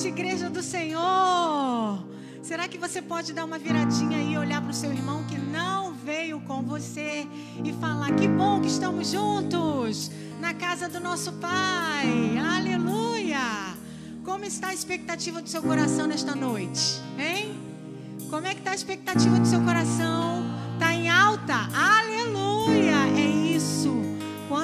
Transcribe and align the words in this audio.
Igreja 0.00 0.48
do 0.48 0.62
Senhor. 0.62 2.02
Será 2.42 2.66
que 2.66 2.78
você 2.78 3.02
pode 3.02 3.34
dar 3.34 3.44
uma 3.44 3.58
viradinha 3.58 4.16
aí 4.16 4.32
e 4.32 4.38
olhar 4.38 4.62
para 4.62 4.70
o 4.70 4.74
seu 4.74 4.90
irmão 4.90 5.22
que 5.24 5.36
não 5.36 5.92
veio 5.92 6.40
com 6.40 6.62
você 6.62 7.26
e 7.62 7.72
falar: 7.74 8.10
Que 8.16 8.26
bom 8.26 8.60
que 8.60 8.68
estamos 8.68 9.10
juntos 9.10 10.10
na 10.40 10.54
casa 10.54 10.88
do 10.88 10.98
nosso 10.98 11.34
Pai. 11.34 12.38
Aleluia! 12.38 13.38
Como 14.24 14.46
está 14.46 14.68
a 14.68 14.74
expectativa 14.74 15.42
do 15.42 15.48
seu 15.48 15.62
coração 15.62 16.06
nesta 16.06 16.34
noite? 16.34 16.98
Hein? 17.18 17.54
Como 18.30 18.46
é 18.46 18.54
que 18.54 18.60
está 18.60 18.70
a 18.70 18.74
expectativa 18.74 19.38
do 19.38 19.46
seu 19.46 19.60
coração? 19.60 20.42
Está 20.74 20.94
em 20.94 21.10
alta? 21.10 21.68
Aleluia! 21.74 22.01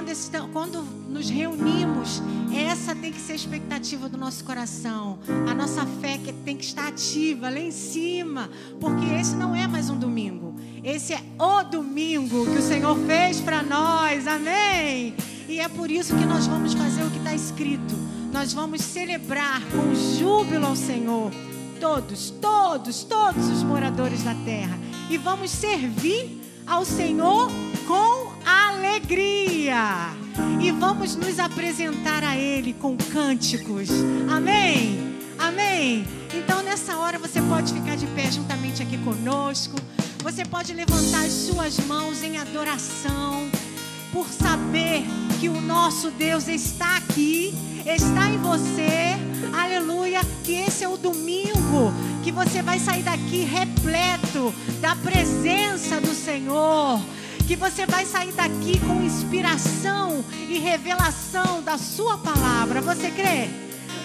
Quando, 0.09 0.17
estão, 0.17 0.49
quando 0.49 0.83
nos 1.11 1.29
reunimos, 1.29 2.23
essa 2.51 2.95
tem 2.95 3.13
que 3.13 3.21
ser 3.21 3.33
a 3.33 3.37
expectativa 3.37 4.09
do 4.09 4.17
nosso 4.17 4.43
coração. 4.43 5.19
A 5.47 5.53
nossa 5.53 5.85
fé 6.01 6.17
que 6.17 6.33
tem 6.33 6.57
que 6.57 6.65
estar 6.65 6.89
ativa 6.89 7.51
lá 7.51 7.61
em 7.61 7.71
cima, 7.71 8.49
porque 8.81 9.05
esse 9.05 9.37
não 9.37 9.55
é 9.55 9.67
mais 9.67 9.91
um 9.91 9.99
domingo. 9.99 10.55
Esse 10.83 11.13
é 11.13 11.21
o 11.39 11.63
domingo 11.63 12.47
que 12.47 12.57
o 12.57 12.63
Senhor 12.63 12.97
fez 13.07 13.43
para 13.43 13.63
nós. 13.63 14.27
Amém. 14.27 15.15
E 15.47 15.61
é 15.61 15.69
por 15.69 15.91
isso 15.91 16.17
que 16.17 16.25
nós 16.25 16.47
vamos 16.47 16.73
fazer 16.73 17.05
o 17.05 17.11
que 17.11 17.19
está 17.19 17.35
escrito. 17.35 17.95
Nós 18.33 18.55
vamos 18.55 18.81
celebrar 18.81 19.61
com 19.67 19.95
júbilo 20.19 20.69
ao 20.69 20.77
Senhor. 20.77 21.31
Todos, 21.79 22.31
todos, 22.31 23.05
todos 23.05 23.51
os 23.51 23.63
moradores 23.63 24.23
da 24.23 24.35
terra. 24.37 24.79
E 25.11 25.19
vamos 25.19 25.51
servir 25.51 26.41
ao 26.67 26.83
Senhor 26.87 27.51
com 27.87 28.28
alegria. 28.79 30.11
E 30.61 30.71
vamos 30.71 31.17
nos 31.17 31.39
apresentar 31.39 32.23
a 32.23 32.37
Ele 32.37 32.73
com 32.73 32.97
cânticos. 32.97 33.89
Amém? 34.31 35.19
Amém? 35.39 36.07
Então 36.35 36.63
nessa 36.63 36.97
hora 36.97 37.19
você 37.19 37.41
pode 37.43 37.73
ficar 37.73 37.97
de 37.97 38.07
pé 38.09 38.31
juntamente 38.31 38.83
aqui 38.83 38.97
conosco. 38.99 39.77
Você 40.23 40.45
pode 40.45 40.73
levantar 40.75 41.25
as 41.25 41.33
suas 41.33 41.79
mãos 41.87 42.23
em 42.23 42.39
adoração 42.39 43.49
por 44.13 44.27
saber 44.29 45.05
que 45.41 45.49
o 45.49 45.61
nosso 45.61 46.11
Deus 46.11 46.49
está 46.49 46.97
aqui, 46.97 47.55
está 47.87 48.29
em 48.29 48.39
você. 48.39 49.17
Aleluia. 49.57 50.21
Que 50.45 50.55
esse 50.55 50.85
é 50.85 50.89
o 50.89 50.97
domingo 50.97 51.93
que 52.23 52.33
você 52.33 52.63
vai 52.63 52.79
sair 52.79 53.03
daqui 53.03 53.45
repleto 53.45 54.53
da 54.81 54.95
presença 54.97 56.01
do 56.01 56.15
Senhor. 56.15 57.01
Que 57.49 57.57
você 57.57 57.87
vai 57.87 58.05
sair 58.05 58.33
daqui 58.33 58.79
com 58.79 59.03
inspiração 59.03 60.23
e 60.51 60.59
revelação 60.59 61.63
da 61.63 61.79
Sua 61.79 62.19
palavra. 62.19 62.83
Você 62.83 63.11
crê? 63.11 63.49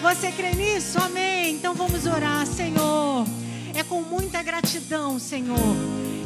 Você 0.02 0.32
crê 0.32 0.56
nisso? 0.56 0.98
Amém. 0.98 1.54
Então 1.56 1.76
vamos 1.76 2.06
orar, 2.06 2.48
Senhor. 2.48 3.28
É 3.76 3.84
com 3.84 4.02
muita 4.02 4.42
gratidão, 4.42 5.20
Senhor 5.20 5.58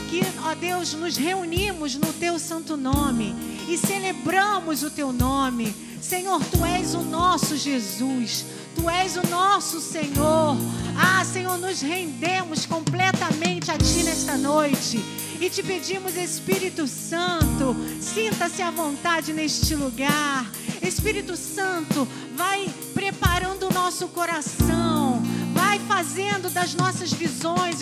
que, 0.07 0.21
ó 0.45 0.55
Deus, 0.55 0.93
nos 0.93 1.17
reunimos 1.17 1.95
no 1.95 2.13
teu 2.13 2.39
santo 2.39 2.77
nome 2.77 3.35
e 3.67 3.77
celebramos 3.77 4.81
o 4.83 4.89
teu 4.89 5.11
nome. 5.11 5.75
Senhor, 6.01 6.41
tu 6.45 6.63
és 6.63 6.93
o 6.93 7.01
nosso 7.01 7.57
Jesus, 7.57 8.45
tu 8.73 8.89
és 8.89 9.17
o 9.17 9.27
nosso 9.27 9.81
Senhor. 9.81 10.55
Ah, 10.97 11.25
Senhor, 11.25 11.57
nos 11.57 11.81
rendemos 11.81 12.65
completamente 12.65 13.69
a 13.69 13.77
ti 13.77 14.03
nesta 14.03 14.37
noite 14.37 15.26
e 15.39 15.49
te 15.49 15.63
pedimos, 15.63 16.15
Espírito 16.15 16.87
Santo, 16.87 17.75
sinta-se 18.01 18.61
à 18.61 18.71
vontade 18.71 19.33
neste 19.33 19.75
lugar. 19.75 20.49
Espírito 20.81 21.35
Santo, 21.35 22.07
vai 22.35 22.69
preparando 22.93 23.67
o 23.67 23.73
nosso 23.73 24.07
coração 24.07 25.21
Vai 25.57 25.79
fazendo 25.79 26.51
das 26.51 26.75
nossas 26.75 27.11
visões, 27.11 27.79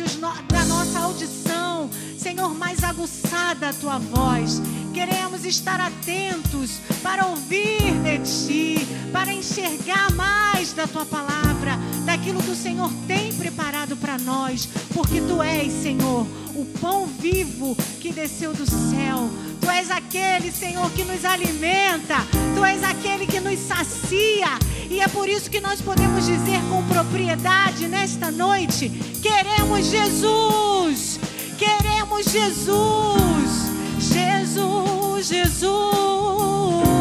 da 0.48 0.66
nossa 0.66 1.00
audição, 1.00 1.90
Senhor, 2.18 2.54
mais 2.54 2.84
aguçada 2.86 3.70
a 3.70 3.74
tua 3.74 4.00
voz. 4.00 4.62
Queremos 4.94 5.44
estar 5.44 5.82
atentos 5.82 6.80
para 7.04 7.26
ouvir 7.26 7.94
de 8.02 8.20
ti, 8.20 8.88
para 9.12 9.34
enxergar 9.34 10.10
mais 10.14 10.72
da 10.72 10.88
tua 10.88 11.06
palavra, 11.06 11.78
daquilo 12.06 12.42
que 12.42 12.52
o 12.52 12.56
Senhor 12.56 12.90
tem 13.08 13.34
preparado 13.34 13.98
para 13.98 14.18
nós, 14.18 14.70
porque 14.94 15.20
tu 15.20 15.44
és, 15.44 15.72
Senhor, 15.74 16.26
o 16.56 16.66
pão 16.80 17.06
vivo 17.06 17.76
que 18.00 18.12
desceu 18.12 18.54
do 18.54 18.66
céu. 18.66 19.30
Tu 19.60 19.70
és 19.70 19.90
aquele, 19.92 20.52
Senhor, 20.52 20.90
que 20.92 21.04
nos 21.04 21.26
alimenta. 21.26 22.16
Tu 22.56 22.64
és 22.64 22.84
aquele 22.84 23.26
que 23.26 23.40
nos 23.40 23.60
sacia. 23.60 24.58
E 24.90 25.00
é 25.00 25.08
por 25.08 25.28
isso 25.28 25.50
que 25.50 25.60
nós 25.60 25.82
podemos 25.82 26.26
dizer 26.26 26.62
com 26.70 26.84
propriedade 26.88 27.88
nesta 27.88 28.32
noite: 28.32 28.90
queremos 29.22 29.88
Jesus. 29.88 31.20
Queremos 31.58 32.26
Jesus. 32.26 33.66
Jesus, 34.00 35.28
Jesus. 35.28 36.95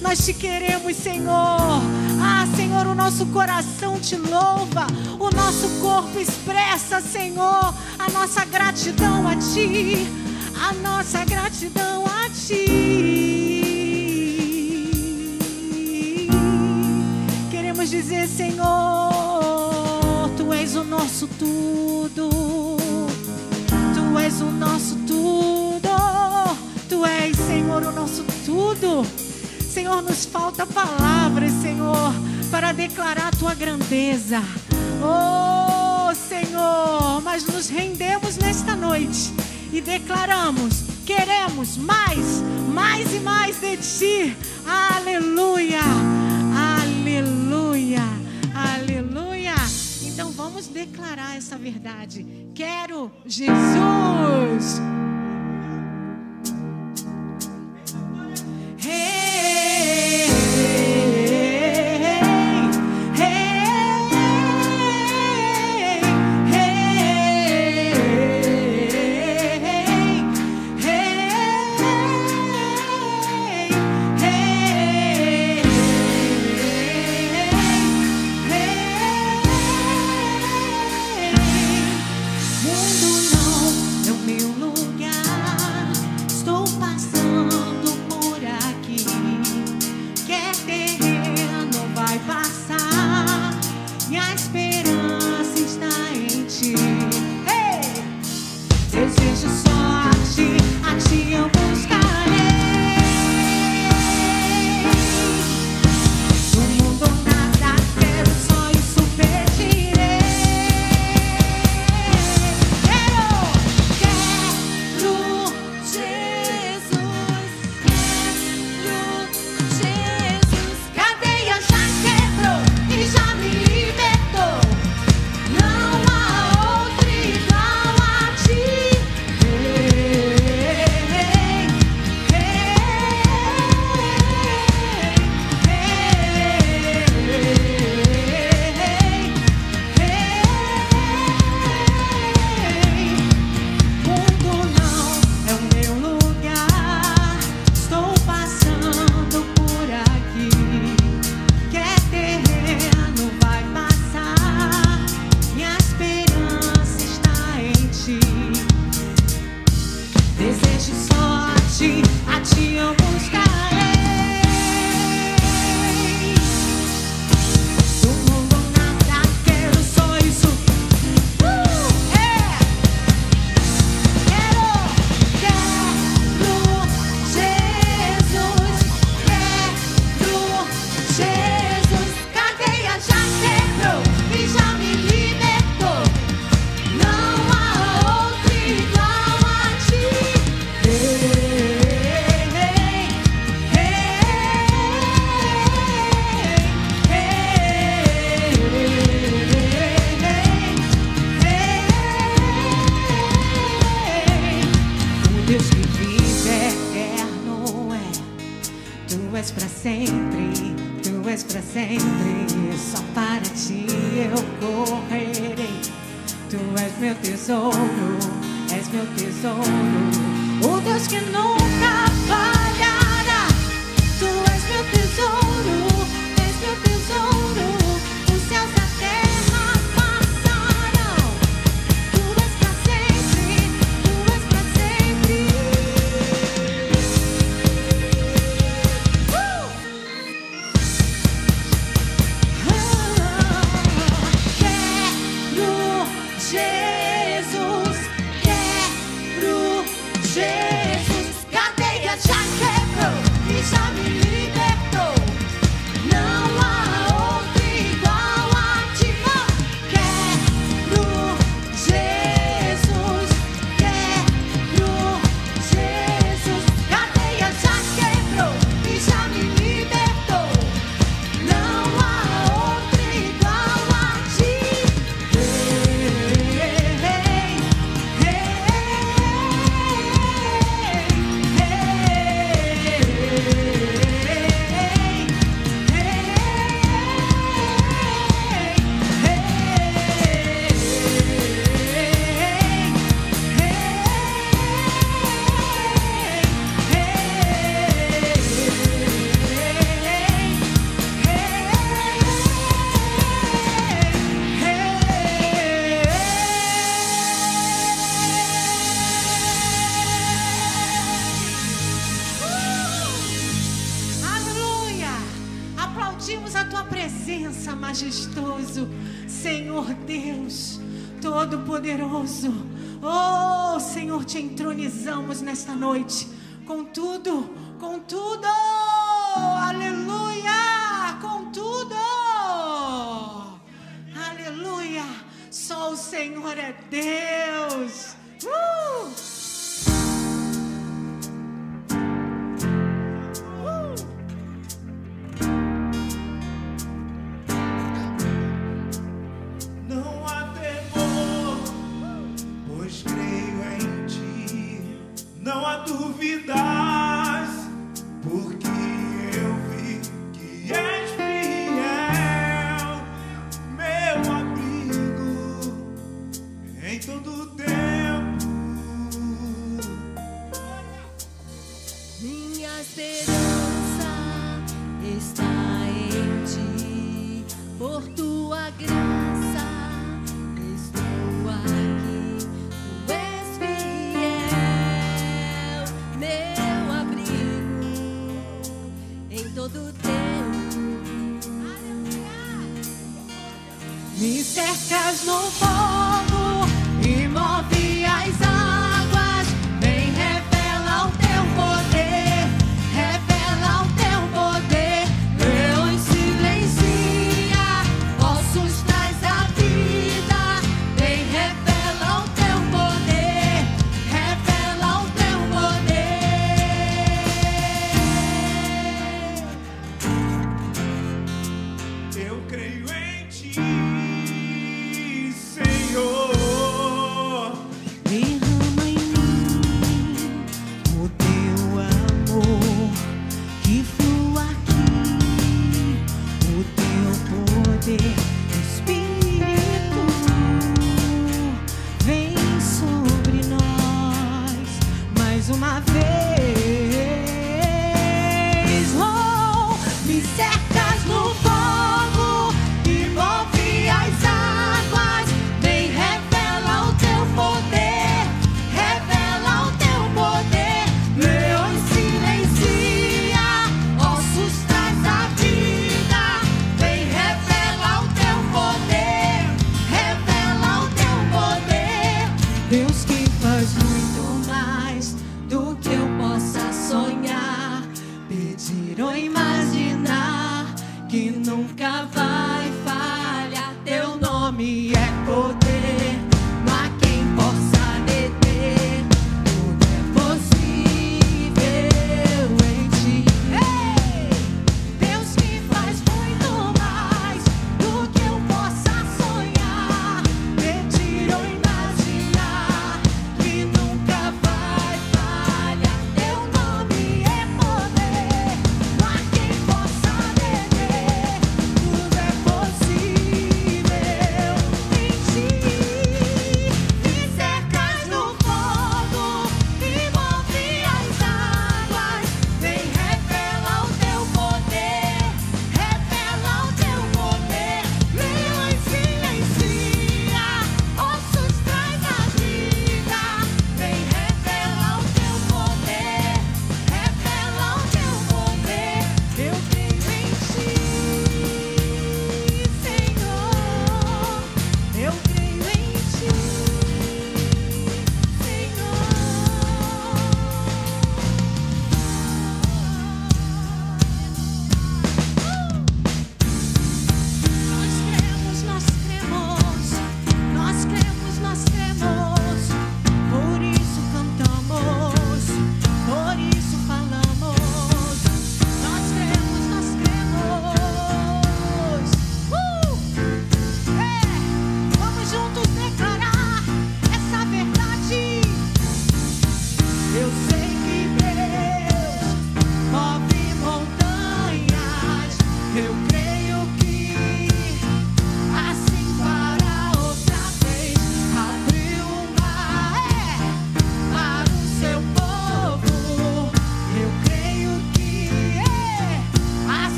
Nós 0.00 0.24
te 0.24 0.32
queremos, 0.32 0.96
Senhor. 0.96 1.82
Ah, 2.22 2.46
Senhor, 2.56 2.86
o 2.86 2.94
nosso 2.94 3.26
coração 3.26 3.98
te 4.00 4.16
louva. 4.16 4.86
O 5.18 5.30
nosso 5.34 5.68
corpo 5.80 6.18
expressa, 6.18 7.00
Senhor, 7.00 7.74
a 7.98 8.10
nossa 8.10 8.44
gratidão 8.44 9.28
a 9.28 9.36
ti 9.36 10.06
a 10.60 10.74
nossa 10.74 11.24
gratidão 11.24 12.04
a 12.06 12.28
Ti. 12.28 12.68
Queremos 17.50 17.88
dizer, 17.88 18.28
Senhor, 18.28 19.10
Tu 20.36 20.52
és 20.52 20.76
o 20.76 20.84
nosso 20.84 21.26
tudo, 21.26 22.28
Tu 23.94 24.18
és 24.18 24.40
o 24.42 24.50
nosso 24.50 24.96
tudo, 25.06 25.88
Tu 26.88 27.06
és, 27.06 27.36
Senhor, 27.36 27.82
o 27.82 27.92
nosso 27.92 28.22
tudo. 28.44 29.29
Senhor, 29.70 30.02
nos 30.02 30.26
falta 30.26 30.66
palavras, 30.66 31.52
Senhor, 31.62 32.12
para 32.50 32.72
declarar 32.72 33.28
a 33.28 33.30
Tua 33.30 33.54
grandeza. 33.54 34.42
Oh, 35.00 36.12
Senhor, 36.12 37.22
mas 37.22 37.46
nos 37.46 37.68
rendemos 37.68 38.36
nesta 38.36 38.74
noite 38.74 39.32
e 39.72 39.80
declaramos: 39.80 40.82
queremos 41.06 41.76
mais, 41.76 42.42
mais 42.74 43.14
e 43.14 43.20
mais 43.20 43.60
de 43.60 43.76
ti. 43.76 44.36
Aleluia, 44.66 45.82
aleluia, 46.82 48.02
aleluia. 48.52 49.54
Então 50.02 50.32
vamos 50.32 50.66
declarar 50.66 51.36
essa 51.36 51.56
verdade. 51.56 52.26
Quero 52.56 53.08
Jesus. 53.24 54.80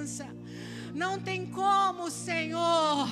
presença. 0.00 0.26
Não 0.94 1.18
tem 1.18 1.46
como, 1.46 2.10
Senhor, 2.10 3.08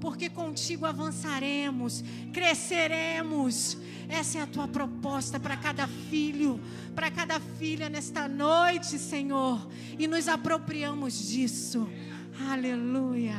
porque 0.00 0.30
contigo 0.30 0.86
avançaremos, 0.86 2.04
cresceremos. 2.32 3.76
Essa 4.08 4.38
é 4.38 4.42
a 4.42 4.46
tua 4.46 4.66
proposta 4.66 5.38
para 5.38 5.56
cada 5.56 5.86
filho, 5.86 6.58
para 6.94 7.10
cada 7.10 7.38
filha 7.40 7.88
nesta 7.88 8.26
noite, 8.28 8.98
Senhor. 8.98 9.68
E 9.98 10.06
nos 10.06 10.28
apropriamos 10.28 11.28
disso. 11.28 11.88
Aleluia, 12.48 13.36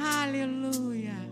aleluia. 0.00 1.31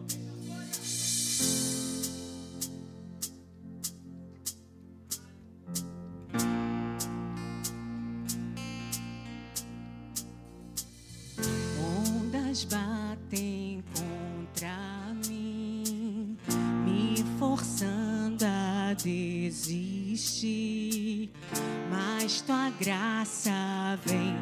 graça 22.80 23.98
vem. 24.06 24.39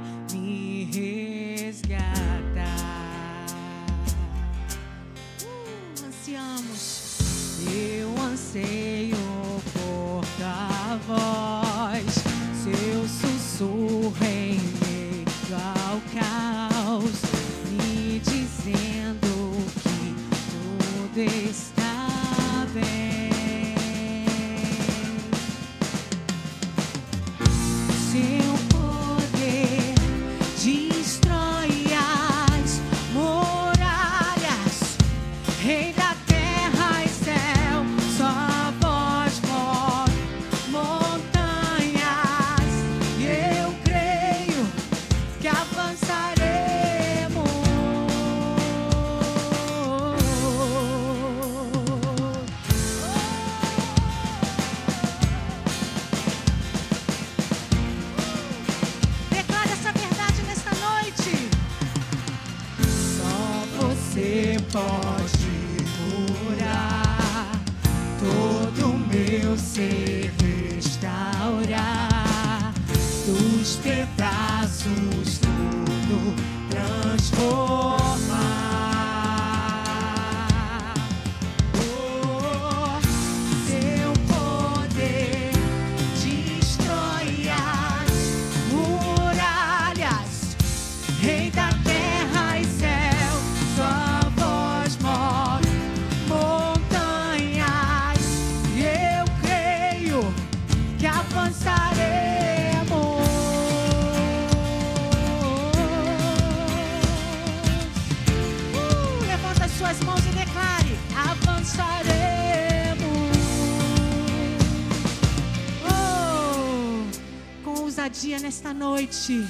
nesta 118.48 118.72
noite. 118.72 119.46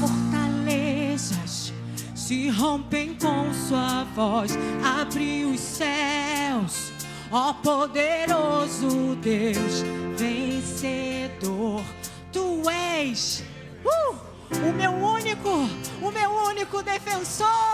Fortalezas 0.00 1.72
se 2.12 2.48
rompem 2.48 3.14
com 3.14 3.54
sua 3.54 4.02
voz, 4.16 4.58
abre 4.82 5.44
os 5.44 5.60
céus, 5.60 6.92
ó 7.30 7.52
poderoso 7.52 9.14
Deus, 9.22 9.84
vencedor, 10.16 11.84
tu 12.32 12.68
és 12.68 13.44
uh, 13.84 14.16
o 14.68 14.72
meu 14.72 14.90
único, 14.90 15.50
o 16.02 16.10
meu 16.10 16.30
único 16.48 16.82
defensor. 16.82 17.67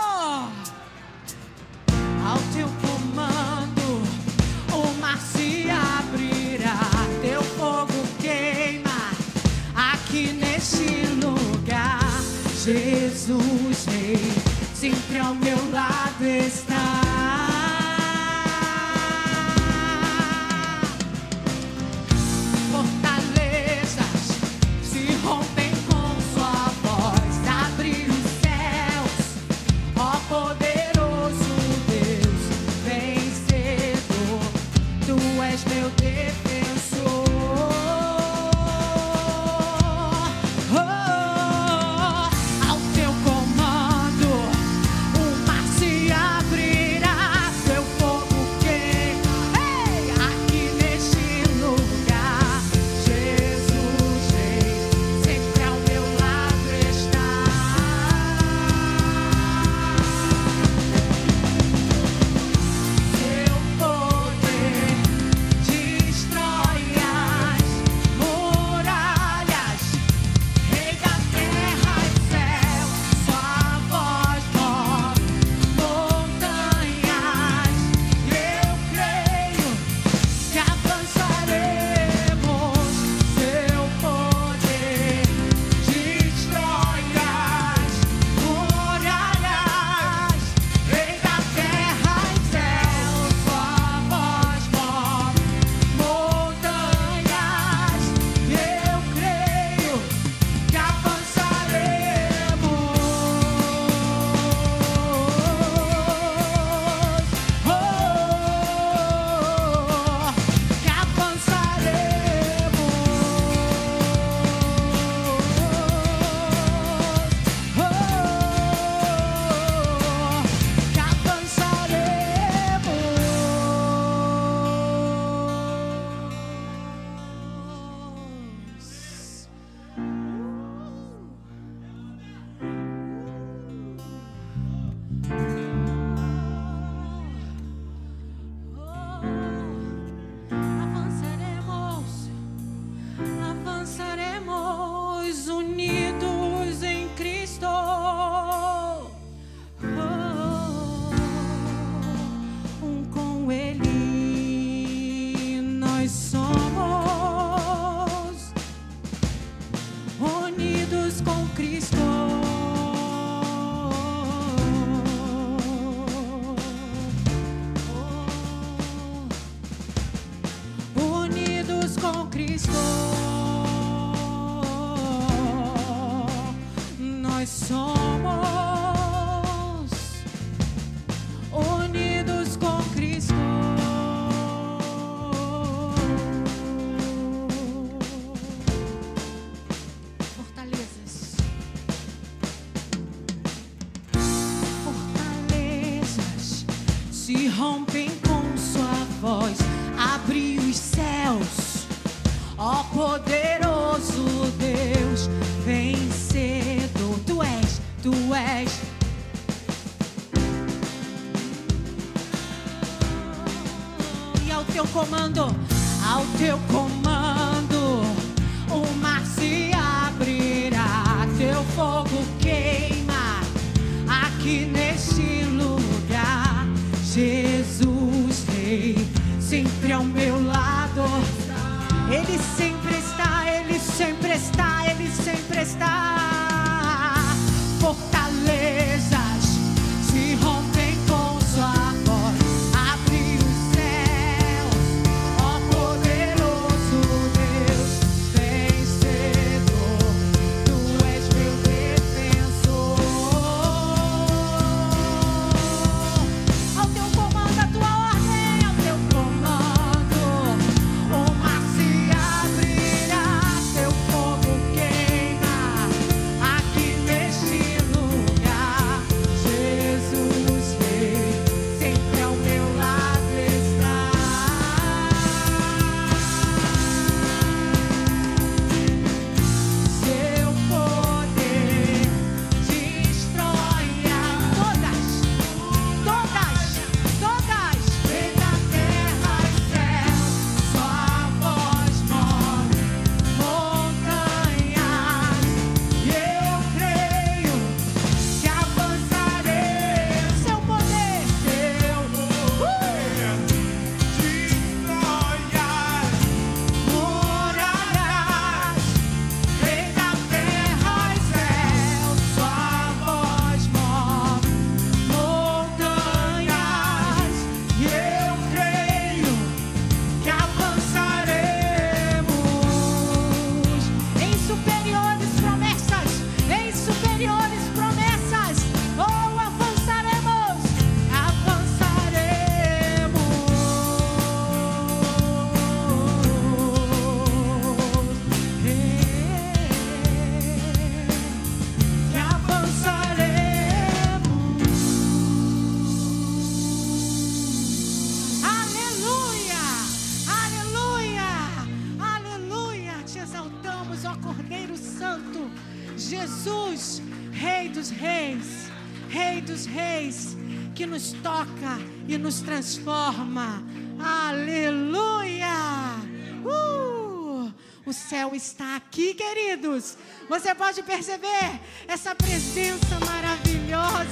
Você 370.29 370.55
pode 370.55 370.81
perceber 370.83 371.59
essa 371.87 372.15
presença 372.15 372.99
maravilhosa. 373.05 374.05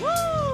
Uh! 0.00 0.49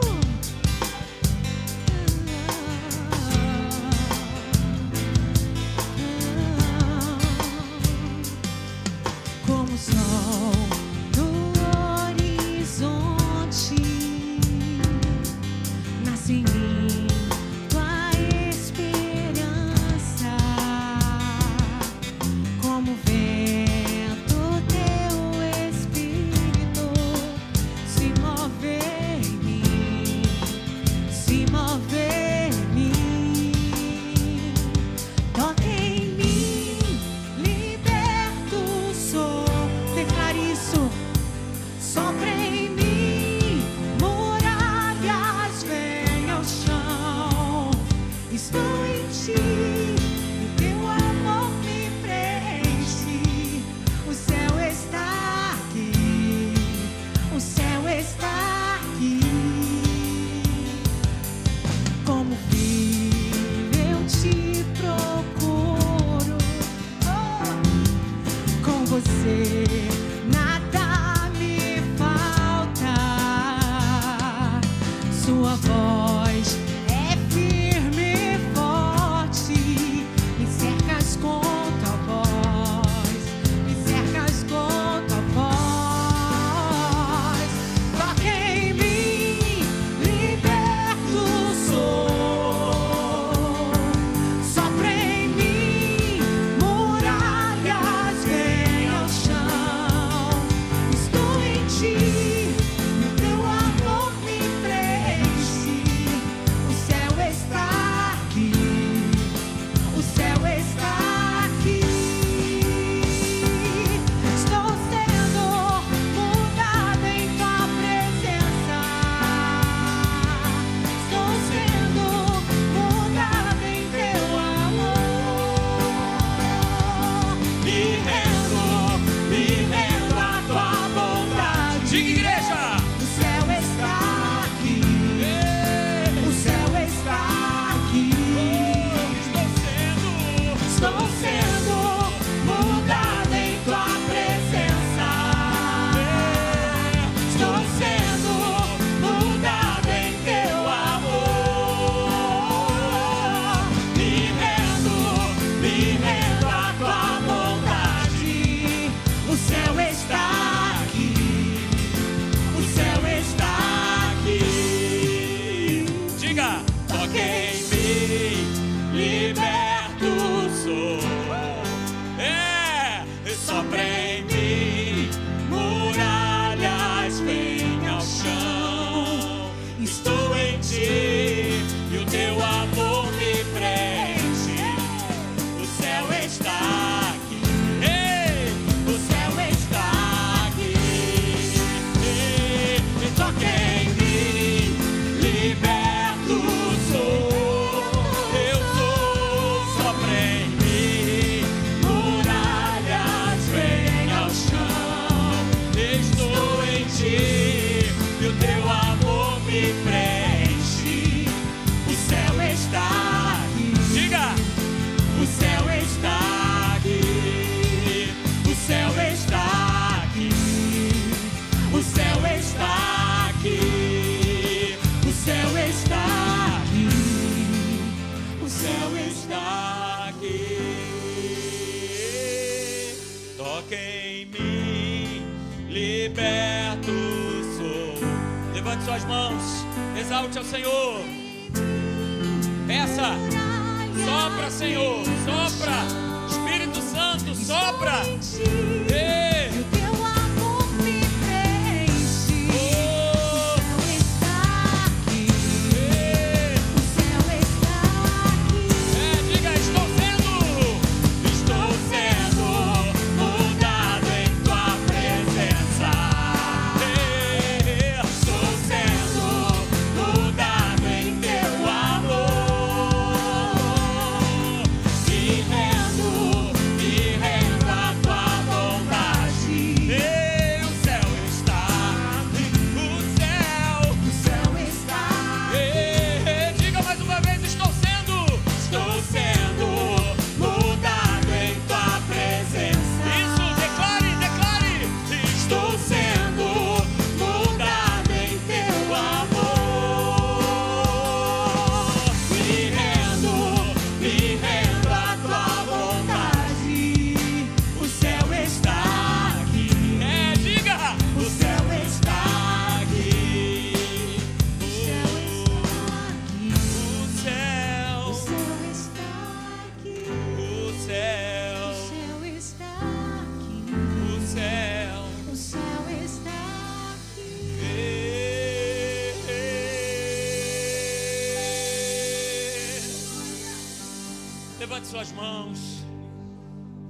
Suas 334.97 335.13
mãos. 335.13 335.59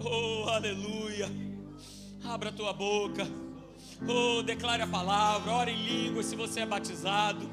Oh, 0.00 0.48
aleluia. 0.48 1.28
Abra 2.24 2.50
a 2.50 2.52
tua 2.52 2.72
boca. 2.72 3.26
Oh, 4.06 4.44
declare 4.44 4.82
a 4.82 4.86
palavra. 4.86 5.50
Ore 5.50 5.72
em 5.72 5.82
língua 5.82 6.22
se 6.22 6.36
você 6.36 6.60
é 6.60 6.66
batizado. 6.66 7.50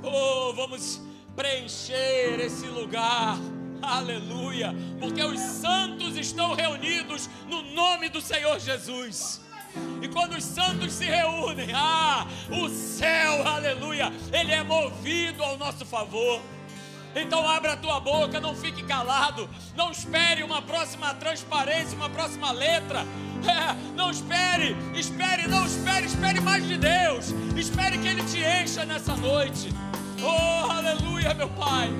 Oh, 0.00 0.52
vamos 0.52 1.00
preencher 1.34 2.38
esse 2.38 2.68
lugar. 2.68 3.36
Aleluia. 3.82 4.72
Porque 5.00 5.24
os 5.24 5.40
santos 5.40 6.16
estão 6.16 6.54
reunidos 6.54 7.28
no 7.48 7.62
nome 7.74 8.08
do 8.08 8.20
Senhor 8.20 8.60
Jesus. 8.60 9.40
E 10.00 10.06
quando 10.06 10.36
os 10.36 10.44
santos 10.44 10.92
se 10.92 11.06
reúnem, 11.06 11.72
ah, 11.74 12.28
o 12.48 12.68
céu, 12.68 13.44
aleluia, 13.44 14.12
ele 14.32 14.52
é 14.52 14.62
movido 14.62 15.42
ao 15.42 15.58
nosso 15.58 15.84
favor. 15.84 16.40
Então 17.14 17.48
abra 17.48 17.74
a 17.74 17.76
tua 17.76 18.00
boca, 18.00 18.40
não 18.40 18.56
fique 18.56 18.82
calado, 18.82 19.48
espere 20.04 20.42
uma 20.42 20.60
próxima 20.60 21.14
transparência, 21.14 21.96
uma 21.96 22.10
próxima 22.10 22.52
letra. 22.52 23.04
É, 23.44 23.76
não 23.94 24.10
espere, 24.10 24.74
espere, 24.94 25.46
não 25.46 25.66
espere, 25.66 26.06
espere 26.06 26.40
mais 26.40 26.66
de 26.66 26.78
Deus. 26.78 27.26
Espere 27.54 27.98
que 27.98 28.08
Ele 28.08 28.22
te 28.22 28.38
encha 28.38 28.86
nessa 28.86 29.14
noite. 29.14 29.68
Oh, 30.22 30.70
aleluia, 30.70 31.34
meu 31.34 31.50
Pai. 31.50 31.90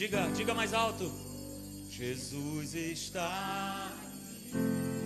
Diga, 0.00 0.30
diga 0.34 0.54
mais 0.54 0.72
alto. 0.72 1.12
Jesus 1.90 2.74
está. 2.74 3.92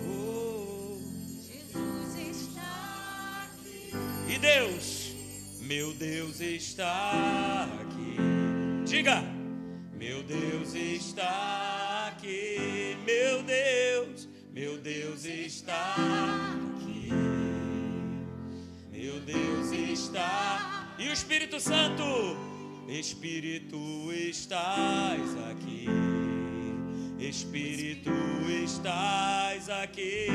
Oh. 0.07 0.97
Jesus 1.41 2.15
está 2.17 3.43
aqui. 3.43 3.91
E 4.33 4.37
Deus, 4.39 5.11
meu 5.59 5.93
Deus 5.95 6.39
está 6.39 7.67
aqui. 7.81 8.15
Diga, 8.85 9.21
meu 9.97 10.23
Deus 10.23 10.73
está 10.73 12.13
aqui. 12.13 12.95
Meu 13.05 13.43
Deus, 13.43 14.29
meu 14.53 14.77
Deus 14.77 15.25
está 15.25 15.95
aqui. 16.77 17.09
Meu 18.93 19.19
Deus 19.19 19.71
está. 19.73 20.95
E 20.97 21.09
o 21.09 21.11
Espírito 21.11 21.59
Santo, 21.59 22.44
Espírito 22.87 24.11
estás 24.13 25.19
aqui, 25.49 25.87
Espírito 27.19 28.11
estás 28.63 29.69
aqui, 29.69 30.27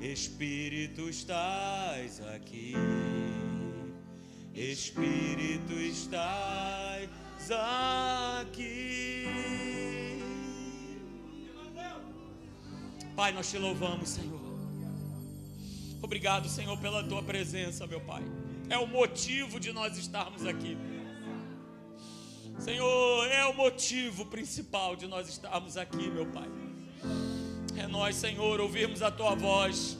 Espírito 0.00 1.08
estás 1.08 2.20
aqui, 2.34 2.74
Espírito 4.52 5.74
estás 5.74 7.08
aqui. 8.40 9.28
Pai, 13.14 13.32
nós 13.32 13.48
te 13.48 13.58
louvamos, 13.58 14.08
Senhor. 14.08 14.40
Obrigado, 16.02 16.48
Senhor, 16.48 16.76
pela 16.78 17.04
tua 17.04 17.22
presença, 17.22 17.86
meu 17.86 18.00
Pai. 18.00 18.24
É 18.70 18.78
o 18.78 18.86
motivo 18.86 19.58
de 19.58 19.72
nós 19.72 19.98
estarmos 19.98 20.46
aqui. 20.46 20.78
Senhor, 22.56 23.26
é 23.26 23.44
o 23.46 23.52
motivo 23.52 24.26
principal 24.26 24.94
de 24.94 25.08
nós 25.08 25.28
estarmos 25.28 25.76
aqui, 25.76 26.08
meu 26.08 26.26
Pai. 26.26 26.48
É 27.76 27.88
nós, 27.88 28.14
Senhor, 28.14 28.60
ouvirmos 28.60 29.02
a 29.02 29.10
tua 29.10 29.34
voz. 29.34 29.98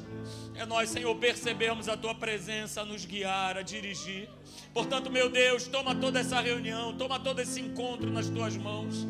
É 0.55 0.65
nós, 0.65 0.89
Senhor, 0.89 1.13
percebermos 1.17 1.89
a 1.89 1.97
tua 1.97 2.15
presença 2.15 2.83
a 2.83 2.85
nos 2.85 3.05
guiar, 3.05 3.59
a 3.59 3.63
dirigir. 3.63 4.29
Portanto, 4.73 5.11
meu 5.11 5.29
Deus, 5.29 5.67
toma 5.67 5.93
toda 5.95 6.21
essa 6.21 6.41
reunião, 6.41 6.97
toma 6.97 7.19
todo 7.19 7.41
esse 7.41 7.61
encontro 7.61 8.09
nas 8.09 8.29
tuas 8.29 8.57
mãos. 8.57 9.05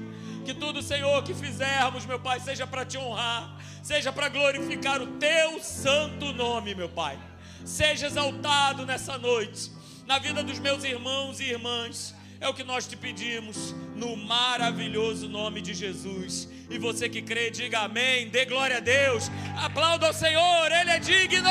Que 0.45 0.55
tudo, 0.55 0.81
Senhor, 0.81 1.23
que 1.23 1.35
fizermos, 1.35 2.07
meu 2.07 2.19
Pai, 2.19 2.41
seja 2.41 2.67
para 2.67 2.87
te 2.87 2.97
honrar, 2.97 3.61
seja 3.83 4.11
para 4.11 4.31
glorificar 4.31 5.03
o 5.03 5.19
teu 5.19 5.61
santo 5.61 6.33
nome, 6.33 6.75
meu 6.75 6.89
Pai. 6.89 7.30
Seja 7.65 8.07
exaltado 8.07 8.87
nessa 8.87 9.19
noite, 9.19 9.71
na 10.07 10.19
vida 10.19 10.43
dos 10.43 10.59
meus 10.59 10.85
irmãos 10.85 11.41
e 11.41 11.45
irmãs. 11.45 12.15
É 12.41 12.49
o 12.49 12.55
que 12.55 12.65
nós 12.65 12.87
te 12.87 12.97
pedimos, 12.97 13.75
no 13.95 14.17
maravilhoso 14.17 15.29
nome 15.29 15.61
de 15.61 15.75
Jesus. 15.75 16.49
E 16.71 16.79
você 16.79 17.09
que 17.09 17.21
crê, 17.21 17.51
diga 17.51 17.81
amém, 17.81 18.29
dê 18.29 18.47
glória 18.47 18.79
a 18.79 18.81
Deus, 18.81 19.31
aplauda 19.57 20.07
ao 20.07 20.15
Senhor, 20.15 20.73
Ele 20.73 20.91
é 20.91 20.99
digno. 20.99 21.51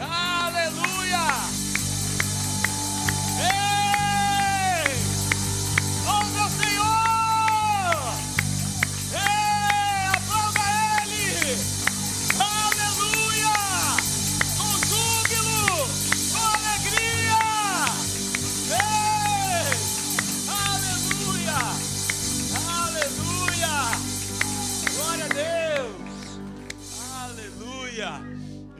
Aleluia! 0.00 1.81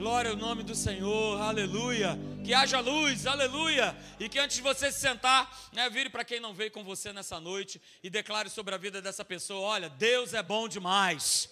Glória 0.03 0.32
ao 0.32 0.36
nome 0.36 0.64
do 0.64 0.74
Senhor, 0.74 1.40
aleluia. 1.40 2.18
Que 2.44 2.53
haja 2.53 2.80
luz, 2.80 3.24
aleluia. 3.24 3.96
E 4.18 4.28
que 4.28 4.36
antes 4.36 4.57
de 4.57 4.62
você 4.62 4.90
se 4.90 4.98
sentar, 4.98 5.48
né, 5.72 5.88
vire 5.88 6.11
para 6.11 6.24
quem 6.24 6.40
não 6.40 6.53
veio 6.53 6.72
com 6.72 6.82
você 6.82 7.12
nessa 7.12 7.38
noite 7.38 7.80
e 8.03 8.11
declare 8.11 8.50
sobre 8.50 8.74
a 8.74 8.78
vida 8.78 9.00
dessa 9.00 9.24
pessoa: 9.24 9.61
olha, 9.61 9.88
Deus 9.88 10.34
é 10.34 10.42
bom 10.42 10.66
demais. 10.66 11.48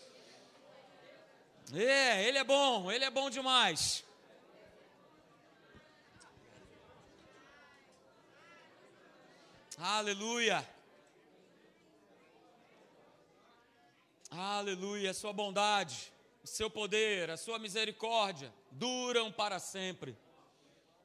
É, 1.73 2.27
Ele 2.27 2.39
é 2.39 2.43
bom, 2.43 2.91
Ele 2.91 3.05
é 3.05 3.11
bom 3.11 3.31
demais. 3.31 4.03
Aleluia. 9.79 10.69
Aleluia, 14.29 15.15
sua 15.15 15.33
bondade, 15.33 16.13
o 16.43 16.47
seu 16.47 16.71
poder, 16.71 17.31
a 17.31 17.37
sua 17.37 17.59
misericórdia 17.59 18.53
duram 18.71 19.31
para 19.31 19.59
sempre. 19.59 20.17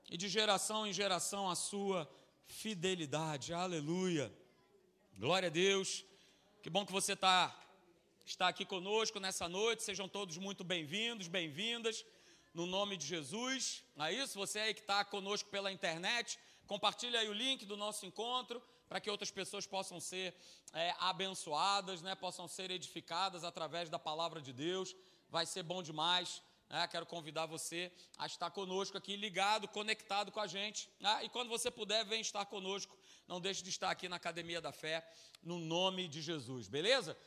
E 0.10 0.18
de 0.18 0.30
geração 0.30 0.88
em 0.88 0.94
geração 0.94 1.50
a 1.50 1.56
sua 1.56 2.10
fidelidade. 2.48 3.54
Aleluia. 3.54 4.32
Glória 5.18 5.48
a 5.48 5.52
Deus. 5.52 6.06
Que 6.62 6.70
bom 6.70 6.86
que 6.86 6.92
você 6.92 7.14
está 7.14 7.54
está 8.26 8.48
aqui 8.48 8.66
conosco 8.66 9.20
nessa 9.20 9.48
noite. 9.48 9.84
Sejam 9.84 10.08
todos 10.08 10.38
muito 10.38 10.64
bem-vindos, 10.64 11.28
bem-vindas. 11.28 12.06
No 12.54 12.66
nome 12.66 12.96
de 12.96 13.06
Jesus. 13.06 13.84
Não 13.96 14.06
é 14.06 14.14
isso? 14.14 14.38
Você 14.38 14.60
aí 14.60 14.74
que 14.74 14.80
está 14.80 15.04
conosco 15.04 15.50
pela 15.50 15.72
internet, 15.72 16.40
compartilha 16.66 17.20
aí 17.20 17.28
o 17.28 17.34
link 17.34 17.66
do 17.66 17.76
nosso 17.76 18.06
encontro 18.06 18.62
para 18.88 19.00
que 19.02 19.10
outras 19.10 19.32
pessoas 19.32 19.68
possam 19.68 20.00
ser 20.00 20.34
é, 20.74 20.96
abençoadas, 21.00 22.02
né? 22.02 22.16
Possam 22.16 22.48
ser 22.48 22.72
edificadas 22.72 23.44
através 23.44 23.90
da 23.90 24.00
palavra 24.00 24.42
de 24.42 24.54
Deus. 24.54 24.96
Vai 25.36 25.46
ser 25.46 25.64
bom 25.64 25.84
demais. 25.84 26.42
né? 26.70 26.88
quero 26.88 27.06
convidar 27.06 27.46
você 27.46 27.92
a 28.18 28.26
estar 28.26 28.50
conosco 28.52 28.98
aqui, 28.98 29.18
ligado, 29.18 29.68
conectado 29.68 30.32
com 30.32 30.40
a 30.40 30.48
gente. 30.48 30.90
né? 30.98 31.26
E 31.26 31.28
quando 31.28 31.50
você 31.50 31.70
puder, 31.70 32.06
vem 32.06 32.22
estar 32.22 32.46
conosco. 32.46 32.98
Não 33.28 33.42
deixe 33.42 33.62
de 33.62 33.70
estar 33.70 33.92
aqui 33.92 34.08
na 34.08 34.16
Academia 34.16 34.62
da 34.62 34.72
Fé, 34.72 35.06
no 35.44 35.60
nome 35.60 36.08
de 36.08 36.22
Jesus, 36.22 36.70
beleza? 36.70 37.18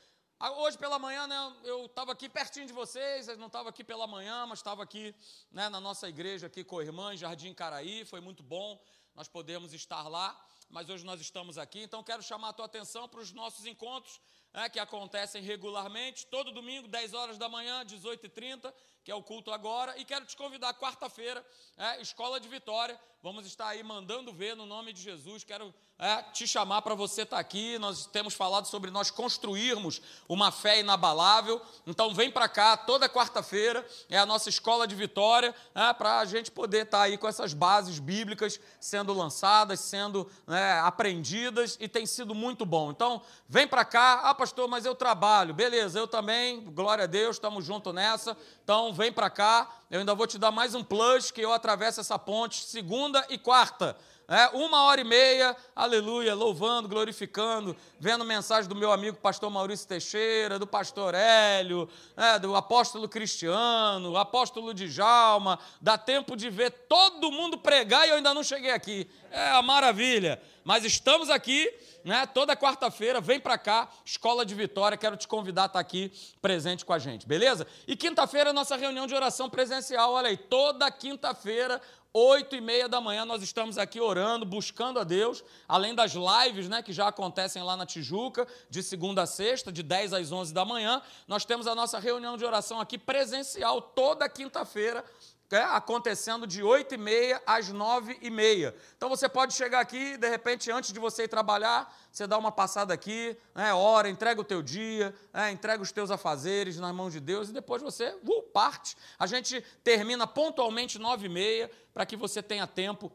Ah, 0.41 0.53
Hoje 0.53 0.79
pela 0.79 0.99
manhã, 0.99 1.27
né, 1.27 1.37
eu 1.65 1.85
estava 1.85 2.13
aqui 2.13 2.31
pertinho 2.31 2.67
de 2.67 2.73
vocês, 2.73 3.27
não 3.37 3.49
estava 3.49 3.69
aqui 3.69 3.85
pela 3.85 4.07
manhã, 4.07 4.47
mas 4.47 4.61
estava 4.61 4.83
aqui 4.83 5.15
né, 5.51 5.69
na 5.69 5.79
nossa 5.79 6.09
igreja 6.09 6.47
aqui 6.47 6.65
com 6.65 6.79
a 6.79 6.83
irmã, 6.83 7.13
em 7.13 7.19
Jardim 7.19 7.53
Caraí, 7.53 8.07
foi 8.07 8.23
muito 8.23 8.43
bom 8.43 8.83
nós 9.19 9.27
podemos 9.27 9.75
estar 9.75 10.07
lá, 10.07 10.41
mas 10.71 10.89
hoje 10.89 11.05
nós 11.05 11.21
estamos 11.21 11.59
aqui, 11.59 11.81
então 11.83 12.05
quero 12.05 12.23
chamar 12.23 12.51
a 12.51 12.53
tua 12.53 12.67
atenção 12.67 13.09
para 13.09 13.19
os 13.19 13.33
nossos 13.33 13.67
encontros, 13.67 14.21
né, 14.53 14.69
que 14.69 14.79
acontecem 14.79 15.43
regularmente, 15.43 16.27
todo 16.27 16.53
domingo, 16.53 16.89
10 16.89 17.15
horas 17.15 17.39
da 17.39 17.49
manhã, 17.49 17.85
18h30, 17.85 18.73
que 19.09 19.13
é 19.13 19.15
o 19.15 19.23
culto 19.23 19.51
agora, 19.51 19.97
e 19.97 20.05
quero 20.05 20.27
te 20.27 20.37
convidar, 20.37 20.75
quarta-feira, 20.75 21.43
é, 21.79 22.03
Escola 22.03 22.39
de 22.39 22.47
Vitória, 22.47 23.01
vamos 23.23 23.47
estar 23.47 23.69
aí 23.69 23.83
mandando 23.83 24.35
ver 24.35 24.55
no 24.55 24.67
nome 24.67 24.93
de 24.93 25.01
Jesus, 25.01 25.43
quero 25.43 25.75
é, 25.99 26.23
te 26.31 26.47
chamar 26.47 26.83
para 26.83 26.95
você 26.95 27.23
estar 27.23 27.39
aqui, 27.39 27.77
nós 27.79 28.07
temos 28.07 28.35
falado 28.35 28.67
sobre 28.67 28.91
nós 28.91 29.11
construirmos 29.11 30.01
uma 30.29 30.53
fé 30.53 30.79
inabalável, 30.79 31.61
então 31.87 32.15
vem 32.15 32.31
para 32.31 32.49
cá, 32.49 32.77
toda 32.77 33.09
quarta-feira, 33.09 33.85
é 34.09 34.17
a 34.17 34.27
nossa 34.27 34.49
Escola 34.49 34.87
de 34.87 34.95
Vitória, 34.95 35.55
é, 35.75 35.93
para 35.95 36.21
a 36.21 36.25
gente 36.25 36.51
poder 36.51 36.85
estar 36.85 37.03
aí 37.03 37.19
com 37.19 37.27
essas 37.27 37.53
bases 37.53 37.99
bíblicas 37.99 38.61
sendo 38.79 39.13
lançadas, 39.13 39.81
sendo 39.81 40.31
né, 40.47 40.79
aprendidas, 40.81 41.77
e 41.81 41.89
tem 41.89 42.07
sido 42.07 42.35
muito 42.35 42.65
bom, 42.65 42.91
então 42.91 43.23
vem 43.49 43.67
para 43.67 43.85
cá, 43.85 44.21
ah 44.23 44.35
pastor, 44.35 44.69
mas 44.69 44.85
eu 44.85 44.95
trabalho, 44.95 45.55
beleza, 45.55 45.99
eu 45.99 46.07
também, 46.07 46.61
glória 46.61 47.05
a 47.05 47.09
Deus, 47.09 47.37
estamos 47.37 47.65
juntos 47.65 47.93
nessa, 47.93 48.37
então 48.63 48.93
vem 48.99 49.13
para 49.13 49.31
cá, 49.31 49.71
eu 49.89 50.01
ainda 50.01 50.13
vou 50.13 50.27
te 50.27 50.39
dar 50.39 50.51
mais 50.51 50.75
um 50.75 50.83
plus, 50.83 51.31
que 51.31 51.41
eu 51.41 51.53
atravesso 51.53 52.01
essa 52.01 52.19
ponte 52.19 52.65
segunda 52.65 53.25
e 53.31 53.39
quarta, 53.39 53.97
é, 54.27 54.49
uma 54.49 54.83
hora 54.83 55.01
e 55.01 55.05
meia, 55.05 55.57
aleluia, 55.75 56.35
louvando, 56.35 56.87
glorificando, 56.87 57.75
vendo 57.99 58.25
mensagem 58.27 58.69
do 58.69 58.75
meu 58.75 58.93
amigo 58.93 59.17
pastor 59.17 59.49
Maurício 59.51 59.89
Teixeira, 59.89 60.59
do 60.59 60.67
pastor 60.67 61.15
Hélio, 61.15 61.89
é, 62.15 62.39
do 62.39 62.55
apóstolo 62.55 63.09
Cristiano, 63.09 64.19
apóstolo 64.19 64.75
Djalma, 64.75 65.59
dá 65.81 65.97
tempo 65.97 66.37
de 66.37 66.51
ver 66.51 66.71
todo 66.71 67.33
mundo 67.33 67.57
pregar 67.57 68.07
e 68.07 68.11
eu 68.11 68.17
ainda 68.17 68.35
não 68.35 68.43
cheguei 68.43 68.73
aqui, 68.73 69.09
é 69.31 69.53
a 69.53 69.63
maravilha, 69.63 70.43
mas 70.69 70.85
estamos 70.85 71.31
aqui, 71.31 71.73
né, 72.05 72.27
toda 72.27 72.55
quarta-feira, 72.55 73.23
vem 73.23 73.41
para 73.41 73.57
cá, 73.57 73.89
Escola 74.05 74.45
de 74.45 74.55
Vitória, 74.55 74.99
quero 74.99 75.17
te 75.17 75.27
convidar 75.27 75.63
a 75.63 75.65
estar 75.65 75.81
aqui 75.81 76.13
presente 76.43 76.85
com 76.85 76.93
a 76.93 76.99
gente, 76.99 77.27
beleza? 77.27 77.67
E 77.87 77.97
quinta-feira, 77.97 78.53
nossa 78.53 78.77
reunião 78.77 79.07
de 79.07 79.15
oração 79.15 79.49
presencial, 79.49 80.13
olha 80.13 80.29
aí, 80.29 80.37
toda 80.37 80.91
quinta-feira, 80.91 81.81
oito 82.13 82.55
e 82.55 82.61
meia 82.61 82.87
da 82.87 83.01
manhã 83.01 83.25
nós 83.25 83.43
estamos 83.43 83.79
aqui 83.79 83.99
orando, 83.99 84.45
buscando 84.45 85.01
a 85.01 85.05
Deus, 85.05 85.43
além 85.67 85.95
das 85.95 86.13
lives, 86.13 86.69
né, 86.69 86.83
que 86.83 86.93
já 86.93 87.09
acontecem 87.09 87.63
lá 87.63 87.75
na 87.75 87.87
Tijuca, 87.87 88.47
de 88.69 88.83
segunda 88.83 89.23
a 89.23 89.27
sexta, 89.27 89.73
de 89.73 89.83
10 89.83 90.13
às 90.13 90.31
11 90.31 90.53
da 90.53 90.67
manhã, 90.67 91.01
nós 91.27 91.47
temos 91.47 91.67
a 91.67 91.75
nossa 91.75 91.99
reunião 91.99 92.37
de 92.37 92.45
oração 92.45 92.79
aqui 92.79 92.99
presencial, 92.99 93.81
toda 93.81 94.29
quinta-feira, 94.29 95.03
é, 95.51 95.63
acontecendo 95.63 96.47
de 96.47 96.63
8 96.63 96.95
e 96.95 96.99
meia 96.99 97.43
às 97.47 97.69
9 97.69 98.19
e 98.21 98.31
meia. 98.31 98.75
Então 98.97 99.09
você 99.09 99.29
pode 99.29 99.55
chegar 99.55 99.81
aqui, 99.81 100.17
de 100.17 100.29
repente, 100.29 100.71
antes 100.71 100.93
de 100.93 100.99
você 100.99 101.25
ir 101.25 101.29
trabalhar, 101.29 101.95
você 102.13 102.27
dá 102.27 102.37
uma 102.37 102.53
passada 102.53 102.93
aqui, 102.93 103.37
né, 103.55 103.73
ora, 103.73 104.09
entrega 104.09 104.41
o 104.41 104.45
teu 104.45 104.63
dia, 104.63 105.15
é, 105.33 105.51
entrega 105.51 105.83
os 105.83 105.93
teus 105.93 106.11
afazeres 106.11 106.79
nas 106.79 106.95
mãos 106.95 107.13
de 107.13 107.21
Deus 107.21 107.49
e 107.49 107.53
depois 107.53 107.83
você 107.83 108.15
uh, 108.23 108.43
parte. 108.43 108.97
A 109.19 109.27
gente 109.27 109.65
termina 109.83 110.27
pontualmente 110.27 110.99
9 110.99 111.27
e 111.27 111.29
meia 111.29 111.71
para 111.95 112.05
que 112.05 112.17
você 112.17 112.43
tenha 112.43 112.67
tempo 112.67 113.11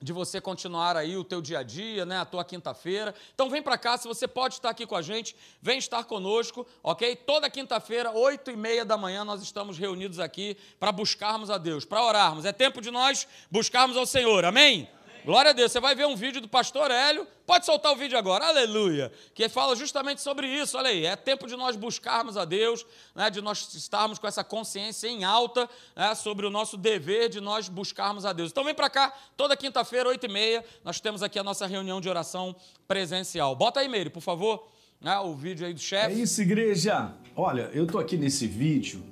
de 0.00 0.12
você 0.12 0.40
continuar 0.40 0.96
aí 0.96 1.16
o 1.16 1.22
teu 1.22 1.42
dia 1.42 1.58
a 1.58 1.62
dia, 1.62 2.06
né, 2.06 2.18
a 2.18 2.24
tua 2.24 2.44
quinta-feira. 2.44 3.14
Então 3.34 3.50
vem 3.50 3.62
para 3.62 3.76
cá, 3.76 3.98
se 3.98 4.08
você 4.08 4.26
pode 4.26 4.54
estar 4.54 4.70
aqui 4.70 4.86
com 4.86 4.96
a 4.96 5.02
gente, 5.02 5.36
vem 5.60 5.78
estar 5.78 6.04
conosco, 6.04 6.66
ok? 6.82 7.14
Toda 7.16 7.50
quinta-feira, 7.50 8.10
oito 8.10 8.50
e 8.50 8.56
meia 8.56 8.84
da 8.84 8.96
manhã, 8.96 9.24
nós 9.24 9.42
estamos 9.42 9.76
reunidos 9.76 10.18
aqui 10.18 10.56
para 10.78 10.90
buscarmos 10.90 11.50
a 11.50 11.58
Deus, 11.58 11.84
para 11.84 12.02
orarmos. 12.02 12.44
É 12.44 12.52
tempo 12.52 12.80
de 12.80 12.90
nós 12.90 13.28
buscarmos 13.50 13.96
ao 13.96 14.06
Senhor, 14.06 14.44
amém? 14.44 14.88
Glória 15.24 15.50
a 15.50 15.52
Deus. 15.54 15.70
Você 15.70 15.80
vai 15.80 15.94
ver 15.94 16.06
um 16.06 16.16
vídeo 16.16 16.40
do 16.40 16.48
pastor 16.48 16.90
Hélio. 16.90 17.26
Pode 17.46 17.66
soltar 17.66 17.92
o 17.92 17.96
vídeo 17.96 18.16
agora, 18.16 18.46
aleluia. 18.46 19.12
Que 19.34 19.48
fala 19.48 19.76
justamente 19.76 20.20
sobre 20.20 20.46
isso. 20.46 20.78
Olha 20.78 20.88
aí, 20.88 21.04
é 21.04 21.14
tempo 21.16 21.46
de 21.46 21.56
nós 21.56 21.76
buscarmos 21.76 22.36
a 22.36 22.44
Deus, 22.44 22.86
né, 23.14 23.28
de 23.28 23.40
nós 23.40 23.72
estarmos 23.74 24.18
com 24.18 24.26
essa 24.26 24.42
consciência 24.42 25.08
em 25.08 25.24
alta 25.24 25.68
né, 25.94 26.14
sobre 26.14 26.46
o 26.46 26.50
nosso 26.50 26.76
dever 26.76 27.28
de 27.28 27.40
nós 27.40 27.68
buscarmos 27.68 28.24
a 28.24 28.32
Deus. 28.32 28.50
Então 28.50 28.64
vem 28.64 28.74
para 28.74 28.88
cá, 28.88 29.12
toda 29.36 29.56
quinta-feira, 29.56 30.08
oito 30.08 30.24
e 30.26 30.28
meia, 30.28 30.64
nós 30.84 31.00
temos 31.00 31.22
aqui 31.22 31.38
a 31.38 31.44
nossa 31.44 31.66
reunião 31.66 32.00
de 32.00 32.08
oração 32.08 32.54
presencial. 32.88 33.54
Bota 33.54 33.80
aí, 33.80 33.88
Meire, 33.88 34.10
por 34.10 34.22
favor. 34.22 34.66
Ah, 35.02 35.22
o 35.22 35.34
vídeo 35.34 35.66
aí 35.66 35.72
do 35.72 35.78
É 35.80 35.82
chefe. 35.82 36.20
isso, 36.22 36.42
igreja. 36.42 37.12
Olha, 37.34 37.70
eu 37.72 37.86
tô 37.86 37.98
aqui 37.98 38.16
nesse 38.16 38.46
vídeo 38.46 39.02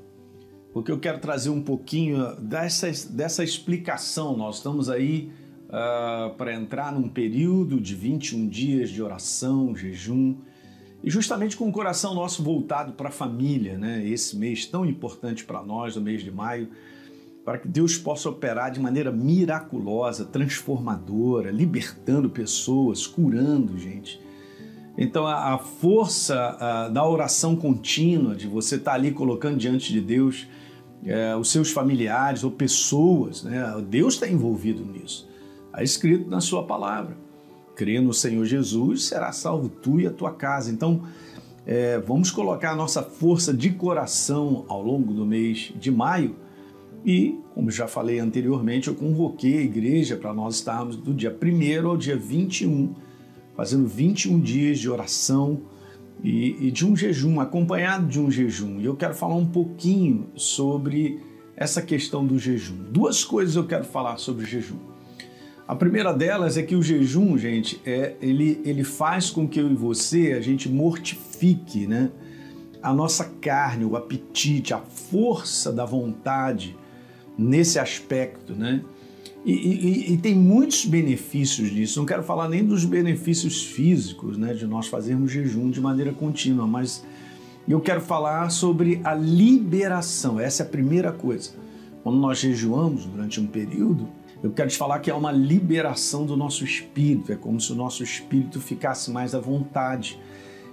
porque 0.73 0.93
eu 0.93 0.99
quero 1.01 1.19
trazer 1.19 1.51
um 1.51 1.63
pouquinho 1.63 2.37
dessa, 2.37 2.91
dessa 3.11 3.43
explicação. 3.43 4.37
Nós 4.37 4.57
estamos 4.57 4.89
aí 4.91 5.33
para 6.37 6.55
entrar 6.55 6.93
num 6.93 7.09
período 7.09 7.81
de 7.81 7.95
21 7.95 8.49
dias 8.49 8.91
de 8.91 9.03
oração, 9.03 9.77
jejum, 9.77 10.37
e 11.03 11.11
justamente 11.11 11.57
com 11.57 11.69
o 11.69 11.73
coração 11.73 12.15
nosso 12.15 12.43
voltado 12.43 12.93
para 12.93 13.09
a 13.09 13.13
família, 13.13 13.79
né? 13.79 14.05
Esse 14.07 14.37
mês 14.37 14.67
tão 14.67 14.85
importante 14.85 15.45
para 15.45 15.63
nós, 15.63 15.97
o 15.97 16.01
mês 16.01 16.23
de 16.23 16.31
maio, 16.31 16.69
para 17.45 17.59
que 17.59 17.69
Deus 17.69 17.97
possa 17.97 18.29
operar 18.29 18.71
de 18.73 18.81
maneira 18.81 19.13
miraculosa, 19.13 20.25
transformadora, 20.25 21.51
libertando 21.51 22.29
pessoas, 22.29 23.07
curando 23.07 23.79
gente. 23.79 24.21
Então, 24.97 25.25
a, 25.27 25.55
a 25.55 25.59
força 25.59 26.57
a, 26.59 26.89
da 26.89 27.07
oração 27.07 27.55
contínua, 27.55 28.35
de 28.35 28.49
você 28.49 28.75
estar 28.75 28.95
ali 28.95 29.13
colocando 29.13 29.57
diante 29.57 29.93
de 29.93 30.01
Deus 30.01 30.49
é, 31.05 31.37
os 31.37 31.51
seus 31.51 31.71
familiares 31.71 32.43
ou 32.43 32.51
pessoas, 32.51 33.45
né? 33.45 33.63
Deus 33.89 34.15
está 34.15 34.29
envolvido 34.29 34.85
nisso. 34.85 35.28
Está 35.69 35.83
escrito 35.83 36.29
na 36.29 36.41
Sua 36.41 36.65
palavra. 36.65 37.17
Crê 37.75 38.01
no 38.01 38.13
Senhor 38.13 38.45
Jesus, 38.45 39.05
será 39.05 39.31
salvo 39.33 39.69
tu 39.69 40.01
e 40.01 40.07
a 40.07 40.11
tua 40.11 40.33
casa. 40.33 40.71
Então, 40.71 41.03
é, 41.65 41.99
vamos 41.99 42.31
colocar 42.31 42.73
a 42.73 42.77
nossa 42.77 43.03
força 43.03 43.55
de 43.55 43.71
coração 43.71 44.65
ao 44.69 44.83
longo 44.83 45.13
do 45.13 45.25
mês 45.25 45.73
de 45.79 45.91
maio. 45.91 46.35
E, 47.05 47.39
como 47.55 47.71
já 47.71 47.87
falei 47.87 48.19
anteriormente, 48.19 48.89
eu 48.89 48.95
convoquei 48.95 49.59
a 49.59 49.63
igreja 49.63 50.17
para 50.17 50.35
nós 50.35 50.57
estarmos 50.57 50.97
do 50.97 51.15
dia 51.15 51.31
1 51.31 51.89
ao 51.89 51.97
dia 51.97 52.17
21 52.17 52.95
fazendo 53.59 53.89
21 53.89 54.39
dias 54.39 54.79
de 54.79 54.89
oração 54.89 55.63
e, 56.23 56.69
e, 56.69 56.71
de 56.71 56.87
um 56.87 56.95
jejum, 56.95 57.41
acompanhado 57.41 58.07
de 58.07 58.21
um 58.21 58.31
jejum. 58.31 58.79
E 58.79 58.85
eu 58.85 58.95
quero 58.95 59.15
falar 59.15 59.35
um 59.35 59.47
pouquinho 59.47 60.29
sobre 60.37 61.21
essa 61.57 61.83
questão 61.83 62.25
do 62.25 62.39
jejum. 62.39 62.77
Duas 62.93 63.25
coisas 63.25 63.57
eu 63.57 63.67
quero 63.67 63.83
falar 63.83 64.17
sobre 64.19 64.45
o 64.45 64.47
jejum. 64.47 64.79
A 65.69 65.77
primeira 65.77 66.15
delas 66.15 66.57
é 66.57 66.63
que 66.63 66.75
o 66.75 66.83
jejum, 66.83 67.37
gente, 67.37 67.79
é, 67.85 68.15
ele, 68.23 68.59
ele 68.65 68.83
faz 68.83 69.29
com 69.29 69.47
que 69.47 69.61
eu 69.61 69.71
e 69.71 69.75
você 69.75 70.33
a 70.33 70.41
gente 70.41 70.67
mortifique 70.67 71.87
né, 71.87 72.11
a 72.83 72.95
nossa 72.95 73.25
carne, 73.39 73.85
o 73.85 73.95
apetite, 73.95 74.73
a 74.73 74.79
força 74.79 75.71
da 75.71 75.85
vontade 75.85 76.75
nesse 77.37 77.79
aspecto, 77.79 78.55
né? 78.55 78.83
E, 79.45 79.53
e, 79.53 80.13
e, 80.15 80.17
tem 80.17 80.35
muitos 80.35 80.85
benefícios 80.85 81.71
disso. 81.71 82.01
Não 82.01 82.07
quero 82.07 82.23
falar 82.23 82.49
nem 82.49 82.65
dos 82.65 82.85
benefícios 82.85 83.63
físicos, 83.63 84.37
né, 84.37 84.53
de 84.53 84.67
nós 84.67 84.89
fazermos 84.89 85.31
jejum 85.31 85.71
de 85.71 85.81
maneira 85.81 86.13
contínua, 86.13 86.67
mas 86.67 87.05
eu 87.69 87.81
quero 87.81 88.01
falar 88.01 88.51
sobre 88.51 89.01
a 89.05 89.15
liberação. 89.15 90.41
Essa 90.41 90.65
é 90.65 90.67
a 90.67 90.69
primeira 90.69 91.13
coisa. 91.13 91.51
Quando 92.03 92.19
nós 92.19 92.39
jejuamos 92.39 93.05
durante 93.07 93.41
um 93.41 93.47
período, 93.47 94.09
eu 94.43 94.53
quero 94.53 94.69
te 94.69 94.77
falar 94.77 95.01
que 95.01 95.11
é 95.11 95.15
uma 95.15 95.33
liberação 95.33 96.25
do 96.25 96.37
nosso 96.37 96.65
espírito. 96.65 97.33
É 97.33 97.37
como 97.37 97.61
se 97.61 97.73
o 97.73 97.75
nosso 97.75 98.03
espírito 98.03 98.61
ficasse 98.61 99.11
mais 99.11 99.35
à 99.35 99.41
vontade, 99.41 100.19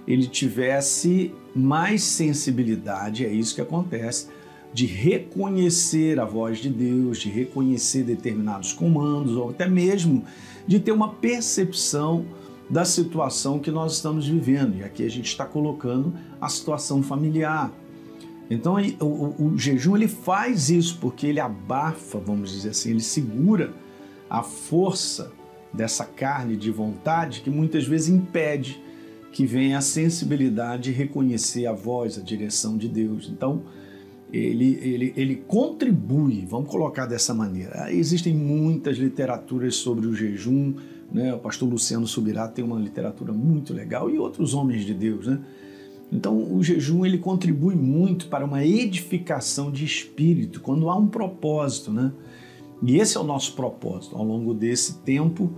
ele 0.06 0.26
tivesse 0.26 1.34
mais 1.54 2.02
sensibilidade. 2.02 3.26
É 3.26 3.32
isso 3.32 3.54
que 3.54 3.60
acontece 3.60 4.28
de 4.72 4.86
reconhecer 4.86 6.20
a 6.20 6.24
voz 6.24 6.58
de 6.58 6.68
Deus, 6.68 7.18
de 7.18 7.30
reconhecer 7.30 8.02
determinados 8.02 8.72
comandos, 8.72 9.34
ou 9.34 9.50
até 9.50 9.68
mesmo 9.68 10.24
de 10.66 10.78
ter 10.78 10.92
uma 10.92 11.14
percepção 11.14 12.26
da 12.68 12.84
situação 12.84 13.58
que 13.58 13.70
nós 13.70 13.94
estamos 13.94 14.28
vivendo. 14.28 14.76
E 14.76 14.84
aqui 14.84 15.04
a 15.04 15.10
gente 15.10 15.26
está 15.26 15.44
colocando 15.44 16.12
a 16.40 16.48
situação 16.48 17.02
familiar. 17.02 17.72
Então 18.48 18.76
o, 19.00 19.04
o, 19.04 19.44
o, 19.46 19.58
jejum 19.58 19.96
ele 19.96 20.08
faz 20.08 20.70
isso 20.70 20.98
porque 21.00 21.26
ele 21.26 21.40
abafa, 21.40 22.18
vamos 22.18 22.52
dizer 22.52 22.70
assim, 22.70 22.90
ele 22.90 23.00
segura 23.00 23.72
a 24.30 24.42
força 24.42 25.32
dessa 25.72 26.04
carne 26.04 26.56
de 26.56 26.70
vontade 26.70 27.40
que 27.40 27.50
muitas 27.50 27.86
vezes 27.86 28.08
impede 28.08 28.80
que 29.32 29.44
venha 29.44 29.78
a 29.78 29.82
sensibilidade 29.82 30.84
de 30.84 30.92
reconhecer 30.92 31.66
a 31.66 31.72
voz, 31.72 32.18
a 32.18 32.22
direção 32.22 32.78
de 32.78 32.88
Deus. 32.88 33.28
Então, 33.30 33.62
ele, 34.32 34.78
ele, 34.82 35.12
ele 35.14 35.36
contribui, 35.46 36.46
vamos 36.48 36.70
colocar 36.70 37.04
dessa 37.04 37.34
maneira. 37.34 37.92
Existem 37.92 38.34
muitas 38.34 38.96
literaturas 38.96 39.76
sobre 39.76 40.06
o 40.06 40.14
jejum, 40.14 40.74
né? 41.12 41.34
o 41.34 41.38
pastor 41.38 41.68
Luciano 41.68 42.06
Subirá 42.06 42.48
tem 42.48 42.64
uma 42.64 42.78
literatura 42.78 43.32
muito 43.32 43.74
legal 43.74 44.08
e 44.10 44.18
outros 44.18 44.54
homens 44.54 44.84
de 44.84 44.94
Deus. 44.94 45.26
Né? 45.26 45.38
Então, 46.10 46.54
o 46.54 46.62
jejum 46.62 47.04
ele 47.04 47.18
contribui 47.18 47.74
muito 47.74 48.28
para 48.28 48.44
uma 48.44 48.64
edificação 48.64 49.70
de 49.70 49.84
espírito, 49.84 50.60
quando 50.60 50.88
há 50.88 50.96
um 50.96 51.08
propósito. 51.08 51.92
Né? 51.92 52.12
E 52.82 52.96
esse 52.98 53.16
é 53.16 53.20
o 53.20 53.24
nosso 53.24 53.54
propósito. 53.54 54.16
Ao 54.16 54.24
longo 54.24 54.54
desse 54.54 54.98
tempo 54.98 55.50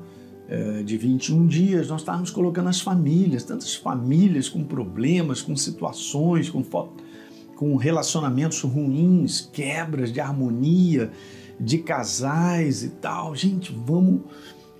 eh, 0.48 0.82
de 0.82 0.96
21 0.96 1.46
dias, 1.46 1.88
nós 1.88 2.00
estávamos 2.00 2.30
colocando 2.30 2.68
as 2.68 2.80
famílias, 2.80 3.44
tantas 3.44 3.74
famílias 3.74 4.48
com 4.48 4.64
problemas, 4.64 5.42
com 5.42 5.54
situações, 5.54 6.48
com 6.48 6.62
com 7.54 7.74
relacionamentos 7.74 8.60
ruins, 8.60 9.40
quebras 9.52 10.12
de 10.12 10.20
harmonia, 10.20 11.10
de 11.58 11.78
casais 11.78 12.84
e 12.84 12.90
tal. 12.90 13.34
Gente, 13.34 13.72
vamos 13.72 14.20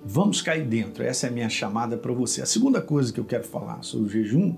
vamos 0.03 0.41
cair 0.41 0.65
dentro. 0.65 1.03
Essa 1.03 1.27
é 1.27 1.29
a 1.29 1.33
minha 1.33 1.49
chamada 1.49 1.97
para 1.97 2.13
você. 2.13 2.41
A 2.41 2.45
segunda 2.45 2.81
coisa 2.81 3.11
que 3.11 3.19
eu 3.19 3.25
quero 3.25 3.43
falar 3.43 3.83
sobre 3.83 4.07
o 4.07 4.09
jejum 4.09 4.55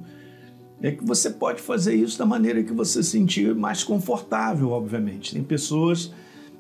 é 0.82 0.92
que 0.92 1.06
você 1.06 1.30
pode 1.30 1.62
fazer 1.62 1.94
isso 1.94 2.18
da 2.18 2.26
maneira 2.26 2.64
que 2.64 2.74
você 2.74 3.04
se 3.04 3.12
sentir 3.12 3.54
mais 3.54 3.84
confortável, 3.84 4.70
obviamente. 4.70 5.34
Tem 5.34 5.44
pessoas 5.44 6.12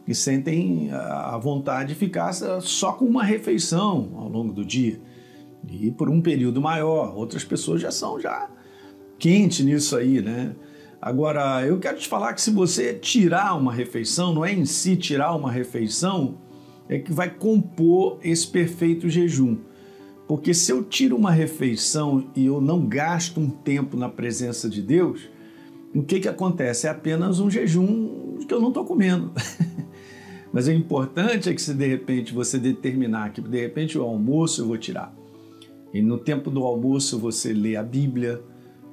que 0.06 0.14
sentem 0.14 0.92
a 0.92 1.38
vontade 1.38 1.90
de 1.90 1.96
ficar 1.96 2.34
só 2.34 2.94
com 2.94 3.06
uma 3.06 3.24
refeição 3.24 4.12
ao 4.16 4.30
longo 4.30 4.54
do 4.54 4.64
dia 4.64 5.00
e 5.68 5.92
por 5.92 6.10
um 6.10 6.22
período 6.22 6.62
maior. 6.62 7.16
Outras 7.16 7.44
pessoas 7.44 7.82
já 7.82 7.92
são 7.92 8.20
já 8.20 8.50
quentes 9.18 9.66
nisso 9.66 9.96
aí, 9.96 10.22
né? 10.22 10.56
Agora, 11.02 11.66
eu 11.66 11.80
quero 11.80 11.98
te 11.98 12.08
falar 12.08 12.34
que 12.34 12.42
se 12.42 12.52
você 12.52 12.94
tirar 12.94 13.56
uma 13.56 13.74
refeição, 13.74 14.34
não 14.34 14.46
é 14.46 14.54
em 14.54 14.66
si 14.66 14.96
tirar 14.96 15.36
uma 15.36 15.52
refeição, 15.52 16.38
é 16.88 17.00
que 17.00 17.12
vai 17.12 17.30
compor 17.30 18.20
esse 18.24 18.46
perfeito 18.46 19.10
jejum. 19.10 19.58
Porque 20.32 20.54
se 20.54 20.72
eu 20.72 20.82
tiro 20.82 21.18
uma 21.18 21.30
refeição 21.30 22.32
e 22.34 22.46
eu 22.46 22.62
não 22.62 22.88
gasto 22.88 23.38
um 23.38 23.50
tempo 23.50 23.98
na 23.98 24.08
presença 24.08 24.70
de 24.70 24.82
Deus, 24.82 25.30
o 25.94 26.02
que, 26.04 26.22
que 26.22 26.28
acontece? 26.30 26.88
É 26.88 26.90
apenas 26.90 27.42
um 27.42 27.52
jejum 27.52 28.38
que 28.48 28.54
eu 28.54 28.62
não 28.62 28.70
estou 28.70 28.86
comendo. 28.86 29.34
Mas 30.54 30.68
o 30.68 30.72
importante 30.72 31.50
é 31.50 31.54
que 31.54 31.62
se 31.62 31.74
de 31.74 31.86
repente 31.86 32.34
você 32.34 32.58
determinar 32.58 33.34
que 33.34 33.42
de 33.42 33.60
repente 33.60 33.98
o 33.98 34.04
almoço 34.04 34.62
eu 34.62 34.68
vou 34.68 34.78
tirar. 34.78 35.14
E 35.94 36.02
no 36.02 36.18
tempo 36.18 36.50
do 36.50 36.64
almoço 36.64 37.20
você 37.20 37.52
lê 37.52 37.76
a 37.76 37.84
Bíblia, 37.84 38.42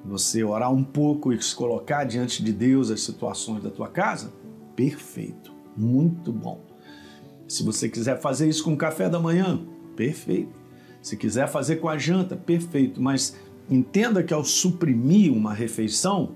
você 0.04 0.42
orar 0.42 0.74
um 0.74 0.82
pouco 0.82 1.32
e 1.32 1.40
se 1.40 1.54
colocar 1.54 2.02
diante 2.02 2.42
de 2.42 2.52
Deus 2.52 2.90
as 2.90 3.02
situações 3.02 3.62
da 3.62 3.70
tua 3.70 3.86
casa, 3.86 4.32
perfeito, 4.74 5.52
muito 5.76 6.32
bom. 6.32 6.66
Se 7.46 7.62
você 7.62 7.88
quiser 7.88 8.20
fazer 8.20 8.48
isso 8.48 8.64
com 8.64 8.72
o 8.72 8.76
café 8.76 9.08
da 9.08 9.20
manhã, 9.20 9.64
perfeito. 9.94 10.57
Se 11.08 11.16
quiser 11.16 11.48
fazer 11.48 11.76
com 11.76 11.88
a 11.88 11.96
janta, 11.96 12.36
perfeito. 12.36 13.00
Mas 13.00 13.34
entenda 13.70 14.22
que 14.22 14.34
ao 14.34 14.44
suprimir 14.44 15.32
uma 15.32 15.54
refeição, 15.54 16.32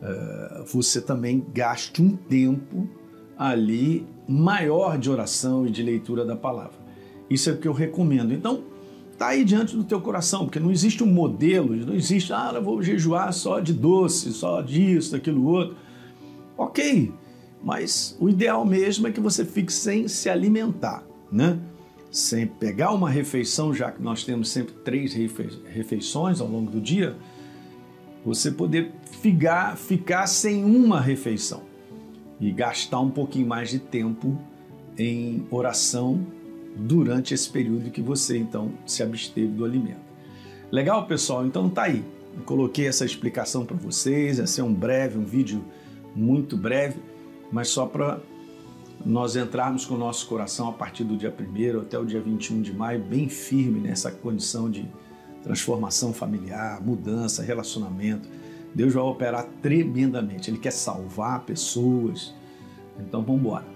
eh, 0.00 0.62
você 0.72 1.00
também 1.00 1.44
gaste 1.52 2.00
um 2.00 2.14
tempo 2.14 2.88
ali 3.36 4.06
maior 4.28 4.96
de 4.96 5.10
oração 5.10 5.66
e 5.66 5.70
de 5.72 5.82
leitura 5.82 6.24
da 6.24 6.36
palavra. 6.36 6.78
Isso 7.28 7.50
é 7.50 7.52
o 7.52 7.56
que 7.56 7.66
eu 7.66 7.72
recomendo. 7.72 8.32
Então, 8.32 8.62
está 9.12 9.26
aí 9.28 9.44
diante 9.44 9.74
do 9.74 9.82
teu 9.82 10.00
coração, 10.00 10.44
porque 10.44 10.60
não 10.60 10.70
existe 10.70 11.02
um 11.02 11.12
modelo, 11.12 11.74
não 11.74 11.94
existe, 11.94 12.32
ah, 12.32 12.52
eu 12.54 12.62
vou 12.62 12.80
jejuar 12.80 13.32
só 13.32 13.58
de 13.58 13.72
doce, 13.72 14.32
só 14.32 14.62
disso, 14.62 15.10
daquilo 15.10 15.44
outro. 15.44 15.76
Ok, 16.56 17.12
mas 17.60 18.16
o 18.20 18.28
ideal 18.28 18.64
mesmo 18.64 19.08
é 19.08 19.10
que 19.10 19.20
você 19.20 19.44
fique 19.44 19.72
sem 19.72 20.06
se 20.06 20.30
alimentar, 20.30 21.02
né? 21.32 21.58
Sem 22.10 22.46
pegar 22.46 22.92
uma 22.92 23.08
refeição, 23.08 23.72
já 23.72 23.90
que 23.90 24.02
nós 24.02 24.24
temos 24.24 24.50
sempre 24.50 24.74
três 24.84 25.14
refeições 25.14 26.40
ao 26.40 26.48
longo 26.48 26.70
do 26.70 26.80
dia, 26.80 27.16
você 28.24 28.50
poder 28.50 28.92
ficar, 29.20 29.76
ficar 29.76 30.26
sem 30.26 30.64
uma 30.64 31.00
refeição 31.00 31.62
e 32.40 32.50
gastar 32.50 33.00
um 33.00 33.10
pouquinho 33.10 33.46
mais 33.46 33.70
de 33.70 33.78
tempo 33.78 34.36
em 34.98 35.46
oração 35.50 36.26
durante 36.76 37.34
esse 37.34 37.48
período 37.48 37.90
que 37.90 38.02
você 38.02 38.38
então 38.38 38.72
se 38.86 39.02
absteve 39.02 39.48
do 39.48 39.64
alimento. 39.64 40.00
Legal, 40.70 41.06
pessoal? 41.06 41.46
Então 41.46 41.68
tá 41.68 41.84
aí. 41.84 42.04
Eu 42.36 42.42
coloquei 42.44 42.86
essa 42.86 43.04
explicação 43.04 43.64
para 43.64 43.76
vocês. 43.76 44.38
Esse 44.38 44.60
é 44.60 44.64
um 44.64 44.72
breve, 44.72 45.18
um 45.18 45.24
vídeo 45.24 45.64
muito 46.14 46.56
breve, 46.56 47.00
mas 47.50 47.68
só 47.68 47.86
para 47.86 48.20
nós 49.04 49.36
entrarmos 49.36 49.86
com 49.86 49.94
o 49.94 49.98
nosso 49.98 50.26
coração 50.26 50.68
a 50.68 50.72
partir 50.72 51.04
do 51.04 51.16
dia 51.16 51.34
1 51.36 51.80
até 51.80 51.98
o 51.98 52.04
dia 52.04 52.20
21 52.20 52.60
de 52.60 52.72
maio, 52.72 53.02
bem 53.02 53.28
firme 53.28 53.80
nessa 53.80 54.10
condição 54.10 54.70
de 54.70 54.86
transformação 55.42 56.12
familiar, 56.12 56.82
mudança, 56.82 57.42
relacionamento. 57.42 58.28
Deus 58.74 58.92
vai 58.92 59.02
operar 59.02 59.46
tremendamente. 59.62 60.50
Ele 60.50 60.58
quer 60.58 60.70
salvar 60.70 61.40
pessoas. 61.40 62.34
Então 62.98 63.22
vamos 63.22 63.40
embora. 63.40 63.66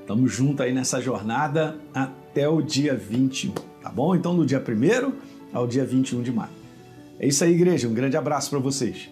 Estamos 0.00 0.32
juntos 0.32 0.60
aí 0.60 0.72
nessa 0.72 1.00
jornada 1.00 1.78
até 1.92 2.48
o 2.48 2.60
dia 2.60 2.94
21, 2.94 3.52
tá 3.82 3.90
bom? 3.90 4.14
Então 4.14 4.36
do 4.36 4.44
dia 4.44 4.62
1 4.62 5.12
ao 5.52 5.66
dia 5.66 5.84
21 5.84 6.22
de 6.22 6.32
maio. 6.32 6.52
É 7.18 7.26
isso 7.26 7.44
aí, 7.44 7.52
igreja. 7.52 7.88
Um 7.88 7.94
grande 7.94 8.16
abraço 8.16 8.50
para 8.50 8.58
vocês. 8.58 9.08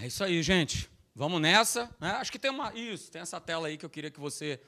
É 0.00 0.06
isso 0.06 0.24
aí, 0.24 0.42
gente. 0.42 0.88
Vamos 1.18 1.40
nessa. 1.40 1.88
Né? 1.98 2.10
Acho 2.10 2.30
que 2.30 2.38
tem 2.38 2.50
uma. 2.50 2.74
Isso, 2.74 3.10
tem 3.10 3.22
essa 3.22 3.40
tela 3.40 3.68
aí 3.68 3.78
que 3.78 3.86
eu 3.86 3.88
queria 3.88 4.10
que 4.10 4.20
você 4.20 4.60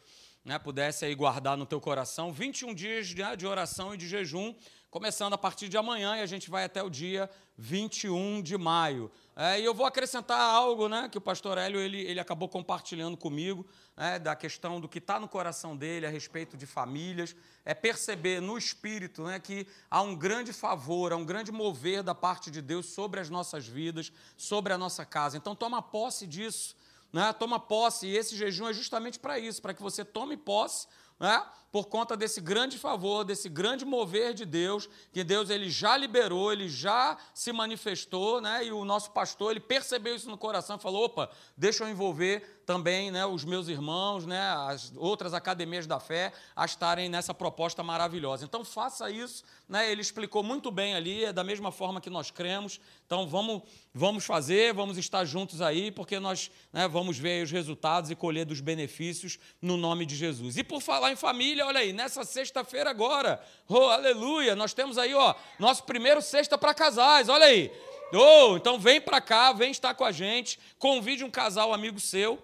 né, 0.43 0.59
pudesse 0.59 1.05
aí 1.05 1.15
guardar 1.15 1.59
no 1.59 1.67
teu 1.67 1.79
coração. 1.79 2.33
21 2.33 2.73
dias 2.73 3.13
né, 3.13 3.37
de 3.37 3.47
oração 3.47 3.93
e 3.93 3.99
de 3.99 4.09
jejum 4.09 4.55
começando 4.91 5.35
a 5.35 5.39
partir 5.39 5.69
de 5.69 5.77
amanhã 5.77 6.17
e 6.17 6.23
a 6.23 6.27
gente 6.27 6.49
vai 6.49 6.65
até 6.65 6.83
o 6.83 6.89
dia 6.89 7.29
21 7.59 8.41
de 8.41 8.57
maio. 8.57 9.11
É, 9.41 9.61
e 9.61 9.65
eu 9.65 9.73
vou 9.73 9.87
acrescentar 9.87 10.41
algo 10.41 10.89
né, 10.89 11.09
que 11.09 11.17
o 11.17 11.21
pastor 11.21 11.59
Hélio 11.59 11.79
ele, 11.79 12.01
ele 12.01 12.19
acabou 12.19 12.49
compartilhando 12.49 13.17
comigo, 13.17 13.65
né, 13.97 14.19
da 14.19 14.35
questão 14.35 14.81
do 14.81 14.89
que 14.89 14.99
está 14.99 15.21
no 15.21 15.29
coração 15.29 15.77
dele 15.77 16.05
a 16.05 16.11
respeito 16.11 16.57
de 16.57 16.67
famílias, 16.67 17.37
é 17.65 17.73
perceber 17.73 18.41
no 18.41 18.59
espírito 18.59 19.23
né, 19.23 19.39
que 19.39 19.65
há 19.89 20.03
um 20.03 20.17
grande 20.17 20.53
favor, 20.53 21.13
há 21.13 21.17
um 21.17 21.25
grande 21.25 21.53
mover 21.53 22.03
da 22.03 22.17
parte 22.17 22.51
de 22.51 22.61
Deus 22.61 22.87
sobre 22.87 23.21
as 23.21 23.31
nossas 23.31 23.65
vidas, 23.65 24.13
sobre 24.37 24.73
a 24.73 24.79
nossa 24.79 25.07
casa. 25.07 25.37
Então 25.37 25.55
toma 25.55 25.81
posse 25.81 26.27
disso. 26.27 26.75
Né, 27.13 27.33
toma 27.33 27.61
posse, 27.61 28.07
e 28.07 28.17
esse 28.17 28.37
jejum 28.37 28.69
é 28.69 28.73
justamente 28.73 29.21
para 29.21 29.39
isso, 29.39 29.63
para 29.63 29.73
que 29.73 29.81
você 29.81 30.05
tome 30.05 30.37
posse 30.37 30.89
né? 31.19 31.45
Por 31.71 31.87
conta 31.87 32.17
desse 32.17 32.41
grande 32.41 32.79
favor, 32.79 33.25
desse 33.25 33.49
grande 33.49 33.85
mover 33.85 34.33
de 34.35 34.45
Deus, 34.45 34.89
que 35.13 35.23
Deus 35.23 35.51
ele 35.51 35.69
já 35.69 35.97
liberou, 35.97 36.53
ele 36.53 36.69
já 36.69 37.17
se 37.35 37.53
manifestou, 37.53 38.41
né? 38.41 38.65
e 38.65 38.73
o 38.73 38.85
nosso 38.85 39.11
pastor 39.11 39.51
ele 39.51 39.61
percebeu 39.61 40.15
isso 40.15 40.31
no 40.31 40.39
coração 40.39 40.77
e 40.77 40.81
falou: 40.81 41.05
opa, 41.05 41.31
deixa 41.57 41.85
eu 41.85 41.89
envolver 41.89 42.59
também 42.69 43.11
né, 43.11 43.25
os 43.25 43.47
meus 43.47 43.67
irmãos, 43.67 44.27
né, 44.27 44.39
as 44.69 44.93
outras 44.95 45.33
academias 45.33 45.87
da 45.87 45.99
fé, 45.99 46.35
a 46.55 46.67
estarem 46.67 47.09
nessa 47.09 47.33
proposta 47.33 47.83
maravilhosa. 47.83 48.45
Então 48.45 48.63
faça 48.63 49.11
isso. 49.11 49.43
Né, 49.67 49.91
ele 49.91 50.03
explicou 50.03 50.43
muito 50.43 50.71
bem 50.71 50.95
ali, 50.95 51.25
é 51.25 51.33
da 51.33 51.43
mesma 51.43 51.73
forma 51.73 51.99
que 51.99 52.11
nós 52.11 52.31
cremos. 52.31 52.79
Então 53.07 53.27
vamos, 53.27 53.63
vamos 53.95 54.27
fazer, 54.27 54.75
vamos 54.75 54.99
estar 54.99 55.25
juntos 55.25 55.63
aí, 55.63 55.91
porque 55.91 56.21
nós 56.21 56.51
né, 56.71 56.87
vamos 56.87 57.17
ver 57.17 57.43
os 57.43 57.51
resultados 57.51 58.11
e 58.11 58.15
colher 58.15 58.45
dos 58.45 58.61
benefícios 58.61 59.39
no 59.63 59.79
nome 59.79 60.05
de 60.05 60.15
Jesus. 60.15 60.59
E 60.59 60.63
por 60.63 60.83
falar 60.83 61.11
em 61.11 61.17
família, 61.17 61.58
olha 61.63 61.81
aí, 61.81 61.93
nessa 61.93 62.25
sexta-feira 62.25 62.91
agora, 62.91 63.43
oh, 63.69 63.91
aleluia, 63.91 64.57
nós 64.57 64.73
temos 64.73 64.99
aí, 64.99 65.15
ó, 65.15 65.35
nosso 65.59 65.85
primeiro 65.85 66.23
sexta 66.23 66.57
para 66.57 66.75
casais, 66.75 67.29
olha 67.29 67.47
aí. 67.47 67.71
Oh, 68.13 68.57
então 68.57 68.79
vem 68.79 69.01
para 69.01 69.21
cá, 69.21 69.53
vem 69.53 69.71
estar 69.71 69.95
com 69.95 70.05
a 70.05 70.13
gente, 70.13 70.59
convide 70.79 71.25
um 71.25 71.31
casal 71.31 71.75
amigo 71.75 72.01
seu, 72.01 72.43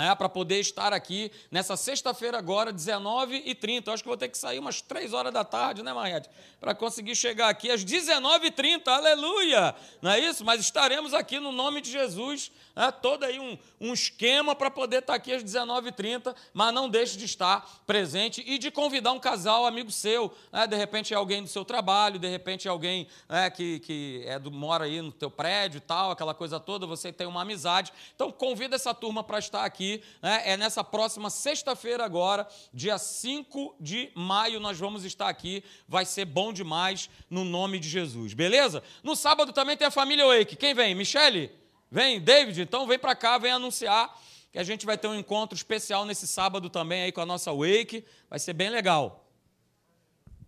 é, 0.00 0.14
para 0.14 0.30
poder 0.30 0.58
estar 0.60 0.94
aqui 0.94 1.30
nessa 1.50 1.76
sexta-feira 1.76 2.38
agora, 2.38 2.72
19h30. 2.72 3.82
Eu 3.86 3.92
acho 3.92 4.02
que 4.02 4.08
vou 4.08 4.16
ter 4.16 4.28
que 4.28 4.38
sair 4.38 4.58
umas 4.58 4.80
3 4.80 5.12
horas 5.12 5.30
da 5.30 5.44
tarde, 5.44 5.82
né, 5.82 5.92
Mariette? 5.92 6.30
Para 6.58 6.74
conseguir 6.74 7.14
chegar 7.14 7.50
aqui 7.50 7.70
às 7.70 7.84
19h30, 7.84 8.88
aleluia! 8.88 9.74
Não 10.00 10.10
é 10.10 10.18
isso? 10.20 10.42
Mas 10.42 10.60
estaremos 10.62 11.12
aqui 11.12 11.38
no 11.38 11.52
nome 11.52 11.82
de 11.82 11.90
Jesus, 11.90 12.50
é, 12.74 12.90
todo 12.90 13.24
aí 13.24 13.38
um, 13.38 13.58
um 13.78 13.92
esquema 13.92 14.54
para 14.54 14.70
poder 14.70 15.00
estar 15.00 15.14
aqui 15.14 15.34
às 15.34 15.44
19h30, 15.44 16.34
mas 16.54 16.72
não 16.72 16.88
deixe 16.88 17.18
de 17.18 17.26
estar 17.26 17.82
presente 17.86 18.42
e 18.46 18.56
de 18.56 18.70
convidar 18.70 19.12
um 19.12 19.20
casal 19.20 19.66
amigo 19.66 19.90
seu, 19.90 20.32
é, 20.50 20.66
de 20.66 20.76
repente 20.76 21.12
é 21.12 21.16
alguém 21.16 21.42
do 21.42 21.48
seu 21.48 21.64
trabalho, 21.64 22.18
de 22.18 22.28
repente 22.28 22.66
é 22.66 22.70
alguém 22.70 23.06
é, 23.28 23.50
que, 23.50 23.80
que 23.80 24.22
é 24.26 24.38
do, 24.38 24.50
mora 24.50 24.84
aí 24.84 25.02
no 25.02 25.12
teu 25.12 25.30
prédio 25.30 25.78
e 25.78 25.80
tal, 25.80 26.10
aquela 26.10 26.32
coisa 26.32 26.58
toda, 26.58 26.86
você 26.86 27.12
tem 27.12 27.26
uma 27.26 27.42
amizade. 27.42 27.92
Então 28.14 28.32
convida 28.32 28.76
essa 28.76 28.94
turma 28.94 29.22
para 29.22 29.38
estar 29.38 29.64
aqui 29.64 29.89
Né? 30.22 30.42
É 30.44 30.56
nessa 30.56 30.84
próxima 30.84 31.30
sexta-feira, 31.30 32.04
agora, 32.04 32.46
dia 32.72 32.98
5 32.98 33.76
de 33.80 34.10
maio, 34.14 34.60
nós 34.60 34.78
vamos 34.78 35.04
estar 35.04 35.28
aqui. 35.28 35.64
Vai 35.88 36.04
ser 36.04 36.24
bom 36.24 36.52
demais, 36.52 37.08
no 37.28 37.44
nome 37.44 37.78
de 37.78 37.88
Jesus, 37.88 38.34
beleza? 38.34 38.82
No 39.02 39.16
sábado 39.16 39.52
também 39.52 39.76
tem 39.76 39.86
a 39.86 39.90
família 39.90 40.26
Wake. 40.26 40.56
Quem 40.56 40.74
vem? 40.74 40.94
Michele? 40.94 41.50
Vem? 41.90 42.20
David? 42.20 42.60
Então 42.60 42.86
vem 42.86 42.98
para 42.98 43.16
cá, 43.16 43.38
vem 43.38 43.50
anunciar 43.50 44.16
que 44.52 44.58
a 44.58 44.64
gente 44.64 44.84
vai 44.84 44.98
ter 44.98 45.06
um 45.06 45.14
encontro 45.14 45.56
especial 45.56 46.04
nesse 46.04 46.26
sábado 46.26 46.68
também 46.68 47.02
aí 47.02 47.12
com 47.12 47.20
a 47.20 47.26
nossa 47.26 47.52
Wake. 47.52 48.04
Vai 48.28 48.38
ser 48.38 48.52
bem 48.52 48.68
legal. 48.68 49.26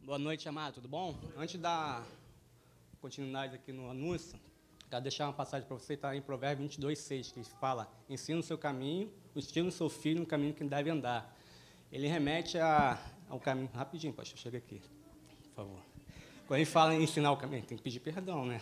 Boa 0.03 0.19
noite, 0.19 0.49
amado. 0.49 0.75
Tudo 0.75 0.89
bom? 0.89 1.17
Antes 1.37 1.61
da 1.61 2.03
continuidade 3.01 3.55
aqui 3.55 3.73
no 3.73 3.89
anúncio, 3.89 4.39
quero 4.91 5.03
deixar 5.03 5.27
uma 5.27 5.33
passagem 5.33 5.67
para 5.67 5.77
você, 5.77 5.95
está 5.95 6.15
em 6.17 6.21
Provérbios 6.21 6.69
22, 6.71 6.99
6, 6.99 7.33
que 7.33 7.45
fala: 7.61 7.89
Ensina 8.09 8.41
o 8.41 8.43
seu 8.43 8.59
caminho 8.59 9.13
estilo 9.41 9.69
do 9.69 9.73
seu 9.73 9.89
filho 9.89 10.21
no 10.21 10.27
caminho 10.27 10.55
que 10.55 10.65
deve 10.65 10.91
andar. 10.91 11.37
Ele 11.91 12.07
remete 12.07 12.59
a, 12.59 12.99
ao 13.29 13.39
caminho. 13.39 13.71
Rapidinho, 13.75 14.13
pastor, 14.13 14.39
chega 14.39 14.59
aqui, 14.59 14.81
por 15.45 15.55
favor. 15.55 15.81
Quando 16.47 16.59
ele 16.59 16.67
fala 16.67 16.95
em 16.95 17.03
ensinar 17.03 17.33
o 17.33 17.37
caminho, 17.37 17.63
tem 17.63 17.77
que 17.77 17.83
pedir 17.83 18.01
perdão, 18.01 18.45
né? 18.45 18.61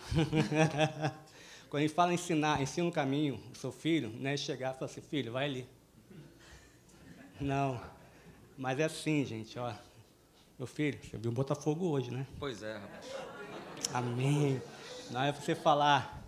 Quando 1.69 1.83
ele 1.83 1.89
fala 1.89 2.11
em 2.11 2.15
ensinar, 2.15 2.61
ensina 2.61 2.87
o 2.87 2.91
caminho, 2.91 3.41
o 3.53 3.57
seu 3.57 3.71
filho, 3.71 4.09
né? 4.09 4.35
Chegar 4.35 4.75
e 4.75 4.77
falar 4.77 4.91
assim, 4.91 5.01
filho, 5.01 5.31
vai 5.31 5.45
ali. 5.45 5.67
Não. 7.39 7.81
Mas 8.57 8.79
é 8.79 8.83
assim, 8.83 9.25
gente, 9.25 9.57
ó. 9.57 9.73
Meu 10.59 10.67
filho, 10.67 10.99
você 11.01 11.17
viu 11.17 11.31
o 11.31 11.33
Botafogo 11.33 11.87
hoje, 11.87 12.11
né? 12.11 12.27
Pois 12.37 12.61
é, 12.61 12.77
rapaz. 12.77 13.05
Amém. 13.93 14.61
Não 15.09 15.23
é 15.23 15.31
você 15.31 15.55
falar, 15.55 16.20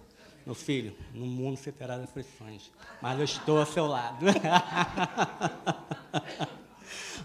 meu 0.46 0.56
filho, 0.56 0.94
no 1.14 1.26
mundo 1.26 1.56
você 1.56 1.72
terá 1.72 1.96
aflições, 1.96 2.70
mas 3.02 3.18
eu 3.18 3.24
estou 3.24 3.60
ao 3.60 3.66
seu 3.66 3.88
lado. 3.88 4.26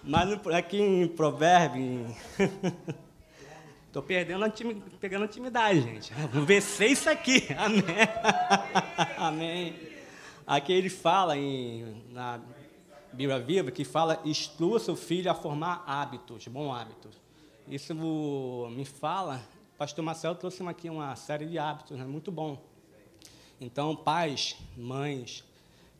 mas 0.04 0.30
aqui 0.54 0.80
em 0.80 1.08
Provérbio, 1.08 2.14
estou 3.88 4.02
perdendo 4.04 4.44
a 4.44 4.52
pegando 5.00 5.22
a 5.22 5.26
intimidade, 5.26 5.80
gente. 5.80 6.12
Vamos 6.32 6.46
vencer 6.46 6.92
isso 6.92 7.10
aqui. 7.10 7.48
Amém. 7.58 7.82
Amém. 9.18 9.74
Aqui 10.46 10.72
ele 10.72 10.88
fala 10.88 11.36
em, 11.36 12.00
na 12.10 12.40
Bíblia 13.12 13.40
Viva 13.40 13.72
que 13.72 13.84
fala: 13.84 14.20
instrua 14.24 14.78
seu 14.78 14.94
filho 14.94 15.28
a 15.28 15.34
formar 15.34 15.82
hábitos, 15.88 16.46
bons 16.46 16.72
hábitos. 16.72 17.20
Isso 17.66 17.96
me 18.70 18.84
fala. 18.84 19.42
Pastor 19.76 20.04
Marcelo 20.04 20.36
trouxe 20.36 20.62
aqui 20.64 20.88
uma 20.88 21.16
série 21.16 21.46
de 21.46 21.58
hábitos, 21.58 21.98
né? 21.98 22.04
muito 22.04 22.30
bom. 22.32 22.67
Então, 23.60 23.96
pais, 23.96 24.56
mães, 24.76 25.42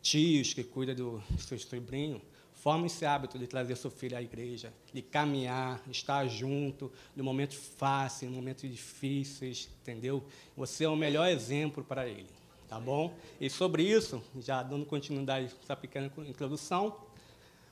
tios 0.01 0.53
que 0.53 0.63
cuidam 0.63 0.95
do 0.95 1.23
seu 1.37 1.59
sobrinho, 1.59 2.21
formem 2.53 2.85
esse 2.85 3.05
hábito 3.05 3.37
de 3.37 3.47
trazer 3.47 3.75
seu 3.75 3.91
filho 3.91 4.17
à 4.17 4.21
igreja, 4.21 4.73
de 4.93 5.01
caminhar, 5.01 5.81
estar 5.89 6.25
junto, 6.27 6.89
no 7.15 7.23
momento 7.23 7.55
fácil, 7.55 8.29
no 8.29 8.35
momentos 8.37 8.69
difíceis, 8.69 9.69
entendeu? 9.81 10.23
Você 10.55 10.85
é 10.85 10.89
o 10.89 10.95
melhor 10.95 11.27
exemplo 11.27 11.83
para 11.83 12.07
ele, 12.07 12.29
tá 12.69 12.79
bom? 12.79 13.13
E 13.41 13.49
sobre 13.49 13.83
isso, 13.83 14.23
já 14.39 14.63
dando 14.63 14.85
continuidade 14.85 15.47
a 15.47 15.63
essa 15.63 15.75
pequena 15.75 16.09
introdução, 16.27 16.97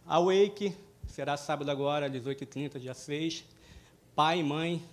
a 0.05 0.19
Wake 0.19 0.75
será 1.07 1.37
sábado 1.37 1.71
agora, 1.71 2.09
18h30, 2.09 2.77
dia 2.79 2.93
6. 2.93 3.45
Pai 4.13 4.39
e 4.39 4.43
mãe, 4.43 4.83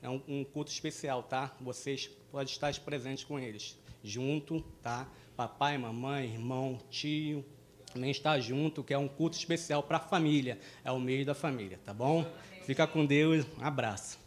é 0.00 0.08
um 0.08 0.44
culto 0.44 0.72
especial, 0.72 1.22
tá? 1.22 1.54
Vocês 1.60 2.10
podem 2.32 2.52
estar 2.52 2.74
presentes 2.80 3.22
com 3.22 3.38
eles 3.38 3.76
junto, 4.02 4.60
tá? 4.82 5.06
Papai, 5.36 5.78
mamãe, 5.78 6.26
irmão, 6.26 6.78
tio, 6.90 7.44
também 7.92 8.10
está 8.10 8.38
junto, 8.38 8.82
que 8.82 8.94
é 8.94 8.98
um 8.98 9.08
culto 9.08 9.36
especial 9.36 9.82
para 9.82 9.98
a 9.98 10.00
família, 10.00 10.58
é 10.84 10.90
o 10.90 10.98
meio 10.98 11.24
da 11.24 11.34
família, 11.34 11.78
tá 11.84 11.92
bom? 11.92 12.26
Fica 12.64 12.86
com 12.86 13.04
Deus, 13.04 13.46
um 13.58 13.64
abraço. 13.64 14.18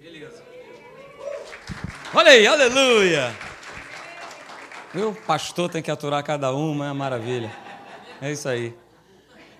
Beleza. 0.00 0.42
Olha 2.14 2.30
aí, 2.30 2.46
aleluia! 2.46 3.34
O 4.94 5.14
pastor 5.26 5.68
tem 5.68 5.82
que 5.82 5.90
aturar 5.90 6.22
cada 6.24 6.54
uma, 6.54 6.88
é 6.88 6.92
maravilha. 6.92 7.52
É 8.20 8.32
isso 8.32 8.48
aí. 8.48 8.74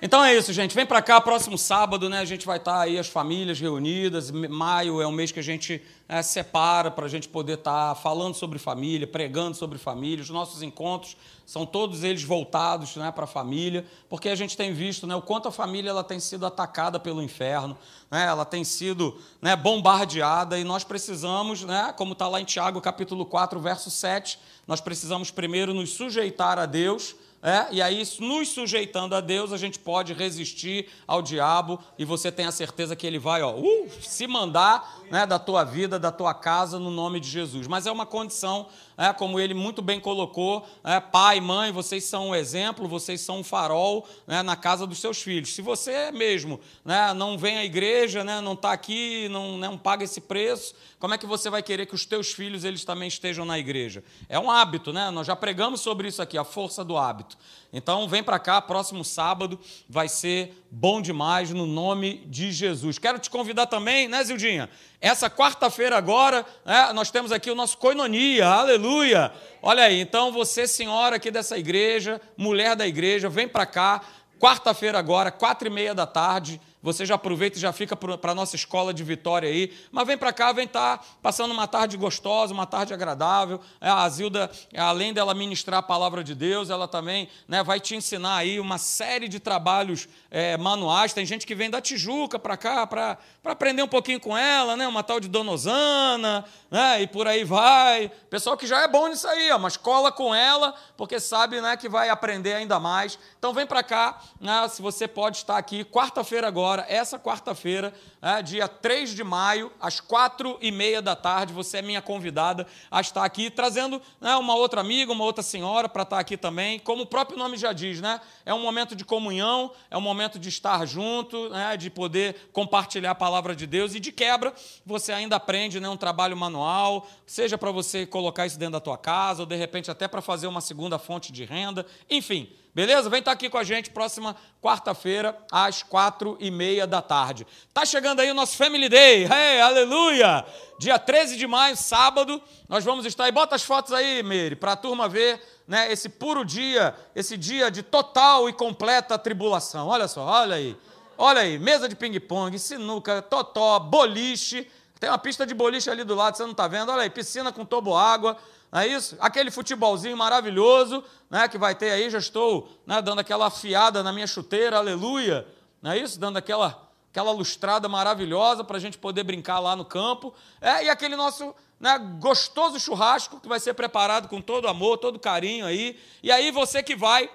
Então 0.07 0.25
é 0.25 0.37
isso, 0.37 0.53
gente. 0.53 0.73
Vem 0.73 0.87
para 0.87 1.03
cá, 1.03 1.21
próximo 1.21 1.59
sábado, 1.59 2.09
né? 2.09 2.21
A 2.21 2.25
gente 2.25 2.47
vai 2.47 2.59
estar 2.59 2.75
tá 2.75 2.81
aí 2.83 2.97
as 2.97 3.09
famílias 3.09 3.59
reunidas. 3.59 4.31
Maio 4.31 5.01
é 5.01 5.07
um 5.09 5.11
mês 5.11 5.33
que 5.33 5.41
a 5.41 5.43
gente 5.43 5.83
é, 6.09 6.23
separa 6.23 6.93
para 6.93 7.07
a 7.07 7.09
gente 7.09 7.29
poder 7.29 7.55
estar 7.55 7.89
tá 7.89 8.01
falando 8.01 8.37
sobre 8.37 8.57
família, 8.57 9.05
pregando 9.05 9.57
sobre 9.57 9.79
família. 9.79 10.23
Os 10.23 10.31
nossos 10.31 10.63
encontros 10.63 11.17
são 11.45 11.67
todos 11.67 12.05
eles 12.05 12.23
voltados 12.23 12.95
né, 12.95 13.11
para 13.11 13.25
a 13.25 13.27
família, 13.27 13.85
porque 14.09 14.29
a 14.29 14.37
gente 14.37 14.57
tem 14.57 14.73
visto 14.73 15.09
né, 15.09 15.17
o 15.17 15.23
quanto 15.23 15.49
a 15.49 15.51
família 15.51 15.91
ela 15.91 16.05
tem 16.05 16.21
sido 16.21 16.47
atacada 16.47 17.01
pelo 17.01 17.21
inferno, 17.21 17.77
né? 18.09 18.27
Ela 18.27 18.45
tem 18.45 18.63
sido 18.63 19.21
né, 19.43 19.57
bombardeada 19.57 20.57
e 20.57 20.63
nós 20.63 20.85
precisamos, 20.85 21.65
né? 21.65 21.93
Como 21.97 22.13
está 22.13 22.29
lá 22.29 22.41
em 22.41 22.45
Tiago, 22.45 22.81
capítulo 22.81 23.27
4, 23.27 23.59
verso 23.59 23.91
7, 23.91 24.39
nós 24.69 24.81
precisamos 24.81 25.33
primeiro 25.33 25.75
nos 25.75 25.91
sujeitar 25.91 26.61
a 26.61 26.67
Deus 26.67 27.17
É, 27.43 27.69
e 27.71 27.83
aí, 27.83 28.03
nos 28.21 28.49
sujeitando 28.49 29.15
a 29.15 29.21
Deus, 29.21 29.53
a 29.53 29.57
gente 29.57 29.79
pode 29.79 30.13
resistir 30.13 30.89
ao 31.07 31.23
diabo 31.23 31.79
e 31.99 32.05
você 32.05 32.33
tem 32.33 32.47
a 32.47 32.51
certeza 32.51 32.97
que 32.97 33.07
ele 33.07 33.19
vai 33.19 33.43
ó, 33.43 33.55
uh, 33.55 33.89
se 34.01 34.27
mandar 34.27 35.03
né, 35.11 35.27
da 35.27 35.39
tua 35.39 35.63
vida, 35.63 35.99
da 35.99 36.11
tua 36.11 36.35
casa, 36.35 36.79
no 36.79 36.91
nome 36.91 37.21
de 37.21 37.29
Jesus. 37.29 37.67
Mas 37.67 37.87
é 37.87 37.93
uma 37.93 38.07
condição, 38.07 38.67
é, 38.97 39.13
como 39.13 39.39
ele 39.39 39.55
muito 39.55 39.83
bem 39.83 40.01
colocou: 40.01 40.67
é, 40.83 40.99
pai, 41.01 41.41
mãe, 41.41 41.71
vocês 41.71 42.05
são 42.05 42.29
um 42.29 42.35
exemplo, 42.35 42.89
vocês 42.89 43.21
são 43.21 43.41
um 43.41 43.45
farol 43.45 44.07
né, 44.27 44.43
na 44.43 44.57
casa 44.57 44.87
dos 44.87 44.99
seus 44.99 45.21
filhos. 45.23 45.55
Se 45.55 45.63
você 45.63 46.11
mesmo 46.11 46.61
né, 46.85 47.13
não 47.13 47.37
vem 47.37 47.59
à 47.59 47.65
igreja, 47.65 48.25
né, 48.25 48.41
não 48.41 48.55
está 48.55 48.73
aqui, 48.73 49.29
não, 49.29 49.59
não 49.59 49.77
paga 49.77 50.05
esse 50.05 50.21
preço, 50.21 50.75
como 50.99 51.15
é 51.15 51.19
que 51.19 51.27
você 51.27 51.51
vai 51.51 51.63
querer 51.63 51.87
que 51.87 51.95
os 51.95 52.07
teus 52.07 52.33
filhos 52.33 52.65
eles 52.65 52.85
também 52.85 53.09
estejam 53.09 53.45
na 53.45 53.59
igreja? 53.59 54.03
É 54.29 54.39
um 54.39 54.51
hábito, 54.51 54.93
né? 54.93 55.11
Nós 55.11 55.27
já 55.27 55.37
pregamos 55.37 55.81
sobre 55.81 56.09
isso 56.09 56.23
aqui, 56.23 56.39
a 56.39 56.45
força 56.45 56.85
do 56.85 56.97
hábito. 56.97 57.37
Então 57.73 58.09
vem 58.09 58.23
para 58.23 58.39
cá, 58.39 58.63
próximo 58.63 59.05
sábado 59.05 59.61
vai 59.89 60.09
ser 60.09 60.65
bom 60.71 61.03
demais 61.03 61.51
no 61.51 61.67
nome 61.67 62.23
de 62.27 62.51
Jesus. 62.51 62.99
Quero 62.99 63.19
te 63.19 63.29
convidar 63.29 63.67
também, 63.67 64.09
né, 64.09 64.25
Zildinha? 64.25 64.71
Essa 65.07 65.31
quarta-feira 65.31 65.97
agora, 65.97 66.45
né, 66.65 66.93
nós 66.93 67.13
temos 67.13 67.31
aqui 67.31 67.49
o 67.49 67.55
nosso 67.55 67.79
Coinonia, 67.79 68.45
aleluia. 68.45 69.33
Olha 69.63 69.85
aí, 69.85 70.01
então 70.01 70.33
você, 70.33 70.67
senhora 70.67 71.15
aqui 71.15 71.31
dessa 71.31 71.57
igreja, 71.57 72.21
mulher 72.37 72.75
da 72.75 72.89
igreja, 72.89 73.29
vem 73.29 73.47
para 73.47 73.65
cá, 73.67 74.01
quarta-feira 74.41 74.99
agora, 74.99 75.31
quatro 75.31 75.69
e 75.69 75.71
meia 75.71 75.95
da 75.95 76.07
tarde, 76.09 76.61
você 76.87 77.05
já 77.05 77.17
aproveita 77.17 77.59
e 77.59 77.61
já 77.61 77.73
fica 77.73 77.97
para 77.97 78.31
a 78.31 78.35
nossa 78.35 78.55
escola 78.55 78.95
de 78.95 79.03
Vitória 79.03 79.49
aí. 79.49 79.77
Mas 79.91 80.07
vem 80.07 80.17
para 80.17 80.33
cá, 80.33 80.53
vem 80.53 80.67
estar 80.67 80.99
tá 80.99 81.05
passando 81.21 81.51
uma 81.51 81.67
tarde 81.67 81.97
gostosa, 81.97 82.55
uma 82.55 82.65
tarde 82.65 82.95
agradável. 82.95 83.61
É, 83.81 83.89
a 83.89 84.09
Zilda, 84.09 84.49
além 84.77 85.13
dela 85.13 85.35
ministrar 85.35 85.81
a 85.81 85.83
palavra 85.83 86.23
de 86.23 86.33
Deus, 86.33 86.71
ela 86.71 86.87
também 86.87 87.29
né, 87.49 87.61
vai 87.65 87.81
te 87.81 87.97
ensinar 87.97 88.37
aí 88.37 88.61
uma 88.61 88.79
série 88.79 89.27
de 89.27 89.41
trabalhos 89.41 90.09
é, 90.31 90.57
manuais. 90.57 91.13
Tem 91.13 91.27
gente 91.27 91.45
que 91.45 91.57
vem 91.57 91.69
da 91.69 91.81
Tijuca 91.81 92.39
para 92.39 92.57
cá 92.57 92.87
para 92.87 93.19
aprender 93.45 93.83
um 93.83 93.89
pouquinho 93.89 94.21
com 94.21 94.39
ela, 94.39 94.77
né? 94.77 94.87
uma 94.87 95.03
tal 95.03 95.19
de 95.19 95.27
Donosana, 95.27 96.45
né? 96.71 97.03
e 97.03 97.09
por 97.09 97.27
aí 97.27 97.43
vai. 97.43 98.13
Pessoal 98.31 98.57
que 98.57 98.67
já 98.67 98.83
é 98.83 98.87
bom 98.87 99.09
nisso 99.09 99.27
aí, 99.27 99.51
ó, 99.51 99.59
mas 99.59 99.77
cola 99.77 100.13
com 100.13 100.33
ela, 100.33 100.73
porque 100.97 101.19
sabe 101.19 101.61
né, 101.61 101.77
que 101.77 101.89
vai 101.89 102.11
aprender 102.11 102.53
ainda 102.53 102.79
mais. 102.79 103.19
Então 103.41 103.53
vem 103.53 103.67
para 103.67 103.83
cá, 103.83 104.21
né, 104.41 104.69
se 104.69 104.81
você 104.81 105.09
pode 105.09 105.39
estar 105.39 105.59
aqui 105.59 105.85
quarta-feira 105.85 106.47
agora 106.47 106.76
agora, 106.77 106.87
essa 106.89 107.19
quarta-feira, 107.19 107.95
é, 108.21 108.43
dia 108.43 108.69
3 108.69 109.15
de 109.15 109.25
maio, 109.25 109.73
às 109.81 110.01
quatro 110.01 110.59
e 110.61 110.71
meia 110.71 111.01
da 111.01 111.17
tarde. 111.17 111.53
Você 111.53 111.79
é 111.79 111.83
minha 111.83 112.03
convidada 112.03 112.67
a 112.91 113.01
estar 113.01 113.25
aqui, 113.25 113.51
trazendo 113.51 114.01
né, 114.21 114.37
uma 114.37 114.55
outra 114.55 114.81
amiga, 114.81 115.13
uma 115.13 115.25
outra 115.25 115.43
senhora 115.43 115.89
para 115.89 116.03
estar 116.03 116.19
aqui 116.19 116.37
também. 116.37 116.79
Como 116.79 117.03
o 117.03 117.07
próprio 117.07 117.39
nome 117.39 117.57
já 117.57 117.73
diz, 117.73 118.01
né? 118.01 118.21
É 118.45 118.53
um 118.53 118.61
momento 118.61 118.95
de 118.95 119.05
comunhão, 119.05 119.73
é 119.91 119.97
um 119.97 120.01
momento 120.01 120.39
de 120.39 120.49
estar 120.49 120.85
junto, 120.87 121.49
né, 121.49 121.77
de 121.77 121.89
poder 121.89 122.49
compartilhar 122.53 123.13
a 123.13 123.15
palavra 123.15 123.57
de 123.57 123.67
Deus. 123.67 123.95
E 123.95 124.01
de 124.01 124.13
quebra, 124.13 124.53
você 124.85 125.13
ainda 125.13 125.37
aprende 125.37 125.81
né, 125.81 125.89
um 125.89 125.97
trabalho 125.97 126.37
manual, 126.37 127.07
seja 127.27 127.57
para 127.57 127.71
você 127.71 128.05
colocar 128.05 128.47
isso 128.47 128.59
dentro 128.59 128.73
da 128.73 128.81
tua 128.81 128.99
casa, 128.99 129.43
ou 129.43 129.47
de 129.47 129.57
repente 129.57 129.91
até 129.91 130.07
para 130.07 130.21
fazer 130.21 130.47
uma 130.47 130.61
segunda 130.61 130.99
fonte 130.99 131.33
de 131.33 131.45
renda. 131.45 131.87
Enfim. 132.11 132.49
Beleza? 132.77 133.09
Vem 133.09 133.21
estar 133.21 133.33
aqui 133.33 133.49
com 133.49 133.57
a 133.57 133.65
gente 133.65 133.89
próxima 133.89 134.37
quarta-feira, 134.61 135.35
às 135.51 135.83
quatro 135.83 136.37
e 136.39 136.51
meia 136.51 136.87
da 136.87 137.01
tarde. 137.01 137.47
Tá 137.73 137.87
chegando 137.87 138.21
aí 138.21 138.31
o 138.31 138.35
nosso 138.35 138.55
Family 138.55 138.87
Day. 138.91 139.25
Hey, 139.25 139.63
aleluia! 139.63 140.45
Dia 140.79 140.99
13 140.99 141.39
de 141.39 141.47
maio, 141.47 141.75
sábado, 141.75 142.39
nós 142.69 142.85
vamos 142.85 143.07
estar 143.07 143.25
aí. 143.25 143.33
Bota 143.33 143.55
as 143.55 143.63
fotos 143.63 143.95
aí, 143.95 144.23
Meire, 144.23 144.57
para 144.57 144.73
a 144.73 144.77
turma 144.77 145.09
ver 145.09 145.43
né, 145.67 145.91
esse 145.91 146.11
puro 146.11 146.45
dia, 146.45 146.95
esse 147.15 147.39
dia 147.39 147.71
de 147.71 147.83
total 147.83 148.47
e 148.47 148.53
completa 148.53 149.19
tribulação. 149.19 149.89
Olha 149.89 150.07
só, 150.07 150.23
olha 150.27 150.57
aí. 150.57 150.77
Olha 151.17 151.41
aí, 151.41 151.59
mesa 151.59 151.89
de 151.89 151.97
ping-pong, 151.97 152.59
sinuca, 152.59 153.23
totó, 153.23 153.79
boliche. 153.79 154.71
Tem 155.01 155.09
uma 155.09 155.17
pista 155.17 155.47
de 155.47 155.55
boliche 155.55 155.89
ali 155.89 156.05
do 156.05 156.15
lado, 156.15 156.37
você 156.37 156.43
não 156.43 156.51
está 156.51 156.69
vendo? 156.69 156.93
Olha 156.93 157.05
aí, 157.05 157.09
piscina 157.09 157.51
com 157.51 157.65
toboágua. 157.65 158.37
Não 158.71 158.81
é 158.81 158.87
isso? 158.87 159.17
Aquele 159.21 159.51
futebolzinho 159.51 160.17
maravilhoso 160.17 161.03
né, 161.31 161.49
que 161.49 161.59
vai 161.59 161.75
ter 161.75 161.91
aí, 161.91 162.11
já 162.11 162.19
estou 162.19 162.69
né, 162.87 163.01
dando 163.01 163.21
aquela 163.21 163.47
afiada 163.47 164.03
na 164.03 164.13
minha 164.13 164.27
chuteira, 164.27 164.79
aleluia. 164.79 165.47
Não 165.81 165.93
é 165.93 165.99
isso? 165.99 166.19
Dando 166.19 166.37
aquela, 166.37 166.89
aquela 167.11 167.33
lustrada 167.33 167.89
maravilhosa 167.89 168.65
para 168.65 168.77
a 168.77 168.81
gente 168.81 168.99
poder 168.99 169.25
brincar 169.25 169.61
lá 169.61 169.77
no 169.77 169.85
campo. 169.85 170.35
É, 170.61 170.85
e 170.85 170.89
aquele 170.89 171.17
nosso 171.17 171.55
né, 171.79 171.99
gostoso 172.19 172.79
churrasco 172.81 173.41
que 173.41 173.49
vai 173.49 173.61
ser 173.61 173.75
preparado 173.75 174.29
com 174.29 174.41
todo 174.41 174.69
amor, 174.69 174.99
todo 174.99 175.19
carinho 175.19 175.67
aí. 175.67 175.99
E 176.23 176.31
aí 176.31 176.51
você 176.51 176.83
que 176.83 176.97
vai 176.97 177.31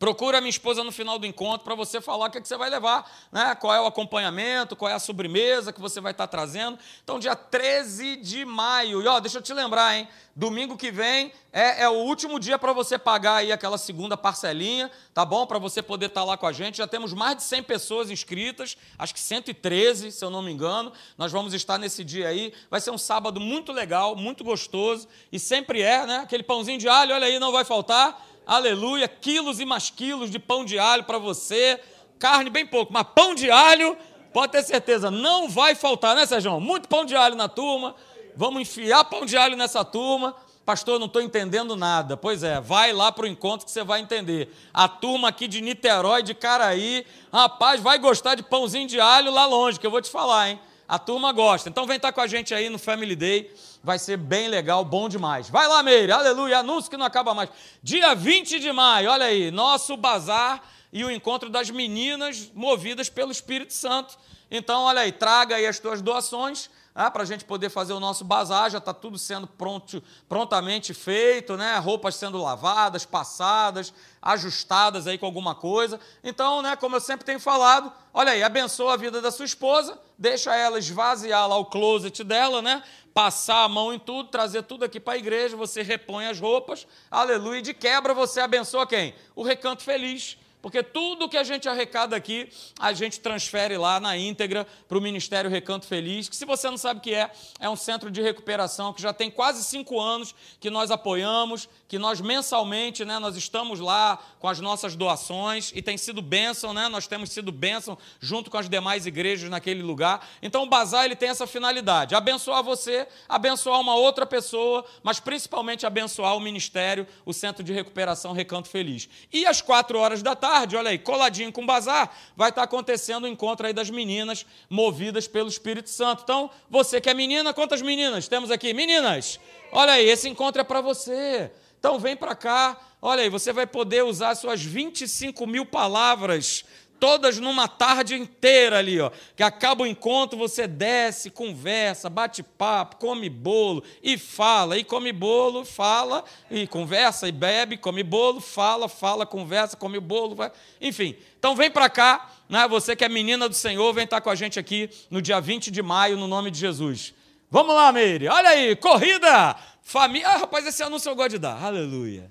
Procura 0.00 0.38
a 0.38 0.40
minha 0.40 0.48
esposa 0.48 0.82
no 0.82 0.90
final 0.90 1.18
do 1.18 1.26
encontro 1.26 1.62
para 1.62 1.74
você 1.74 2.00
falar 2.00 2.28
o 2.28 2.30
que, 2.30 2.38
é 2.38 2.40
que 2.40 2.48
você 2.48 2.56
vai 2.56 2.70
levar, 2.70 3.06
né? 3.30 3.54
qual 3.54 3.74
é 3.74 3.80
o 3.82 3.84
acompanhamento, 3.84 4.74
qual 4.74 4.90
é 4.90 4.94
a 4.94 4.98
sobremesa 4.98 5.74
que 5.74 5.80
você 5.80 6.00
vai 6.00 6.12
estar 6.12 6.26
tá 6.26 6.38
trazendo. 6.38 6.78
Então, 7.04 7.18
dia 7.18 7.36
13 7.36 8.16
de 8.16 8.46
maio. 8.46 9.02
E 9.02 9.06
ó, 9.06 9.20
deixa 9.20 9.36
eu 9.36 9.42
te 9.42 9.52
lembrar, 9.52 9.94
hein? 9.94 10.08
Domingo 10.34 10.74
que 10.74 10.90
vem 10.90 11.30
é, 11.52 11.82
é 11.82 11.88
o 11.88 11.92
último 11.92 12.40
dia 12.40 12.58
para 12.58 12.72
você 12.72 12.96
pagar 12.96 13.34
aí 13.34 13.52
aquela 13.52 13.76
segunda 13.76 14.16
parcelinha, 14.16 14.90
tá 15.12 15.22
bom? 15.22 15.46
Para 15.46 15.58
você 15.58 15.82
poder 15.82 16.06
estar 16.06 16.22
tá 16.22 16.26
lá 16.26 16.36
com 16.38 16.46
a 16.46 16.52
gente. 16.52 16.78
Já 16.78 16.86
temos 16.86 17.12
mais 17.12 17.36
de 17.36 17.42
100 17.42 17.62
pessoas 17.64 18.10
inscritas, 18.10 18.78
acho 18.98 19.12
que 19.12 19.20
113, 19.20 20.12
se 20.12 20.24
eu 20.24 20.30
não 20.30 20.40
me 20.40 20.50
engano. 20.50 20.94
Nós 21.18 21.30
vamos 21.30 21.52
estar 21.52 21.76
nesse 21.76 22.02
dia 22.02 22.28
aí. 22.28 22.54
Vai 22.70 22.80
ser 22.80 22.90
um 22.90 22.96
sábado 22.96 23.38
muito 23.38 23.70
legal, 23.70 24.16
muito 24.16 24.42
gostoso. 24.42 25.06
E 25.30 25.38
sempre 25.38 25.82
é, 25.82 26.06
né? 26.06 26.20
Aquele 26.20 26.42
pãozinho 26.42 26.78
de 26.78 26.88
alho, 26.88 27.14
olha 27.14 27.26
aí, 27.26 27.38
não 27.38 27.52
vai 27.52 27.66
faltar 27.66 28.29
aleluia, 28.50 29.06
quilos 29.06 29.60
e 29.60 29.64
mais 29.64 29.90
quilos 29.90 30.28
de 30.28 30.40
pão 30.40 30.64
de 30.64 30.76
alho 30.76 31.04
para 31.04 31.18
você, 31.18 31.78
carne 32.18 32.50
bem 32.50 32.66
pouco, 32.66 32.92
mas 32.92 33.06
pão 33.14 33.32
de 33.32 33.48
alho, 33.48 33.96
pode 34.32 34.50
ter 34.50 34.64
certeza, 34.64 35.08
não 35.08 35.48
vai 35.48 35.76
faltar, 35.76 36.16
né, 36.16 36.26
Sérgio? 36.26 36.58
Muito 36.58 36.88
pão 36.88 37.04
de 37.04 37.14
alho 37.14 37.36
na 37.36 37.48
turma, 37.48 37.94
vamos 38.34 38.62
enfiar 38.62 39.04
pão 39.04 39.24
de 39.24 39.36
alho 39.36 39.56
nessa 39.56 39.84
turma. 39.84 40.34
Pastor, 40.66 40.98
não 40.98 41.06
estou 41.06 41.22
entendendo 41.22 41.74
nada. 41.74 42.16
Pois 42.16 42.42
é, 42.42 42.60
vai 42.60 42.92
lá 42.92 43.10
para 43.10 43.24
o 43.24 43.26
encontro 43.26 43.64
que 43.64 43.72
você 43.72 43.82
vai 43.82 44.00
entender. 44.00 44.54
A 44.72 44.86
turma 44.86 45.28
aqui 45.28 45.48
de 45.48 45.60
Niterói, 45.60 46.22
de 46.22 46.34
Caraí, 46.34 47.04
rapaz, 47.32 47.80
vai 47.80 47.98
gostar 47.98 48.34
de 48.34 48.42
pãozinho 48.42 48.86
de 48.86 49.00
alho 49.00 49.32
lá 49.32 49.46
longe, 49.46 49.80
que 49.80 49.86
eu 49.86 49.90
vou 49.90 50.02
te 50.02 50.10
falar, 50.10 50.50
hein? 50.50 50.60
A 50.86 50.98
turma 50.98 51.32
gosta. 51.32 51.68
Então 51.68 51.86
vem 51.86 51.96
estar 51.96 52.08
tá 52.08 52.12
com 52.12 52.20
a 52.20 52.26
gente 52.26 52.54
aí 52.54 52.68
no 52.68 52.78
Family 52.78 53.16
Day 53.16 53.50
vai 53.82 53.98
ser 53.98 54.16
bem 54.16 54.48
legal, 54.48 54.84
bom 54.84 55.08
demais. 55.08 55.48
Vai 55.48 55.66
lá, 55.66 55.82
Meire, 55.82 56.12
aleluia, 56.12 56.58
anúncio 56.58 56.90
que 56.90 56.96
não 56.96 57.06
acaba 57.06 57.34
mais. 57.34 57.50
Dia 57.82 58.14
20 58.14 58.58
de 58.58 58.72
maio, 58.72 59.10
olha 59.10 59.26
aí, 59.26 59.50
nosso 59.50 59.96
bazar 59.96 60.62
e 60.92 61.04
o 61.04 61.10
encontro 61.10 61.48
das 61.48 61.70
meninas 61.70 62.50
movidas 62.54 63.08
pelo 63.08 63.32
Espírito 63.32 63.72
Santo. 63.72 64.18
Então, 64.50 64.82
olha 64.82 65.02
aí, 65.02 65.12
traga 65.12 65.56
aí 65.56 65.66
as 65.66 65.78
tuas 65.78 66.02
doações 66.02 66.68
ah, 66.94 67.10
para 67.10 67.22
a 67.22 67.26
gente 67.26 67.44
poder 67.44 67.70
fazer 67.70 67.92
o 67.92 68.00
nosso 68.00 68.24
bazar, 68.24 68.68
já 68.68 68.78
está 68.78 68.92
tudo 68.92 69.16
sendo 69.16 69.46
pronto, 69.46 70.02
prontamente 70.28 70.92
feito, 70.92 71.56
né? 71.56 71.78
roupas 71.78 72.16
sendo 72.16 72.36
lavadas, 72.42 73.06
passadas, 73.06 73.94
ajustadas 74.20 75.06
aí 75.06 75.16
com 75.16 75.24
alguma 75.24 75.54
coisa. 75.54 76.00
Então, 76.22 76.60
né, 76.62 76.74
como 76.76 76.96
eu 76.96 77.00
sempre 77.00 77.24
tenho 77.24 77.38
falado, 77.38 77.92
olha 78.12 78.32
aí, 78.32 78.42
abençoa 78.42 78.94
a 78.94 78.96
vida 78.96 79.22
da 79.22 79.30
sua 79.30 79.44
esposa, 79.44 79.98
deixa 80.18 80.54
ela 80.54 80.78
esvaziar 80.78 81.48
lá 81.48 81.56
o 81.56 81.66
closet 81.66 82.24
dela, 82.24 82.60
né? 82.60 82.82
Passar 83.12 83.64
a 83.64 83.68
mão 83.68 83.92
em 83.92 83.98
tudo, 83.98 84.28
trazer 84.28 84.62
tudo 84.62 84.84
aqui 84.84 85.00
para 85.00 85.14
a 85.14 85.18
igreja, 85.18 85.56
você 85.56 85.82
repõe 85.82 86.26
as 86.26 86.38
roupas, 86.38 86.86
aleluia, 87.10 87.58
e 87.58 87.62
de 87.62 87.74
quebra 87.74 88.14
você 88.14 88.40
abençoa 88.40 88.86
quem? 88.86 89.14
O 89.34 89.42
recanto 89.42 89.82
feliz 89.82 90.38
porque 90.62 90.82
tudo 90.82 91.28
que 91.28 91.36
a 91.36 91.44
gente 91.44 91.68
arrecada 91.68 92.14
aqui, 92.14 92.48
a 92.78 92.92
gente 92.92 93.20
transfere 93.20 93.76
lá 93.78 93.98
na 93.98 94.16
íntegra 94.16 94.66
para 94.86 94.98
o 94.98 95.00
Ministério 95.00 95.50
Recanto 95.50 95.86
Feliz, 95.86 96.28
que 96.28 96.36
se 96.36 96.44
você 96.44 96.68
não 96.68 96.76
sabe 96.76 97.00
o 97.00 97.02
que 97.02 97.14
é, 97.14 97.30
é 97.58 97.68
um 97.68 97.76
centro 97.76 98.10
de 98.10 98.20
recuperação 98.20 98.92
que 98.92 99.00
já 99.00 99.12
tem 99.12 99.30
quase 99.30 99.64
cinco 99.64 99.98
anos 99.98 100.34
que 100.60 100.68
nós 100.68 100.90
apoiamos, 100.90 101.68
que 101.90 101.98
nós 101.98 102.20
mensalmente, 102.20 103.04
né, 103.04 103.18
nós 103.18 103.36
estamos 103.36 103.80
lá 103.80 104.16
com 104.38 104.46
as 104.46 104.60
nossas 104.60 104.94
doações 104.94 105.72
e 105.74 105.82
tem 105.82 105.98
sido 105.98 106.22
bênção, 106.22 106.72
né, 106.72 106.86
nós 106.86 107.08
temos 107.08 107.32
sido 107.32 107.50
bênção 107.50 107.98
junto 108.20 108.48
com 108.48 108.56
as 108.56 108.68
demais 108.68 109.06
igrejas 109.06 109.50
naquele 109.50 109.82
lugar. 109.82 110.24
Então 110.40 110.62
o 110.62 110.68
Bazar 110.68 111.04
ele 111.04 111.16
tem 111.16 111.30
essa 111.30 111.48
finalidade, 111.48 112.14
abençoar 112.14 112.62
você, 112.62 113.08
abençoar 113.28 113.80
uma 113.80 113.96
outra 113.96 114.24
pessoa, 114.24 114.84
mas 115.02 115.18
principalmente 115.18 115.84
abençoar 115.84 116.36
o 116.36 116.40
Ministério, 116.40 117.08
o 117.26 117.32
Centro 117.32 117.64
de 117.64 117.72
Recuperação 117.72 118.32
Recanto 118.32 118.68
Feliz. 118.68 119.08
E 119.32 119.44
às 119.44 119.60
quatro 119.60 119.98
horas 119.98 120.22
da 120.22 120.36
tarde, 120.36 120.76
olha 120.76 120.90
aí, 120.90 120.98
coladinho 120.98 121.50
com 121.50 121.64
o 121.64 121.66
bazar, 121.66 122.16
vai 122.36 122.50
estar 122.50 122.62
acontecendo 122.62 123.24
o 123.24 123.28
encontro 123.28 123.66
aí 123.66 123.72
das 123.72 123.90
meninas 123.90 124.46
movidas 124.68 125.26
pelo 125.26 125.48
Espírito 125.48 125.90
Santo. 125.90 126.22
Então, 126.22 126.50
você 126.70 127.00
que 127.00 127.10
é 127.10 127.14
menina, 127.14 127.52
quantas 127.52 127.82
meninas 127.82 128.28
temos 128.28 128.52
aqui? 128.52 128.72
Meninas, 128.72 129.40
olha 129.72 129.94
aí, 129.94 130.08
esse 130.08 130.28
encontro 130.28 130.60
é 130.60 130.64
para 130.64 130.80
você. 130.80 131.50
Então, 131.80 131.98
vem 131.98 132.14
para 132.14 132.36
cá, 132.36 132.78
olha 133.02 133.22
aí, 133.22 133.28
você 133.28 133.52
vai 133.52 133.66
poder 133.66 134.04
usar 134.04 134.36
suas 134.36 134.62
25 134.62 135.46
mil 135.46 135.66
palavras 135.66 136.64
todas 137.00 137.38
numa 137.38 137.66
tarde 137.66 138.14
inteira 138.14 138.78
ali, 138.78 139.00
ó. 139.00 139.10
Que 139.34 139.42
acaba 139.42 139.82
o 139.82 139.86
encontro, 139.86 140.38
você 140.38 140.68
desce, 140.68 141.30
conversa, 141.30 142.10
bate 142.10 142.42
papo, 142.42 142.96
come 142.96 143.30
bolo 143.30 143.82
e 144.02 144.18
fala, 144.18 144.76
e 144.76 144.84
come 144.84 145.10
bolo, 145.10 145.64
fala, 145.64 146.22
e 146.50 146.66
conversa, 146.66 147.26
e 147.26 147.32
bebe, 147.32 147.78
come 147.78 148.02
bolo, 148.02 148.40
fala, 148.40 148.88
fala, 148.88 149.24
conversa, 149.24 149.76
come 149.76 149.98
bolo, 149.98 150.36
vai. 150.36 150.52
enfim. 150.80 151.16
Então 151.38 151.56
vem 151.56 151.70
para 151.70 151.88
cá, 151.88 152.30
né? 152.48 152.68
Você 152.68 152.94
que 152.94 153.04
é 153.04 153.08
menina 153.08 153.48
do 153.48 153.54
Senhor, 153.54 153.90
vem 153.94 154.04
estar 154.04 154.20
com 154.20 154.28
a 154.28 154.34
gente 154.34 154.58
aqui 154.58 154.90
no 155.10 155.22
dia 155.22 155.40
20 155.40 155.70
de 155.70 155.82
maio, 155.82 156.18
no 156.18 156.28
nome 156.28 156.50
de 156.50 156.58
Jesus. 156.58 157.14
Vamos 157.50 157.74
lá, 157.74 157.90
Meire. 157.90 158.28
Olha 158.28 158.50
aí, 158.50 158.76
corrida, 158.76 159.56
família. 159.82 160.28
Ah, 160.28 160.36
rapaz, 160.38 160.66
esse 160.66 160.82
anúncio 160.82 161.10
eu 161.10 161.16
gosto 161.16 161.30
de 161.30 161.38
dar. 161.38 161.62
Aleluia. 161.62 162.30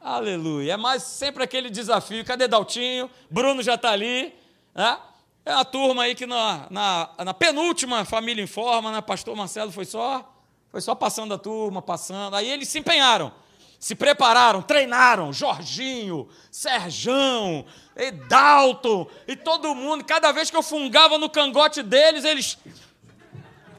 Aleluia. 0.00 0.74
É 0.74 0.76
mais 0.76 1.02
sempre 1.02 1.42
aquele 1.42 1.70
desafio. 1.70 2.24
Cadê 2.24 2.46
Daltinho? 2.46 3.10
Bruno 3.30 3.62
já 3.62 3.74
está 3.74 3.90
ali. 3.90 4.34
Né? 4.74 4.98
É 5.46 5.54
uma 5.54 5.64
turma 5.64 6.04
aí 6.04 6.14
que 6.14 6.26
na, 6.26 6.66
na, 6.70 7.10
na 7.24 7.34
penúltima 7.34 8.04
família 8.04 8.42
informa, 8.42 8.90
né? 8.90 9.00
Pastor 9.02 9.36
Marcelo 9.36 9.70
foi 9.70 9.84
só, 9.84 10.34
foi 10.70 10.80
só 10.80 10.94
passando 10.94 11.34
a 11.34 11.38
turma, 11.38 11.82
passando. 11.82 12.34
Aí 12.34 12.48
eles 12.48 12.68
se 12.68 12.78
empenharam, 12.78 13.30
se 13.78 13.94
prepararam, 13.94 14.62
treinaram. 14.62 15.32
Jorginho, 15.34 16.28
Serjão, 16.50 17.66
e 17.94 18.10
Dalton, 18.10 19.06
e 19.28 19.36
todo 19.36 19.74
mundo. 19.74 20.02
Cada 20.04 20.32
vez 20.32 20.50
que 20.50 20.56
eu 20.56 20.62
fungava 20.62 21.18
no 21.18 21.28
cangote 21.28 21.82
deles, 21.82 22.24
eles 22.24 22.58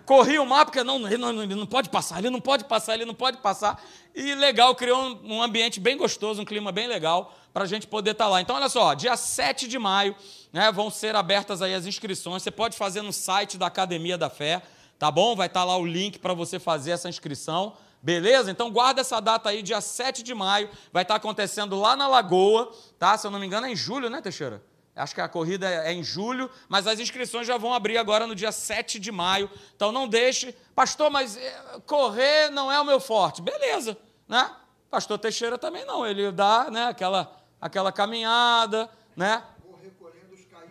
corria 0.06 0.42
o 0.42 0.46
mar, 0.46 0.66
porque 0.66 0.84
não 0.84 1.08
ele, 1.08 1.18
não, 1.18 1.44
ele 1.44 1.56
não 1.56 1.66
pode 1.66 1.90
passar, 1.90 2.20
ele 2.20 2.30
não 2.30 2.40
pode 2.40 2.64
passar, 2.66 2.94
ele 2.94 3.06
não 3.06 3.14
pode 3.14 3.38
passar. 3.38 3.84
E 4.14 4.34
legal, 4.36 4.74
criou 4.76 5.02
um, 5.02 5.36
um 5.36 5.42
ambiente 5.42 5.80
bem 5.80 5.98
gostoso, 5.98 6.42
um 6.42 6.46
clima 6.46 6.72
bem 6.72 6.88
legal 6.88 7.36
para 7.54 7.64
a 7.64 7.68
gente 7.68 7.88
poder 7.88 8.12
estar 8.12 8.26
tá 8.26 8.30
lá. 8.30 8.42
Então, 8.42 8.56
olha 8.56 8.70
só, 8.70 8.94
dia 8.94 9.18
7 9.18 9.68
de 9.68 9.80
maio 9.80 10.16
né, 10.54 10.72
vão 10.72 10.90
ser 10.90 11.16
abertas 11.16 11.62
aí 11.62 11.74
as 11.74 11.86
inscrições. 11.86 12.44
Você 12.44 12.52
pode 12.52 12.78
fazer 12.78 13.02
no 13.02 13.12
site 13.12 13.58
da 13.58 13.68
Academia 13.68 14.18
da 14.18 14.30
Fé, 14.30 14.62
tá 15.00 15.10
bom? 15.10 15.36
Vai 15.36 15.48
estar 15.48 15.62
tá 15.62 15.66
lá 15.66 15.78
o 15.78 15.86
link 15.86 16.20
para 16.20 16.34
você 16.34 16.60
fazer 16.60 16.92
essa 16.92 17.10
inscrição. 17.10 17.74
Beleza? 18.02 18.52
Então 18.52 18.70
guarda 18.70 19.02
essa 19.02 19.20
data 19.20 19.50
aí, 19.50 19.64
dia 19.64 19.82
7 19.82 20.22
de 20.22 20.36
maio, 20.36 20.70
vai 20.94 21.02
estar 21.02 21.16
tá 21.16 21.18
acontecendo 21.18 21.76
lá 21.80 21.96
na 21.96 22.08
Lagoa, 22.08 22.72
tá? 23.00 23.18
Se 23.18 23.26
eu 23.26 23.32
não 23.32 23.40
me 23.40 23.48
engano, 23.48 23.66
é 23.66 23.72
em 23.72 23.76
julho, 23.76 24.10
né, 24.10 24.22
Teixeira? 24.22 24.62
Acho 24.96 25.14
que 25.14 25.20
a 25.20 25.28
corrida 25.28 25.70
é 25.70 25.92
em 25.92 26.02
julho, 26.02 26.50
mas 26.70 26.88
as 26.88 27.00
inscrições 27.02 27.46
já 27.46 27.58
vão 27.58 27.74
abrir 27.74 27.98
agora 27.98 28.26
no 28.26 28.34
dia 28.34 28.52
7 28.52 28.98
de 28.98 29.12
maio. 29.12 29.50
Então 29.76 29.92
não 29.92 30.08
deixe. 30.08 30.54
Pastor, 30.74 31.10
mas 31.12 31.36
eh, 31.36 31.82
correr 31.86 32.50
não 32.50 32.72
é 32.72 32.80
o 32.80 32.86
meu 32.86 33.02
forte. 33.02 33.42
Beleza, 33.42 33.98
né? 34.26 34.50
Pastor 34.90 35.20
Teixeira 35.20 35.58
também 35.58 35.84
não. 35.84 36.08
Ele 36.08 36.32
dá 36.32 36.72
né, 36.72 36.86
aquela, 36.86 37.36
aquela 37.60 37.92
caminhada, 37.92 38.90
né? 39.18 39.44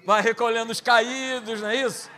Vai 0.06 0.22
recolhendo 0.22 0.72
os 0.72 0.80
caídos, 0.80 1.60
não 1.60 1.68
é 1.68 1.76
isso? 1.76 2.10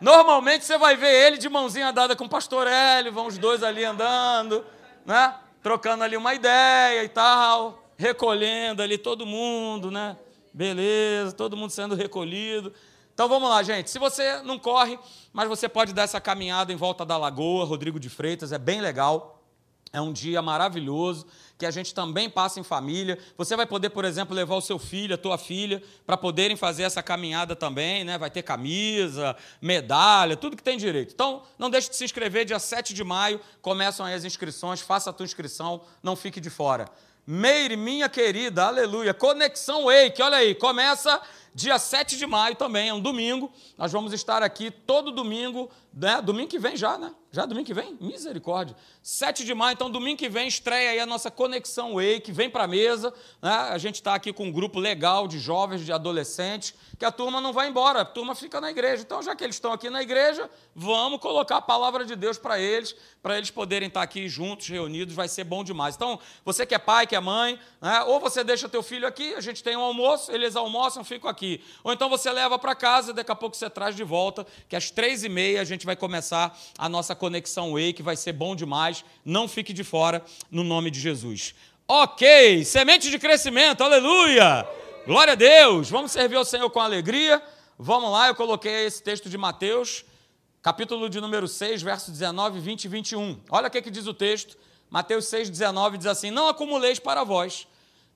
Normalmente 0.00 0.66
você 0.66 0.76
vai 0.76 0.96
ver 0.96 1.12
ele 1.26 1.38
de 1.38 1.48
mãozinha 1.48 1.92
dada 1.92 2.14
com 2.14 2.24
o 2.24 2.28
pastor 2.28 2.66
Hélio, 2.66 3.12
vão 3.12 3.26
os 3.26 3.38
dois 3.38 3.62
ali 3.62 3.84
andando, 3.84 4.64
né? 5.04 5.34
Trocando 5.62 6.04
ali 6.04 6.16
uma 6.16 6.34
ideia 6.34 7.02
e 7.04 7.08
tal, 7.08 7.90
recolhendo 7.96 8.82
ali 8.82 8.96
todo 8.96 9.26
mundo, 9.26 9.90
né? 9.90 10.16
Beleza, 10.52 11.32
todo 11.32 11.56
mundo 11.56 11.70
sendo 11.70 11.94
recolhido. 11.94 12.72
Então 13.14 13.28
vamos 13.28 13.48
lá, 13.48 13.62
gente. 13.62 13.90
Se 13.90 13.98
você 13.98 14.42
não 14.42 14.58
corre, 14.58 14.98
mas 15.32 15.48
você 15.48 15.68
pode 15.68 15.92
dar 15.92 16.02
essa 16.02 16.20
caminhada 16.20 16.72
em 16.72 16.76
volta 16.76 17.04
da 17.04 17.16
lagoa, 17.16 17.64
Rodrigo 17.64 17.98
de 17.98 18.08
Freitas, 18.08 18.52
é 18.52 18.58
bem 18.58 18.80
legal. 18.80 19.42
É 19.92 20.00
um 20.00 20.12
dia 20.12 20.42
maravilhoso 20.42 21.26
que 21.56 21.64
a 21.66 21.70
gente 21.70 21.94
também 21.94 22.28
passa 22.28 22.60
em 22.60 22.62
família. 22.62 23.18
Você 23.36 23.56
vai 23.56 23.66
poder, 23.66 23.90
por 23.90 24.04
exemplo, 24.04 24.36
levar 24.36 24.54
o 24.54 24.60
seu 24.60 24.78
filho, 24.78 25.14
a 25.14 25.18
tua 25.18 25.38
filha, 25.38 25.82
para 26.06 26.16
poderem 26.16 26.56
fazer 26.56 26.82
essa 26.84 27.02
caminhada 27.02 27.56
também, 27.56 28.04
né? 28.04 28.18
Vai 28.18 28.30
ter 28.30 28.42
camisa, 28.42 29.34
medalha, 29.60 30.36
tudo 30.36 30.56
que 30.56 30.62
tem 30.62 30.76
direito. 30.76 31.14
Então, 31.14 31.42
não 31.58 31.70
deixe 31.70 31.88
de 31.90 31.96
se 31.96 32.04
inscrever, 32.04 32.44
dia 32.44 32.58
7 32.58 32.92
de 32.92 33.02
maio 33.02 33.40
começam 33.62 34.04
aí 34.06 34.14
as 34.14 34.24
inscrições, 34.24 34.80
faça 34.80 35.10
a 35.10 35.12
tua 35.12 35.24
inscrição, 35.24 35.80
não 36.02 36.14
fique 36.14 36.40
de 36.40 36.50
fora. 36.50 36.88
Meire, 37.30 37.76
minha 37.76 38.08
querida, 38.08 38.64
aleluia. 38.64 39.12
Conexão 39.12 39.84
Wake, 39.84 40.22
olha 40.22 40.38
aí, 40.38 40.54
começa 40.54 41.20
dia 41.54 41.78
7 41.78 42.16
de 42.16 42.26
maio 42.26 42.54
também, 42.54 42.88
é 42.88 42.94
um 42.94 43.00
domingo. 43.00 43.52
Nós 43.76 43.92
vamos 43.92 44.12
estar 44.12 44.42
aqui 44.42 44.70
todo 44.70 45.10
domingo, 45.10 45.70
né? 45.92 46.20
Domingo 46.22 46.48
que 46.48 46.58
vem 46.58 46.76
já, 46.76 46.96
né? 46.96 47.12
Já 47.30 47.44
domingo 47.44 47.66
que 47.66 47.74
vem? 47.74 47.94
Misericórdia. 48.00 48.74
7 49.02 49.44
de 49.44 49.54
maio, 49.54 49.74
então 49.74 49.90
domingo 49.90 50.16
que 50.16 50.30
vem 50.30 50.48
estreia 50.48 50.90
aí 50.92 51.00
a 51.00 51.04
nossa 51.04 51.30
Conexão 51.30 51.94
Wake, 51.94 52.32
vem 52.32 52.48
para 52.48 52.64
a 52.64 52.66
mesa. 52.66 53.12
Né? 53.42 53.50
A 53.50 53.76
gente 53.76 53.96
está 53.96 54.14
aqui 54.14 54.32
com 54.32 54.46
um 54.46 54.52
grupo 54.52 54.78
legal 54.78 55.28
de 55.28 55.38
jovens, 55.38 55.84
de 55.84 55.92
adolescentes, 55.92 56.74
que 56.98 57.04
a 57.04 57.12
turma 57.12 57.38
não 57.40 57.52
vai 57.52 57.68
embora, 57.68 58.00
a 58.00 58.04
turma 58.04 58.34
fica 58.34 58.60
na 58.60 58.70
igreja. 58.70 59.02
Então, 59.02 59.22
já 59.22 59.36
que 59.36 59.44
eles 59.44 59.56
estão 59.56 59.72
aqui 59.72 59.90
na 59.90 60.02
igreja, 60.02 60.48
vamos 60.74 61.20
colocar 61.20 61.58
a 61.58 61.62
palavra 61.62 62.04
de 62.04 62.16
Deus 62.16 62.38
para 62.38 62.58
eles, 62.58 62.96
para 63.22 63.36
eles 63.36 63.50
poderem 63.50 63.88
estar 63.88 64.00
tá 64.00 64.04
aqui 64.04 64.26
juntos, 64.26 64.66
reunidos, 64.68 65.14
vai 65.14 65.28
ser 65.28 65.44
bom 65.44 65.62
demais. 65.62 65.96
Então, 65.96 66.18
você 66.44 66.64
que 66.64 66.74
é 66.74 66.78
pai, 66.78 67.06
que 67.06 67.14
é 67.14 67.20
mãe, 67.20 67.58
né? 67.80 68.02
ou 68.04 68.18
você 68.20 68.42
deixa 68.42 68.68
teu 68.70 68.82
filho 68.82 69.06
aqui, 69.06 69.34
a 69.34 69.40
gente 69.40 69.62
tem 69.62 69.76
um 69.76 69.82
almoço, 69.82 70.32
eles 70.32 70.56
almoçam, 70.56 71.04
ficam 71.04 71.28
aqui. 71.28 71.47
Ou 71.82 71.92
então 71.92 72.08
você 72.08 72.30
leva 72.30 72.58
para 72.58 72.74
casa, 72.74 73.12
daqui 73.12 73.30
a 73.30 73.34
pouco 73.34 73.56
você 73.56 73.68
traz 73.70 73.96
de 73.96 74.04
volta, 74.04 74.46
que 74.68 74.76
às 74.76 74.90
três 74.90 75.24
e 75.24 75.28
meia 75.28 75.60
a 75.60 75.64
gente 75.64 75.86
vai 75.86 75.96
começar 75.96 76.56
a 76.76 76.88
nossa 76.88 77.14
Conexão 77.14 77.72
Way, 77.72 77.92
que 77.92 78.02
vai 78.02 78.16
ser 78.16 78.32
bom 78.32 78.54
demais. 78.54 79.04
Não 79.24 79.48
fique 79.48 79.72
de 79.72 79.84
fora, 79.84 80.24
no 80.50 80.62
nome 80.62 80.90
de 80.90 81.00
Jesus. 81.00 81.54
Ok, 81.86 82.64
semente 82.64 83.10
de 83.10 83.18
crescimento, 83.18 83.82
aleluia! 83.82 84.68
Glória 85.06 85.32
a 85.32 85.36
Deus! 85.36 85.88
Vamos 85.88 86.12
servir 86.12 86.36
ao 86.36 86.44
Senhor 86.44 86.68
com 86.68 86.80
alegria. 86.80 87.42
Vamos 87.78 88.10
lá, 88.10 88.28
eu 88.28 88.34
coloquei 88.34 88.86
esse 88.86 89.02
texto 89.02 89.30
de 89.30 89.38
Mateus, 89.38 90.04
capítulo 90.60 91.08
de 91.08 91.20
número 91.20 91.48
6, 91.48 91.80
verso 91.80 92.10
19, 92.10 92.60
20 92.60 92.84
e 92.84 92.88
21. 92.88 93.40
Olha 93.48 93.68
o 93.68 93.70
que, 93.70 93.80
que 93.80 93.90
diz 93.90 94.06
o 94.06 94.12
texto. 94.12 94.58
Mateus 94.90 95.26
6, 95.26 95.48
19 95.48 95.98
diz 95.98 96.06
assim: 96.06 96.30
Não 96.30 96.48
acumuleis 96.48 96.98
para 96.98 97.24
vós, 97.24 97.68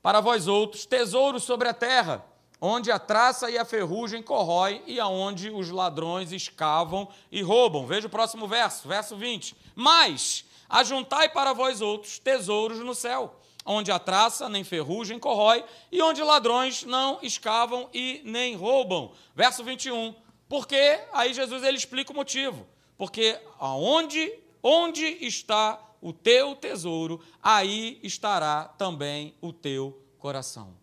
para 0.03 0.20
vós 0.20 0.49
outros, 0.49 0.85
tesouros 0.85 1.45
sobre 1.45 1.68
a 1.68 1.74
terra, 1.74 2.24
onde 2.64 2.92
a 2.92 2.98
traça 2.98 3.50
e 3.50 3.58
a 3.58 3.64
ferrugem 3.64 4.22
corrói 4.22 4.80
e 4.86 5.00
aonde 5.00 5.50
os 5.50 5.68
ladrões 5.70 6.30
escavam 6.30 7.08
e 7.30 7.42
roubam. 7.42 7.84
Veja 7.84 8.06
o 8.06 8.10
próximo 8.10 8.46
verso, 8.46 8.86
verso 8.86 9.16
20. 9.16 9.56
Mas 9.74 10.44
ajuntai 10.68 11.28
para 11.28 11.52
vós 11.52 11.80
outros 11.80 12.20
tesouros 12.20 12.78
no 12.78 12.94
céu 12.94 13.34
onde 13.64 13.92
a 13.92 13.98
traça 13.98 14.48
nem 14.48 14.64
ferrugem 14.64 15.20
corrói 15.20 15.64
e 15.90 16.02
onde 16.02 16.20
ladrões 16.20 16.82
não 16.82 17.20
escavam 17.22 17.88
e 17.94 18.20
nem 18.24 18.56
roubam. 18.56 19.12
Verso 19.36 19.62
21. 19.62 20.14
Porque 20.48 21.00
aí 21.12 21.32
Jesus 21.32 21.62
ele 21.62 21.76
explica 21.76 22.12
o 22.12 22.16
motivo. 22.16 22.66
Porque 22.96 23.38
aonde 23.60 24.32
onde 24.62 25.04
está 25.24 25.80
o 26.00 26.12
teu 26.12 26.54
tesouro, 26.56 27.20
aí 27.42 28.00
estará 28.02 28.64
também 28.64 29.34
o 29.40 29.52
teu 29.52 30.00
coração. 30.18 30.82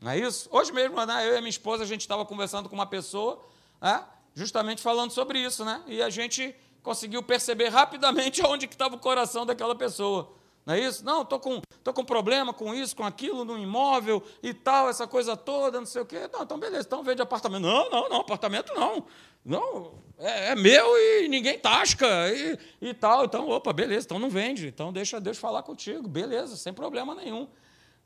Não 0.00 0.10
é 0.10 0.18
isso? 0.18 0.48
Hoje 0.50 0.72
mesmo, 0.72 1.04
né, 1.04 1.28
eu 1.28 1.36
e 1.36 1.38
minha 1.40 1.50
esposa, 1.50 1.84
a 1.84 1.86
gente 1.86 2.00
estava 2.00 2.24
conversando 2.24 2.68
com 2.68 2.74
uma 2.74 2.86
pessoa, 2.86 3.44
né, 3.80 4.02
justamente 4.34 4.80
falando 4.80 5.10
sobre 5.10 5.38
isso, 5.38 5.64
né? 5.64 5.82
E 5.86 6.00
a 6.02 6.08
gente 6.08 6.54
conseguiu 6.82 7.22
perceber 7.22 7.68
rapidamente 7.68 8.42
onde 8.46 8.66
estava 8.66 8.96
o 8.96 8.98
coração 8.98 9.44
daquela 9.44 9.74
pessoa. 9.74 10.32
Não 10.64 10.74
é 10.74 10.80
isso? 10.80 11.04
Não, 11.04 11.22
estou 11.22 11.38
com, 11.38 11.60
tô 11.82 11.92
com 11.92 12.04
problema 12.04 12.52
com 12.52 12.74
isso, 12.74 12.94
com 12.94 13.04
aquilo, 13.04 13.44
no 13.44 13.58
imóvel 13.58 14.22
e 14.42 14.52
tal, 14.54 14.88
essa 14.88 15.06
coisa 15.06 15.36
toda, 15.36 15.78
não 15.78 15.86
sei 15.86 16.02
o 16.02 16.06
quê. 16.06 16.28
Não, 16.32 16.42
então 16.42 16.58
beleza, 16.58 16.86
então 16.86 17.02
vende 17.02 17.20
apartamento. 17.20 17.62
Não, 17.62 17.90
não, 17.90 18.08
não, 18.08 18.20
apartamento 18.20 18.72
não. 18.74 19.04
Não, 19.44 19.94
é, 20.18 20.52
é 20.52 20.54
meu 20.54 20.96
e 20.98 21.28
ninguém 21.28 21.58
tasca 21.58 22.06
e, 22.28 22.58
e 22.80 22.94
tal. 22.94 23.24
Então, 23.24 23.48
opa, 23.48 23.72
beleza, 23.72 24.06
então 24.06 24.18
não 24.18 24.28
vende. 24.30 24.66
Então 24.66 24.92
deixa 24.92 25.20
Deus 25.20 25.38
falar 25.38 25.62
contigo, 25.62 26.06
beleza, 26.06 26.56
sem 26.56 26.72
problema 26.72 27.14
nenhum. 27.14 27.48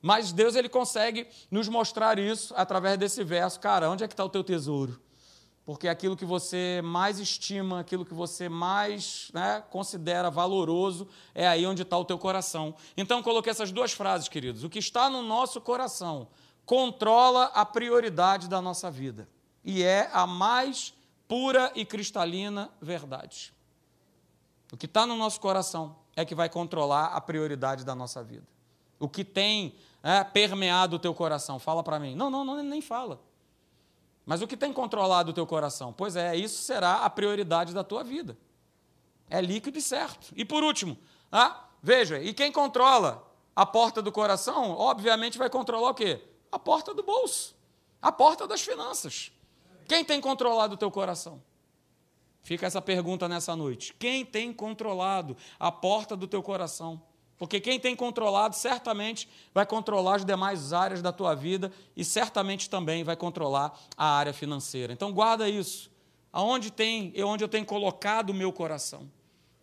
Mas 0.04 0.32
Deus 0.32 0.54
ele 0.54 0.68
consegue 0.68 1.26
nos 1.50 1.66
mostrar 1.66 2.18
isso 2.18 2.52
através 2.54 2.98
desse 2.98 3.24
verso. 3.24 3.58
Cara, 3.58 3.88
onde 3.88 4.04
é 4.04 4.06
que 4.06 4.12
está 4.12 4.22
o 4.22 4.28
teu 4.28 4.44
tesouro? 4.44 5.00
porque 5.64 5.88
aquilo 5.88 6.14
que 6.14 6.26
você 6.26 6.82
mais 6.84 7.18
estima, 7.18 7.80
aquilo 7.80 8.04
que 8.04 8.12
você 8.12 8.50
mais 8.50 9.30
né, 9.32 9.64
considera 9.70 10.30
valoroso, 10.30 11.08
é 11.34 11.48
aí 11.48 11.66
onde 11.66 11.80
está 11.80 11.96
o 11.96 12.04
teu 12.04 12.18
coração. 12.18 12.74
Então, 12.94 13.22
coloquei 13.22 13.50
essas 13.50 13.72
duas 13.72 13.90
frases, 13.92 14.28
queridos. 14.28 14.62
O 14.62 14.68
que 14.68 14.78
está 14.78 15.08
no 15.08 15.22
nosso 15.22 15.62
coração 15.62 16.28
controla 16.66 17.44
a 17.54 17.64
prioridade 17.64 18.46
da 18.46 18.60
nossa 18.60 18.90
vida 18.90 19.26
e 19.64 19.82
é 19.82 20.10
a 20.12 20.26
mais 20.26 20.92
pura 21.26 21.72
e 21.74 21.84
cristalina 21.86 22.70
verdade. 22.78 23.54
O 24.70 24.76
que 24.76 24.84
está 24.84 25.06
no 25.06 25.16
nosso 25.16 25.40
coração 25.40 25.96
é 26.14 26.26
que 26.26 26.34
vai 26.34 26.50
controlar 26.50 27.06
a 27.06 27.20
prioridade 27.22 27.86
da 27.86 27.94
nossa 27.94 28.22
vida. 28.22 28.46
O 28.98 29.08
que 29.08 29.24
tem 29.24 29.74
é, 30.04 30.22
permeado 30.22 30.96
o 30.96 30.98
teu 30.98 31.14
coração, 31.14 31.58
fala 31.58 31.82
para 31.82 31.98
mim. 31.98 32.14
Não, 32.14 32.28
não, 32.28 32.44
não, 32.44 32.62
nem 32.62 32.82
fala. 32.82 33.18
Mas 34.26 34.42
o 34.42 34.46
que 34.46 34.54
tem 34.54 34.70
controlado 34.70 35.30
o 35.30 35.34
teu 35.34 35.46
coração? 35.46 35.94
Pois 35.94 36.14
é, 36.14 36.36
isso 36.36 36.62
será 36.62 36.96
a 36.96 37.10
prioridade 37.10 37.72
da 37.72 37.82
tua 37.82 38.04
vida. 38.04 38.36
É 39.30 39.40
líquido 39.40 39.78
e 39.78 39.82
certo. 39.82 40.30
E 40.36 40.44
por 40.44 40.62
último, 40.62 40.98
ah, 41.32 41.64
veja, 41.82 42.22
e 42.22 42.34
quem 42.34 42.52
controla 42.52 43.26
a 43.56 43.64
porta 43.64 44.02
do 44.02 44.12
coração, 44.12 44.72
obviamente 44.72 45.38
vai 45.38 45.48
controlar 45.48 45.90
o 45.90 45.94
quê? 45.94 46.20
A 46.52 46.58
porta 46.58 46.92
do 46.92 47.02
bolso. 47.02 47.56
A 48.02 48.12
porta 48.12 48.46
das 48.46 48.60
finanças. 48.60 49.32
Quem 49.88 50.04
tem 50.04 50.20
controlado 50.20 50.74
o 50.74 50.76
teu 50.76 50.90
coração? 50.90 51.42
Fica 52.42 52.66
essa 52.66 52.82
pergunta 52.82 53.26
nessa 53.26 53.56
noite. 53.56 53.94
Quem 53.94 54.22
tem 54.22 54.52
controlado 54.52 55.34
a 55.58 55.72
porta 55.72 56.14
do 56.14 56.28
teu 56.28 56.42
coração? 56.42 57.00
Porque 57.44 57.60
quem 57.60 57.78
tem 57.78 57.94
controlado 57.94 58.56
certamente 58.56 59.28
vai 59.52 59.66
controlar 59.66 60.16
as 60.16 60.24
demais 60.24 60.72
áreas 60.72 61.02
da 61.02 61.12
tua 61.12 61.34
vida 61.34 61.70
e 61.94 62.02
certamente 62.02 62.70
também 62.70 63.04
vai 63.04 63.16
controlar 63.16 63.78
a 63.98 64.16
área 64.16 64.32
financeira. 64.32 64.94
Então 64.94 65.12
guarda 65.12 65.46
isso. 65.46 65.90
Aonde 66.32 66.72
tem, 66.72 67.12
onde 67.22 67.44
eu 67.44 67.48
tenho 67.48 67.66
colocado 67.66 68.30
o 68.30 68.34
meu 68.34 68.50
coração? 68.50 69.10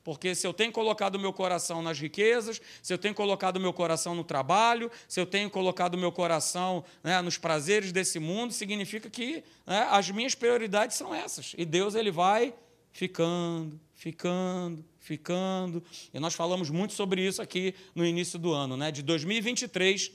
Porque 0.03 0.35
se 0.35 0.45
eu 0.45 0.53
tenho 0.53 0.71
colocado 0.71 1.15
o 1.15 1.19
meu 1.19 1.33
coração 1.33 1.81
nas 1.81 1.99
riquezas, 1.99 2.61
se 2.83 2.93
eu 2.93 2.99
tenho 2.99 3.15
colocado 3.15 3.57
o 3.57 3.59
meu 3.59 3.73
coração 3.73 4.13
no 4.13 4.23
trabalho, 4.23 4.91
se 5.07 5.19
eu 5.19 5.25
tenho 5.25 5.49
colocado 5.49 5.95
o 5.95 5.97
meu 5.97 6.11
coração 6.11 6.83
né, 7.03 7.19
nos 7.19 7.39
prazeres 7.39 7.91
desse 7.91 8.19
mundo, 8.19 8.53
significa 8.53 9.09
que 9.09 9.43
né, 9.65 9.87
as 9.89 10.07
minhas 10.11 10.35
prioridades 10.35 10.97
são 10.97 11.15
essas. 11.15 11.55
E 11.57 11.65
Deus 11.65 11.95
ele 11.95 12.11
vai 12.11 12.53
ficando, 12.91 13.79
ficando, 13.95 14.85
ficando. 15.11 15.83
E 16.13 16.19
nós 16.19 16.33
falamos 16.33 16.69
muito 16.69 16.93
sobre 16.93 17.21
isso 17.21 17.41
aqui 17.41 17.75
no 17.93 18.05
início 18.05 18.39
do 18.39 18.53
ano, 18.53 18.77
né? 18.77 18.91
De 18.91 19.01
2023, 19.01 20.09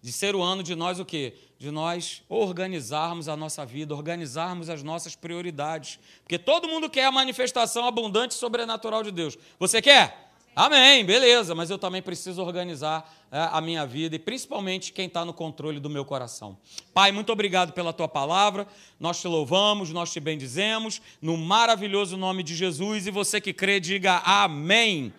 de 0.00 0.12
ser 0.12 0.36
o 0.36 0.42
ano 0.42 0.62
de 0.62 0.76
nós 0.76 1.00
o 1.00 1.04
quê? 1.04 1.34
De 1.58 1.72
nós 1.72 2.22
organizarmos 2.28 3.28
a 3.28 3.36
nossa 3.36 3.66
vida, 3.66 3.96
organizarmos 3.96 4.70
as 4.70 4.80
nossas 4.84 5.16
prioridades. 5.16 5.98
Porque 6.22 6.38
todo 6.38 6.68
mundo 6.68 6.88
quer 6.88 7.06
a 7.06 7.10
manifestação 7.10 7.84
abundante 7.84 8.36
e 8.36 8.38
sobrenatural 8.38 9.02
de 9.02 9.10
Deus. 9.10 9.36
Você 9.58 9.82
quer? 9.82 10.30
Amém, 10.54 11.04
beleza, 11.04 11.52
mas 11.52 11.68
eu 11.68 11.76
também 11.76 12.00
preciso 12.00 12.40
organizar 12.42 13.12
a 13.30 13.60
minha 13.60 13.84
vida 13.86 14.16
e 14.16 14.18
principalmente 14.18 14.92
quem 14.92 15.06
está 15.06 15.24
no 15.24 15.32
controle 15.32 15.80
do 15.80 15.90
meu 15.90 16.04
coração. 16.04 16.56
Pai, 16.94 17.12
muito 17.12 17.32
obrigado 17.32 17.72
pela 17.72 17.92
tua 17.92 18.08
palavra, 18.08 18.66
nós 18.98 19.20
te 19.20 19.28
louvamos, 19.28 19.90
nós 19.92 20.12
te 20.12 20.20
bendizemos, 20.20 21.00
no 21.20 21.36
maravilhoso 21.36 22.16
nome 22.16 22.42
de 22.42 22.54
Jesus 22.54 23.06
e 23.06 23.10
você 23.10 23.40
que 23.40 23.52
crê, 23.52 23.80
diga 23.80 24.18
amém. 24.24 25.12
amém. 25.12 25.14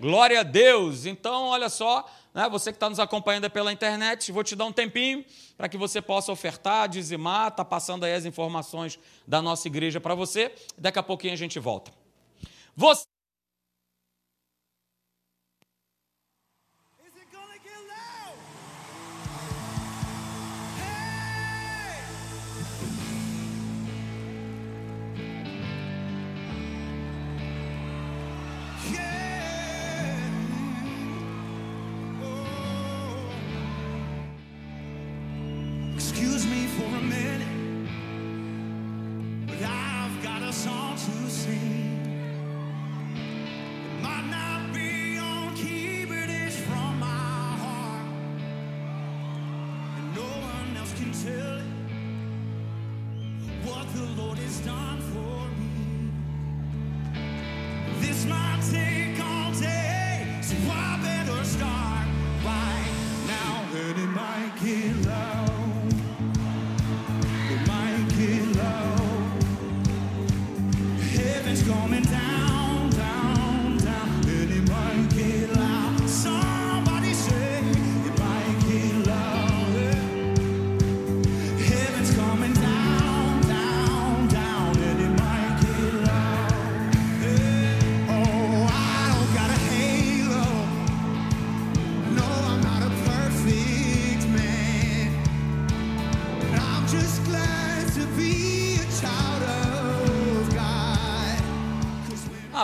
Glória 0.00 0.40
a 0.40 0.42
Deus. 0.44 1.06
Então, 1.06 1.46
olha 1.46 1.68
só, 1.68 2.08
né, 2.32 2.48
você 2.48 2.70
que 2.70 2.76
está 2.76 2.88
nos 2.88 3.00
acompanhando 3.00 3.50
pela 3.50 3.72
internet, 3.72 4.30
vou 4.30 4.44
te 4.44 4.54
dar 4.54 4.64
um 4.64 4.72
tempinho 4.72 5.24
para 5.56 5.68
que 5.68 5.76
você 5.76 6.00
possa 6.00 6.30
ofertar, 6.30 6.88
dizimar, 6.88 7.48
está 7.48 7.64
passando 7.64 8.04
aí 8.04 8.14
as 8.14 8.24
informações 8.24 8.98
da 9.26 9.42
nossa 9.42 9.66
igreja 9.66 10.00
para 10.00 10.14
você, 10.14 10.54
daqui 10.76 10.98
a 10.98 11.02
pouquinho 11.02 11.32
a 11.32 11.36
gente 11.36 11.58
volta. 11.58 11.90
Você 12.76 13.04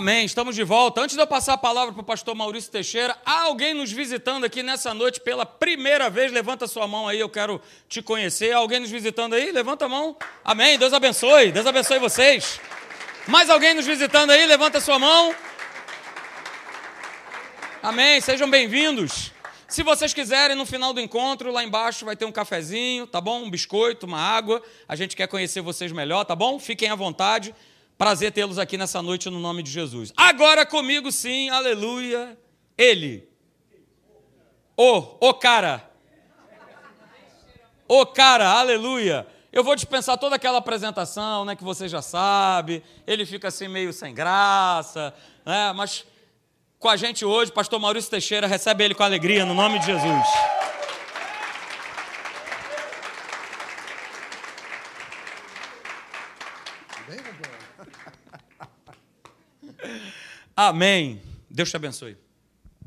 Amém, 0.05 0.27
estamos 0.27 0.55
de 0.55 0.63
volta. 0.63 1.01
Antes 1.01 1.17
de 1.17 1.23
eu 1.23 1.27
passar 1.27 1.55
a 1.55 1.57
palavra 1.57 1.91
para 1.95 2.03
o 2.03 2.05
pastor 2.05 2.35
Maurício 2.35 2.71
Teixeira, 2.71 3.17
há 3.25 3.45
alguém 3.45 3.73
nos 3.73 3.91
visitando 3.91 4.45
aqui 4.45 4.63
nessa 4.63 4.93
noite 4.93 5.19
pela 5.19 5.47
primeira 5.47 6.11
vez? 6.11 6.31
Levanta 6.31 6.67
sua 6.67 6.87
mão 6.87 7.09
aí, 7.09 7.19
eu 7.19 7.29
quero 7.31 7.59
te 7.89 8.03
conhecer. 8.03 8.53
Alguém 8.53 8.81
nos 8.81 8.91
visitando 8.91 9.33
aí? 9.33 9.51
Levanta 9.51 9.87
a 9.87 9.89
mão. 9.89 10.15
Amém, 10.45 10.79
Deus 10.79 10.93
abençoe, 10.93 11.53
Deus 11.53 11.67
abençoe 11.67 11.99
vocês. 11.99 12.61
Mais 13.27 13.49
alguém 13.49 13.73
nos 13.73 13.87
visitando 13.87 14.29
aí? 14.29 14.45
Levanta 14.45 14.79
sua 14.79 14.99
mão. 14.99 15.35
Amém, 17.83 18.21
sejam 18.21 18.51
bem-vindos. 18.51 19.33
Se 19.67 19.83
vocês 19.83 20.13
quiserem, 20.13 20.55
no 20.55 20.67
final 20.67 20.93
do 20.93 21.01
encontro, 21.01 21.51
lá 21.51 21.65
embaixo 21.65 22.05
vai 22.05 22.15
ter 22.15 22.27
um 22.27 22.33
cafezinho, 22.33 23.07
tá 23.07 23.23
bom? 23.23 23.45
Um 23.45 23.51
biscoito, 23.51 24.05
uma 24.05 24.21
água. 24.21 24.63
A 24.87 24.97
gente 24.97 25.17
quer 25.17 25.29
conhecer 25.29 25.63
vocês 25.63 25.91
melhor, 25.93 26.25
tá 26.25 26.37
bom? 26.37 26.59
Fiquem 26.59 26.91
à 26.91 26.95
vontade. 26.95 27.55
Prazer 27.97 28.33
tê-los 28.33 28.59
aqui 28.59 28.77
nessa 28.77 29.01
noite 29.01 29.31
no 29.31 29.39
nome 29.39 29.63
de 29.63 29.71
Jesus. 29.71 30.13
Agora 30.17 30.67
comigo 30.67 31.13
sim, 31.13 31.49
aleluia. 31.51 32.37
Ele. 32.77 33.29
O, 34.77 35.29
o 35.29 35.35
cara. 35.35 35.89
O 37.87 38.05
cara, 38.07 38.49
aleluia. 38.49 39.27
Eu 39.53 39.63
vou 39.63 39.77
dispensar 39.77 40.19
toda 40.19 40.35
aquela 40.35 40.59
apresentação, 40.59 41.45
né, 41.45 41.55
que 41.55 41.63
você 41.63 41.89
já 41.89 42.03
sabe. 42.03 42.83
Ele 43.07 43.25
fica 43.25 43.49
assim 43.49 43.69
meio 43.69 43.93
sem 43.93 44.13
graça, 44.13 45.15
né? 45.47 45.73
Mas 45.73 46.05
com 46.81 46.89
a 46.89 46.97
gente 46.97 47.25
hoje, 47.25 47.53
pastor 47.53 47.79
Maurício 47.79 48.11
Teixeira, 48.11 48.49
recebe 48.49 48.85
ele 48.85 48.95
com 48.95 49.05
alegria 49.05 49.47
no 49.47 49.55
nome 49.55 49.79
de 49.79 49.87
Jesus. 49.87 50.27
Amém. 60.57 61.21
Deus 61.51 61.69
te 61.69 61.77
abençoe. 61.77 62.17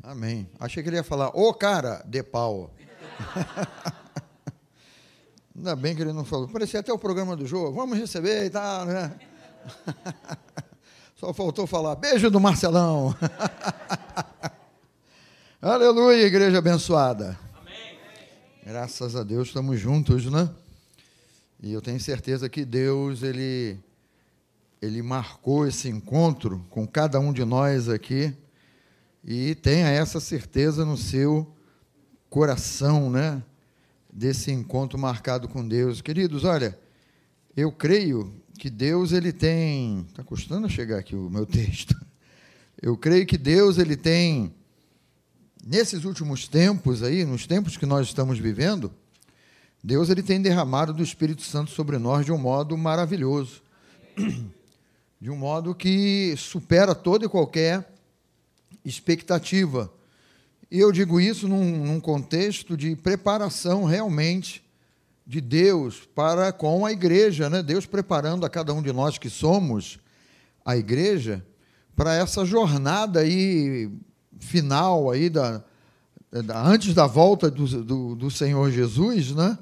Amém. 0.02 0.50
Achei 0.58 0.82
que 0.82 0.90
ele 0.90 0.96
ia 0.96 1.04
falar, 1.04 1.30
ô 1.30 1.54
cara, 1.54 2.02
de 2.08 2.24
pau. 2.24 2.74
Ainda 5.54 5.76
bem 5.76 5.96
que 5.96 6.02
ele 6.02 6.14
não 6.14 6.24
falou. 6.24 6.48
Parecia 6.48 6.80
até 6.80 6.94
o 6.94 7.00
programa 7.00 7.36
do 7.36 7.46
jogo. 7.46 7.74
Vamos 7.74 7.98
receber 7.98 8.46
e 8.46 8.50
tal, 8.50 8.86
né? 8.86 9.20
Só 11.16 11.34
faltou 11.34 11.68
falar, 11.68 11.96
beijo 11.96 12.30
do 12.30 12.40
Marcelão. 12.40 13.14
Aleluia, 15.60 16.26
igreja 16.26 16.60
abençoada. 16.60 17.38
Amém. 17.60 17.98
Graças 18.64 19.16
a 19.16 19.24
Deus 19.24 19.48
estamos 19.48 19.80
juntos, 19.80 20.28
né? 20.28 20.50
E 21.60 21.74
eu 21.74 21.82
tenho 21.82 22.00
certeza 22.00 22.48
que 22.48 22.64
Deus, 22.64 23.24
ele 23.24 23.80
ele 24.82 25.02
marcou 25.02 25.68
esse 25.68 25.90
encontro 25.90 26.66
com 26.70 26.88
cada 26.88 27.20
um 27.20 27.34
de 27.34 27.44
nós 27.44 27.90
aqui 27.90 28.34
e 29.24 29.56
tenha 29.56 29.90
essa 29.90 30.20
certeza 30.20 30.86
no 30.86 30.96
seu 30.96 31.52
coração, 32.30 33.10
né? 33.10 33.42
Desse 34.12 34.52
encontro 34.52 34.98
marcado 34.98 35.48
com 35.48 35.68
Deus. 35.68 36.02
Queridos, 36.02 36.44
olha, 36.44 36.78
eu 37.56 37.72
creio 37.72 38.34
que 38.58 38.70
Deus 38.70 39.12
ele 39.12 39.32
tem, 39.32 40.06
está 40.10 40.24
custando 40.24 40.70
chegar 40.70 41.00
aqui 41.00 41.16
o 41.16 41.30
meu 41.30 41.46
texto. 41.48 41.96
Eu 42.82 42.96
creio 42.96 43.26
que 43.26 43.38
Deus 43.38 43.78
ele 43.78 43.96
tem 43.96 44.54
nesses 45.66 46.06
últimos 46.06 46.48
tempos 46.48 47.04
aí, 47.04 47.26
nos 47.26 47.46
tempos 47.46 47.76
que 47.76 47.86
nós 47.86 48.08
estamos 48.08 48.40
vivendo, 48.40 48.94
Deus 49.84 50.10
ele 50.10 50.24
tem 50.24 50.42
derramado 50.42 50.94
do 50.94 51.04
Espírito 51.04 51.42
Santo 51.42 51.72
sobre 51.72 51.98
nós 51.98 52.26
de 52.26 52.32
um 52.32 52.38
modo 52.38 52.78
maravilhoso 52.78 53.62
de 55.20 55.32
um 55.32 55.36
modo 55.36 55.74
que 55.74 56.36
supera 56.38 56.94
toda 56.94 57.26
e 57.26 57.30
qualquer 57.30 57.92
expectativa. 58.86 59.92
E 60.70 60.80
eu 60.80 60.92
digo 60.92 61.20
isso 61.20 61.48
num, 61.48 61.86
num 61.86 62.00
contexto 62.00 62.78
de 62.78 62.96
preparação 62.96 63.86
realmente 63.86 64.64
de 65.26 65.42
Deus 65.42 66.08
para 66.16 66.52
com 66.52 66.86
a 66.86 66.92
igreja, 66.92 67.50
né? 67.50 67.64
Deus 67.64 67.86
preparando 67.86 68.46
a 68.46 68.50
cada 68.50 68.74
um 68.74 68.82
de 68.82 68.94
nós 68.94 69.18
que 69.18 69.30
somos 69.30 70.00
a 70.64 70.78
igreja 70.78 71.46
para 71.96 72.14
essa 72.14 72.46
jornada 72.46 73.22
aí 73.22 73.92
final 74.40 75.10
aí 75.10 75.30
da, 75.30 75.64
da 76.32 76.62
antes 76.62 76.94
da 76.94 77.08
volta 77.08 77.50
do, 77.50 77.66
do, 77.84 78.16
do 78.16 78.32
Senhor 78.32 78.70
Jesus, 78.72 79.32
né? 79.32 79.58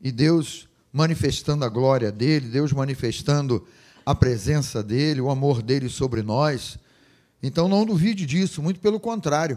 E 0.00 0.10
Deus 0.10 0.68
manifestando 0.92 1.64
a 1.64 1.68
glória 1.68 2.10
dele, 2.10 2.48
Deus 2.48 2.72
manifestando 2.72 3.66
a 4.10 4.14
presença 4.14 4.82
dele, 4.82 5.20
o 5.20 5.30
amor 5.30 5.62
dele 5.62 5.88
sobre 5.88 6.20
nós. 6.20 6.78
Então 7.40 7.68
não 7.68 7.86
duvide 7.86 8.26
disso, 8.26 8.60
muito 8.60 8.80
pelo 8.80 8.98
contrário, 8.98 9.56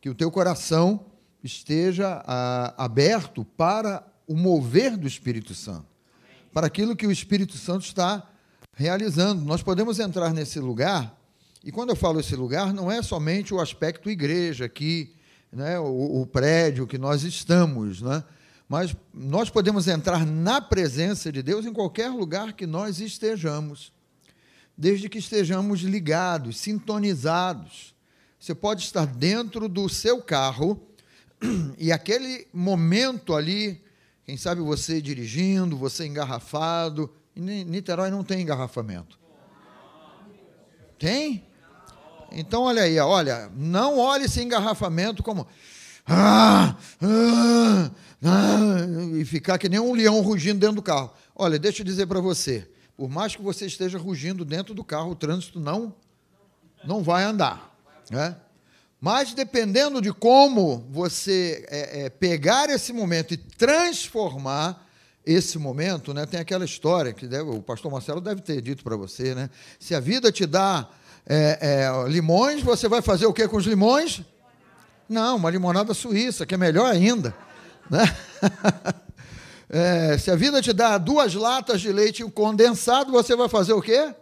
que 0.00 0.08
o 0.08 0.14
teu 0.14 0.30
coração 0.30 1.06
esteja 1.42 2.22
ah, 2.24 2.72
aberto 2.78 3.44
para 3.44 4.06
o 4.28 4.36
mover 4.36 4.96
do 4.96 5.08
Espírito 5.08 5.54
Santo, 5.54 5.86
para 6.52 6.68
aquilo 6.68 6.94
que 6.94 7.06
o 7.06 7.10
Espírito 7.10 7.56
Santo 7.56 7.84
está 7.84 8.30
realizando. 8.76 9.44
Nós 9.44 9.60
podemos 9.60 9.98
entrar 9.98 10.32
nesse 10.32 10.60
lugar, 10.60 11.18
e 11.64 11.72
quando 11.72 11.90
eu 11.90 11.96
falo 11.96 12.20
esse 12.20 12.36
lugar, 12.36 12.72
não 12.72 12.92
é 12.92 13.02
somente 13.02 13.52
o 13.52 13.60
aspecto 13.60 14.08
igreja 14.08 14.66
aqui, 14.66 15.16
né, 15.52 15.80
o, 15.80 16.20
o 16.22 16.26
prédio 16.26 16.86
que 16.86 16.96
nós 16.96 17.24
estamos, 17.24 18.00
né? 18.00 18.22
Mas 18.70 18.94
nós 19.12 19.50
podemos 19.50 19.88
entrar 19.88 20.24
na 20.24 20.60
presença 20.60 21.32
de 21.32 21.42
Deus 21.42 21.66
em 21.66 21.72
qualquer 21.72 22.08
lugar 22.08 22.52
que 22.52 22.68
nós 22.68 23.00
estejamos, 23.00 23.92
desde 24.78 25.08
que 25.08 25.18
estejamos 25.18 25.80
ligados, 25.80 26.58
sintonizados. 26.58 27.96
Você 28.38 28.54
pode 28.54 28.84
estar 28.84 29.06
dentro 29.06 29.68
do 29.68 29.88
seu 29.88 30.22
carro 30.22 30.80
e 31.76 31.90
aquele 31.90 32.46
momento 32.54 33.34
ali, 33.34 33.82
quem 34.24 34.36
sabe 34.36 34.60
você 34.60 35.02
dirigindo, 35.02 35.76
você 35.76 36.06
engarrafado. 36.06 37.12
Em 37.34 37.64
Niterói 37.64 38.08
não 38.08 38.22
tem 38.22 38.42
engarrafamento. 38.42 39.18
Tem? 40.96 41.44
Então 42.30 42.62
olha 42.62 42.82
aí, 42.82 43.00
olha, 43.00 43.50
não 43.52 43.98
olhe 43.98 44.26
esse 44.26 44.40
engarrafamento 44.40 45.24
como 45.24 45.44
ah, 46.06 46.76
ah, 47.02 47.90
ah, 48.22 48.76
e 49.14 49.24
ficar 49.24 49.58
que 49.58 49.68
nem 49.68 49.80
um 49.80 49.94
leão 49.94 50.20
rugindo 50.20 50.60
dentro 50.60 50.76
do 50.76 50.82
carro. 50.82 51.12
Olha, 51.34 51.58
deixa 51.58 51.80
eu 51.80 51.86
dizer 51.86 52.06
para 52.06 52.20
você, 52.20 52.68
por 52.96 53.08
mais 53.08 53.34
que 53.34 53.42
você 53.42 53.66
esteja 53.66 53.98
rugindo 53.98 54.44
dentro 54.44 54.74
do 54.74 54.84
carro, 54.84 55.12
o 55.12 55.16
trânsito 55.16 55.58
não 55.58 55.94
não 56.84 57.02
vai 57.02 57.24
andar, 57.24 57.74
né? 58.10 58.36
Mas 59.00 59.32
dependendo 59.32 60.00
de 60.00 60.12
como 60.12 60.86
você 60.90 61.66
é, 61.70 62.02
é, 62.02 62.10
pegar 62.10 62.68
esse 62.68 62.92
momento 62.92 63.32
e 63.32 63.36
transformar 63.36 64.86
esse 65.24 65.58
momento, 65.58 66.12
né? 66.12 66.26
Tem 66.26 66.40
aquela 66.40 66.64
história 66.64 67.12
que 67.12 67.26
deve, 67.26 67.50
o 67.50 67.62
pastor 67.62 67.90
Marcelo 67.90 68.20
deve 68.20 68.42
ter 68.42 68.60
dito 68.60 68.84
para 68.84 68.96
você, 68.96 69.34
né? 69.34 69.48
Se 69.78 69.94
a 69.94 70.00
vida 70.00 70.30
te 70.30 70.44
dá 70.44 70.88
é, 71.26 71.58
é, 71.60 72.08
limões, 72.08 72.62
você 72.62 72.88
vai 72.88 73.00
fazer 73.00 73.26
o 73.26 73.32
que 73.32 73.46
com 73.48 73.56
os 73.56 73.66
limões? 73.66 74.22
Não, 75.08 75.36
uma 75.36 75.50
limonada 75.50 75.94
suíça, 75.94 76.44
que 76.44 76.54
é 76.54 76.58
melhor 76.58 76.90
ainda. 76.90 77.34
Né? 77.90 78.04
É, 79.72 80.18
se 80.18 80.32
a 80.32 80.34
vida 80.34 80.60
te 80.60 80.72
dá 80.72 80.98
duas 80.98 81.32
latas 81.32 81.80
de 81.80 81.92
leite 81.92 82.24
condensado, 82.24 83.12
você 83.12 83.36
vai 83.36 83.48
fazer 83.48 83.72
o 83.72 83.80
quê? 83.80 84.12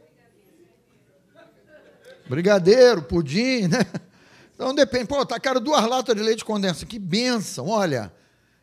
Brigadeiro, 2.29 3.01
pudim, 3.01 3.67
né? 3.67 3.79
Então 4.55 4.75
depende. 4.75 5.07
Pô, 5.07 5.25
tá 5.25 5.41
caro 5.41 5.59
duas 5.59 5.83
latas 5.87 6.15
de 6.15 6.23
leite 6.23 6.45
condensado. 6.45 6.87
Que 6.87 6.99
benção, 6.99 7.69
olha. 7.69 8.13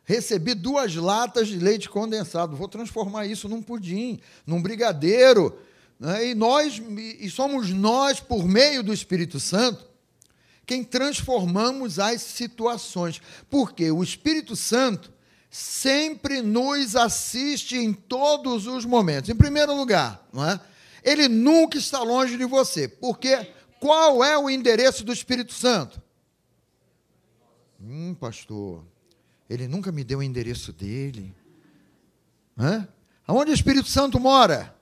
Recebi 0.04 0.54
duas 0.54 0.94
latas 0.94 1.48
de 1.48 1.58
leite 1.58 1.88
condensado. 1.88 2.54
Vou 2.54 2.68
transformar 2.68 3.26
isso 3.26 3.48
num 3.48 3.60
pudim, 3.60 4.20
num 4.46 4.62
brigadeiro. 4.62 5.58
Né? 5.98 6.28
E 6.28 6.34
nós, 6.36 6.80
e 7.18 7.28
somos 7.28 7.70
nós, 7.70 8.20
por 8.20 8.46
meio 8.46 8.84
do 8.84 8.92
Espírito 8.92 9.40
Santo, 9.40 9.85
quem 10.66 10.82
transformamos 10.82 11.98
as 11.98 12.20
situações. 12.20 13.22
Porque 13.48 13.90
o 13.90 14.02
Espírito 14.02 14.56
Santo 14.56 15.12
sempre 15.48 16.42
nos 16.42 16.96
assiste 16.96 17.76
em 17.76 17.92
todos 17.92 18.66
os 18.66 18.84
momentos. 18.84 19.30
Em 19.30 19.36
primeiro 19.36 19.74
lugar, 19.74 20.26
não 20.32 20.44
é? 20.44 20.60
ele 21.06 21.28
nunca 21.28 21.78
está 21.78 22.02
longe 22.02 22.36
de 22.36 22.44
você. 22.44 22.88
Porque 22.88 23.52
qual 23.78 24.24
é 24.24 24.36
o 24.36 24.50
endereço 24.50 25.04
do 25.04 25.12
Espírito 25.12 25.52
Santo? 25.54 26.02
Hum, 27.80 28.12
pastor, 28.14 28.84
ele 29.48 29.68
nunca 29.68 29.92
me 29.92 30.02
deu 30.02 30.18
o 30.18 30.22
endereço 30.22 30.72
dele. 30.72 31.32
Hã? 32.58 32.88
Aonde 33.24 33.52
o 33.52 33.54
Espírito 33.54 33.88
Santo 33.88 34.18
mora? 34.18 34.74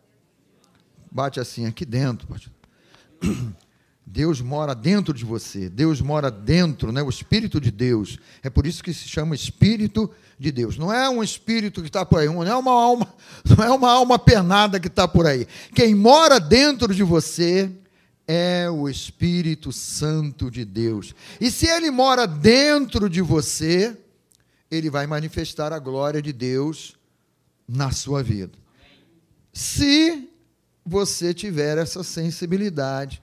Bate 1.10 1.38
assim, 1.38 1.66
aqui 1.66 1.84
dentro, 1.84 2.26
pastor. 2.26 2.52
Deus 4.06 4.40
mora 4.40 4.74
dentro 4.74 5.14
de 5.14 5.24
você, 5.24 5.68
Deus 5.68 6.00
mora 6.00 6.30
dentro, 6.30 6.92
né? 6.92 7.02
o 7.02 7.08
Espírito 7.08 7.60
de 7.60 7.70
Deus. 7.70 8.18
É 8.42 8.50
por 8.50 8.66
isso 8.66 8.84
que 8.84 8.92
se 8.92 9.08
chama 9.08 9.34
Espírito 9.34 10.10
de 10.38 10.52
Deus. 10.52 10.76
Não 10.76 10.92
é 10.92 11.08
um 11.08 11.22
espírito 11.22 11.80
que 11.80 11.88
está 11.88 12.04
por 12.04 12.18
aí, 12.18 12.26
não 12.26 12.42
é 12.44 12.54
uma 12.54 12.72
alma, 12.72 13.14
não 13.44 13.64
é 13.64 13.70
uma 13.70 13.90
alma 13.90 14.18
penada 14.18 14.78
que 14.78 14.88
está 14.88 15.08
por 15.08 15.26
aí. 15.26 15.46
Quem 15.74 15.94
mora 15.94 16.38
dentro 16.38 16.94
de 16.94 17.02
você 17.02 17.70
é 18.26 18.68
o 18.70 18.88
Espírito 18.88 19.72
Santo 19.72 20.50
de 20.50 20.64
Deus. 20.64 21.14
E 21.40 21.50
se 21.50 21.66
ele 21.66 21.90
mora 21.90 22.26
dentro 22.26 23.08
de 23.08 23.20
você, 23.22 23.96
ele 24.70 24.90
vai 24.90 25.06
manifestar 25.06 25.72
a 25.72 25.78
glória 25.78 26.20
de 26.20 26.32
Deus 26.32 26.96
na 27.66 27.90
sua 27.90 28.22
vida. 28.22 28.58
Se 29.52 30.28
você 30.84 31.32
tiver 31.32 31.78
essa 31.78 32.02
sensibilidade 32.02 33.22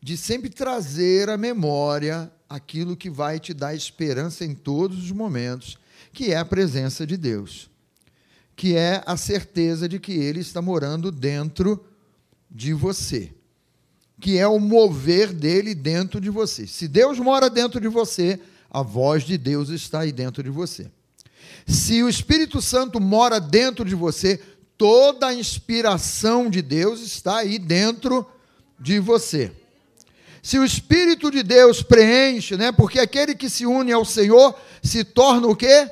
de 0.00 0.16
sempre 0.16 0.48
trazer 0.48 1.28
à 1.28 1.36
memória 1.36 2.30
aquilo 2.48 2.96
que 2.96 3.10
vai 3.10 3.38
te 3.38 3.52
dar 3.52 3.74
esperança 3.74 4.44
em 4.44 4.54
todos 4.54 4.98
os 5.04 5.12
momentos, 5.12 5.76
que 6.12 6.32
é 6.32 6.36
a 6.36 6.44
presença 6.44 7.06
de 7.06 7.16
Deus, 7.16 7.68
que 8.56 8.74
é 8.74 9.02
a 9.06 9.16
certeza 9.16 9.88
de 9.88 9.98
que 9.98 10.12
Ele 10.12 10.40
está 10.40 10.62
morando 10.62 11.10
dentro 11.10 11.84
de 12.50 12.72
você, 12.72 13.32
que 14.20 14.38
é 14.38 14.46
o 14.46 14.58
mover 14.58 15.32
dele 15.32 15.74
dentro 15.74 16.20
de 16.20 16.30
você. 16.30 16.66
Se 16.66 16.88
Deus 16.88 17.18
mora 17.18 17.50
dentro 17.50 17.80
de 17.80 17.88
você, 17.88 18.40
a 18.70 18.82
voz 18.82 19.24
de 19.24 19.36
Deus 19.36 19.68
está 19.68 20.00
aí 20.00 20.12
dentro 20.12 20.42
de 20.42 20.50
você. 20.50 20.90
Se 21.66 22.02
o 22.02 22.08
Espírito 22.08 22.62
Santo 22.62 23.00
mora 23.00 23.38
dentro 23.38 23.84
de 23.84 23.94
você, 23.94 24.40
toda 24.76 25.26
a 25.26 25.34
inspiração 25.34 26.48
de 26.48 26.62
Deus 26.62 27.00
está 27.00 27.38
aí 27.38 27.58
dentro 27.58 28.26
de 28.80 28.98
você. 28.98 29.52
Se 30.42 30.58
o 30.58 30.64
Espírito 30.64 31.30
de 31.30 31.42
Deus 31.42 31.82
preenche, 31.82 32.56
né? 32.56 32.72
Porque 32.72 32.98
aquele 32.98 33.34
que 33.34 33.50
se 33.50 33.66
une 33.66 33.92
ao 33.92 34.04
Senhor 34.04 34.58
se 34.82 35.04
torna 35.04 35.46
o 35.48 35.56
quê? 35.56 35.90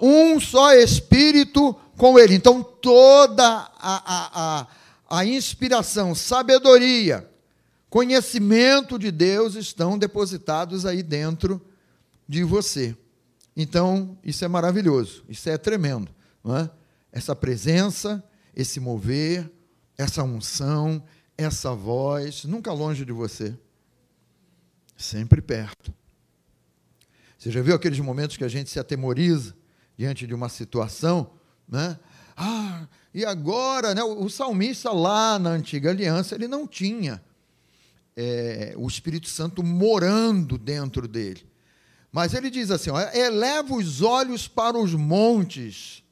Um 0.00 0.38
só 0.40 0.74
Espírito 0.74 1.74
com 1.96 2.18
Ele. 2.18 2.34
Então 2.34 2.62
toda 2.62 3.44
a, 3.46 3.70
a, 3.78 4.30
a, 4.34 5.18
a 5.18 5.24
inspiração, 5.26 6.14
sabedoria, 6.14 7.28
conhecimento 7.88 8.98
de 8.98 9.10
Deus 9.10 9.54
estão 9.54 9.98
depositados 9.98 10.86
aí 10.86 11.02
dentro 11.02 11.60
de 12.28 12.44
você. 12.44 12.96
Então, 13.56 14.16
isso 14.24 14.44
é 14.44 14.48
maravilhoso, 14.48 15.24
isso 15.28 15.50
é 15.50 15.58
tremendo, 15.58 16.08
não 16.42 16.56
é? 16.56 16.70
Essa 17.12 17.34
presença, 17.34 18.22
esse 18.54 18.78
mover, 18.78 19.50
essa 19.98 20.22
unção, 20.22 21.02
essa 21.36 21.74
voz, 21.74 22.44
nunca 22.44 22.72
longe 22.72 23.04
de 23.04 23.12
você 23.12 23.58
sempre 25.02 25.40
perto. 25.40 25.92
Você 27.38 27.50
já 27.50 27.62
viu 27.62 27.74
aqueles 27.74 27.98
momentos 28.00 28.36
que 28.36 28.44
a 28.44 28.48
gente 28.48 28.70
se 28.70 28.78
atemoriza 28.78 29.54
diante 29.96 30.26
de 30.26 30.34
uma 30.34 30.48
situação, 30.48 31.30
né? 31.68 31.98
Ah, 32.36 32.86
e 33.12 33.24
agora, 33.24 33.94
né? 33.94 34.02
O 34.02 34.28
salmista 34.28 34.90
lá 34.92 35.38
na 35.38 35.50
antiga 35.50 35.90
aliança, 35.90 36.34
ele 36.34 36.46
não 36.46 36.66
tinha 36.66 37.22
é, 38.16 38.74
o 38.76 38.86
Espírito 38.86 39.28
Santo 39.28 39.62
morando 39.62 40.58
dentro 40.58 41.08
dele. 41.08 41.46
Mas 42.12 42.34
ele 42.34 42.50
diz 42.50 42.70
assim: 42.70 42.90
ó, 42.90 43.00
eleva 43.12 43.74
os 43.74 44.02
olhos 44.02 44.46
para 44.48 44.78
os 44.78 44.94
montes. 44.94 46.02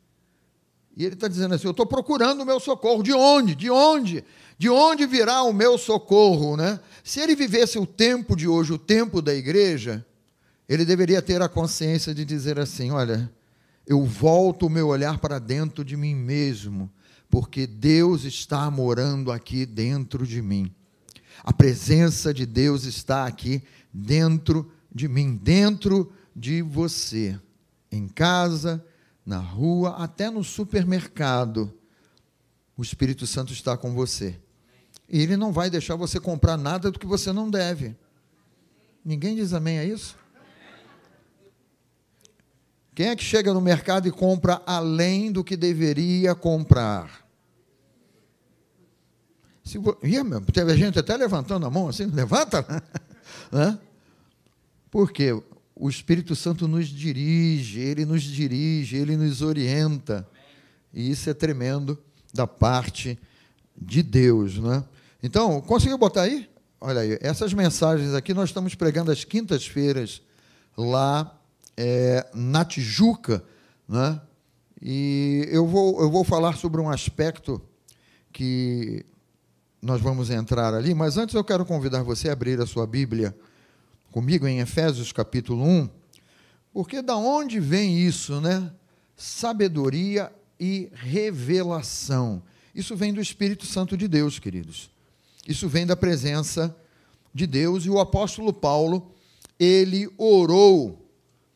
E 0.97 1.05
ele 1.05 1.15
está 1.15 1.29
dizendo 1.29 1.55
assim: 1.55 1.67
eu 1.67 1.73
estou 1.73 1.87
procurando 1.87 2.43
o 2.43 2.47
meu 2.47 2.61
socorro. 2.61 3.03
De 3.03 3.13
onde? 3.13 3.55
De 3.55 3.71
onde? 3.71 4.25
De 4.57 4.69
onde 4.69 5.07
virá 5.07 5.43
o 5.43 5.53
meu 5.53 5.77
socorro, 5.79 6.57
né? 6.57 6.81
Se 7.09 7.21
ele 7.21 7.35
vivesse 7.35 7.79
o 7.79 7.87
tempo 7.87 8.37
de 8.37 8.47
hoje, 8.47 8.75
o 8.75 8.79
tempo 8.79 9.23
da 9.23 9.35
igreja, 9.35 10.05
ele 10.69 10.85
deveria 10.85 11.23
ter 11.23 11.41
a 11.41 11.49
consciência 11.49 12.15
de 12.15 12.23
dizer 12.23 12.59
assim: 12.59 12.91
olha, 12.91 13.33
eu 13.87 14.05
volto 14.05 14.67
o 14.67 14.71
meu 14.71 14.89
olhar 14.89 15.17
para 15.17 15.39
dentro 15.39 15.83
de 15.83 15.97
mim 15.97 16.15
mesmo, 16.15 16.93
porque 17.31 17.67
Deus 17.67 18.25
está 18.25 18.71
morando 18.71 19.33
aqui 19.33 19.65
dentro 19.65 20.27
de 20.27 20.43
mim. 20.43 20.71
A 21.43 21.51
presença 21.51 22.35
de 22.35 22.45
Deus 22.45 22.85
está 22.85 23.25
aqui 23.25 23.63
dentro 23.91 24.71
de 24.95 25.09
mim, 25.09 25.35
dentro 25.35 26.13
de 26.37 26.61
você, 26.61 27.41
em 27.91 28.07
casa, 28.07 28.85
na 29.25 29.39
rua, 29.39 29.97
até 29.97 30.31
no 30.31 30.45
supermercado, 30.45 31.73
o 32.77 32.83
Espírito 32.83 33.27
Santo 33.27 33.51
está 33.51 33.79
com 33.79 33.95
você. 33.95 34.39
E 35.09 35.23
ele 35.23 35.37
não 35.37 35.53
vai 35.53 35.71
deixar 35.71 35.97
você 35.97 36.21
comprar 36.21 36.57
nada 36.57 36.91
do 36.91 36.99
que 36.99 37.07
você 37.07 37.33
não 37.33 37.51
deve. 37.51 37.97
Ninguém 39.05 39.37
diz 39.37 39.53
amém 39.53 39.79
a 39.79 39.85
isso? 39.85 40.17
Quem 42.95 43.09
é 43.09 43.17
que 43.17 43.23
chega 43.23 43.55
no 43.55 43.61
mercado 43.61 44.09
e 44.09 44.11
compra 44.11 44.61
além 44.67 45.31
do 45.31 45.45
que 45.45 45.57
deveria 45.57 46.35
comprar? 46.35 47.27
Se, 49.63 49.79
Ih, 50.03 50.23
meu, 50.25 50.41
teve 50.41 50.77
gente 50.77 50.99
até 50.99 51.17
levantando 51.17 51.65
a 51.65 51.71
mão 51.71 51.89
assim, 51.89 52.07
levanta. 52.11 52.67
Né? 53.53 53.79
Por 54.91 55.13
quê? 55.13 55.31
O 55.77 55.89
Espírito 55.89 56.35
Santo 56.35 56.67
nos 56.67 56.89
dirige, 56.89 57.79
ele 57.79 58.05
nos 58.05 58.23
dirige, 58.23 58.97
ele 58.97 59.17
nos 59.17 59.43
orienta. 59.43 60.27
E 60.93 61.11
isso 61.11 61.31
é 61.31 61.35
tremendo 61.35 61.97
da 62.35 62.47
parte 62.47 63.17
de 63.81 64.03
Deus. 64.03 64.59
Né? 64.59 64.83
Então, 65.23 65.61
conseguiu 65.61 65.99
botar 65.99 66.23
aí? 66.23 66.49
Olha 66.81 67.01
aí, 67.01 67.19
essas 67.21 67.53
mensagens 67.53 68.15
aqui 68.15 68.33
nós 68.33 68.51
estamos 68.51 68.77
pregando 68.77 69.11
às 69.11 69.25
quintas-feiras 69.25 70.23
lá 70.77 71.37
é, 71.77 72.25
na 72.33 72.65
Tijuca, 72.65 73.43
né? 73.89 74.21
E 74.81 75.49
eu 75.51 75.67
vou, 75.67 76.01
eu 76.01 76.09
vou 76.09 76.23
falar 76.23 76.57
sobre 76.57 76.81
um 76.81 76.89
aspecto 76.89 77.61
que 78.33 79.05
nós 79.83 80.01
vamos 80.01 80.31
entrar 80.31 80.73
ali, 80.73 80.95
mas 80.95 81.17
antes 81.17 81.35
eu 81.35 81.43
quero 81.43 81.67
convidar 81.67 82.05
você 82.05 82.29
a 82.29 82.33
abrir 82.33 82.61
a 82.61 82.67
sua 82.67 82.87
Bíblia 82.87 83.37
comigo 84.13 84.47
em 84.47 84.61
Efésios 84.61 85.11
capítulo 85.11 85.65
1, 85.65 85.91
porque 86.73 87.03
da 87.03 87.17
onde 87.17 87.59
vem 87.59 87.99
isso, 87.99 88.41
né? 88.41 88.73
Sabedoria 89.17 90.33
e 90.61 90.89
revelação. 90.93 92.41
Isso 92.73 92.95
vem 92.95 93.13
do 93.13 93.21
Espírito 93.21 93.67
Santo 93.67 93.97
de 93.97 94.07
Deus, 94.07 94.39
queridos. 94.39 94.97
Isso 95.49 95.67
vem 95.67 95.87
da 95.87 95.97
presença 95.97 96.77
de 97.33 97.47
Deus 97.47 97.87
e 97.87 97.91
o 97.91 97.99
apóstolo 97.99 98.53
Paulo, 98.53 99.15
ele 99.59 100.07
orou 100.19 101.11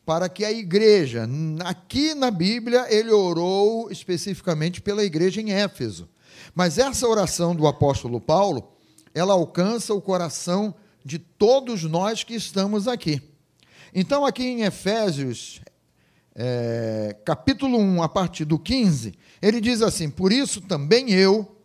para 0.07 0.31
que 0.31 0.47
a 0.47 0.51
igreja, 0.51 1.29
aqui 1.63 2.15
na 2.15 2.31
Bíblia, 2.31 2.87
ele 2.89 3.11
orou 3.11 3.91
especificamente 3.91 4.81
pela 4.81 5.05
igreja 5.05 5.43
em 5.43 5.53
Éfeso. 5.53 6.09
Mas 6.55 6.79
essa 6.79 7.07
oração 7.07 7.55
do 7.55 7.67
apóstolo 7.67 8.19
Paulo, 8.19 8.73
ela 9.15 9.35
alcança 9.35 9.93
o 9.93 10.01
coração 10.01 10.75
de 11.05 11.19
todos 11.19 11.83
nós 11.85 12.25
que 12.25 12.35
estamos 12.35 12.89
aqui. 12.89 13.21
Então, 13.95 14.25
aqui 14.25 14.45
em 14.45 14.63
Efésios, 14.63 15.61
é, 16.35 17.15
capítulo 17.27 17.79
1, 17.79 18.03
a 18.03 18.09
partir 18.09 18.47
do 18.47 18.59
15, 18.59 19.13
ele 19.43 19.61
diz 19.61 19.83
assim: 19.83 20.09
Por 20.09 20.33
isso 20.33 20.63
também 20.63 21.11
eu, 21.13 21.62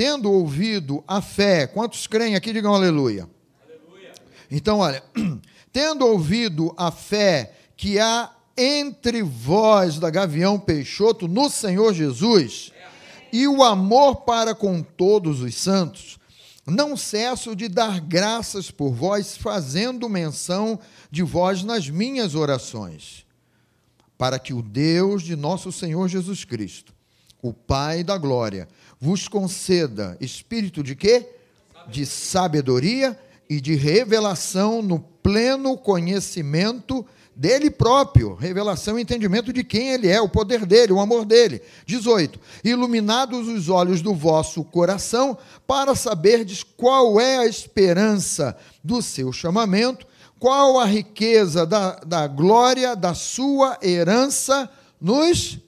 tendo 0.00 0.32
ouvido 0.32 1.04
a 1.06 1.20
fé, 1.20 1.66
quantos 1.66 2.06
creem 2.06 2.34
aqui, 2.34 2.54
digam 2.54 2.72
aleluia. 2.72 3.28
aleluia. 3.62 4.14
Então, 4.50 4.78
olha, 4.78 5.04
tendo 5.70 6.06
ouvido 6.06 6.72
a 6.74 6.90
fé 6.90 7.52
que 7.76 7.98
há 7.98 8.32
entre 8.56 9.22
vós 9.22 9.98
da 9.98 10.08
Gavião 10.08 10.58
Peixoto 10.58 11.28
no 11.28 11.50
Senhor 11.50 11.92
Jesus 11.92 12.72
e 13.30 13.46
o 13.46 13.62
amor 13.62 14.22
para 14.22 14.54
com 14.54 14.82
todos 14.82 15.42
os 15.42 15.54
santos, 15.56 16.18
não 16.66 16.96
cesso 16.96 17.54
de 17.54 17.68
dar 17.68 18.00
graças 18.00 18.70
por 18.70 18.94
vós, 18.94 19.36
fazendo 19.36 20.08
menção 20.08 20.80
de 21.10 21.22
vós 21.22 21.62
nas 21.62 21.90
minhas 21.90 22.34
orações, 22.34 23.26
para 24.16 24.38
que 24.38 24.54
o 24.54 24.62
Deus 24.62 25.22
de 25.22 25.36
nosso 25.36 25.70
Senhor 25.70 26.08
Jesus 26.08 26.42
Cristo, 26.42 26.94
o 27.42 27.52
Pai 27.52 28.02
da 28.02 28.16
glória, 28.16 28.66
vos 29.00 29.26
conceda 29.26 30.16
espírito 30.20 30.82
de 30.82 30.94
quê? 30.94 31.26
De 31.88 32.04
sabedoria 32.04 33.18
e 33.48 33.60
de 33.60 33.74
revelação 33.74 34.82
no 34.82 35.00
pleno 35.00 35.76
conhecimento 35.76 37.04
dele 37.34 37.70
próprio, 37.70 38.34
revelação 38.34 38.98
e 38.98 39.02
entendimento 39.02 39.50
de 39.50 39.64
quem 39.64 39.92
ele 39.92 40.08
é, 40.08 40.20
o 40.20 40.28
poder 40.28 40.66
dele, 40.66 40.92
o 40.92 41.00
amor 41.00 41.24
dele. 41.24 41.62
18. 41.86 42.38
Iluminados 42.62 43.48
os 43.48 43.70
olhos 43.70 44.02
do 44.02 44.14
vosso 44.14 44.62
coração, 44.62 45.38
para 45.66 45.94
saberdes 45.94 46.62
qual 46.62 47.18
é 47.18 47.38
a 47.38 47.46
esperança 47.46 48.54
do 48.84 49.00
seu 49.00 49.32
chamamento, 49.32 50.06
qual 50.38 50.78
a 50.78 50.84
riqueza 50.84 51.64
da, 51.64 51.94
da 52.00 52.26
glória 52.26 52.94
da 52.94 53.14
sua 53.14 53.78
herança 53.82 54.68
nos 55.00 55.58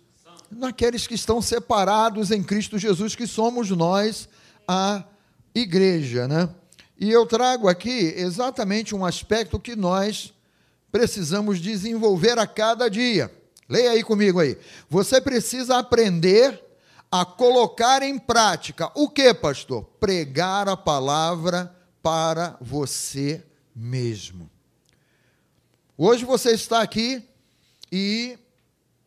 naqueles 0.56 1.06
que 1.06 1.14
estão 1.14 1.40
separados 1.40 2.30
em 2.30 2.42
Cristo 2.42 2.78
Jesus, 2.78 3.14
que 3.14 3.26
somos 3.26 3.70
nós, 3.70 4.28
a 4.66 5.04
igreja, 5.54 6.28
né? 6.28 6.48
E 6.98 7.10
eu 7.10 7.26
trago 7.26 7.68
aqui 7.68 8.14
exatamente 8.16 8.94
um 8.94 9.04
aspecto 9.04 9.58
que 9.58 9.74
nós 9.74 10.32
precisamos 10.90 11.60
desenvolver 11.60 12.38
a 12.38 12.46
cada 12.46 12.88
dia. 12.88 13.32
Leia 13.68 13.92
aí 13.92 14.02
comigo 14.02 14.38
aí. 14.38 14.58
Você 14.88 15.20
precisa 15.20 15.78
aprender 15.78 16.62
a 17.10 17.24
colocar 17.24 18.02
em 18.02 18.18
prática 18.18 18.90
o 18.94 19.08
que, 19.08 19.32
pastor? 19.34 19.84
Pregar 19.98 20.68
a 20.68 20.76
palavra 20.76 21.74
para 22.02 22.56
você 22.60 23.42
mesmo. 23.74 24.50
Hoje 25.96 26.24
você 26.24 26.52
está 26.52 26.82
aqui 26.82 27.22
e 27.90 28.38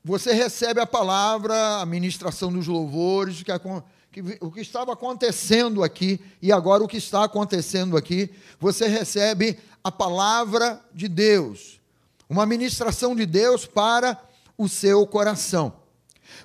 você 0.07 0.33
recebe 0.33 0.79
a 0.79 0.85
palavra, 0.85 1.81
a 1.81 1.85
ministração 1.85 2.53
dos 2.53 2.67
louvores, 2.67 3.41
que, 3.41 3.51
que, 4.11 4.37
o 4.39 4.51
que 4.51 4.61
estava 4.61 4.93
acontecendo 4.93 5.83
aqui 5.83 6.19
e 6.39 6.51
agora 6.51 6.83
o 6.83 6.87
que 6.87 6.97
está 6.97 7.23
acontecendo 7.23 7.97
aqui, 7.97 8.29
você 8.59 8.87
recebe 8.87 9.57
a 9.83 9.91
palavra 9.91 10.79
de 10.93 11.07
Deus, 11.07 11.81
uma 12.29 12.45
ministração 12.45 13.15
de 13.15 13.25
Deus 13.25 13.65
para 13.65 14.21
o 14.55 14.69
seu 14.69 15.07
coração. 15.07 15.73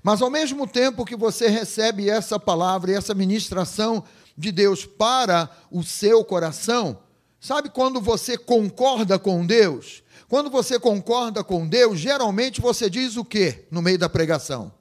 Mas 0.02 0.22
ao 0.22 0.30
mesmo 0.30 0.66
tempo 0.66 1.04
que 1.04 1.14
você 1.14 1.48
recebe 1.48 2.08
essa 2.08 2.40
palavra 2.40 2.92
e 2.92 2.94
essa 2.94 3.12
ministração 3.12 4.02
de 4.38 4.50
Deus 4.50 4.86
para 4.86 5.50
o 5.70 5.82
seu 5.82 6.24
coração, 6.24 6.98
sabe 7.38 7.68
quando 7.68 8.00
você 8.00 8.38
concorda 8.38 9.18
com 9.18 9.44
Deus? 9.44 10.02
Quando 10.30 10.48
você 10.48 10.78
concorda 10.78 11.42
com 11.42 11.66
Deus, 11.66 11.98
geralmente 11.98 12.60
você 12.60 12.88
diz 12.88 13.16
o 13.16 13.24
que 13.24 13.64
no 13.68 13.82
meio 13.82 13.98
da 13.98 14.08
pregação? 14.08 14.72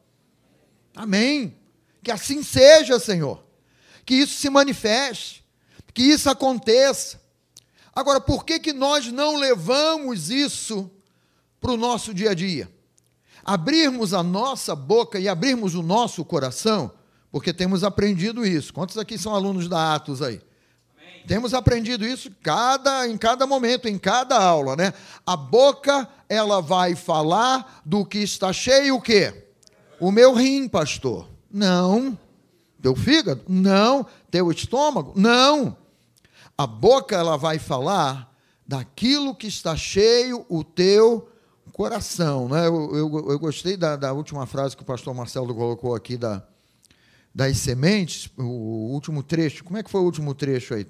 Amém. 0.96 1.58
Que 2.04 2.12
assim 2.12 2.44
seja, 2.44 3.00
Senhor. 3.00 3.44
Que 4.06 4.14
isso 4.14 4.36
se 4.40 4.48
manifeste, 4.48 5.44
que 5.92 6.04
isso 6.04 6.30
aconteça. 6.30 7.20
Agora, 7.96 8.22
por 8.22 8.46
que, 8.46 8.60
que 8.60 8.72
nós 8.72 9.12
não 9.12 9.38
levamos 9.38 10.30
isso 10.30 10.88
para 11.60 11.72
o 11.72 11.78
nosso 11.78 12.14
dia 12.14 12.30
a 12.30 12.34
dia? 12.36 12.72
Abrirmos 13.44 14.14
a 14.14 14.22
nossa 14.22 14.76
boca 14.76 15.18
e 15.18 15.28
abrirmos 15.28 15.74
o 15.74 15.82
nosso 15.82 16.24
coração, 16.24 16.92
porque 17.32 17.52
temos 17.52 17.84
aprendido 17.84 18.46
isso. 18.46 18.72
Quantos 18.72 19.00
aqui 19.00 19.18
são 19.18 19.34
alunos 19.34 19.68
da 19.68 19.96
Atos 19.96 20.22
aí? 20.22 20.40
Temos 21.28 21.54
aprendido 21.54 22.06
isso 22.06 22.32
cada, 22.42 23.08
em 23.08 23.18
cada 23.18 23.46
momento, 23.46 23.88
em 23.88 23.98
cada 23.98 24.38
aula, 24.38 24.76
né? 24.76 24.94
A 25.26 25.36
boca, 25.36 26.08
ela 26.28 26.62
vai 26.62 26.96
falar 26.96 27.82
do 27.86 28.06
que 28.06 28.20
está 28.20 28.52
cheio 28.52 28.96
o 28.96 29.02
quê? 29.02 29.50
O 30.00 30.12
meu 30.12 30.34
rim, 30.34 30.68
pastor. 30.68 31.28
Não. 31.52 32.18
Teu 32.82 32.96
fígado? 32.96 33.42
Não. 33.48 34.06
Teu 34.32 34.50
estômago? 34.52 35.14
Não. 35.16 35.76
A 36.58 36.66
boca 36.66 37.16
ela 37.16 37.38
vai 37.38 37.60
falar 37.60 38.36
daquilo 38.66 39.36
que 39.36 39.48
está 39.48 39.76
cheio 39.76 40.46
o 40.50 40.64
teu 40.64 41.30
coração. 41.74 42.48
Né? 42.48 42.68
Eu, 42.68 42.96
eu, 42.96 43.32
eu 43.32 43.40
gostei 43.40 43.76
da, 43.76 43.96
da, 43.96 44.14
última 44.14 44.46
frase 44.46 44.76
que 44.76 44.84
o 44.84 44.86
pastor 44.86 45.14
Marcelo 45.14 45.56
colocou 45.56 45.96
aqui 45.96 46.18
da, 46.18 46.44
das 47.34 47.58
sementes, 47.58 48.30
o 48.38 48.92
último 48.94 49.24
trecho. 49.24 49.64
Como 49.64 49.78
é 49.78 49.84
que 49.84 49.90
foi 49.90 50.02
o 50.02 50.04
último 50.04 50.36
trecho 50.36 50.74
aí? 50.74 50.86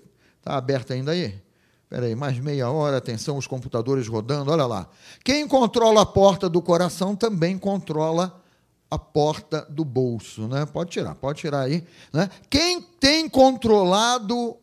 Está 0.49 0.57
aberto 0.57 0.93
ainda 0.93 1.11
aí? 1.11 1.39
Espera 1.83 2.07
aí, 2.07 2.15
mais 2.15 2.39
meia 2.39 2.71
hora, 2.71 2.97
atenção, 2.97 3.37
os 3.37 3.45
computadores 3.45 4.07
rodando, 4.07 4.51
olha 4.51 4.65
lá. 4.65 4.89
Quem 5.23 5.47
controla 5.47 6.01
a 6.01 6.05
porta 6.07 6.49
do 6.49 6.59
coração 6.59 7.15
também 7.15 7.55
controla 7.55 8.43
a 8.89 8.97
porta 8.97 9.61
do 9.69 9.85
bolso, 9.85 10.47
né? 10.47 10.65
Pode 10.65 10.89
tirar, 10.89 11.13
pode 11.13 11.41
tirar 11.41 11.61
aí, 11.61 11.85
né? 12.11 12.31
Quem 12.49 12.81
tem 12.81 13.29
controlado 13.29 14.57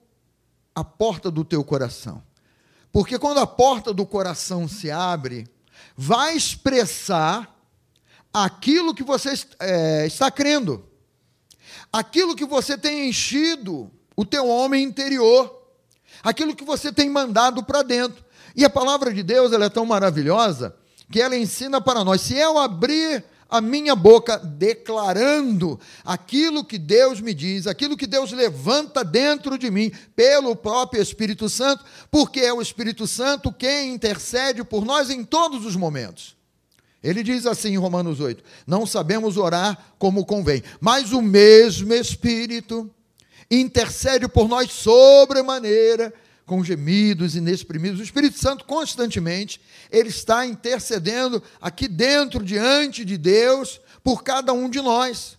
a 0.74 0.82
porta 0.82 1.30
do 1.30 1.44
teu 1.44 1.62
coração. 1.62 2.20
Porque 2.90 3.16
quando 3.16 3.38
a 3.38 3.46
porta 3.46 3.94
do 3.94 4.04
coração 4.04 4.66
se 4.66 4.90
abre, 4.90 5.48
vai 5.96 6.36
expressar 6.36 7.56
aquilo 8.34 8.92
que 8.92 9.04
você 9.04 9.34
é, 9.60 10.04
está 10.04 10.32
crendo, 10.32 10.84
aquilo 11.92 12.34
que 12.34 12.44
você 12.44 12.76
tem 12.76 13.08
enchido 13.08 13.88
o 14.16 14.24
teu 14.24 14.48
homem 14.48 14.82
interior, 14.82 15.55
aquilo 16.26 16.56
que 16.56 16.64
você 16.64 16.92
tem 16.92 17.08
mandado 17.08 17.62
para 17.62 17.82
dentro. 17.82 18.24
E 18.56 18.64
a 18.64 18.70
palavra 18.70 19.14
de 19.14 19.22
Deus 19.22 19.52
ela 19.52 19.66
é 19.66 19.68
tão 19.68 19.86
maravilhosa 19.86 20.74
que 21.10 21.22
ela 21.22 21.36
ensina 21.36 21.80
para 21.80 22.02
nós: 22.02 22.20
se 22.20 22.34
eu 22.34 22.58
abrir 22.58 23.24
a 23.48 23.60
minha 23.60 23.94
boca 23.94 24.36
declarando 24.36 25.78
aquilo 26.04 26.64
que 26.64 26.78
Deus 26.78 27.20
me 27.20 27.32
diz, 27.32 27.68
aquilo 27.68 27.96
que 27.96 28.08
Deus 28.08 28.32
levanta 28.32 29.04
dentro 29.04 29.56
de 29.56 29.70
mim 29.70 29.92
pelo 30.16 30.56
próprio 30.56 31.00
Espírito 31.00 31.48
Santo, 31.48 31.84
porque 32.10 32.40
é 32.40 32.52
o 32.52 32.60
Espírito 32.60 33.06
Santo 33.06 33.52
quem 33.52 33.94
intercede 33.94 34.64
por 34.64 34.84
nós 34.84 35.10
em 35.10 35.22
todos 35.22 35.64
os 35.64 35.76
momentos. 35.76 36.34
Ele 37.04 37.22
diz 37.22 37.46
assim 37.46 37.74
em 37.74 37.78
Romanos 37.78 38.18
8: 38.18 38.42
Não 38.66 38.84
sabemos 38.84 39.36
orar 39.36 39.78
como 39.96 40.26
convém, 40.26 40.60
mas 40.80 41.12
o 41.12 41.22
mesmo 41.22 41.94
Espírito 41.94 42.90
intercede 43.50 44.28
por 44.28 44.48
nós 44.48 44.72
sobremaneira 44.72 46.12
com 46.46 46.62
gemidos 46.62 47.34
inexprimíveis. 47.34 48.00
O 48.00 48.04
Espírito 48.04 48.38
Santo 48.38 48.64
constantemente 48.64 49.60
ele 49.90 50.08
está 50.08 50.46
intercedendo 50.46 51.42
aqui 51.60 51.88
dentro 51.88 52.42
diante 52.42 53.04
de 53.04 53.18
Deus 53.18 53.80
por 54.02 54.22
cada 54.22 54.52
um 54.52 54.70
de 54.70 54.80
nós. 54.80 55.36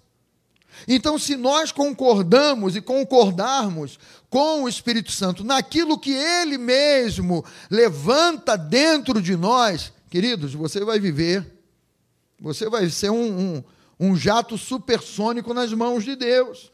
Então, 0.88 1.18
se 1.18 1.36
nós 1.36 1.72
concordamos 1.72 2.76
e 2.76 2.82
concordarmos 2.82 3.98
com 4.30 4.64
o 4.64 4.70
Espírito 4.70 5.12
Santo 5.12 5.44
naquilo 5.44 5.98
que 5.98 6.12
ele 6.12 6.58
mesmo 6.58 7.44
levanta 7.70 8.56
dentro 8.56 9.22
de 9.22 9.36
nós, 9.36 9.92
queridos, 10.10 10.54
você 10.54 10.82
vai 10.82 11.00
viver, 11.00 11.46
você 12.40 12.70
vai 12.70 12.90
ser 12.90 13.10
um, 13.10 13.40
um, 13.40 13.64
um 14.00 14.16
jato 14.16 14.56
supersônico 14.58 15.54
nas 15.54 15.74
mãos 15.74 16.04
de 16.04 16.16
Deus 16.16 16.72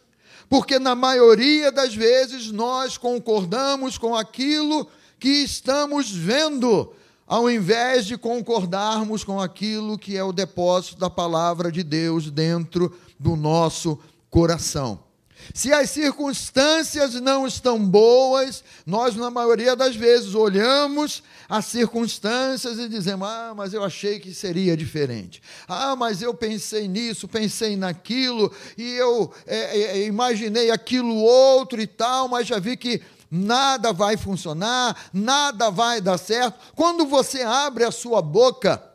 porque 0.50 0.80
na 0.80 0.96
maioria 0.96 1.72
das 1.72 1.96
vezes 1.96 2.52
nós 2.52 2.98
concordamos 2.98 3.98
com 3.98 4.16
aquilo 4.16 4.88
que 5.20 5.30
estamos 5.30 6.12
vendo, 6.12 6.94
ao 7.26 7.50
invés 7.50 8.06
de 8.06 8.18
concordarmos 8.18 9.24
com 9.24 9.40
aquilo 9.40 9.98
que 9.98 10.18
é 10.18 10.24
o 10.24 10.34
depósito 10.34 11.00
da 11.00 11.10
palavra 11.10 11.72
de 11.72 11.84
Deus 11.84 12.30
dentro 12.30 12.96
do 13.20 13.36
nosso 13.36 13.98
coração. 14.30 15.13
Se 15.54 15.74
as 15.74 15.90
circunstâncias 15.90 17.16
não 17.16 17.48
estão 17.48 17.80
boas, 17.84 18.64
nós, 18.86 19.16
na 19.16 19.30
maioria 19.30 19.76
das 19.76 19.96
vezes, 19.96 20.36
olhamos 20.36 21.24
as 21.50 21.66
circunstâncias 21.66 22.78
e 22.78 22.88
dizemos: 22.88 23.28
Ah, 23.28 23.54
mas 23.56 23.74
eu 23.74 23.84
achei 23.84 24.20
que 24.20 24.34
seria 24.34 24.78
diferente. 24.78 25.42
Ah, 25.68 25.96
mas 25.96 26.22
eu 26.22 26.34
pensei 26.34 26.88
nisso, 26.88 27.28
pensei 27.28 27.76
naquilo, 27.76 28.52
e 28.78 28.94
eu 28.94 29.34
é, 29.46 29.80
é, 29.80 30.06
imaginei 30.06 30.72
aquilo 30.72 31.16
outro 31.16 31.82
e 31.82 31.88
tal, 31.88 32.28
mas 32.28 32.48
já 32.48 32.60
vi 32.60 32.78
que 32.78 33.02
nada 33.30 33.92
vai 33.92 34.16
funcionar, 34.16 35.10
nada 35.12 35.72
vai 35.72 36.00
dar 36.00 36.20
certo. 36.20 36.60
Quando 36.76 37.06
você 37.06 37.42
abre 37.42 37.84
a 37.84 37.92
sua 37.92 38.22
boca, 38.22 38.93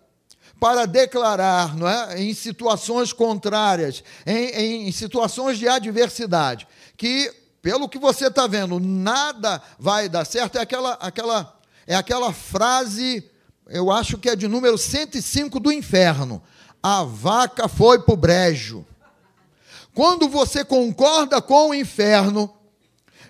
para 0.59 0.87
declarar, 0.87 1.77
não 1.77 1.89
é, 1.89 2.21
em 2.21 2.35
situações 2.35 3.13
contrárias, 3.13 4.03
em, 4.27 4.89
em 4.89 4.93
situações 4.93 5.59
de 5.59 5.69
adversidade, 5.69 6.67
que 6.97 7.33
pelo 7.63 7.89
que 7.89 7.99
você 7.99 8.29
está 8.29 8.47
vendo, 8.47 8.81
nada 8.81 9.61
vai 9.79 10.09
dar 10.09 10.25
certo, 10.25 10.59
é 10.59 10.61
aquela, 10.61 10.93
aquela, 10.95 11.59
é 11.87 11.95
aquela 11.95 12.33
frase, 12.33 13.29
eu 13.69 13.91
acho 13.91 14.19
que 14.19 14.29
é 14.29 14.37
de 14.37 14.49
número 14.49 14.79
105 14.79 15.61
do 15.61 15.71
inferno. 15.71 16.43
A 16.83 17.03
vaca 17.03 17.69
foi 17.69 18.01
para 18.01 18.15
o 18.15 18.17
brejo. 18.17 18.87
Quando 19.95 20.29
você 20.29 20.65
concorda 20.65 21.43
com 21.43 21.71
o 21.71 21.75
inferno, 21.75 22.53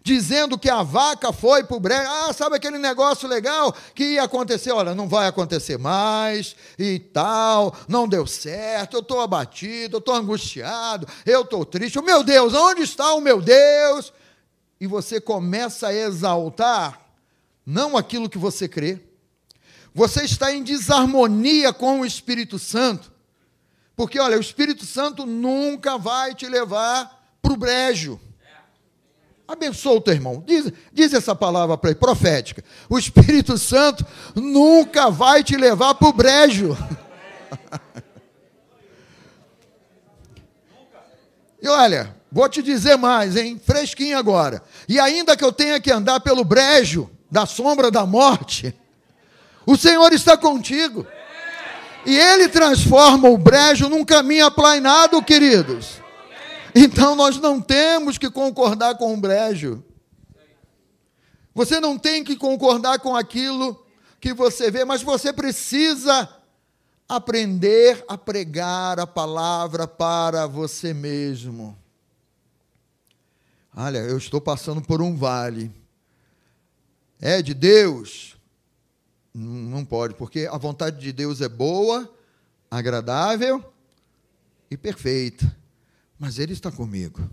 dizendo 0.09 0.59
que 0.59 0.71
a 0.71 0.83
vaca 0.83 1.33
foi 1.33 1.63
para 1.63 1.77
o 1.77 1.81
brejo. 1.81 2.09
Ah, 2.09 2.33
sabe 2.33 2.57
aquele 2.57 2.79
negócio 2.79 3.29
legal 3.29 3.75
que 3.95 4.15
ia 4.15 4.23
acontecer? 4.23 4.73
Olha, 4.73 4.95
não 4.95 5.07
vai 5.07 5.29
acontecer 5.29 5.79
mais 5.79 6.57
e 6.79 6.99
tal, 6.99 7.77
não 7.87 8.09
deu 8.09 8.27
certo, 8.27 8.97
eu 8.97 9.01
estou 9.01 9.21
abatido, 9.21 9.97
eu 9.97 9.99
estou 9.99 10.15
angustiado, 10.15 11.07
eu 11.27 11.43
estou 11.43 11.65
triste. 11.65 12.01
Meu 12.01 12.25
Deus, 12.25 12.55
onde 12.55 12.83
está 12.83 13.13
o 13.13 13.21
meu 13.21 13.43
Deus? 13.43 14.13
E 14.81 14.87
você 14.87 15.21
começa 15.21 15.89
a 15.89 15.95
exaltar 15.95 17.01
não 17.67 17.97
aquilo 17.97 18.31
que 18.31 18.39
você 18.39 18.67
crê. 18.67 18.99
Você 19.95 20.25
está 20.25 20.55
em 20.55 20.63
desarmonia 20.63 21.71
com 21.73 22.01
o 22.01 22.07
Espírito 22.07 22.59
Santo. 22.59 23.13
Porque, 23.95 24.19
olha, 24.19 24.39
o 24.39 24.41
Espírito 24.41 24.87
Santo 24.87 25.27
nunca 25.27 25.99
vai 25.99 26.35
te 26.35 26.49
levar 26.49 27.37
para 27.43 27.53
o 27.53 27.57
brejo. 27.57 28.19
Abençoa 29.49 29.95
o 29.95 30.01
teu 30.03 30.13
irmão. 30.13 30.45
Diz, 30.47 30.71
diz 30.93 31.15
essa 31.15 31.35
palavra 31.35 31.79
para 31.79 31.89
ele, 31.89 31.99
profética. 31.99 32.63
O 32.87 32.99
Espírito 32.99 33.57
Santo 33.57 34.05
nunca 34.35 35.11
vai 35.11 35.43
te 35.43 35.57
levar 35.57 35.95
para 35.95 36.09
o 36.09 36.13
brejo. 36.13 36.77
e 41.63 41.67
olha, 41.67 42.15
vou 42.31 42.47
te 42.47 42.63
dizer 42.63 42.99
mais, 42.99 43.37
hein? 43.37 43.59
Fresquinho 43.65 44.19
agora. 44.19 44.63
E 44.87 45.01
ainda 45.01 45.35
que 45.35 45.45
eu 45.45 45.51
tenha 45.51 45.81
que 45.81 45.91
andar 45.91 46.21
pelo 46.21 46.45
brejo 46.45 47.11
da 47.31 47.47
sombra 47.47 47.91
da 47.91 48.05
morte, 48.05 48.75
o 49.65 49.79
Senhor 49.79 50.13
está 50.13 50.37
contigo. 50.37 51.07
E 52.05 52.15
Ele 52.15 52.49
transforma 52.51 53.31
o 53.31 53.39
brejo 53.39 53.89
num 53.89 54.05
caminho 54.05 54.45
aplainado, 54.45 55.23
queridos. 55.23 56.07
Então 56.81 57.17
nós 57.17 57.39
não 57.39 57.61
temos 57.61 58.19
que 58.19 58.31
concordar 58.31 58.97
com 58.97 59.13
o 59.13 59.17
brejo. 59.17 59.83
Você 61.53 61.81
não 61.81 61.99
tem 61.99 62.23
que 62.23 62.37
concordar 62.37 63.01
com 63.01 63.17
aquilo 63.17 63.85
que 64.21 64.33
você 64.33 64.71
vê, 64.71 64.85
mas 64.85 65.03
você 65.03 65.33
precisa 65.33 66.33
aprender 67.09 68.05
a 68.07 68.17
pregar 68.17 69.01
a 69.01 69.09
palavra 69.09 69.89
para 69.89 70.47
você 70.47 70.95
mesmo. 70.95 71.77
Olha, 73.75 73.99
eu 73.99 74.17
estou 74.17 74.41
passando 74.41 74.81
por 74.81 75.03
um 75.03 75.17
vale. 75.17 75.73
É 77.21 77.43
de 77.43 77.55
Deus? 77.55 78.37
Não 79.35 79.85
pode, 79.85 80.15
porque 80.15 80.49
a 80.49 80.57
vontade 80.57 81.01
de 81.01 81.13
Deus 81.13 81.41
é 81.41 81.49
boa, 81.49 82.09
agradável 82.71 83.65
e 84.71 84.77
perfeita 84.77 85.59
mas 86.19 86.39
Ele 86.39 86.53
está 86.53 86.71
comigo. 86.71 87.29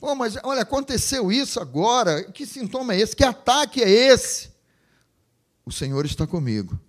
Pô, 0.00 0.14
mas 0.14 0.36
olha, 0.42 0.62
aconteceu 0.62 1.30
isso 1.30 1.60
agora, 1.60 2.24
que 2.24 2.46
sintoma 2.46 2.94
é 2.94 3.00
esse? 3.00 3.14
Que 3.14 3.24
ataque 3.24 3.82
é 3.82 3.88
esse? 3.88 4.50
O 5.64 5.70
Senhor 5.70 6.06
está 6.06 6.26
comigo, 6.26 6.80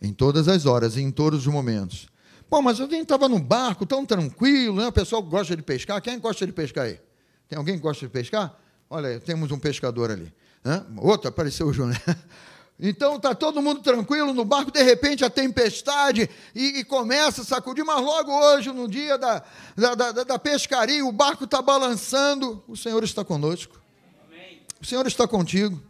em 0.00 0.12
todas 0.12 0.46
as 0.46 0.66
horas 0.66 0.96
em 0.98 1.10
todos 1.10 1.46
os 1.46 1.52
momentos. 1.52 2.08
Pô, 2.48 2.60
mas 2.60 2.78
eu 2.78 2.86
estava 2.90 3.28
no 3.28 3.38
barco, 3.38 3.86
tão 3.86 4.04
tranquilo, 4.04 4.76
né? 4.76 4.88
o 4.88 4.92
pessoal 4.92 5.22
gosta 5.22 5.56
de 5.56 5.62
pescar. 5.62 6.02
Quem 6.02 6.18
gosta 6.18 6.46
de 6.46 6.52
pescar 6.52 6.86
aí? 6.86 7.00
Tem 7.48 7.56
alguém 7.56 7.76
que 7.76 7.80
gosta 7.80 8.04
de 8.04 8.12
pescar? 8.12 8.58
Olha, 8.88 9.18
temos 9.20 9.50
um 9.50 9.58
pescador 9.58 10.10
ali. 10.10 10.32
Hã? 10.64 10.84
Outro, 10.98 11.28
apareceu 11.28 11.68
o 11.68 11.72
Júnior. 11.72 11.98
Então 12.82 13.16
está 13.16 13.34
todo 13.34 13.60
mundo 13.60 13.82
tranquilo 13.82 14.32
no 14.32 14.44
barco, 14.44 14.70
de 14.70 14.82
repente 14.82 15.22
a 15.22 15.28
tempestade 15.28 16.30
e, 16.54 16.78
e 16.78 16.84
começa 16.84 17.42
a 17.42 17.44
sacudir, 17.44 17.84
mas 17.84 18.00
logo 18.02 18.32
hoje, 18.32 18.72
no 18.72 18.88
dia 18.88 19.18
da, 19.18 19.42
da, 19.76 19.94
da, 19.94 20.12
da 20.24 20.38
pescaria, 20.38 21.04
o 21.04 21.12
barco 21.12 21.44
está 21.44 21.60
balançando, 21.60 22.64
o 22.66 22.74
Senhor 22.76 23.04
está 23.04 23.22
conosco. 23.22 23.78
Amém. 24.26 24.62
O 24.80 24.86
Senhor 24.86 25.06
está 25.06 25.28
contigo. 25.28 25.80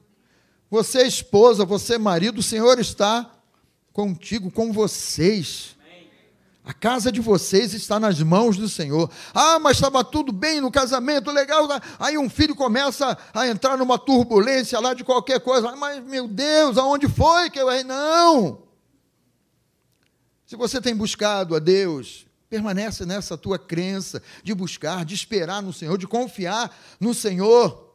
Você, 0.68 1.02
esposa, 1.06 1.64
você, 1.64 1.96
marido, 1.96 2.38
o 2.38 2.42
Senhor 2.42 2.80
está 2.80 3.30
contigo, 3.92 4.50
com 4.50 4.72
vocês. 4.72 5.76
A 6.64 6.74
casa 6.74 7.10
de 7.10 7.20
vocês 7.20 7.72
está 7.72 7.98
nas 7.98 8.20
mãos 8.22 8.56
do 8.56 8.68
Senhor. 8.68 9.10
Ah, 9.34 9.58
mas 9.58 9.76
estava 9.76 10.04
tudo 10.04 10.30
bem 10.30 10.60
no 10.60 10.70
casamento, 10.70 11.30
legal. 11.30 11.66
Aí 11.98 12.18
um 12.18 12.28
filho 12.28 12.54
começa 12.54 13.16
a 13.32 13.48
entrar 13.48 13.78
numa 13.78 13.98
turbulência 13.98 14.78
lá 14.78 14.92
de 14.92 15.02
qualquer 15.02 15.40
coisa. 15.40 15.74
Mas, 15.76 16.04
meu 16.04 16.28
Deus, 16.28 16.76
aonde 16.76 17.08
foi 17.08 17.48
que 17.48 17.58
eu 17.58 17.70
errei? 17.70 17.84
Não! 17.84 18.62
Se 20.46 20.54
você 20.54 20.80
tem 20.80 20.94
buscado 20.94 21.54
a 21.54 21.58
Deus, 21.58 22.26
permanece 22.50 23.06
nessa 23.06 23.38
tua 23.38 23.58
crença 23.58 24.22
de 24.42 24.52
buscar, 24.52 25.04
de 25.04 25.14
esperar 25.14 25.62
no 25.62 25.72
Senhor, 25.72 25.96
de 25.96 26.06
confiar 26.06 26.76
no 26.98 27.14
Senhor. 27.14 27.88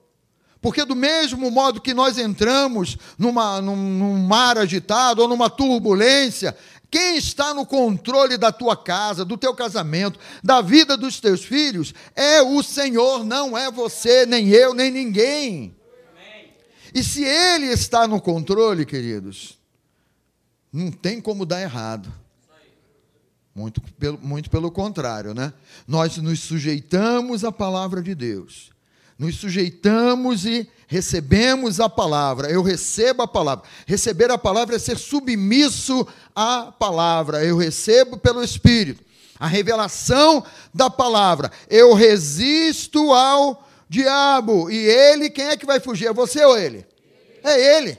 Porque, 0.65 0.83
do 0.83 0.95
mesmo 0.95 1.51
modo 1.51 1.79
que 1.79 1.93
nós 1.93 2.17
entramos 2.17 2.97
numa, 3.19 3.61
num, 3.61 3.75
num 3.75 4.17
mar 4.25 4.57
agitado 4.57 5.21
ou 5.21 5.27
numa 5.27 5.47
turbulência, 5.47 6.57
quem 6.95 7.17
está 7.17 7.53
no 7.53 7.65
controle 7.65 8.37
da 8.37 8.53
tua 8.53 8.77
casa, 8.77 9.25
do 9.25 9.35
teu 9.35 9.53
casamento, 9.53 10.17
da 10.41 10.61
vida 10.61 10.95
dos 10.95 11.19
teus 11.19 11.43
filhos, 11.43 11.93
é 12.15 12.41
o 12.41 12.63
Senhor, 12.63 13.25
não 13.25 13.57
é 13.57 13.69
você, 13.69 14.25
nem 14.25 14.47
eu, 14.47 14.73
nem 14.73 14.89
ninguém. 14.89 15.75
E 16.93 17.03
se 17.03 17.21
Ele 17.21 17.65
está 17.65 18.07
no 18.07 18.21
controle, 18.21 18.85
queridos, 18.85 19.57
não 20.71 20.89
tem 20.89 21.19
como 21.19 21.45
dar 21.45 21.61
errado. 21.61 22.09
Muito 23.53 23.81
pelo, 23.81 24.17
muito 24.19 24.49
pelo 24.49 24.71
contrário, 24.71 25.33
né? 25.33 25.51
Nós 25.85 26.15
nos 26.15 26.39
sujeitamos 26.39 27.43
à 27.43 27.51
palavra 27.51 28.01
de 28.01 28.15
Deus. 28.15 28.71
Nos 29.17 29.37
sujeitamos 29.37 30.45
e 30.45 30.69
recebemos 30.87 31.79
a 31.79 31.89
palavra. 31.89 32.49
Eu 32.49 32.61
recebo 32.61 33.23
a 33.23 33.27
palavra. 33.27 33.65
Receber 33.85 34.29
a 34.29 34.37
palavra 34.37 34.75
é 34.75 34.79
ser 34.79 34.97
submisso 34.97 36.05
à 36.35 36.71
palavra. 36.71 37.43
Eu 37.43 37.57
recebo 37.57 38.17
pelo 38.17 38.43
Espírito. 38.43 39.03
A 39.39 39.47
revelação 39.47 40.43
da 40.73 40.89
palavra. 40.89 41.51
Eu 41.69 41.93
resisto 41.93 43.13
ao 43.13 43.67
diabo. 43.89 44.69
E 44.69 44.77
ele, 44.77 45.29
quem 45.29 45.45
é 45.45 45.57
que 45.57 45.65
vai 45.65 45.79
fugir? 45.79 46.07
É 46.07 46.13
você 46.13 46.43
ou 46.43 46.57
ele? 46.57 46.85
É 47.43 47.77
ele. 47.77 47.97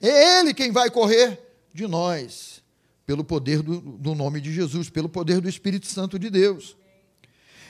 É 0.00 0.40
ele 0.40 0.54
quem 0.54 0.72
vai 0.72 0.90
correr 0.90 1.38
de 1.74 1.86
nós. 1.86 2.62
Pelo 3.04 3.24
poder 3.24 3.62
do, 3.62 3.80
do 3.80 4.14
nome 4.14 4.40
de 4.40 4.52
Jesus, 4.52 4.88
pelo 4.88 5.08
poder 5.08 5.40
do 5.40 5.48
Espírito 5.48 5.86
Santo 5.86 6.18
de 6.18 6.30
Deus. 6.30 6.76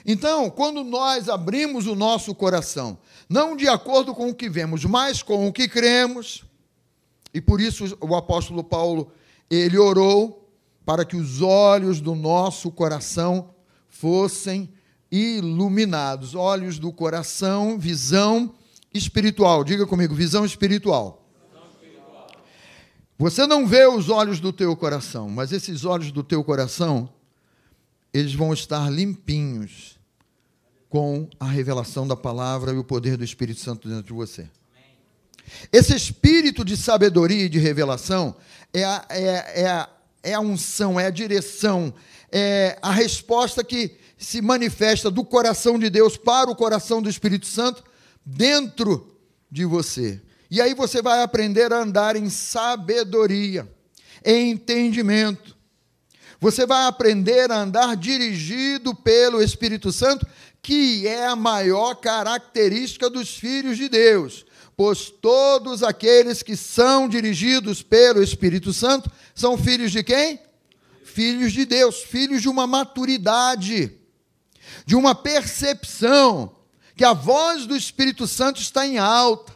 Então, 0.04 0.48
quando 0.50 0.82
nós 0.82 1.28
abrimos 1.28 1.86
o 1.86 1.94
nosso 1.94 2.34
coração, 2.34 2.98
não 3.28 3.56
de 3.56 3.68
acordo 3.68 4.14
com 4.14 4.28
o 4.28 4.34
que 4.34 4.48
vemos, 4.48 4.84
mas 4.84 5.22
com 5.22 5.46
o 5.46 5.52
que 5.52 5.68
cremos, 5.68 6.44
e 7.32 7.40
por 7.40 7.60
isso 7.60 7.96
o 8.00 8.14
apóstolo 8.14 8.64
Paulo, 8.64 9.12
ele 9.48 9.78
orou 9.78 10.48
para 10.84 11.04
que 11.04 11.16
os 11.16 11.40
olhos 11.42 12.00
do 12.00 12.14
nosso 12.14 12.70
coração 12.70 13.50
fossem 13.88 14.72
iluminados, 15.10 16.34
olhos 16.34 16.78
do 16.78 16.92
coração, 16.92 17.78
visão 17.78 18.54
espiritual. 18.92 19.62
Diga 19.64 19.86
comigo, 19.86 20.14
visão 20.14 20.44
espiritual. 20.44 21.28
Você 23.18 23.46
não 23.46 23.66
vê 23.66 23.86
os 23.86 24.08
olhos 24.08 24.40
do 24.40 24.50
teu 24.50 24.74
coração, 24.74 25.28
mas 25.28 25.52
esses 25.52 25.84
olhos 25.84 26.10
do 26.10 26.24
teu 26.24 26.42
coração 26.42 27.10
eles 28.12 28.34
vão 28.34 28.52
estar 28.52 28.90
limpinhos 28.90 29.98
com 30.88 31.28
a 31.38 31.46
revelação 31.46 32.06
da 32.06 32.16
palavra 32.16 32.72
e 32.72 32.76
o 32.76 32.84
poder 32.84 33.16
do 33.16 33.24
Espírito 33.24 33.60
Santo 33.60 33.88
dentro 33.88 34.04
de 34.04 34.12
você. 34.12 34.48
Esse 35.72 35.94
espírito 35.94 36.64
de 36.64 36.76
sabedoria 36.76 37.44
e 37.44 37.48
de 37.48 37.58
revelação 37.58 38.36
é 38.72 38.84
a, 38.84 39.06
é, 39.08 39.62
é, 39.62 39.66
a, 39.68 39.88
é 40.22 40.34
a 40.34 40.40
unção, 40.40 40.98
é 40.98 41.06
a 41.06 41.10
direção, 41.10 41.92
é 42.30 42.78
a 42.82 42.92
resposta 42.92 43.62
que 43.64 43.96
se 44.18 44.42
manifesta 44.42 45.10
do 45.10 45.24
coração 45.24 45.78
de 45.78 45.88
Deus 45.88 46.16
para 46.16 46.50
o 46.50 46.56
coração 46.56 47.00
do 47.00 47.08
Espírito 47.08 47.46
Santo 47.46 47.82
dentro 48.24 49.16
de 49.50 49.64
você. 49.64 50.20
E 50.50 50.60
aí 50.60 50.74
você 50.74 51.00
vai 51.00 51.22
aprender 51.22 51.72
a 51.72 51.82
andar 51.82 52.16
em 52.16 52.28
sabedoria, 52.28 53.68
em 54.24 54.50
entendimento, 54.50 55.56
você 56.40 56.64
vai 56.64 56.86
aprender 56.86 57.52
a 57.52 57.58
andar 57.58 57.94
dirigido 57.94 58.94
pelo 58.94 59.42
Espírito 59.42 59.92
Santo, 59.92 60.26
que 60.62 61.06
é 61.06 61.26
a 61.26 61.36
maior 61.36 61.94
característica 61.96 63.10
dos 63.10 63.36
filhos 63.36 63.76
de 63.76 63.90
Deus. 63.90 64.46
Pois 64.74 65.10
todos 65.10 65.82
aqueles 65.82 66.42
que 66.42 66.56
são 66.56 67.06
dirigidos 67.06 67.82
pelo 67.82 68.22
Espírito 68.22 68.72
Santo 68.72 69.10
são 69.34 69.58
filhos 69.58 69.92
de 69.92 70.02
quem? 70.02 70.40
Filhos 71.04 71.52
de 71.52 71.66
Deus, 71.66 72.02
filhos 72.02 72.40
de 72.40 72.48
uma 72.48 72.66
maturidade, 72.66 73.92
de 74.86 74.96
uma 74.96 75.14
percepção 75.14 76.56
que 76.96 77.04
a 77.04 77.12
voz 77.12 77.66
do 77.66 77.76
Espírito 77.76 78.26
Santo 78.26 78.62
está 78.62 78.86
em 78.86 78.96
alta, 78.96 79.52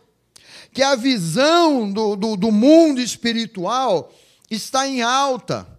que 0.70 0.82
a 0.82 0.94
visão 0.94 1.90
do, 1.90 2.14
do, 2.14 2.36
do 2.36 2.52
mundo 2.52 3.00
espiritual 3.00 4.12
está 4.50 4.86
em 4.86 5.00
alta 5.00 5.73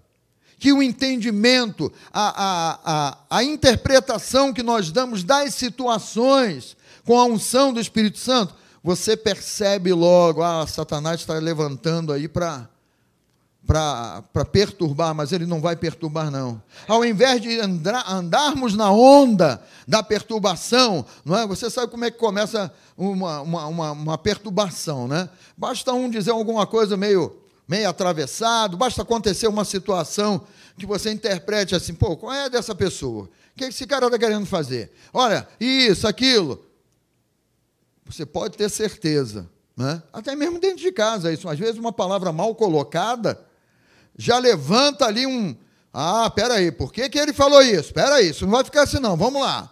que 0.65 0.73
o 0.73 0.81
entendimento, 0.81 1.93
a, 2.11 2.43
a, 2.43 2.79
a, 2.83 3.37
a 3.37 3.43
interpretação 3.43 4.51
que 4.51 4.63
nós 4.63 4.91
damos 4.91 5.23
das 5.23 5.53
situações 5.53 6.75
com 7.05 7.19
a 7.19 7.25
unção 7.25 7.71
do 7.71 7.79
Espírito 7.79 8.17
Santo, 8.17 8.55
você 8.83 9.15
percebe 9.15 9.93
logo, 9.93 10.41
ah, 10.41 10.65
Satanás 10.65 11.19
está 11.19 11.35
levantando 11.35 12.11
aí 12.11 12.27
para 12.27 12.67
para 13.63 14.45
perturbar, 14.51 15.13
mas 15.13 15.31
ele 15.31 15.45
não 15.45 15.59
vai 15.59 15.75
perturbar, 15.75 16.29
não. 16.29 16.61
Ao 16.87 17.03
invés 17.03 17.41
de 17.41 17.59
andar, 17.59 18.03
andarmos 18.07 18.75
na 18.75 18.91
onda 18.91 19.61
da 19.87 20.01
perturbação, 20.03 21.05
não 21.23 21.35
é? 21.35 21.47
Você 21.47 21.69
sabe 21.69 21.91
como 21.91 22.05
é 22.05 22.11
que 22.11 22.17
começa 22.17 22.71
uma, 22.95 23.41
uma, 23.41 23.67
uma, 23.67 23.91
uma 23.91 24.17
perturbação, 24.19 25.07
né? 25.07 25.29
Basta 25.57 25.93
um 25.93 26.09
dizer 26.09 26.31
alguma 26.31 26.67
coisa 26.67 26.95
meio 26.95 27.44
meio 27.67 27.89
atravessado, 27.89 28.77
basta 28.77 29.01
acontecer 29.01 29.47
uma 29.47 29.65
situação 29.65 30.45
que 30.77 30.85
você 30.85 31.11
interprete 31.11 31.75
assim, 31.75 31.93
pô, 31.93 32.15
qual 32.15 32.33
é 32.33 32.49
dessa 32.49 32.75
pessoa? 32.75 33.25
O 33.25 33.29
que 33.55 33.65
esse 33.65 33.87
cara 33.87 34.05
está 34.05 34.19
querendo 34.19 34.45
fazer? 34.45 34.91
Olha, 35.13 35.47
isso, 35.59 36.07
aquilo. 36.07 36.65
Você 38.05 38.25
pode 38.25 38.57
ter 38.57 38.69
certeza, 38.69 39.49
né? 39.75 40.03
até 40.13 40.35
mesmo 40.35 40.59
dentro 40.59 40.77
de 40.77 40.91
casa, 40.91 41.33
isso. 41.33 41.49
Às 41.49 41.57
vezes 41.57 41.77
uma 41.77 41.93
palavra 41.93 42.31
mal 42.31 42.53
colocada 42.53 43.43
já 44.17 44.37
levanta 44.37 45.05
ali 45.05 45.25
um. 45.25 45.55
Ah, 45.93 46.29
peraí, 46.29 46.71
por 46.71 46.91
que, 46.91 47.09
que 47.09 47.17
ele 47.17 47.33
falou 47.33 47.61
isso? 47.61 47.93
Peraí, 47.93 48.29
isso 48.29 48.45
não 48.45 48.51
vai 48.51 48.63
ficar 48.63 48.83
assim, 48.83 48.99
não. 48.99 49.15
Vamos 49.15 49.41
lá. 49.41 49.71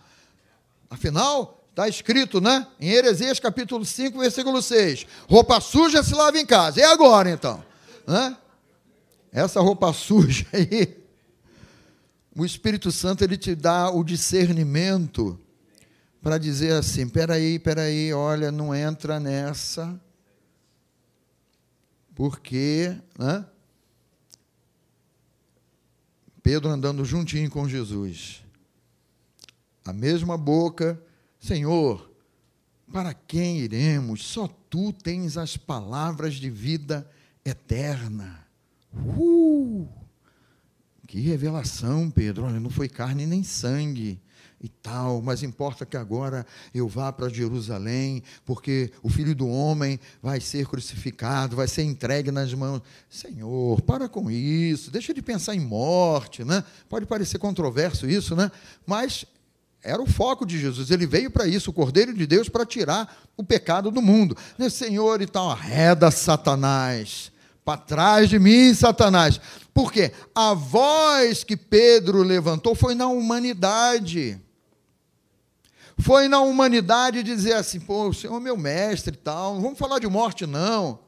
Afinal, 0.90 1.64
Está 1.74 1.88
escrito, 1.88 2.40
né? 2.40 2.68
Em 2.80 2.91
Heresias 2.91 3.40
capítulo 3.40 3.84
5, 3.84 4.20
versículo 4.20 4.61
6. 4.61 5.07
Roupa 5.28 5.60
suja 5.60 6.03
se 6.03 6.14
lava 6.14 6.38
em 6.38 6.45
casa. 6.45 6.80
E 6.80 6.84
agora, 6.84 7.32
então? 7.32 7.65
Né? 8.08 8.38
Essa 9.32 9.60
roupa 9.62 9.92
suja 9.94 10.46
aí, 10.54 11.04
o 12.36 12.46
Espírito 12.46 12.92
Santo 12.92 13.24
ele 13.24 13.38
te 13.38 13.56
dá 13.56 13.90
o 13.90 14.04
discernimento 14.04 15.40
para 16.22 16.38
dizer 16.38 16.74
assim: 16.74 17.08
peraí, 17.08 17.60
peraí, 17.60 18.14
olha, 18.14 18.52
não 18.52 18.74
entra 18.74 19.20
nessa, 19.20 20.00
porque, 22.16 22.96
né? 23.18 23.46
Pedro 26.42 26.70
andando 26.70 27.06
juntinho 27.06 27.50
com 27.50 27.70
Jesus, 27.70 28.44
a 29.86 29.94
mesma 29.94 30.38
boca, 30.38 31.02
Senhor, 31.40 32.12
para 32.92 33.14
quem 33.14 33.60
iremos? 33.60 34.26
Só 34.26 34.48
tu 34.70 34.92
tens 34.92 35.38
as 35.38 35.58
palavras 35.58 36.36
de 36.36 36.50
vida 36.50 36.98
eterna. 37.00 37.14
Uh! 38.94 39.88
Que 41.07 41.20
revelação, 41.20 42.10
Pedro. 42.10 42.45
Olha, 42.45 42.60
não 42.60 42.70
foi 42.70 42.90
carne 42.90 43.26
nem 43.26 43.44
sangue 43.44 44.20
e 44.64 44.70
tal, 44.70 45.22
mas 45.22 45.44
importa 45.44 45.86
que 45.86 45.98
agora 45.98 46.45
eu 46.74 46.88
vá 46.88 47.11
para 47.11 47.28
Jerusalém, 47.28 48.24
porque 48.45 48.91
o 49.03 49.10
filho 49.10 49.36
do 49.36 49.45
homem 49.45 49.99
vai 50.22 50.40
ser 50.40 50.65
crucificado, 50.65 51.57
vai 51.57 51.68
ser 51.68 51.84
entregue 51.84 52.32
nas 52.32 52.53
mãos. 52.53 52.82
Senhor, 53.10 53.82
para 53.82 54.07
com 54.07 54.32
isso, 54.32 54.90
deixa 54.90 55.14
de 55.14 55.22
pensar 55.22 55.53
em 55.53 55.60
morte, 55.60 56.45
né? 56.45 56.64
Pode 56.88 57.06
parecer 57.06 57.40
controverso 57.40 58.10
isso, 58.10 58.38
né? 58.38 58.49
Mas 58.88 59.26
era 59.84 60.02
o 60.02 60.07
foco 60.07 60.45
de 60.45 60.57
Jesus, 60.57 60.90
ele 60.91 61.06
veio 61.06 61.30
para 61.30 61.45
isso, 61.45 61.70
o 61.70 61.74
Cordeiro 61.74 62.14
de 62.14 62.26
Deus, 62.26 62.48
para 62.48 62.65
tirar 62.65 63.22
o 63.36 63.44
pecado 63.44 63.91
do 63.91 64.02
mundo. 64.02 64.38
Senhor, 64.72 65.22
e 65.22 65.28
tal, 65.28 65.52
arreda 65.52 66.10
Satanás 66.10 67.33
para 67.64 67.77
trás 67.77 68.30
de 68.30 68.40
mim, 68.40 68.73
Satanás. 68.73 69.40
Por 69.73 69.91
quê? 69.91 70.11
A 70.35 70.53
voz 70.53 71.44
que 71.44 71.57
Pedro 71.57 72.22
levantou 72.22 72.76
foi 72.76 72.94
na 72.94 73.07
humanidade. 73.07 74.40
Foi 75.98 76.27
na 76.27 76.41
humanidade 76.41 77.23
dizer 77.23 77.53
assim, 77.53 77.80
pô, 77.80 78.10
o 78.10 78.14
Senhor 78.14 78.38
é 78.38 78.40
meu 78.40 78.57
mestre 78.57 79.14
e 79.14 79.18
tal, 79.18 79.56
não 79.56 79.61
vamos 79.61 79.80
falar 79.80 79.99
de 79.99 80.07
morte, 80.07 80.45
não. 80.45 80.99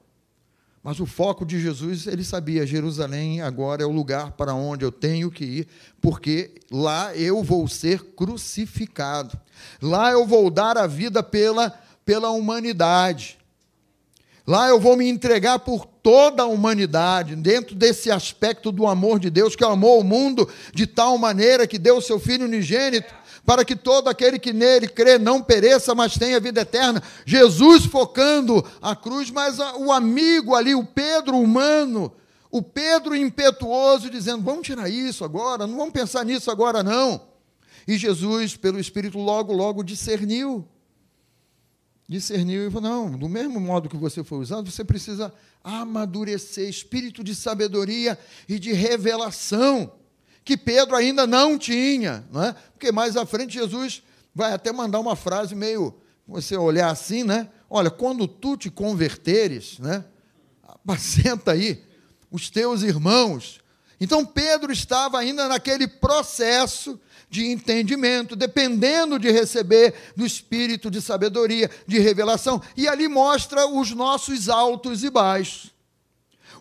Mas 0.84 1.00
o 1.00 1.06
foco 1.08 1.44
de 1.44 1.60
Jesus, 1.60 2.06
ele 2.06 2.24
sabia, 2.24 2.66
Jerusalém 2.66 3.42
agora 3.42 3.82
é 3.82 3.86
o 3.88 3.92
lugar 3.92 4.34
para 4.34 4.54
onde 4.54 4.86
eu 4.86 4.92
tenho 4.92 5.32
que 5.32 5.44
ir, 5.44 5.68
porque 6.00 6.62
lá 6.72 7.16
eu 7.16 7.44
vou 7.44 7.68
ser 7.68 8.04
crucificado. 8.14 9.36
Lá 9.82 10.12
eu 10.12 10.28
vou 10.28 10.52
dar 10.52 10.78
a 10.78 10.86
vida 10.86 11.24
pela, 11.24 11.72
pela 12.06 12.30
humanidade. 12.30 13.40
Lá 14.48 14.70
eu 14.70 14.80
vou 14.80 14.96
me 14.96 15.10
entregar 15.10 15.60
por 15.60 15.86
toda 15.86 16.44
a 16.44 16.48
humanidade, 16.48 17.36
dentro 17.36 17.76
desse 17.76 18.12
aspecto 18.12 18.72
do 18.72 18.86
amor 18.86 19.20
de 19.20 19.32
Deus, 19.32 19.56
que 19.56 19.64
amou 19.64 20.00
o 20.00 20.04
mundo 20.04 20.48
de 20.72 20.86
tal 20.86 21.18
maneira 21.18 21.66
que 21.66 21.80
deu 21.80 21.98
o 21.98 22.02
seu 22.02 22.20
Filho 22.20 22.46
unigênito, 22.46 23.12
para 23.44 23.66
que 23.66 23.76
todo 23.76 24.08
aquele 24.08 24.38
que 24.38 24.54
nele 24.54 24.88
crê 24.88 25.18
não 25.18 25.42
pereça, 25.42 25.96
mas 25.96 26.18
tenha 26.18 26.40
vida 26.40 26.62
eterna. 26.62 27.02
Jesus 27.26 27.86
focando 27.86 28.64
a 28.82 28.96
cruz, 28.96 29.32
mas 29.32 29.58
o 29.80 29.92
amigo 29.92 30.54
ali, 30.54 30.76
o 30.76 30.86
Pedro 30.86 31.40
humano, 31.40 32.12
o 32.52 32.62
Pedro 32.62 33.16
impetuoso, 33.16 34.12
dizendo: 34.12 34.44
vamos 34.44 34.66
tirar 34.66 34.90
isso 34.90 35.26
agora, 35.26 35.66
não 35.66 35.78
vamos 35.78 35.94
pensar 35.94 36.24
nisso 36.24 36.52
agora 36.52 36.84
não. 36.84 37.22
E 37.88 37.98
Jesus, 37.98 38.56
pelo 38.56 38.80
Espírito, 38.80 39.18
logo, 39.18 39.54
logo 39.54 39.84
discerniu 39.84 40.68
discerniu 42.08 42.68
e 42.68 42.72
falou: 42.72 42.90
não, 42.90 43.18
do 43.18 43.28
mesmo 43.28 43.60
modo 43.60 43.90
que 43.90 43.98
você 43.98 44.24
foi 44.24 44.40
usado, 44.40 44.70
você 44.70 44.84
precisa 44.84 45.34
amadurecer 45.64 46.70
espírito 46.70 47.24
de 47.24 47.34
sabedoria 47.34 48.18
e 48.48 48.60
de 48.60 48.72
revelação, 48.74 49.92
que 50.44 50.56
Pedro 50.56 50.96
ainda 50.96 51.26
não 51.26 51.58
tinha, 51.58 52.24
não 52.32 52.44
é? 52.44 52.56
porque 52.74 52.92
mais 52.92 53.18
à 53.18 53.26
frente 53.26 53.54
Jesus 53.54 54.04
vai 54.34 54.54
até 54.54 54.72
mandar 54.72 55.00
uma 55.00 55.16
frase 55.16 55.56
meio, 55.56 55.96
você 56.28 56.56
olhar 56.56 56.90
assim, 56.90 57.24
né? 57.24 57.50
Olha, 57.70 57.90
quando 57.90 58.28
tu 58.28 58.56
te 58.56 58.70
converteres, 58.70 59.80
né? 59.80 60.06
Apacenta 60.64 61.54
aí 61.54 61.84
os 62.30 62.50
teus 62.50 62.84
irmãos. 62.84 63.62
Então 64.00 64.26
Pedro 64.26 64.72
estava 64.72 65.18
ainda 65.18 65.48
naquele 65.48 65.88
processo 65.88 67.00
de 67.36 67.46
entendimento, 67.46 68.36
dependendo 68.36 69.20
de 69.20 69.30
receber 69.30 69.94
do 70.16 70.26
espírito 70.26 70.90
de 70.90 71.02
sabedoria, 71.02 71.70
de 71.86 72.00
revelação, 72.00 72.62
e 72.78 72.88
ali 72.88 73.10
mostra 73.10 73.68
os 73.68 73.92
nossos 73.92 74.48
altos 74.48 75.04
e 75.04 75.10
baixos. 75.10 75.72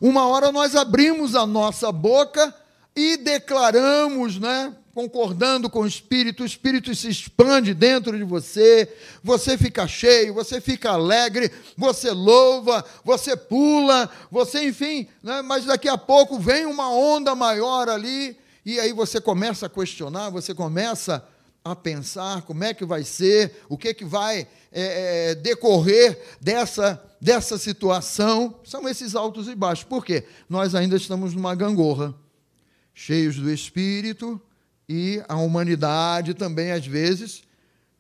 Uma 0.01 0.27
hora 0.27 0.51
nós 0.51 0.75
abrimos 0.75 1.37
a 1.37 1.47
nossa 1.47 1.93
boca 1.93 2.53
e 2.97 3.17
declaramos, 3.17 4.39
né, 4.39 4.75
concordando 4.93 5.71
com 5.71 5.81
o 5.81 5.87
Espírito, 5.87 6.43
o 6.43 6.47
Espírito 6.47 6.95
se 6.95 7.09
expande 7.09 7.73
dentro 7.73 8.17
de 8.17 8.25
você, 8.25 8.93
você 9.23 9.57
fica 9.57 9.87
cheio, 9.87 10.35
você 10.35 10.61
fica 10.61 10.91
alegre, 10.91 11.51
você 11.77 12.11
louva, 12.11 12.85
você 13.05 13.37
pula, 13.37 14.11
você, 14.31 14.69
enfim, 14.69 15.07
né? 15.23 15.43
mas 15.43 15.65
daqui 15.65 15.89
a 15.89 15.99
pouco 15.99 16.39
vem 16.39 16.67
uma 16.67 16.91
onda 16.91 17.35
maior 17.35 17.89
ali, 17.89 18.37
e 18.65 18.81
aí 18.81 18.93
você 18.93 19.21
começa 19.21 19.67
a 19.67 19.69
questionar, 19.69 20.31
você 20.31 20.55
começa 20.55 21.27
a 21.65 21.75
pensar 21.75 22.43
como 22.43 22.63
é 22.63 22.75
que 22.75 22.85
vai 22.85 23.05
ser, 23.05 23.63
o 23.69 23.79
que, 23.79 23.95
que 23.95 24.05
vai 24.05 24.47
é, 24.71 25.31
é, 25.31 25.35
decorrer 25.35 26.21
dessa, 26.41 27.03
dessa 27.21 27.57
situação. 27.57 28.57
São 28.65 28.89
esses 28.89 29.15
altos 29.15 29.49
e 29.49 29.55
baixos. 29.55 29.85
Por 29.85 30.05
quê? 30.05 30.25
Nós 30.49 30.75
ainda 30.75 30.97
estamos 30.97 31.35
numa 31.35 31.55
gangorra, 31.55 32.15
cheios 32.93 33.37
do 33.37 33.51
Espírito, 33.51 34.41
e 34.89 35.23
a 35.27 35.37
humanidade 35.37 36.35
também, 36.35 36.71
às 36.71 36.87
vezes, 36.87 37.43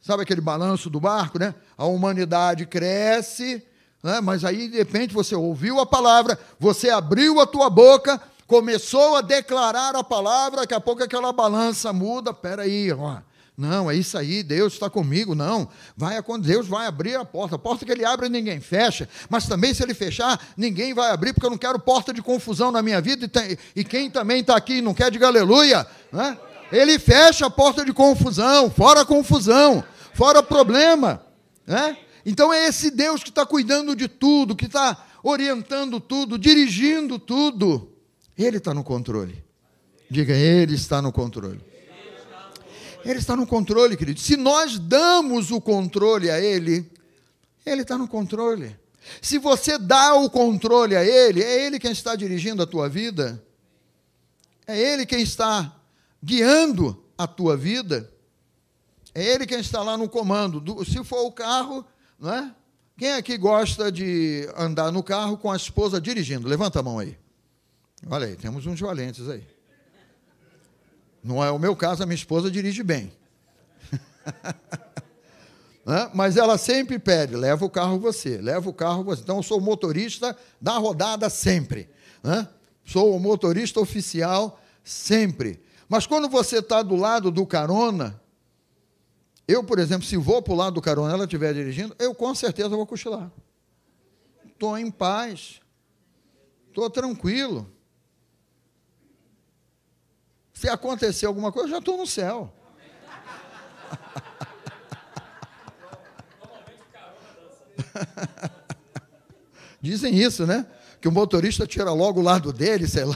sabe 0.00 0.22
aquele 0.22 0.42
balanço 0.42 0.90
do 0.90 1.00
barco, 1.00 1.38
né? 1.38 1.54
A 1.76 1.86
humanidade 1.86 2.66
cresce, 2.66 3.62
né? 4.02 4.20
mas 4.20 4.44
aí, 4.44 4.68
de 4.68 4.76
repente, 4.76 5.14
você 5.14 5.34
ouviu 5.34 5.80
a 5.80 5.86
palavra, 5.86 6.38
você 6.58 6.90
abriu 6.90 7.40
a 7.40 7.46
tua 7.46 7.70
boca, 7.70 8.20
começou 8.46 9.16
a 9.16 9.20
declarar 9.20 9.96
a 9.96 10.04
palavra, 10.04 10.60
daqui 10.60 10.74
a 10.74 10.80
pouco 10.80 11.02
aquela 11.02 11.32
balança 11.32 11.92
muda, 11.92 12.32
peraí, 12.32 12.92
ó. 12.92 13.18
Não, 13.56 13.88
é 13.88 13.94
isso 13.94 14.18
aí, 14.18 14.42
Deus 14.42 14.72
está 14.72 14.90
comigo. 14.90 15.32
Não, 15.32 15.68
vai 15.96 16.20
Deus 16.40 16.66
vai 16.66 16.86
abrir 16.86 17.14
a 17.14 17.24
porta. 17.24 17.54
A 17.54 17.58
porta 17.58 17.84
que 17.84 17.92
ele 17.92 18.04
abre, 18.04 18.28
ninguém 18.28 18.60
fecha. 18.60 19.08
Mas 19.30 19.46
também, 19.46 19.72
se 19.72 19.80
ele 19.80 19.94
fechar, 19.94 20.40
ninguém 20.56 20.92
vai 20.92 21.10
abrir, 21.12 21.32
porque 21.32 21.46
eu 21.46 21.50
não 21.50 21.58
quero 21.58 21.78
porta 21.78 22.12
de 22.12 22.20
confusão 22.20 22.72
na 22.72 22.82
minha 22.82 23.00
vida. 23.00 23.26
E, 23.26 23.28
tem, 23.28 23.56
e 23.76 23.84
quem 23.84 24.10
também 24.10 24.40
está 24.40 24.56
aqui 24.56 24.80
não 24.80 24.92
quer, 24.92 25.08
diga 25.08 25.28
aleluia. 25.28 25.86
Né? 26.10 26.36
Ele 26.72 26.98
fecha 26.98 27.46
a 27.46 27.50
porta 27.50 27.84
de 27.84 27.92
confusão, 27.92 28.68
fora 28.68 29.04
confusão, 29.04 29.84
fora 30.14 30.42
problema. 30.42 31.24
Né? 31.64 31.96
Então 32.26 32.52
é 32.52 32.66
esse 32.66 32.90
Deus 32.90 33.22
que 33.22 33.28
está 33.28 33.46
cuidando 33.46 33.94
de 33.94 34.08
tudo, 34.08 34.56
que 34.56 34.66
está 34.66 35.06
orientando 35.22 36.00
tudo, 36.00 36.36
dirigindo 36.36 37.20
tudo. 37.20 37.93
Ele 38.36 38.58
está 38.58 38.74
no 38.74 38.82
controle. 38.82 39.42
Diga, 40.10 40.34
Ele 40.34 40.74
está 40.74 41.00
no 41.00 41.12
controle. 41.12 41.60
Ele 43.04 43.18
está 43.18 43.36
no 43.36 43.46
controle, 43.46 43.96
querido. 43.96 44.18
Se 44.18 44.36
nós 44.36 44.78
damos 44.78 45.50
o 45.50 45.60
controle 45.60 46.30
a 46.30 46.40
Ele, 46.40 46.90
Ele 47.64 47.82
está 47.82 47.98
no 47.98 48.08
controle. 48.08 48.76
Se 49.20 49.38
você 49.38 49.76
dá 49.76 50.14
o 50.14 50.30
controle 50.30 50.96
a 50.96 51.04
Ele, 51.04 51.42
é 51.42 51.66
Ele 51.66 51.78
quem 51.78 51.92
está 51.92 52.16
dirigindo 52.16 52.62
a 52.62 52.66
tua 52.66 52.88
vida. 52.88 53.42
É 54.66 54.78
Ele 54.78 55.04
quem 55.04 55.20
está 55.20 55.74
guiando 56.22 57.04
a 57.16 57.26
tua 57.26 57.56
vida. 57.56 58.10
É 59.14 59.22
Ele 59.22 59.46
quem 59.46 59.60
está 59.60 59.82
lá 59.82 59.96
no 59.98 60.08
comando. 60.08 60.84
se 60.84 61.04
for 61.04 61.26
o 61.26 61.32
carro, 61.32 61.84
não 62.18 62.34
é? 62.34 62.54
Quem 62.96 63.12
aqui 63.12 63.36
gosta 63.36 63.90
de 63.90 64.48
andar 64.56 64.90
no 64.92 65.02
carro 65.02 65.36
com 65.36 65.50
a 65.50 65.56
esposa 65.56 66.00
dirigindo? 66.00 66.48
Levanta 66.48 66.80
a 66.80 66.82
mão 66.82 66.98
aí. 66.98 67.18
Olha 68.08 68.26
aí, 68.26 68.36
temos 68.36 68.66
uns 68.66 68.80
valentes 68.80 69.28
aí. 69.28 69.46
Não 71.22 71.42
é 71.42 71.50
o 71.50 71.58
meu 71.58 71.74
caso, 71.74 72.02
a 72.02 72.06
minha 72.06 72.14
esposa 72.14 72.50
dirige 72.50 72.82
bem. 72.82 73.10
Mas 76.12 76.36
ela 76.36 76.58
sempre 76.58 76.98
pede: 76.98 77.34
leva 77.34 77.64
o 77.64 77.70
carro 77.70 77.98
você, 77.98 78.38
leva 78.38 78.68
o 78.68 78.74
carro 78.74 79.04
você. 79.04 79.22
Então 79.22 79.38
eu 79.38 79.42
sou 79.42 79.60
motorista 79.60 80.36
da 80.60 80.76
rodada 80.76 81.30
sempre. 81.30 81.88
Sou 82.84 83.16
o 83.16 83.20
motorista 83.20 83.80
oficial 83.80 84.60
sempre. 84.82 85.62
Mas 85.88 86.06
quando 86.06 86.28
você 86.28 86.58
está 86.58 86.82
do 86.82 86.96
lado 86.96 87.30
do 87.30 87.46
carona, 87.46 88.20
eu, 89.46 89.62
por 89.62 89.78
exemplo, 89.78 90.06
se 90.06 90.16
vou 90.16 90.42
para 90.42 90.52
o 90.52 90.56
lado 90.56 90.74
do 90.74 90.82
carona 90.82 91.12
ela 91.12 91.24
estiver 91.24 91.52
dirigindo, 91.52 91.94
eu 91.98 92.14
com 92.14 92.34
certeza 92.34 92.70
vou 92.70 92.86
cochilar. 92.86 93.30
Estou 94.46 94.76
em 94.78 94.90
paz. 94.90 95.60
Estou 96.68 96.88
tranquilo. 96.90 97.70
Se 100.64 100.68
acontecer 100.70 101.26
alguma 101.26 101.52
coisa, 101.52 101.68
eu 101.68 101.72
já 101.72 101.78
estou 101.78 101.98
no 101.98 102.06
céu. 102.06 102.50
Dizem 109.78 110.18
isso, 110.18 110.46
né? 110.46 110.66
Que 111.02 111.08
o 111.08 111.12
motorista 111.12 111.66
tira 111.66 111.92
logo 111.92 112.20
o 112.20 112.22
lado 112.22 112.50
dele, 112.50 112.88
sei 112.88 113.04
lá. 113.04 113.14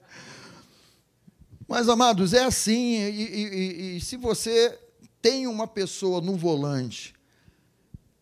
Mas, 1.66 1.88
amados, 1.88 2.34
é 2.34 2.44
assim. 2.44 2.98
E, 2.98 3.22
e, 3.22 3.96
e, 3.96 4.00
se 4.02 4.18
você 4.18 4.78
tem 5.22 5.46
uma 5.46 5.66
pessoa 5.66 6.20
no 6.20 6.36
volante 6.36 7.14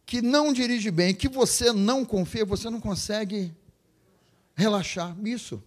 que 0.07 0.23
não 0.23 0.53
dirige 0.53 0.93
bem, 0.93 1.12
que 1.12 1.29
você 1.29 1.73
não 1.73 2.05
confia, 2.05 2.45
você 2.45 2.70
não 2.70 2.81
consegue 2.81 3.53
relaxar. 4.55 5.16
Isso. 5.25 5.61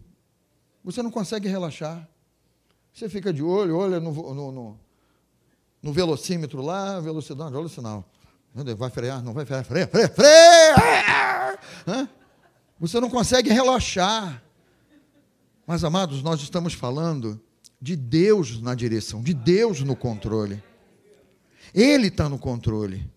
Você 0.81 1.03
não 1.03 1.11
consegue 1.11 1.49
relaxar. 1.49 2.09
Você 2.93 3.09
fica 3.09 3.33
de 3.33 3.41
olho, 3.41 3.77
olha 3.77 3.99
no, 3.99 4.11
no, 4.11 4.51
no, 4.51 4.79
no 5.81 5.93
velocímetro 5.93 6.61
lá, 6.61 6.99
velocidade, 6.99 7.55
olha 7.55 7.65
o 7.65 7.69
sinal. 7.69 8.05
Vai 8.53 8.89
frear, 8.89 9.23
não 9.23 9.33
vai 9.33 9.45
frear, 9.45 9.63
freia, 9.63 9.87
freia, 9.87 10.09
freia! 10.09 11.59
Você 12.79 12.99
não 12.99 13.09
consegue 13.09 13.49
relaxar. 13.49 14.43
Mas, 15.65 15.83
amados, 15.83 16.21
nós 16.21 16.41
estamos 16.41 16.73
falando 16.73 17.39
de 17.81 17.95
Deus 17.95 18.61
na 18.61 18.75
direção, 18.75 19.21
de 19.21 19.33
Deus 19.33 19.81
no 19.81 19.95
controle. 19.95 20.61
Ele 21.73 22.07
está 22.07 22.27
no 22.27 22.37
controle. 22.37 23.09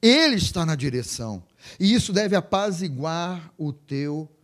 Ele 0.00 0.36
está 0.36 0.64
na 0.64 0.74
direção. 0.74 1.42
E 1.78 1.92
isso 1.92 2.12
deve 2.12 2.36
apaziguar 2.36 3.52
o 3.58 3.72
teu 3.72 4.26
coração. 4.26 4.43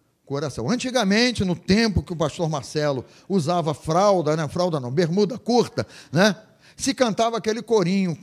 Antigamente, 0.69 1.45
no 1.45 1.57
tempo 1.57 2.03
que 2.03 2.13
o 2.13 2.17
pastor 2.17 2.49
Marcelo 2.49 3.05
usava 3.29 3.75
fralda, 3.75 4.37
né? 4.37 4.47
Fralda 4.49 4.79
não, 4.79 4.91
bermuda 4.91 5.37
curta, 5.39 5.87
né? 6.13 6.37
Se 6.77 6.95
cantava 6.95 7.37
aquele 7.37 7.63
corinho 7.63 8.17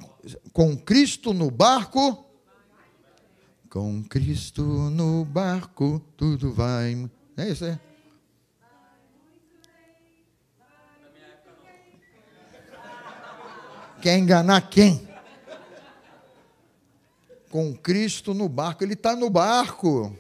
com 0.54 0.78
Cristo 0.78 1.34
no 1.34 1.52
barco. 1.52 2.26
Com 3.70 4.04
Cristo 4.04 4.64
no 4.64 5.26
barco, 5.26 6.02
tudo 6.16 6.52
vai. 6.54 7.10
É 7.36 7.50
isso 7.50 7.66
aí. 7.66 7.78
Quer 14.02 14.18
enganar 14.18 14.62
quem? 14.70 15.08
Com 17.50 17.76
Cristo 17.76 18.34
no 18.34 18.48
barco. 18.48 18.84
Ele 18.84 18.94
está 18.94 19.16
no 19.16 19.30
barco. 19.30 20.16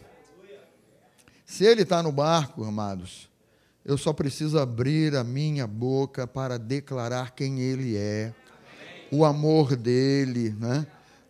Se 1.47 1.63
ele 1.63 1.83
está 1.83 2.03
no 2.03 2.11
barco, 2.11 2.65
amados, 2.65 3.29
eu 3.85 3.97
só 3.97 4.11
preciso 4.11 4.59
abrir 4.59 5.15
a 5.15 5.23
minha 5.23 5.65
boca 5.65 6.27
para 6.27 6.59
declarar 6.59 7.31
quem 7.31 7.61
ele 7.61 7.95
é, 7.95 8.33
o 9.09 9.23
amor 9.23 9.77
dele, 9.77 10.53
né? 10.59 10.85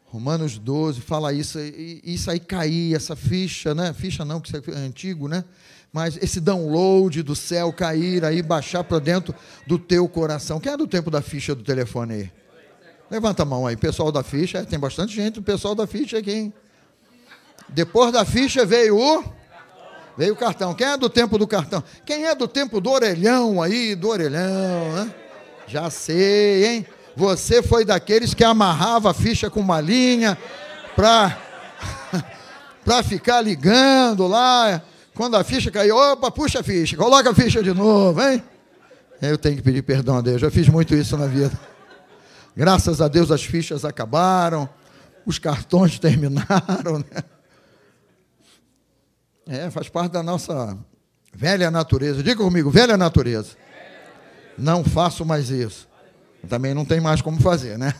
Romanos 0.05 0.57
12 0.57 1.01
fala 1.01 1.31
isso, 1.33 1.59
isso 1.59 2.31
aí 2.31 2.39
cair, 2.39 2.95
essa 2.95 3.15
ficha, 3.15 3.75
né? 3.75 3.93
Ficha 3.93 4.25
não, 4.25 4.41
que 4.41 4.49
isso 4.49 4.71
é 4.71 4.75
antigo, 4.75 5.27
né? 5.27 5.45
Mas 5.93 6.17
esse 6.17 6.41
download 6.41 7.21
do 7.21 7.35
céu 7.35 7.71
cair 7.71 8.25
aí, 8.25 8.41
baixar 8.41 8.83
para 8.83 8.97
dentro 8.97 9.35
do 9.67 9.77
teu 9.77 10.09
coração. 10.09 10.59
Quem 10.59 10.71
é 10.71 10.77
do 10.77 10.87
tempo 10.87 11.11
da 11.11 11.21
ficha 11.21 11.53
do 11.53 11.61
telefone 11.61 12.13
aí? 12.13 12.31
Levanta 13.11 13.43
a 13.43 13.45
mão 13.45 13.67
aí, 13.67 13.77
pessoal 13.77 14.11
da 14.11 14.23
ficha. 14.23 14.65
Tem 14.65 14.79
bastante 14.79 15.13
gente, 15.13 15.37
o 15.37 15.43
pessoal 15.43 15.75
da 15.75 15.85
ficha 15.85 16.17
aqui, 16.17 16.31
hein? 16.31 16.53
Depois 17.69 18.11
da 18.11 18.25
ficha 18.25 18.65
veio 18.65 18.97
o 18.97 19.36
Veio 20.17 20.33
o 20.33 20.37
cartão. 20.37 20.73
Quem 20.73 20.87
é 20.87 20.97
do 20.97 21.09
tempo 21.09 21.37
do 21.37 21.45
cartão? 21.45 21.83
Quem 22.05 22.25
é 22.25 22.33
do 22.33 22.47
tempo 22.47 22.81
do 22.81 22.89
orelhão 22.89 23.61
aí, 23.61 23.93
do 23.93 24.09
orelhão, 24.09 24.93
né? 24.95 25.13
Já 25.67 25.89
sei, 25.89 26.65
hein? 26.65 26.87
Você 27.15 27.61
foi 27.61 27.85
daqueles 27.85 28.33
que 28.33 28.43
amarrava 28.43 29.11
a 29.11 29.13
ficha 29.13 29.49
com 29.49 29.59
uma 29.59 29.79
linha 29.79 30.37
para 30.95 31.37
para 32.83 33.03
ficar 33.03 33.41
ligando 33.41 34.25
lá. 34.27 34.81
Quando 35.13 35.35
a 35.35 35.43
ficha 35.43 35.69
caiu, 35.69 35.95
opa, 35.95 36.31
puxa 36.31 36.59
a 36.59 36.63
ficha, 36.63 36.95
coloca 36.95 37.29
a 37.29 37.35
ficha 37.35 37.61
de 37.61 37.73
novo, 37.73 38.21
hein? 38.21 38.41
Eu 39.21 39.37
tenho 39.37 39.55
que 39.55 39.61
pedir 39.61 39.81
perdão 39.81 40.17
a 40.17 40.21
Deus, 40.21 40.39
já 40.39 40.49
fiz 40.51 40.69
muito 40.69 40.93
isso 40.95 41.17
na 41.17 41.25
vida. 41.25 41.59
Graças 42.55 43.01
a 43.01 43.07
Deus 43.07 43.31
as 43.31 43.43
fichas 43.43 43.83
acabaram, 43.85 44.69
Os 45.25 45.37
cartões 45.37 45.97
terminaram, 45.99 46.99
né? 46.99 47.23
É, 49.47 49.71
faz 49.71 49.87
parte 49.87 50.11
da 50.11 50.21
nossa 50.21 50.77
velha 51.33 51.71
natureza. 51.71 52.21
Diga 52.21 52.43
comigo, 52.43 52.69
velha 52.69 52.97
natureza. 52.97 53.55
Não 54.57 54.83
faço 54.83 55.23
mais 55.23 55.49
isso. 55.49 55.87
Também 56.49 56.73
não 56.73 56.83
tem 56.83 56.99
mais 56.99 57.21
como 57.21 57.39
fazer, 57.39 57.77
né? 57.77 57.93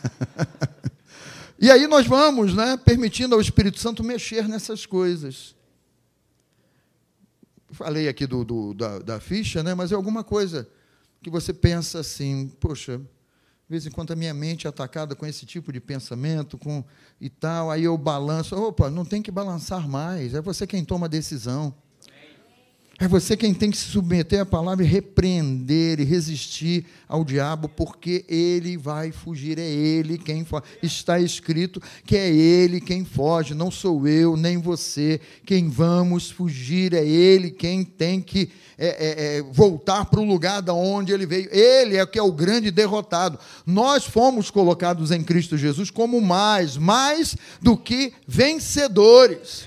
e 1.58 1.70
aí 1.70 1.86
nós 1.86 2.06
vamos, 2.06 2.54
né, 2.54 2.76
permitindo 2.76 3.34
ao 3.34 3.40
Espírito 3.40 3.78
Santo 3.78 4.04
mexer 4.04 4.46
nessas 4.46 4.84
coisas. 4.84 5.54
Falei 7.70 8.08
aqui 8.08 8.26
do, 8.26 8.44
do 8.44 8.74
da, 8.74 8.98
da 8.98 9.20
ficha, 9.20 9.62
né, 9.62 9.74
mas 9.74 9.90
é 9.90 9.94
alguma 9.94 10.22
coisa 10.22 10.68
que 11.22 11.30
você 11.30 11.52
pensa 11.52 12.00
assim, 12.00 12.48
poxa, 12.60 13.00
de 13.68 13.72
vez 13.72 13.86
em 13.86 13.90
quando 13.90 14.12
a 14.12 14.16
minha 14.16 14.32
mente 14.32 14.66
é 14.66 14.70
atacada 14.70 15.14
com 15.14 15.26
esse 15.26 15.44
tipo 15.44 15.70
de 15.70 15.78
pensamento, 15.78 16.56
com 16.56 16.82
e 17.20 17.28
tal, 17.28 17.70
aí 17.70 17.84
eu 17.84 17.98
balanço. 17.98 18.56
Opa, 18.56 18.88
não 18.88 19.04
tem 19.04 19.20
que 19.20 19.30
balançar 19.30 19.86
mais, 19.86 20.32
é 20.32 20.40
você 20.40 20.66
quem 20.66 20.82
toma 20.82 21.04
a 21.04 21.08
decisão. 21.08 21.74
É 22.98 23.06
você 23.06 23.36
quem 23.36 23.54
tem 23.54 23.70
que 23.70 23.76
se 23.76 23.84
submeter 23.84 24.40
à 24.40 24.46
palavra 24.46 24.84
e 24.84 24.88
repreender 24.88 26.00
e 26.00 26.04
resistir 26.04 26.84
ao 27.06 27.22
diabo, 27.22 27.68
porque 27.68 28.24
ele 28.26 28.76
vai 28.76 29.12
fugir, 29.12 29.58
é 29.58 29.70
ele 29.70 30.16
quem 30.16 30.46
foge. 30.46 30.64
Está 30.82 31.20
escrito 31.20 31.80
que 32.04 32.16
é 32.16 32.28
ele 32.28 32.80
quem 32.80 33.04
foge, 33.04 33.54
não 33.54 33.70
sou 33.70 34.08
eu, 34.08 34.34
nem 34.36 34.56
você. 34.56 35.20
Quem 35.44 35.68
vamos 35.68 36.30
fugir 36.30 36.92
é 36.94 37.06
ele 37.06 37.50
quem 37.50 37.84
tem 37.84 38.20
que 38.20 38.50
é, 38.78 38.86
é, 38.86 39.38
é, 39.38 39.42
voltar 39.42 40.04
para 40.04 40.20
o 40.20 40.24
lugar 40.24 40.62
da 40.62 40.72
onde 40.72 41.12
ele 41.12 41.26
veio. 41.26 41.48
Ele 41.52 41.96
é 41.96 42.06
que 42.06 42.18
é 42.18 42.22
o 42.22 42.30
grande 42.30 42.70
derrotado. 42.70 43.38
Nós 43.66 44.04
fomos 44.04 44.50
colocados 44.50 45.10
em 45.10 45.24
Cristo 45.24 45.56
Jesus 45.56 45.90
como 45.90 46.20
mais, 46.20 46.76
mais 46.76 47.36
do 47.60 47.76
que 47.76 48.14
vencedores. 48.26 49.66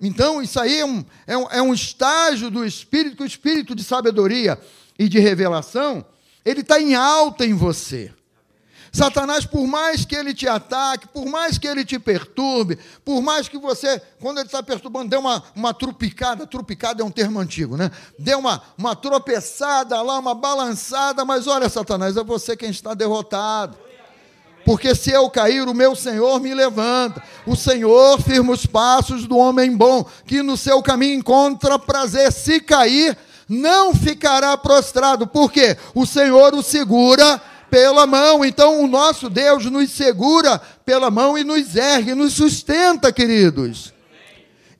Então, 0.00 0.42
isso 0.42 0.60
aí 0.60 0.80
é 0.80 0.84
um, 0.84 1.04
é 1.26 1.38
um, 1.38 1.50
é 1.50 1.62
um 1.62 1.72
estágio 1.72 2.50
do 2.50 2.64
Espírito, 2.66 3.16
que 3.16 3.22
o 3.22 3.26
Espírito 3.26 3.74
de 3.74 3.82
sabedoria 3.82 4.58
e 4.98 5.08
de 5.08 5.18
revelação, 5.18 6.04
ele 6.44 6.60
está 6.60 6.78
em 6.78 6.94
alta 6.94 7.46
em 7.46 7.54
você. 7.54 8.12
Satanás, 8.94 9.44
por 9.44 9.66
mais 9.66 10.04
que 10.04 10.14
ele 10.14 10.32
te 10.32 10.46
ataque, 10.46 11.08
por 11.08 11.26
mais 11.26 11.58
que 11.58 11.66
ele 11.66 11.84
te 11.84 11.98
perturbe, 11.98 12.78
por 13.04 13.20
mais 13.20 13.48
que 13.48 13.58
você, 13.58 14.00
quando 14.20 14.38
ele 14.38 14.46
está 14.46 14.62
perturbando, 14.62 15.10
dê 15.10 15.16
uma, 15.16 15.42
uma 15.52 15.74
trupicada, 15.74 16.46
trupicada 16.46 17.02
é 17.02 17.04
um 17.04 17.10
termo 17.10 17.40
antigo, 17.40 17.76
né? 17.76 17.90
Dê 18.16 18.36
uma, 18.36 18.62
uma 18.78 18.94
tropeçada 18.94 20.00
lá, 20.00 20.20
uma 20.20 20.32
balançada, 20.32 21.24
mas 21.24 21.48
olha, 21.48 21.68
Satanás, 21.68 22.16
é 22.16 22.22
você 22.22 22.56
quem 22.56 22.70
está 22.70 22.94
derrotado. 22.94 23.76
Porque 24.64 24.94
se 24.94 25.10
eu 25.10 25.28
cair, 25.28 25.66
o 25.66 25.74
meu 25.74 25.96
Senhor 25.96 26.38
me 26.38 26.54
levanta. 26.54 27.20
O 27.44 27.56
Senhor 27.56 28.22
firma 28.22 28.52
os 28.52 28.64
passos 28.64 29.26
do 29.26 29.36
homem 29.36 29.76
bom, 29.76 30.06
que 30.24 30.40
no 30.40 30.56
seu 30.56 30.80
caminho 30.80 31.18
encontra 31.18 31.80
prazer. 31.80 32.32
Se 32.32 32.60
cair, 32.60 33.18
não 33.48 33.92
ficará 33.92 34.56
prostrado, 34.56 35.26
porque 35.26 35.76
o 35.96 36.06
Senhor 36.06 36.54
o 36.54 36.62
segura 36.62 37.42
pela 37.74 38.06
mão. 38.06 38.44
Então 38.44 38.84
o 38.84 38.86
nosso 38.86 39.28
Deus 39.28 39.64
nos 39.64 39.90
segura 39.90 40.60
pela 40.60 41.10
mão 41.10 41.36
e 41.36 41.42
nos 41.42 41.74
ergue, 41.74 42.14
nos 42.14 42.34
sustenta, 42.34 43.12
queridos. 43.12 43.92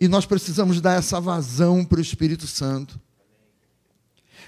E 0.01 0.07
nós 0.07 0.25
precisamos 0.25 0.81
dar 0.81 0.97
essa 0.97 1.21
vazão 1.21 1.85
para 1.85 1.99
o 1.99 2.03
Espírito 2.03 2.47
Santo. 2.47 3.01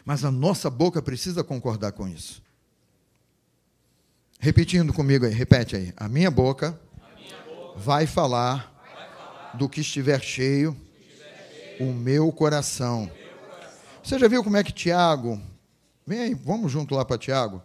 Mas 0.05 0.24
a 0.24 0.31
nossa 0.31 0.70
boca 0.70 1.02
precisa 1.02 1.43
concordar 1.43 1.90
com 1.90 2.06
isso. 2.06 2.40
Repetindo 4.39 4.93
comigo 4.93 5.27
aí, 5.27 5.32
repete 5.32 5.74
aí. 5.74 5.93
A 5.97 6.09
minha 6.09 6.31
boca, 6.31 6.78
a 7.02 7.18
minha 7.18 7.36
boca 7.43 7.81
vai, 7.81 8.06
falar 8.06 8.73
vai 8.94 9.09
falar 9.09 9.56
do 9.56 9.68
que 9.68 9.81
estiver 9.81 10.23
cheio, 10.23 10.77
cheio 11.18 11.90
o 11.90 11.93
meu 11.93 12.31
coração. 12.31 13.06
meu 13.06 13.10
coração. 13.10 13.78
Você 14.05 14.18
já 14.20 14.28
viu 14.28 14.44
como 14.44 14.56
é 14.56 14.62
que 14.62 14.73
Tiago, 14.73 15.40
vem 16.06 16.20
aí, 16.20 16.35
vamos 16.35 16.70
junto 16.70 16.94
lá 16.94 17.05
para 17.05 17.18
Tiago. 17.18 17.60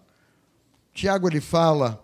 Tiago 0.94 1.28
ele 1.28 1.42
fala 1.42 2.04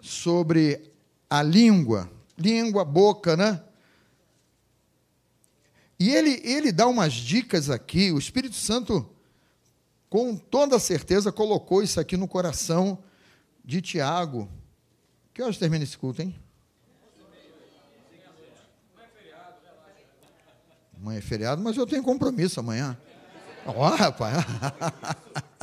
sobre 0.00 0.92
a 1.28 1.42
língua, 1.42 2.10
língua, 2.36 2.84
boca, 2.84 3.36
né? 3.36 3.62
E 5.98 6.10
ele, 6.10 6.40
ele 6.44 6.72
dá 6.72 6.86
umas 6.86 7.12
dicas 7.12 7.70
aqui, 7.70 8.12
o 8.12 8.18
Espírito 8.18 8.54
Santo 8.54 9.08
com 10.08 10.36
toda 10.36 10.78
certeza 10.78 11.32
colocou 11.32 11.82
isso 11.82 11.98
aqui 11.98 12.16
no 12.16 12.28
coração 12.28 12.98
de 13.64 13.80
Tiago. 13.80 14.48
Que 15.32 15.42
horas 15.42 15.58
termina 15.58 15.84
esse 15.84 15.98
culto, 15.98 16.22
hein? 16.22 16.34
Amanhã 20.98 21.18
é 21.18 21.22
feriado, 21.22 21.62
mas 21.62 21.76
eu 21.76 21.86
tenho 21.86 22.02
compromisso 22.02 22.60
amanhã. 22.60 22.96
Ó, 23.66 23.86
oh, 23.86 23.94
rapaz. 23.94 24.44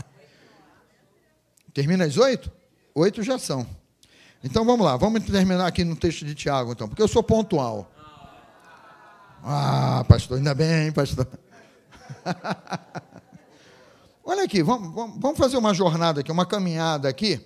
Termina 1.74 2.06
às 2.06 2.18
oito? 2.18 2.52
Oito 2.94 3.24
já 3.24 3.40
são. 3.40 3.66
Então 4.44 4.66
vamos 4.66 4.86
lá, 4.86 4.98
vamos 4.98 5.24
terminar 5.26 5.66
aqui 5.66 5.84
no 5.84 5.96
texto 5.96 6.26
de 6.26 6.36
Tiago, 6.36 6.74
então, 6.74 6.88
porque 6.88 7.02
eu 7.02 7.08
sou 7.08 7.24
pontual. 7.24 7.90
Ah, 9.42 10.06
pastor, 10.08 10.38
ainda 10.38 10.54
bem, 10.54 10.92
pastor. 10.92 11.28
Olha 14.24 14.44
aqui, 14.44 14.62
vamos, 14.62 15.20
vamos 15.20 15.38
fazer 15.38 15.58
uma 15.58 15.74
jornada 15.74 16.22
aqui, 16.22 16.32
uma 16.32 16.46
caminhada 16.46 17.10
aqui. 17.10 17.40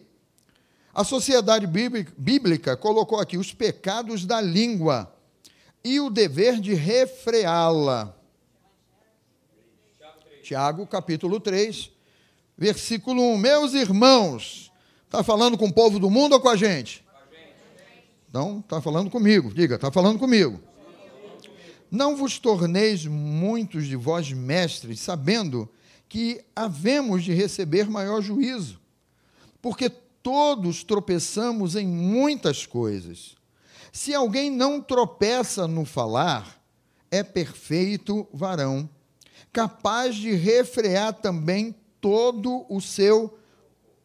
A 0.94 1.04
sociedade 1.04 1.68
bíblica 2.18 2.76
colocou 2.76 3.20
aqui 3.20 3.38
os 3.38 3.54
pecados 3.54 4.26
da 4.26 4.42
língua 4.42 5.14
e 5.84 6.00
o 6.00 6.10
dever 6.10 6.60
de 6.60 6.74
refreá-la. 6.74 8.14
Tiago, 10.44 10.88
capítulo 10.88 11.40
3, 11.40 11.92
versículo 12.58 13.22
1. 13.34 13.38
Meus 13.38 13.74
irmãos, 13.74 14.72
está 15.06 15.24
falando 15.24 15.58
com 15.58 15.68
o 15.68 15.74
povo 15.74 16.00
do 16.00 16.10
mundo 16.10 16.34
ou 16.34 16.40
com 16.40 16.50
a 16.50 16.56
gente? 16.56 17.06
Então, 18.30 18.60
está 18.60 18.82
falando 18.82 19.10
comigo, 19.10 19.54
diga, 19.54 19.76
está 19.76 19.92
falando 19.92 20.20
comigo. 20.20 20.60
Não 21.90 22.18
vos 22.18 22.38
torneis 22.38 23.06
muitos 23.06 23.86
de 23.88 23.96
vós 23.96 24.32
mestres, 24.34 25.00
sabendo 25.00 25.70
que 26.10 26.44
havemos 26.56 27.24
de 27.24 27.34
receber 27.34 27.90
maior 27.90 28.22
juízo, 28.22 28.80
porque 29.62 29.90
todos 29.90 30.84
tropeçamos 30.84 31.76
em 31.76 31.88
muitas 31.88 32.66
coisas. 32.66 33.36
Se 33.92 34.14
alguém 34.14 34.52
não 34.52 34.82
tropeça 34.82 35.68
no 35.68 35.86
falar, 35.86 36.62
é 37.10 37.24
perfeito 37.24 38.28
varão, 38.34 38.90
capaz 39.54 40.16
de 40.16 40.34
refrear 40.34 41.14
também 41.14 41.74
todo 42.00 42.66
o 42.70 42.80
seu 42.82 43.38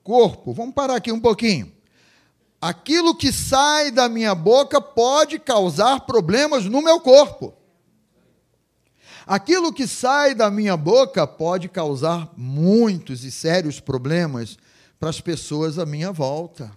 corpo. 0.02 0.52
Vamos 0.52 0.74
parar 0.74 0.96
aqui 0.96 1.12
um 1.12 1.20
pouquinho. 1.20 1.72
Aquilo 2.60 3.14
que 3.14 3.32
sai 3.32 3.90
da 3.90 4.08
minha 4.08 4.34
boca 4.34 4.80
pode 4.80 5.38
causar 5.38 6.00
problemas 6.00 6.64
no 6.64 6.80
meu 6.80 7.00
corpo. 7.00 7.54
Aquilo 9.26 9.72
que 9.72 9.86
sai 9.86 10.34
da 10.34 10.50
minha 10.50 10.76
boca 10.76 11.26
pode 11.26 11.68
causar 11.68 12.32
muitos 12.36 13.24
e 13.24 13.30
sérios 13.30 13.80
problemas 13.80 14.56
para 14.98 15.10
as 15.10 15.20
pessoas 15.20 15.78
à 15.78 15.86
minha 15.86 16.12
volta. 16.12 16.70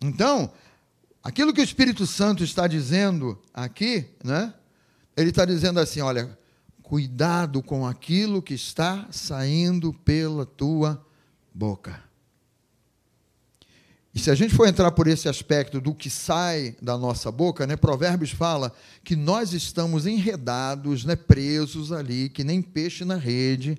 Então, 0.00 0.52
aquilo 1.22 1.52
que 1.52 1.60
o 1.60 1.64
Espírito 1.64 2.06
Santo 2.06 2.44
está 2.44 2.68
dizendo 2.68 3.36
aqui, 3.52 4.08
né? 4.22 4.54
Ele 5.16 5.30
está 5.30 5.44
dizendo 5.44 5.80
assim: 5.80 6.00
olha, 6.00 6.37
cuidado 6.88 7.62
com 7.62 7.86
aquilo 7.86 8.40
que 8.40 8.54
está 8.54 9.06
saindo 9.10 9.92
pela 9.92 10.46
tua 10.46 11.04
boca. 11.54 12.02
E 14.14 14.18
se 14.18 14.30
a 14.30 14.34
gente 14.34 14.54
for 14.54 14.66
entrar 14.66 14.90
por 14.92 15.06
esse 15.06 15.28
aspecto 15.28 15.82
do 15.82 15.94
que 15.94 16.08
sai 16.08 16.74
da 16.80 16.96
nossa 16.96 17.30
boca, 17.30 17.66
né, 17.66 17.76
Provérbios 17.76 18.30
fala 18.30 18.72
que 19.04 19.14
nós 19.14 19.52
estamos 19.52 20.06
enredados, 20.06 21.04
né, 21.04 21.14
presos 21.14 21.92
ali, 21.92 22.30
que 22.30 22.42
nem 22.42 22.62
peixe 22.62 23.04
na 23.04 23.16
rede, 23.16 23.76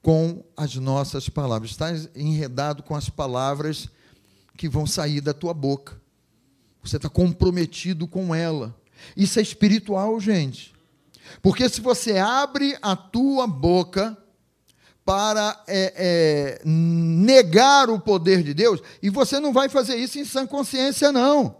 com 0.00 0.44
as 0.56 0.76
nossas 0.76 1.28
palavras. 1.28 1.72
Está 1.72 1.88
enredado 2.14 2.84
com 2.84 2.94
as 2.94 3.10
palavras 3.10 3.88
que 4.56 4.68
vão 4.68 4.86
sair 4.86 5.20
da 5.20 5.34
tua 5.34 5.52
boca. 5.52 6.00
Você 6.80 6.96
está 6.96 7.08
comprometido 7.08 8.06
com 8.06 8.32
ela. 8.32 8.72
Isso 9.16 9.40
é 9.40 9.42
espiritual, 9.42 10.20
gente. 10.20 10.75
Porque 11.42 11.68
se 11.68 11.80
você 11.80 12.18
abre 12.18 12.76
a 12.80 12.94
tua 12.96 13.46
boca, 13.46 14.16
para 15.06 15.62
é, 15.68 15.92
é, 15.96 16.62
negar 16.64 17.88
o 17.88 18.00
poder 18.00 18.42
de 18.42 18.52
Deus, 18.52 18.82
e 19.00 19.08
você 19.08 19.38
não 19.38 19.52
vai 19.52 19.68
fazer 19.68 19.94
isso 19.94 20.18
em 20.18 20.24
sã 20.24 20.44
consciência, 20.44 21.12
não. 21.12 21.56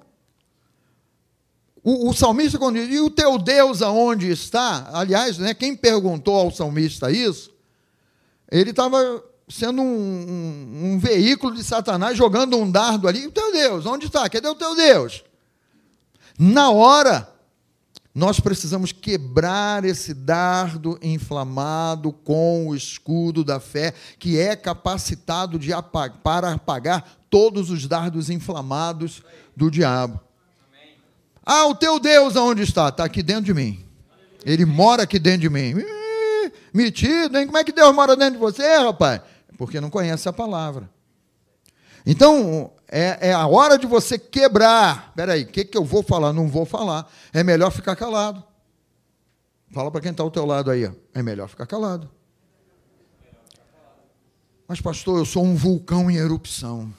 O, 1.80 2.10
o, 2.10 2.12
salmista, 2.12 2.58
quando 2.58 2.74
diz, 2.74 2.92
e 2.92 2.98
o 2.98 3.08
teu 3.08 3.38
Deus 3.38 3.80
aonde 3.80 4.28
está? 4.28 4.90
Aliás, 4.92 5.38
né, 5.38 5.54
quem 5.54 5.76
perguntou 5.76 6.34
ao 6.34 6.50
salmista 6.50 7.12
isso, 7.12 7.54
ele 8.50 8.70
estava 8.70 9.22
sendo 9.48 9.80
um, 9.80 9.84
um, 9.84 10.92
um 10.92 10.98
veículo 10.98 11.54
de 11.54 11.62
Satanás 11.62 12.18
jogando 12.18 12.56
um 12.56 12.68
dardo 12.68 13.06
ali. 13.06 13.28
O 13.28 13.30
teu 13.30 13.52
Deus, 13.52 13.86
onde 13.86 14.06
está? 14.06 14.28
Cadê 14.28 14.48
o 14.48 14.56
teu 14.56 14.74
Deus? 14.74 15.22
Na 16.36 16.70
hora, 16.70 17.32
nós 18.16 18.40
precisamos 18.40 18.92
quebrar 18.92 19.84
esse 19.84 20.14
dardo 20.14 20.98
inflamado 21.02 22.14
com 22.14 22.66
o 22.66 22.74
escudo 22.74 23.44
da 23.44 23.60
fé, 23.60 23.92
que 24.18 24.40
é 24.40 24.56
capacitado 24.56 25.58
de 25.58 25.70
apagar, 25.70 26.16
para 26.22 26.52
apagar 26.54 27.06
todos 27.28 27.68
os 27.68 27.86
dardos 27.86 28.30
inflamados 28.30 29.22
do 29.54 29.70
diabo. 29.70 30.18
Ah, 31.44 31.66
o 31.66 31.74
teu 31.74 32.00
Deus 32.00 32.38
aonde 32.38 32.62
está? 32.62 32.88
Está 32.88 33.04
aqui 33.04 33.22
dentro 33.22 33.44
de 33.44 33.52
mim. 33.52 33.84
Ele 34.46 34.64
mora 34.64 35.02
aqui 35.02 35.18
dentro 35.18 35.42
de 35.42 35.50
mim. 35.50 35.74
Ih, 35.78 36.52
metido, 36.72 37.36
hein? 37.36 37.44
Como 37.44 37.58
é 37.58 37.64
que 37.64 37.72
Deus 37.72 37.94
mora 37.94 38.16
dentro 38.16 38.36
de 38.36 38.40
você, 38.40 38.78
rapaz? 38.78 39.20
Porque 39.58 39.78
não 39.78 39.90
conhece 39.90 40.26
a 40.26 40.32
palavra. 40.32 40.88
Então, 42.06 42.72
é, 42.88 43.28
é 43.28 43.32
a 43.32 43.46
hora 43.46 43.78
de 43.78 43.86
você 43.86 44.18
quebrar. 44.18 45.08
Espera 45.08 45.32
aí, 45.32 45.42
o 45.42 45.46
que, 45.46 45.64
que 45.64 45.76
eu 45.76 45.84
vou 45.84 46.02
falar? 46.02 46.32
Não 46.32 46.48
vou 46.48 46.64
falar. 46.64 47.10
É 47.32 47.42
melhor 47.42 47.70
ficar 47.70 47.96
calado. 47.96 48.42
Fala 49.72 49.90
para 49.90 50.00
quem 50.00 50.12
está 50.12 50.22
ao 50.22 50.30
teu 50.30 50.46
lado 50.46 50.70
aí. 50.70 50.90
É 51.12 51.22
melhor 51.22 51.48
ficar 51.48 51.66
calado. 51.66 52.10
Mas, 54.68 54.80
pastor, 54.80 55.18
eu 55.18 55.24
sou 55.24 55.44
um 55.44 55.54
vulcão 55.54 56.10
em 56.10 56.16
erupção. 56.16 56.92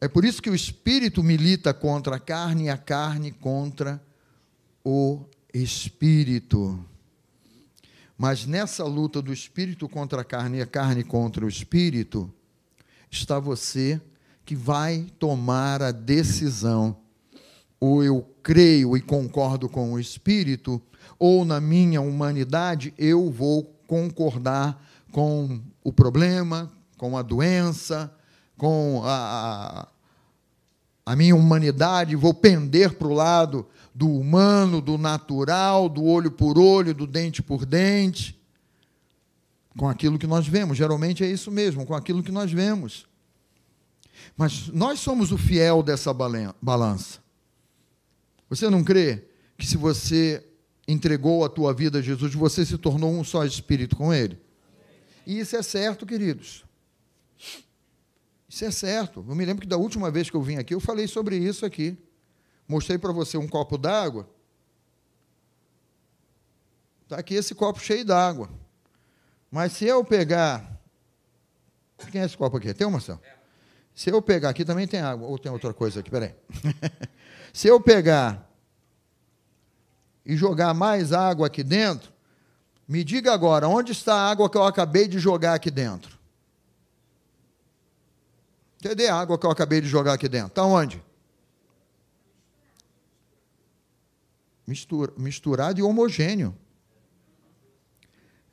É 0.00 0.06
por 0.06 0.24
isso 0.24 0.40
que 0.40 0.50
o 0.50 0.54
espírito 0.54 1.22
milita 1.22 1.74
contra 1.74 2.16
a 2.16 2.20
carne 2.20 2.64
e 2.64 2.70
a 2.70 2.76
carne 2.76 3.32
contra 3.32 4.00
o 4.84 5.24
espírito. 5.52 6.78
Mas 8.16 8.46
nessa 8.46 8.84
luta 8.84 9.20
do 9.20 9.32
espírito 9.32 9.88
contra 9.88 10.22
a 10.22 10.24
carne 10.24 10.58
e 10.58 10.62
a 10.62 10.66
carne 10.66 11.02
contra 11.02 11.44
o 11.44 11.48
espírito, 11.48 12.32
está 13.10 13.38
você 13.38 14.00
que 14.44 14.54
vai 14.54 15.06
tomar 15.18 15.82
a 15.82 15.90
decisão. 15.90 16.96
Ou 17.80 18.02
eu 18.02 18.26
creio 18.42 18.96
e 18.96 19.00
concordo 19.00 19.68
com 19.68 19.92
o 19.92 20.00
espírito, 20.00 20.80
ou 21.18 21.44
na 21.44 21.60
minha 21.60 22.00
humanidade 22.00 22.94
eu 22.96 23.30
vou 23.30 23.64
concordar 23.86 24.82
com 25.12 25.60
o 25.82 25.92
problema, 25.92 26.70
com 26.96 27.16
a 27.16 27.22
doença, 27.22 28.12
com 28.56 29.02
a, 29.04 29.88
a 31.06 31.16
minha 31.16 31.34
humanidade, 31.34 32.16
vou 32.16 32.34
pender 32.34 32.94
para 32.94 33.08
o 33.08 33.14
lado 33.14 33.66
do 33.94 34.08
humano, 34.10 34.80
do 34.80 34.98
natural, 34.98 35.88
do 35.88 36.04
olho 36.04 36.30
por 36.30 36.58
olho, 36.58 36.94
do 36.94 37.06
dente 37.06 37.42
por 37.42 37.64
dente, 37.64 38.37
com 39.78 39.88
aquilo 39.88 40.18
que 40.18 40.26
nós 40.26 40.46
vemos. 40.46 40.76
Geralmente 40.76 41.24
é 41.24 41.30
isso 41.30 41.50
mesmo, 41.50 41.86
com 41.86 41.94
aquilo 41.94 42.22
que 42.22 42.32
nós 42.32 42.52
vemos. 42.52 43.06
Mas 44.36 44.68
nós 44.68 44.98
somos 44.98 45.30
o 45.30 45.38
fiel 45.38 45.82
dessa 45.82 46.12
balança. 46.12 47.20
Você 48.50 48.68
não 48.68 48.82
crê 48.82 49.24
que 49.56 49.64
se 49.64 49.76
você 49.76 50.44
entregou 50.86 51.44
a 51.44 51.48
tua 51.48 51.72
vida 51.72 52.00
a 52.00 52.02
Jesus, 52.02 52.34
você 52.34 52.66
se 52.66 52.76
tornou 52.76 53.12
um 53.12 53.22
só 53.22 53.44
espírito 53.44 53.94
com 53.94 54.12
Ele? 54.12 54.38
E 55.24 55.38
isso 55.38 55.54
é 55.56 55.62
certo, 55.62 56.04
queridos. 56.04 56.64
Isso 58.48 58.64
é 58.64 58.70
certo. 58.72 59.24
Eu 59.28 59.34
me 59.34 59.44
lembro 59.44 59.62
que 59.62 59.68
da 59.68 59.76
última 59.76 60.10
vez 60.10 60.28
que 60.28 60.36
eu 60.36 60.42
vim 60.42 60.56
aqui, 60.56 60.74
eu 60.74 60.80
falei 60.80 61.06
sobre 61.06 61.36
isso 61.36 61.64
aqui. 61.64 61.96
Mostrei 62.66 62.98
para 62.98 63.12
você 63.12 63.38
um 63.38 63.46
copo 63.46 63.78
d'água. 63.78 64.28
Está 67.04 67.18
aqui 67.18 67.34
esse 67.34 67.54
copo 67.54 67.78
cheio 67.78 68.04
d'água. 68.04 68.50
Mas 69.50 69.72
se 69.72 69.86
eu 69.86 70.04
pegar. 70.04 70.78
Quem 72.10 72.20
é 72.20 72.24
esse 72.24 72.36
copo 72.36 72.56
aqui? 72.56 72.72
Tem 72.72 72.86
uma, 72.86 72.92
Marcelo? 72.92 73.20
Se 73.94 74.10
eu 74.10 74.22
pegar. 74.22 74.50
Aqui 74.50 74.64
também 74.64 74.86
tem 74.86 75.00
água. 75.00 75.26
Ou 75.26 75.38
tem 75.38 75.50
outra 75.50 75.72
coisa 75.72 76.00
aqui? 76.00 76.10
Peraí. 76.10 76.34
se 77.52 77.66
eu 77.66 77.80
pegar 77.80 78.48
e 80.24 80.36
jogar 80.36 80.74
mais 80.74 81.12
água 81.12 81.46
aqui 81.46 81.62
dentro, 81.62 82.12
me 82.86 83.02
diga 83.02 83.32
agora, 83.32 83.68
onde 83.68 83.92
está 83.92 84.14
a 84.14 84.30
água 84.30 84.48
que 84.48 84.56
eu 84.56 84.64
acabei 84.64 85.08
de 85.08 85.18
jogar 85.18 85.54
aqui 85.54 85.70
dentro? 85.70 86.18
Cadê 88.82 89.08
a 89.08 89.16
água 89.16 89.38
que 89.38 89.44
eu 89.44 89.50
acabei 89.50 89.80
de 89.80 89.88
jogar 89.88 90.12
aqui 90.12 90.28
dentro? 90.28 90.48
Está 90.48 90.64
onde? 90.64 91.02
Mistura, 94.66 95.12
misturado 95.16 95.80
e 95.80 95.82
homogêneo. 95.82 96.54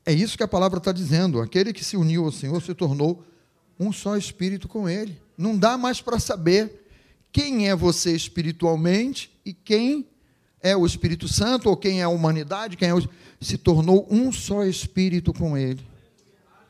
É 0.05 0.13
isso 0.13 0.37
que 0.37 0.43
a 0.43 0.47
palavra 0.47 0.77
está 0.77 0.91
dizendo. 0.91 1.41
Aquele 1.41 1.73
que 1.73 1.83
se 1.83 1.97
uniu 1.97 2.25
ao 2.25 2.31
Senhor 2.31 2.61
se 2.61 2.73
tornou 2.73 3.25
um 3.79 3.91
só 3.91 4.15
espírito 4.15 4.67
com 4.67 4.87
Ele. 4.87 5.19
Não 5.37 5.57
dá 5.57 5.77
mais 5.77 5.99
para 5.99 6.19
saber 6.19 6.87
quem 7.31 7.67
é 7.67 7.75
você 7.75 8.15
espiritualmente 8.15 9.31
e 9.43 9.53
quem 9.53 10.07
é 10.61 10.75
o 10.75 10.85
Espírito 10.85 11.27
Santo, 11.27 11.69
ou 11.69 11.77
quem 11.77 11.99
é 11.99 12.03
a 12.03 12.09
humanidade, 12.09 12.77
quem 12.77 12.89
é 12.89 12.95
o... 12.95 13.09
se 13.41 13.57
tornou 13.57 14.07
um 14.09 14.31
só 14.31 14.63
espírito 14.63 15.33
com 15.33 15.57
Ele. 15.57 15.85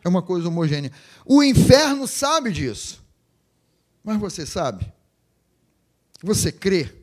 É 0.03 0.09
uma 0.09 0.21
coisa 0.21 0.47
homogênea. 0.47 0.91
O 1.25 1.43
inferno 1.43 2.07
sabe 2.07 2.51
disso. 2.51 3.03
Mas 4.03 4.17
você 4.19 4.45
sabe? 4.45 4.91
Você 6.21 6.51
crê? 6.51 6.93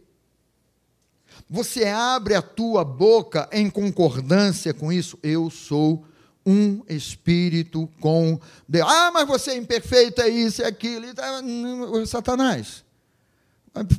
Você 1.49 1.85
abre 1.85 2.35
a 2.35 2.43
tua 2.43 2.85
boca 2.85 3.49
em 3.53 3.69
concordância 3.71 4.73
com 4.75 4.93
isso? 4.93 5.19
Eu 5.23 5.51
sou 5.51 6.05
um 6.44 6.82
espírito 6.89 7.89
com 8.01 8.40
Deus. 8.69 8.89
Ah, 8.90 9.10
mas 9.12 9.27
você 9.27 9.52
é 9.52 9.56
imperfeito, 9.56 10.20
é 10.20 10.28
isso, 10.28 10.62
é 10.62 10.66
aquilo. 10.66 11.06
Satanás 12.06 12.85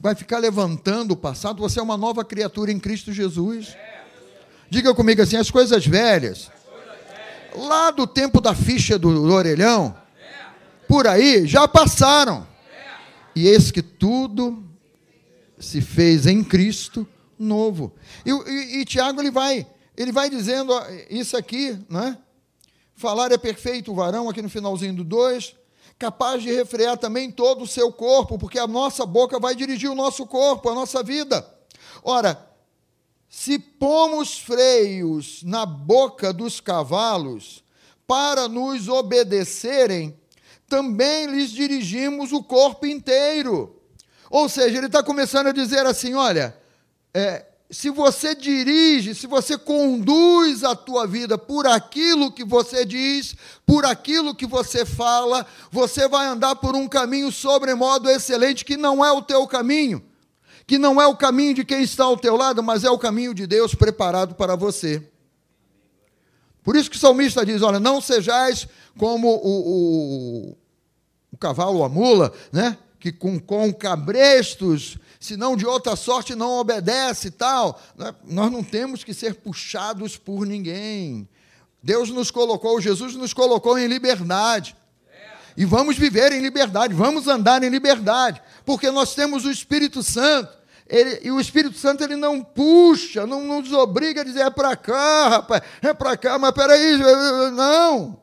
vai 0.01 0.13
ficar 0.15 0.37
levantando 0.37 1.13
o 1.13 1.17
passado. 1.17 1.61
Você 1.61 1.79
é 1.79 1.83
uma 1.83 1.97
nova 1.97 2.23
criatura 2.23 2.71
em 2.71 2.79
Cristo 2.79 3.11
Jesus. 3.11 3.75
Diga 4.69 4.93
comigo 4.93 5.21
assim: 5.21 5.37
as 5.37 5.49
coisas 5.49 5.85
velhas, 5.85 6.51
lá 7.55 7.91
do 7.91 8.05
tempo 8.05 8.39
da 8.39 8.53
ficha 8.53 8.99
do, 8.99 9.31
orelhão, 9.31 9.95
por 10.87 11.07
aí, 11.07 11.47
já 11.47 11.67
passaram. 11.67 12.47
E 13.35 13.47
eis 13.47 13.71
que 13.71 13.81
tudo 13.81 14.63
se 15.59 15.81
fez 15.81 16.27
em 16.27 16.43
Cristo 16.43 17.07
novo. 17.39 17.93
E, 18.23 18.29
e, 18.29 18.81
e 18.81 18.85
Tiago 18.85 19.19
ele 19.19 19.31
vai, 19.31 19.65
ele 19.97 20.11
vai 20.11 20.29
dizendo 20.29 20.71
isso 21.09 21.35
aqui, 21.35 21.79
né? 21.89 22.15
Falar 22.95 23.31
é 23.31 23.37
perfeito 23.37 23.91
o 23.91 23.95
varão, 23.95 24.29
aqui 24.29 24.41
no 24.41 24.49
finalzinho 24.49 24.95
do 24.95 25.03
2, 25.03 25.55
capaz 25.97 26.41
de 26.43 26.51
refrear 26.51 26.97
também 26.97 27.31
todo 27.31 27.63
o 27.63 27.67
seu 27.67 27.91
corpo, 27.91 28.37
porque 28.37 28.59
a 28.59 28.67
nossa 28.67 29.05
boca 29.05 29.39
vai 29.39 29.55
dirigir 29.55 29.89
o 29.89 29.95
nosso 29.95 30.25
corpo, 30.25 30.69
a 30.69 30.75
nossa 30.75 31.01
vida. 31.01 31.47
Ora, 32.03 32.49
se 33.29 33.57
pomos 33.57 34.37
freios 34.37 35.41
na 35.43 35.65
boca 35.65 36.31
dos 36.31 36.59
cavalos 36.59 37.63
para 38.05 38.47
nos 38.47 38.87
obedecerem, 38.87 40.15
também 40.67 41.27
lhes 41.27 41.49
dirigimos 41.51 42.31
o 42.31 42.43
corpo 42.43 42.85
inteiro. 42.85 43.81
Ou 44.29 44.49
seja, 44.49 44.77
ele 44.77 44.87
está 44.87 45.01
começando 45.01 45.47
a 45.47 45.51
dizer 45.51 45.85
assim: 45.85 46.13
olha, 46.13 46.55
é, 47.13 47.45
se 47.69 47.89
você 47.89 48.35
dirige, 48.35 49.15
se 49.15 49.25
você 49.25 49.57
conduz 49.57 50.63
a 50.63 50.75
tua 50.75 51.07
vida 51.07 51.37
por 51.37 51.65
aquilo 51.65 52.31
que 52.31 52.43
você 52.43 52.85
diz, 52.85 53.35
por 53.65 53.85
aquilo 53.85 54.35
que 54.35 54.45
você 54.45 54.85
fala, 54.85 55.45
você 55.71 56.07
vai 56.07 56.27
andar 56.27 56.55
por 56.57 56.75
um 56.75 56.87
caminho 56.87 57.31
sobremodo 57.31 58.09
excelente 58.09 58.63
que 58.63 58.77
não 58.77 59.03
é 59.03 59.11
o 59.11 59.21
teu 59.21 59.47
caminho, 59.47 60.03
que 60.67 60.77
não 60.77 61.01
é 61.01 61.07
o 61.07 61.15
caminho 61.15 61.55
de 61.55 61.65
quem 61.65 61.81
está 61.81 62.03
ao 62.03 62.17
teu 62.17 62.35
lado, 62.35 62.61
mas 62.61 62.83
é 62.83 62.91
o 62.91 62.99
caminho 62.99 63.33
de 63.33 63.47
Deus 63.47 63.73
preparado 63.73 64.35
para 64.35 64.55
você. 64.55 65.01
Por 66.63 66.75
isso 66.75 66.89
que 66.89 66.95
o 66.97 66.99
salmista 66.99 67.45
diz: 67.45 67.61
olha, 67.61 67.79
não 67.79 67.99
sejais 67.99 68.67
como 68.97 69.27
o, 69.27 70.51
o, 70.51 70.57
o 71.31 71.37
cavalo 71.37 71.79
ou 71.79 71.83
a 71.83 71.89
mula, 71.89 72.31
né? 72.51 72.77
Que 73.03 73.11
com, 73.11 73.37
com 73.37 73.73
cabrestos, 73.73 74.97
se 75.19 75.35
não 75.35 75.57
de 75.57 75.65
outra 75.65 75.93
sorte, 75.93 76.35
não 76.35 76.51
obedece 76.51 77.27
e 77.27 77.31
tal. 77.31 77.77
Né? 77.97 78.15
Nós 78.23 78.49
não 78.49 78.63
temos 78.63 79.03
que 79.03 79.13
ser 79.13 79.35
puxados 79.35 80.15
por 80.15 80.45
ninguém. 80.45 81.27
Deus 81.83 82.09
nos 82.11 82.31
colocou, 82.31 82.79
Jesus 82.79 83.13
nos 83.15 83.33
colocou 83.33 83.77
em 83.77 83.87
liberdade. 83.87 84.73
E 85.57 85.65
vamos 85.65 85.97
viver 85.97 86.31
em 86.31 86.39
liberdade, 86.39 86.93
vamos 86.93 87.27
andar 87.27 87.61
em 87.61 87.67
liberdade, 87.67 88.41
porque 88.65 88.89
nós 88.89 89.13
temos 89.13 89.43
o 89.43 89.51
Espírito 89.51 90.01
Santo. 90.01 90.57
Ele, 90.87 91.19
e 91.23 91.29
o 91.29 91.41
Espírito 91.41 91.77
Santo 91.77 92.05
ele 92.05 92.15
não 92.15 92.41
puxa, 92.41 93.27
não 93.27 93.43
nos 93.43 93.73
obriga 93.73 94.21
a 94.21 94.23
dizer 94.23 94.45
é 94.45 94.49
para 94.49 94.77
cá, 94.77 95.27
rapaz, 95.27 95.61
é 95.81 95.93
para 95.93 96.15
cá, 96.15 96.39
mas 96.39 96.53
peraí, 96.53 96.97
não. 97.51 98.17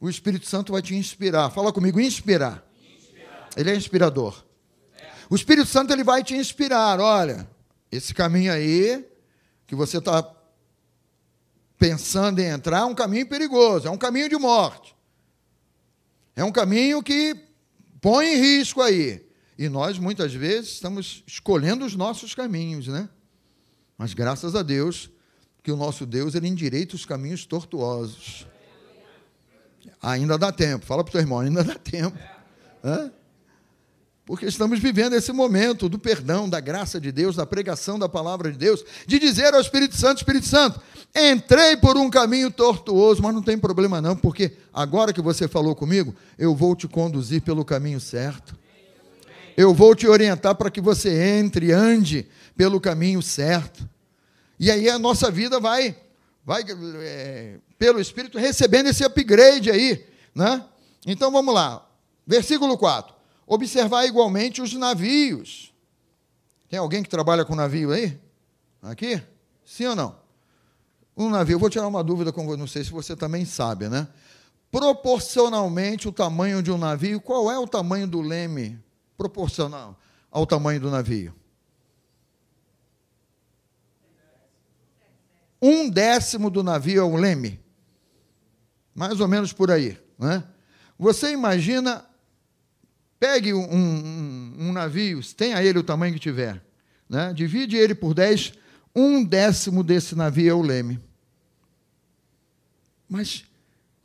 O 0.00 0.08
Espírito 0.08 0.46
Santo 0.46 0.70
vai 0.70 0.80
te 0.80 0.94
inspirar. 0.94 1.50
Fala 1.50 1.72
comigo, 1.72 1.98
inspirar. 1.98 2.67
Ele 3.56 3.70
é 3.70 3.76
inspirador. 3.76 4.44
O 5.30 5.34
Espírito 5.34 5.68
Santo 5.68 5.92
ele 5.92 6.04
vai 6.04 6.22
te 6.22 6.34
inspirar. 6.34 7.00
Olha, 7.00 7.48
esse 7.90 8.14
caminho 8.14 8.52
aí 8.52 9.06
que 9.66 9.74
você 9.74 9.98
está 9.98 10.26
pensando 11.78 12.40
em 12.40 12.46
entrar, 12.46 12.80
é 12.80 12.84
um 12.84 12.94
caminho 12.94 13.28
perigoso, 13.28 13.86
é 13.86 13.90
um 13.90 13.98
caminho 13.98 14.28
de 14.28 14.36
morte. 14.36 14.96
É 16.34 16.42
um 16.42 16.50
caminho 16.50 17.02
que 17.02 17.36
põe 18.00 18.34
em 18.34 18.36
risco 18.36 18.80
aí. 18.80 19.24
E 19.58 19.68
nós, 19.68 19.98
muitas 19.98 20.32
vezes, 20.32 20.72
estamos 20.72 21.22
escolhendo 21.26 21.84
os 21.84 21.94
nossos 21.94 22.34
caminhos, 22.34 22.86
né? 22.88 23.08
Mas 23.96 24.14
graças 24.14 24.54
a 24.54 24.62
Deus, 24.62 25.10
que 25.62 25.72
o 25.72 25.76
nosso 25.76 26.06
Deus, 26.06 26.34
ele 26.34 26.48
endireita 26.48 26.94
os 26.94 27.04
caminhos 27.04 27.44
tortuosos. 27.44 28.46
Ainda 30.00 30.38
dá 30.38 30.52
tempo. 30.52 30.86
Fala 30.86 31.02
para 31.02 31.10
o 31.10 31.12
teu 31.12 31.20
irmão, 31.20 31.40
ainda 31.40 31.64
dá 31.64 31.74
tempo. 31.74 32.16
Hã? 32.82 33.12
Porque 34.28 34.44
estamos 34.44 34.78
vivendo 34.78 35.14
esse 35.14 35.32
momento 35.32 35.88
do 35.88 35.98
perdão, 35.98 36.46
da 36.50 36.60
graça 36.60 37.00
de 37.00 37.10
Deus, 37.10 37.34
da 37.34 37.46
pregação 37.46 37.98
da 37.98 38.10
palavra 38.10 38.52
de 38.52 38.58
Deus, 38.58 38.84
de 39.06 39.18
dizer 39.18 39.54
ao 39.54 39.60
Espírito 39.62 39.96
Santo: 39.96 40.18
Espírito 40.18 40.46
Santo, 40.46 40.78
entrei 41.16 41.78
por 41.78 41.96
um 41.96 42.10
caminho 42.10 42.50
tortuoso, 42.50 43.22
mas 43.22 43.34
não 43.34 43.40
tem 43.40 43.56
problema 43.56 44.02
não, 44.02 44.14
porque 44.14 44.52
agora 44.70 45.14
que 45.14 45.22
você 45.22 45.48
falou 45.48 45.74
comigo, 45.74 46.14
eu 46.38 46.54
vou 46.54 46.76
te 46.76 46.86
conduzir 46.86 47.40
pelo 47.40 47.64
caminho 47.64 47.98
certo. 47.98 48.54
Eu 49.56 49.72
vou 49.72 49.94
te 49.94 50.06
orientar 50.06 50.54
para 50.56 50.70
que 50.70 50.82
você 50.82 51.38
entre, 51.38 51.72
ande 51.72 52.28
pelo 52.54 52.78
caminho 52.78 53.22
certo. 53.22 53.88
E 54.60 54.70
aí 54.70 54.90
a 54.90 54.98
nossa 54.98 55.30
vida 55.30 55.58
vai, 55.58 55.96
vai 56.44 56.66
é, 57.00 57.56
pelo 57.78 57.98
Espírito 57.98 58.36
recebendo 58.36 58.88
esse 58.90 59.02
upgrade 59.02 59.70
aí, 59.70 60.04
né? 60.34 60.62
Então 61.06 61.32
vamos 61.32 61.54
lá, 61.54 61.82
versículo 62.26 62.76
4. 62.76 63.16
Observar 63.48 64.04
igualmente 64.04 64.60
os 64.60 64.74
navios. 64.74 65.72
Tem 66.68 66.78
alguém 66.78 67.02
que 67.02 67.08
trabalha 67.08 67.46
com 67.46 67.54
navio 67.54 67.90
aí? 67.90 68.20
Aqui? 68.82 69.22
Sim 69.64 69.86
ou 69.86 69.96
não? 69.96 70.20
Um 71.16 71.30
navio, 71.30 71.58
vou 71.58 71.70
tirar 71.70 71.88
uma 71.88 72.04
dúvida 72.04 72.30
com 72.30 72.44
você, 72.44 72.58
não 72.58 72.66
sei 72.66 72.84
se 72.84 72.90
você 72.90 73.16
também 73.16 73.46
sabe, 73.46 73.88
né? 73.88 74.06
Proporcionalmente 74.70 76.06
o 76.06 76.12
tamanho 76.12 76.62
de 76.62 76.70
um 76.70 76.76
navio, 76.76 77.22
qual 77.22 77.50
é 77.50 77.58
o 77.58 77.66
tamanho 77.66 78.06
do 78.06 78.20
leme 78.20 78.78
proporcional 79.16 79.98
ao 80.30 80.46
tamanho 80.46 80.78
do 80.78 80.90
navio? 80.90 81.34
Um 85.60 85.88
décimo 85.88 86.50
do 86.50 86.62
navio 86.62 87.00
é 87.00 87.04
o 87.04 87.16
leme. 87.16 87.58
Mais 88.94 89.18
ou 89.20 89.26
menos 89.26 89.54
por 89.54 89.70
aí. 89.70 89.98
Né? 90.18 90.44
Você 90.98 91.32
imagina 91.32 92.07
Pegue 93.18 93.52
um, 93.52 93.64
um, 93.64 94.54
um 94.58 94.72
navio, 94.72 95.20
tenha 95.34 95.62
ele 95.62 95.78
o 95.78 95.82
tamanho 95.82 96.14
que 96.14 96.20
tiver, 96.20 96.62
né? 97.08 97.32
divide 97.32 97.76
ele 97.76 97.94
por 97.94 98.14
10, 98.14 98.52
um 98.94 99.24
décimo 99.24 99.82
desse 99.82 100.14
navio 100.14 100.50
é 100.50 100.54
o 100.54 100.62
leme. 100.62 101.00
Mas 103.08 103.44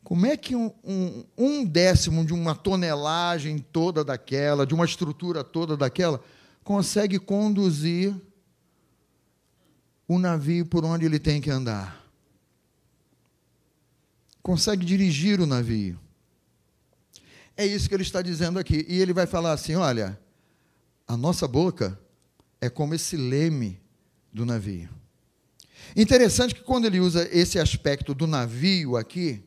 como 0.04 0.26
é 0.26 0.36
que 0.36 0.56
um, 0.56 0.72
um, 0.84 1.26
um, 1.38 1.66
décimo 1.66 2.26
de 2.26 2.34
uma 2.34 2.56
tonelagem 2.56 3.60
toda 3.60 4.04
daquela, 4.04 4.66
de 4.66 4.74
uma 4.74 4.86
estrutura 4.86 5.44
toda 5.44 5.78
daquela, 5.78 6.22
consegue 6.64 7.20
conduzir 7.20 8.16
o 10.08 10.20
navio 10.20 10.66
por 10.66 10.84
onde 10.84 11.06
ele 11.06 11.20
tem 11.20 11.40
que 11.40 11.50
andar? 11.50 12.04
Consegue 14.42 14.86
dirigir 14.86 15.40
o 15.40 15.46
navio? 15.46 16.03
É 17.56 17.66
isso 17.66 17.88
que 17.88 17.96
ele 17.96 18.04
está 18.04 18.22
dizendo 18.22 18.58
aqui. 18.60 18.86
E 18.88 19.00
ele 19.00 19.14
vai 19.14 19.28
falar 19.28 19.54
assim: 19.54 19.76
olha, 19.76 20.20
a 21.08 21.16
nossa 21.16 21.48
boca 21.48 22.00
é 22.60 22.70
como 22.70 22.96
esse 22.96 23.16
leme 23.16 23.80
do 24.32 24.46
navio. 24.46 24.90
Interessante 25.96 26.56
que 26.56 26.62
quando 26.62 26.86
ele 26.86 27.00
usa 27.00 27.28
esse 27.32 27.60
aspecto 27.60 28.14
do 28.14 28.26
navio 28.26 28.98
aqui, 28.98 29.44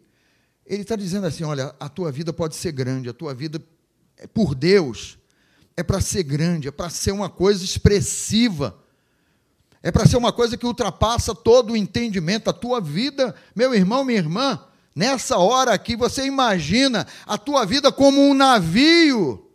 ele 0.65 0.83
está 0.83 0.95
dizendo 0.95 1.27
assim: 1.27 1.45
olha, 1.45 1.75
a 1.81 1.89
tua 1.89 2.13
vida 2.13 2.33
pode 2.33 2.55
ser 2.55 2.73
grande, 2.73 3.09
a 3.09 3.15
tua 3.15 3.35
vida, 3.35 3.61
é 4.17 4.27
por 4.27 4.55
Deus, 4.55 5.19
é 5.77 5.83
para 5.83 6.01
ser 6.01 6.23
grande, 6.23 6.69
é 6.69 6.71
para 6.71 6.91
ser 6.91 7.13
uma 7.13 7.29
coisa 7.29 7.65
expressiva, 7.65 8.79
é 9.83 9.91
para 9.91 10.07
ser 10.07 10.17
uma 10.17 10.33
coisa 10.33 10.57
que 10.57 10.67
ultrapassa 10.67 11.35
todo 11.35 11.73
o 11.73 11.77
entendimento. 11.77 12.49
A 12.49 12.53
tua 12.53 12.81
vida, 12.81 13.35
meu 13.55 13.75
irmão, 13.75 14.05
minha 14.05 14.19
irmã, 14.19 14.65
Nessa 14.97 15.37
hora 15.37 15.75
aqui, 15.75 15.95
você 15.95 16.25
imagina 16.25 17.07
a 17.27 17.37
tua 17.37 17.67
vida 17.67 17.93
como 17.93 18.19
um 18.19 18.33
navio. 18.33 19.47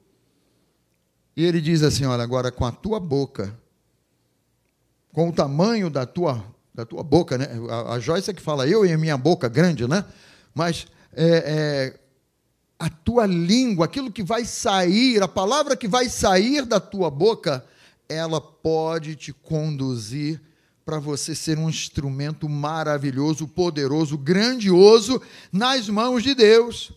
E 1.35 1.43
ele 1.43 1.59
diz 1.59 1.81
assim: 1.81 2.05
Olha, 2.05 2.21
agora 2.21 2.51
com 2.51 2.63
a 2.63 2.71
tua 2.71 2.99
boca, 2.99 3.59
com 5.11 5.29
o 5.29 5.33
tamanho 5.33 5.89
da 5.89 6.05
tua, 6.05 6.45
da 6.71 6.85
tua 6.85 7.01
boca, 7.01 7.39
né? 7.39 7.47
A, 7.71 7.93
a 7.93 7.99
Joyce 7.99 8.29
é 8.29 8.33
que 8.35 8.41
fala 8.41 8.67
eu 8.67 8.85
e 8.85 8.93
a 8.93 8.97
minha 8.99 9.17
boca 9.17 9.49
grande, 9.49 9.87
né? 9.87 10.05
Mas 10.53 10.85
é, 11.11 11.25
é, 11.25 11.99
a 12.77 12.87
tua 12.87 13.25
língua, 13.25 13.85
aquilo 13.85 14.11
que 14.11 14.21
vai 14.21 14.45
sair, 14.45 15.23
a 15.23 15.27
palavra 15.27 15.75
que 15.75 15.87
vai 15.87 16.07
sair 16.07 16.65
da 16.65 16.79
tua 16.79 17.09
boca, 17.09 17.65
ela 18.07 18.39
pode 18.39 19.15
te 19.15 19.33
conduzir 19.33 20.39
para 20.85 20.99
você 20.99 21.35
ser 21.35 21.57
um 21.57 21.69
instrumento 21.69 22.49
maravilhoso, 22.49 23.47
poderoso, 23.47 24.17
grandioso 24.17 25.21
nas 25.51 25.87
mãos 25.87 26.23
de 26.23 26.33
Deus. 26.33 26.91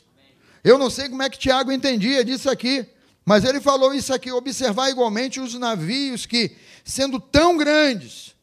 Eu 0.63 0.79
não 0.79 0.89
sei 0.89 1.09
como 1.09 1.23
é 1.23 1.29
que 1.29 1.39
Tiago 1.39 1.71
entendia 1.71 2.25
disso 2.25 2.49
aqui, 2.49 2.87
mas 3.25 3.45
ele 3.45 3.61
falou 3.61 3.95
isso 3.95 4.13
aqui: 4.13 4.33
observar 4.33 4.91
igualmente 4.91 5.41
os 5.41 5.55
navios 5.55 6.27
que, 6.27 6.57
sendo 6.85 7.21
tão 7.21 7.57
grandes 7.57 8.35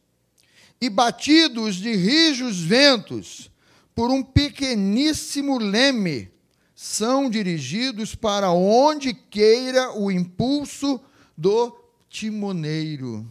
e 0.80 0.88
batidos 0.88 1.76
de 1.76 1.94
rijos 1.94 2.60
ventos 2.60 3.50
por 3.94 4.10
um 4.10 4.22
pequeníssimo 4.22 5.58
leme, 5.58 6.30
são 6.74 7.28
dirigidos 7.30 8.14
para 8.14 8.50
onde 8.50 9.14
queira 9.14 9.92
o 9.92 10.10
impulso 10.10 11.00
do 11.36 11.76
timoneiro. 12.08 13.28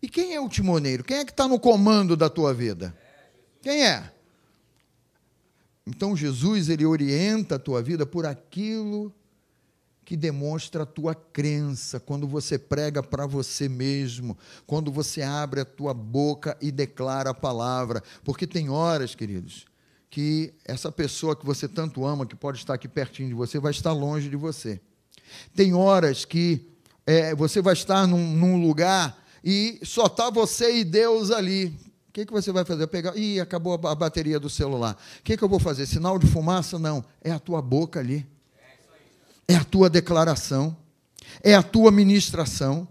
E 0.00 0.08
quem 0.08 0.34
é 0.34 0.40
o 0.40 0.48
timoneiro? 0.48 1.02
Quem 1.02 1.18
é 1.18 1.24
que 1.24 1.32
está 1.32 1.48
no 1.48 1.58
comando 1.58 2.16
da 2.16 2.28
tua 2.28 2.54
vida? 2.54 2.96
Quem 3.60 3.84
é? 3.84 4.12
Então 5.86 6.16
Jesus 6.16 6.68
ele 6.68 6.84
orienta 6.84 7.56
a 7.56 7.58
tua 7.58 7.82
vida 7.82 8.04
por 8.04 8.26
aquilo 8.26 9.12
que 10.04 10.16
demonstra 10.16 10.84
a 10.84 10.86
tua 10.86 11.14
crença, 11.14 12.00
quando 12.00 12.26
você 12.26 12.58
prega 12.58 13.02
para 13.02 13.26
você 13.26 13.68
mesmo, 13.68 14.38
quando 14.66 14.90
você 14.90 15.20
abre 15.20 15.60
a 15.60 15.66
tua 15.66 15.92
boca 15.92 16.56
e 16.62 16.72
declara 16.72 17.28
a 17.28 17.34
palavra, 17.34 18.02
porque 18.24 18.46
tem 18.46 18.70
horas, 18.70 19.14
queridos, 19.14 19.66
que 20.08 20.54
essa 20.64 20.90
pessoa 20.90 21.36
que 21.36 21.44
você 21.44 21.68
tanto 21.68 22.06
ama, 22.06 22.24
que 22.24 22.34
pode 22.34 22.56
estar 22.56 22.72
aqui 22.72 22.88
pertinho 22.88 23.28
de 23.28 23.34
você, 23.34 23.58
vai 23.58 23.70
estar 23.70 23.92
longe 23.92 24.30
de 24.30 24.36
você. 24.36 24.80
Tem 25.54 25.74
horas 25.74 26.24
que 26.24 26.66
é, 27.06 27.34
você 27.34 27.60
vai 27.60 27.74
estar 27.74 28.06
num, 28.06 28.34
num 28.34 28.62
lugar 28.62 29.27
e 29.44 29.80
só 29.84 30.06
está 30.06 30.30
você 30.30 30.78
e 30.78 30.84
Deus 30.84 31.30
ali. 31.30 31.66
O 32.08 32.12
que, 32.12 32.26
que 32.26 32.32
você 32.32 32.50
vai 32.50 32.64
fazer? 32.64 32.86
Pegar, 32.86 33.16
ih, 33.16 33.40
acabou 33.40 33.74
a 33.74 33.94
bateria 33.94 34.40
do 34.40 34.50
celular. 34.50 34.96
O 35.20 35.22
que, 35.22 35.36
que 35.36 35.44
eu 35.44 35.48
vou 35.48 35.60
fazer? 35.60 35.86
Sinal 35.86 36.18
de 36.18 36.26
fumaça? 36.26 36.78
Não. 36.78 37.04
É 37.22 37.30
a 37.30 37.38
tua 37.38 37.62
boca 37.62 38.00
ali. 38.00 38.26
É 39.46 39.54
a 39.54 39.64
tua 39.64 39.88
declaração. 39.88 40.76
É 41.42 41.54
a 41.54 41.62
tua 41.62 41.90
ministração. 41.90 42.88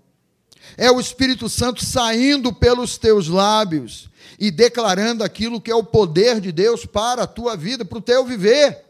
É 0.75 0.91
o 0.91 0.99
Espírito 0.99 1.49
Santo 1.49 1.83
saindo 1.83 2.51
pelos 2.53 2.97
teus 2.97 3.27
lábios 3.27 4.09
e 4.39 4.51
declarando 4.51 5.23
aquilo 5.23 5.61
que 5.61 5.71
é 5.71 5.75
o 5.75 5.83
poder 5.83 6.39
de 6.41 6.51
Deus 6.51 6.85
para 6.85 7.23
a 7.23 7.27
tua 7.27 7.55
vida, 7.55 7.85
para 7.85 7.97
o 7.97 8.01
teu 8.01 8.25
viver. 8.25 8.83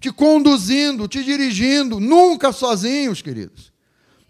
Te 0.00 0.12
conduzindo, 0.12 1.08
te 1.08 1.24
dirigindo, 1.24 1.98
nunca 1.98 2.52
sozinhos, 2.52 3.20
queridos. 3.20 3.72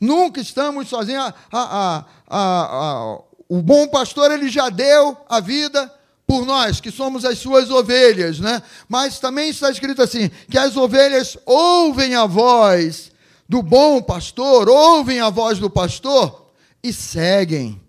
Nunca 0.00 0.40
estamos 0.40 0.88
sozinhos. 0.88 1.24
A, 1.24 1.34
a, 1.52 2.04
a, 2.28 3.18
o 3.48 3.62
bom 3.62 3.88
pastor 3.88 4.30
ele 4.30 4.48
já 4.48 4.68
deu 4.68 5.16
a 5.28 5.40
vida 5.40 5.92
por 6.26 6.44
nós, 6.44 6.80
que 6.80 6.90
somos 6.90 7.24
as 7.24 7.38
suas 7.38 7.70
ovelhas, 7.70 8.38
né? 8.38 8.62
Mas 8.86 9.18
também 9.18 9.48
está 9.48 9.70
escrito 9.70 10.02
assim: 10.02 10.30
que 10.50 10.58
as 10.58 10.76
ovelhas 10.76 11.38
ouvem 11.46 12.14
a 12.14 12.26
voz 12.26 13.10
do 13.48 13.62
bom 13.62 14.02
pastor, 14.02 14.68
ouvem 14.68 15.20
a 15.20 15.30
voz 15.30 15.58
do 15.58 15.70
pastor 15.70 16.52
e 16.82 16.92
seguem 16.92 17.80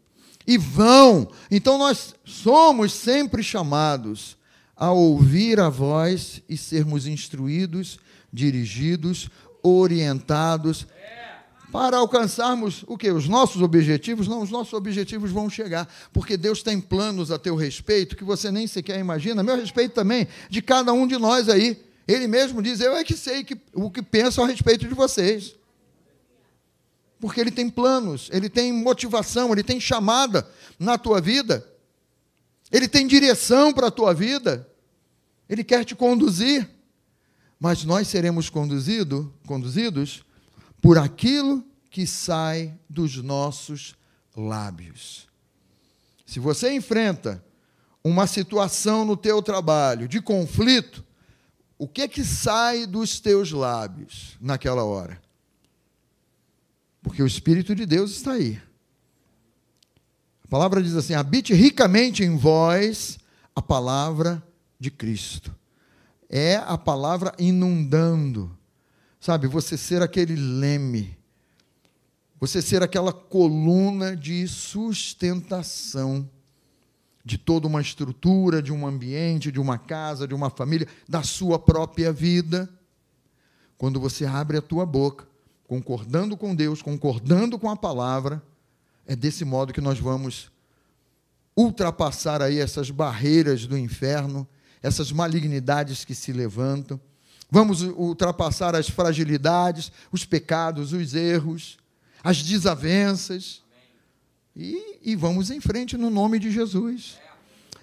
e 0.47 0.57
vão. 0.57 1.27
Então 1.51 1.77
nós 1.77 2.15
somos 2.23 2.93
sempre 2.93 3.43
chamados 3.43 4.37
a 4.75 4.91
ouvir 4.91 5.59
a 5.59 5.67
voz 5.67 6.41
e 6.47 6.55
sermos 6.55 7.05
instruídos, 7.05 7.99
dirigidos, 8.31 9.29
orientados 9.61 10.87
para 11.71 11.97
alcançarmos 11.97 12.83
o 12.87 12.97
que? 12.97 13.11
Os 13.11 13.27
nossos 13.27 13.61
objetivos? 13.61 14.27
Não, 14.27 14.41
os 14.41 14.49
nossos 14.49 14.73
objetivos 14.73 15.31
vão 15.31 15.49
chegar, 15.49 15.87
porque 16.11 16.35
Deus 16.35 16.63
tem 16.63 16.81
planos 16.81 17.31
a 17.31 17.37
teu 17.37 17.55
respeito 17.55 18.15
que 18.15 18.23
você 18.23 18.51
nem 18.51 18.65
sequer 18.65 18.99
imagina. 18.99 19.43
Meu 19.43 19.55
respeito 19.55 19.93
também 19.93 20.27
de 20.49 20.61
cada 20.61 20.91
um 20.93 21.05
de 21.05 21.17
nós 21.17 21.47
aí. 21.47 21.79
Ele 22.07 22.27
mesmo 22.27 22.61
diz: 22.61 22.79
Eu 22.79 22.95
é 22.95 23.03
que 23.03 23.15
sei 23.15 23.43
que, 23.43 23.55
o 23.73 23.91
que 23.91 24.01
penso 24.01 24.41
a 24.41 24.47
respeito 24.47 24.87
de 24.87 24.95
vocês. 24.95 25.55
Porque 27.19 27.39
Ele 27.39 27.51
tem 27.51 27.69
planos, 27.69 28.29
Ele 28.31 28.49
tem 28.49 28.71
motivação, 28.73 29.51
Ele 29.51 29.63
tem 29.63 29.79
chamada 29.79 30.47
na 30.79 30.97
tua 30.97 31.21
vida. 31.21 31.65
Ele 32.71 32.87
tem 32.87 33.05
direção 33.05 33.73
para 33.73 33.87
a 33.87 33.91
tua 33.91 34.13
vida. 34.13 34.67
Ele 35.47 35.63
quer 35.63 35.83
te 35.85 35.95
conduzir. 35.95 36.67
Mas 37.59 37.83
nós 37.83 38.07
seremos 38.07 38.49
conduzido, 38.49 39.33
conduzidos 39.45 40.23
por 40.81 40.97
aquilo 40.97 41.63
que 41.89 42.05
sai 42.05 42.77
dos 42.89 43.17
nossos 43.17 43.95
lábios. 44.35 45.27
Se 46.25 46.39
você 46.39 46.73
enfrenta 46.73 47.43
uma 48.03 48.27
situação 48.27 49.03
no 49.03 49.17
teu 49.17 49.41
trabalho 49.41 50.07
de 50.07 50.21
conflito, 50.21 51.03
o 51.77 51.87
que 51.87 52.03
é 52.03 52.07
que 52.07 52.23
sai 52.23 52.85
dos 52.85 53.19
teus 53.19 53.51
lábios 53.51 54.37
naquela 54.39 54.83
hora? 54.83 55.19
Porque 57.01 57.23
o 57.23 57.27
Espírito 57.27 57.73
de 57.73 57.85
Deus 57.85 58.11
está 58.11 58.33
aí. 58.33 58.61
A 60.43 60.47
palavra 60.49 60.83
diz 60.83 60.95
assim: 60.95 61.13
habite 61.13 61.53
ricamente 61.53 62.23
em 62.23 62.35
vós 62.35 63.17
a 63.55 63.61
palavra 63.61 64.43
de 64.79 64.91
Cristo. 64.91 65.55
É 66.29 66.57
a 66.57 66.77
palavra 66.77 67.33
inundando. 67.39 68.58
Sabe, 69.19 69.47
você 69.47 69.77
ser 69.77 70.01
aquele 70.01 70.35
leme, 70.35 71.17
você 72.39 72.61
ser 72.61 72.81
aquela 72.81 73.11
coluna 73.11 74.15
de 74.15 74.47
sustentação 74.47 76.29
de 77.23 77.37
toda 77.37 77.67
uma 77.67 77.81
estrutura, 77.81 78.61
de 78.61 78.71
um 78.71 78.87
ambiente, 78.87 79.51
de 79.51 79.59
uma 79.59 79.77
casa, 79.77 80.27
de 80.27 80.33
uma 80.33 80.49
família, 80.49 80.87
da 81.07 81.21
sua 81.21 81.59
própria 81.59 82.11
vida. 82.11 82.69
Quando 83.77 83.99
você 83.99 84.25
abre 84.25 84.57
a 84.57 84.61
tua 84.61 84.85
boca, 84.85 85.27
concordando 85.67 86.35
com 86.35 86.55
Deus, 86.55 86.81
concordando 86.81 87.59
com 87.59 87.69
a 87.69 87.75
palavra, 87.75 88.41
é 89.05 89.15
desse 89.15 89.43
modo 89.43 89.73
que 89.73 89.81
nós 89.81 89.99
vamos 89.99 90.49
ultrapassar 91.55 92.41
aí 92.41 92.57
essas 92.57 92.89
barreiras 92.89 93.67
do 93.67 93.77
inferno, 93.77 94.47
essas 94.81 95.11
malignidades 95.11 96.05
que 96.05 96.15
se 96.15 96.31
levantam. 96.31 96.99
Vamos 97.49 97.81
ultrapassar 97.81 98.75
as 98.75 98.89
fragilidades, 98.89 99.91
os 100.11 100.23
pecados, 100.23 100.93
os 100.93 101.15
erros, 101.15 101.77
as 102.23 102.43
desavenças. 102.43 103.63
E, 104.55 104.99
e 105.03 105.15
vamos 105.15 105.49
em 105.49 105.59
frente 105.59 105.97
no 105.97 106.09
nome 106.09 106.37
de 106.37 106.51
Jesus. 106.51 107.17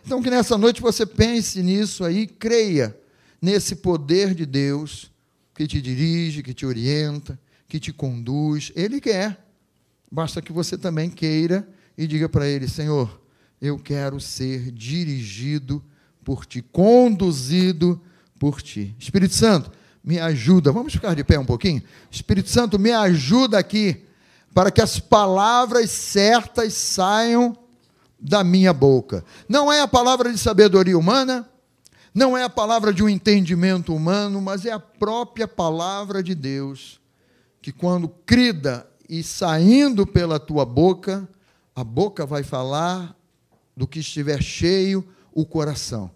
Então, 0.05 0.23
que 0.23 0.31
nessa 0.31 0.57
noite 0.57 0.81
você 0.81 1.05
pense 1.05 1.63
nisso 1.63 2.05
aí, 2.05 2.29
creia 2.29 2.97
nesse 3.43 3.77
poder 3.77 4.35
de 4.35 4.47
Deus 4.47 5.11
que 5.53 5.67
te 5.67 5.83
dirige, 5.83 6.43
que 6.43 6.55
te 6.55 6.65
orienta, 6.65 7.39
que 7.67 7.81
te 7.81 7.93
conduz. 7.93 8.71
Ele 8.77 9.01
quer. 9.01 9.45
Basta 10.11 10.41
que 10.41 10.53
você 10.53 10.79
também 10.79 11.11
queira 11.11 11.69
e 11.99 12.07
diga 12.07 12.29
para 12.29 12.47
ele: 12.47 12.69
Senhor, 12.69 13.21
eu 13.61 13.79
quero 13.79 14.21
ser 14.21 14.71
dirigido 14.71 15.83
por 16.23 16.47
ti, 16.47 16.63
conduzido 16.63 18.01
por 18.39 18.63
ti. 18.63 18.95
Espírito 18.99 19.35
Santo, 19.35 19.71
me 20.03 20.19
ajuda. 20.19 20.71
Vamos 20.73 20.93
ficar 20.93 21.15
de 21.15 21.25
pé 21.25 21.39
um 21.39 21.45
pouquinho? 21.45 21.83
Espírito 22.11 22.49
Santo, 22.49 22.79
me 22.79 22.93
ajuda 22.93 23.59
aqui 23.59 24.05
para 24.55 24.71
que 24.71 24.81
as 24.81 24.99
palavras 24.99 25.91
certas 25.91 26.73
saiam 26.73 27.57
da 28.19 28.43
minha 28.43 28.73
boca. 28.73 29.25
Não 29.49 29.71
é 29.73 29.81
a 29.81 29.89
palavra 29.89 30.33
de 30.33 30.39
sabedoria 30.39 30.97
humana, 30.97 31.49
não 32.15 32.37
é 32.37 32.45
a 32.45 32.49
palavra 32.49 32.93
de 32.93 33.03
um 33.03 33.09
entendimento 33.09 33.95
humano, 33.95 34.41
mas 34.41 34.65
é 34.65 34.73
a 34.73 34.81
própria 34.81 35.47
palavra 35.47 36.23
de 36.23 36.35
Deus, 36.35 36.99
que 37.61 37.71
quando 37.71 38.09
crida 38.09 38.89
e 39.09 39.23
saindo 39.23 40.07
pela 40.07 40.41
tua 40.41 40.65
boca, 40.65 41.29
a 41.75 41.85
boca 41.85 42.25
vai 42.25 42.43
falar 42.43 43.15
do 43.77 43.87
que 43.87 43.99
estiver 43.99 44.43
cheio 44.43 45.07
o 45.35 45.45
coração. 45.45 46.11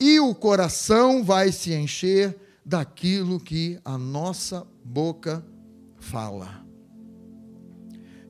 E 0.00 0.18
o 0.18 0.34
coração 0.34 1.22
vai 1.22 1.52
se 1.52 1.74
encher 1.74 2.34
daquilo 2.64 3.38
que 3.38 3.78
a 3.84 3.98
nossa 3.98 4.66
boca 4.82 5.44
fala. 5.98 6.64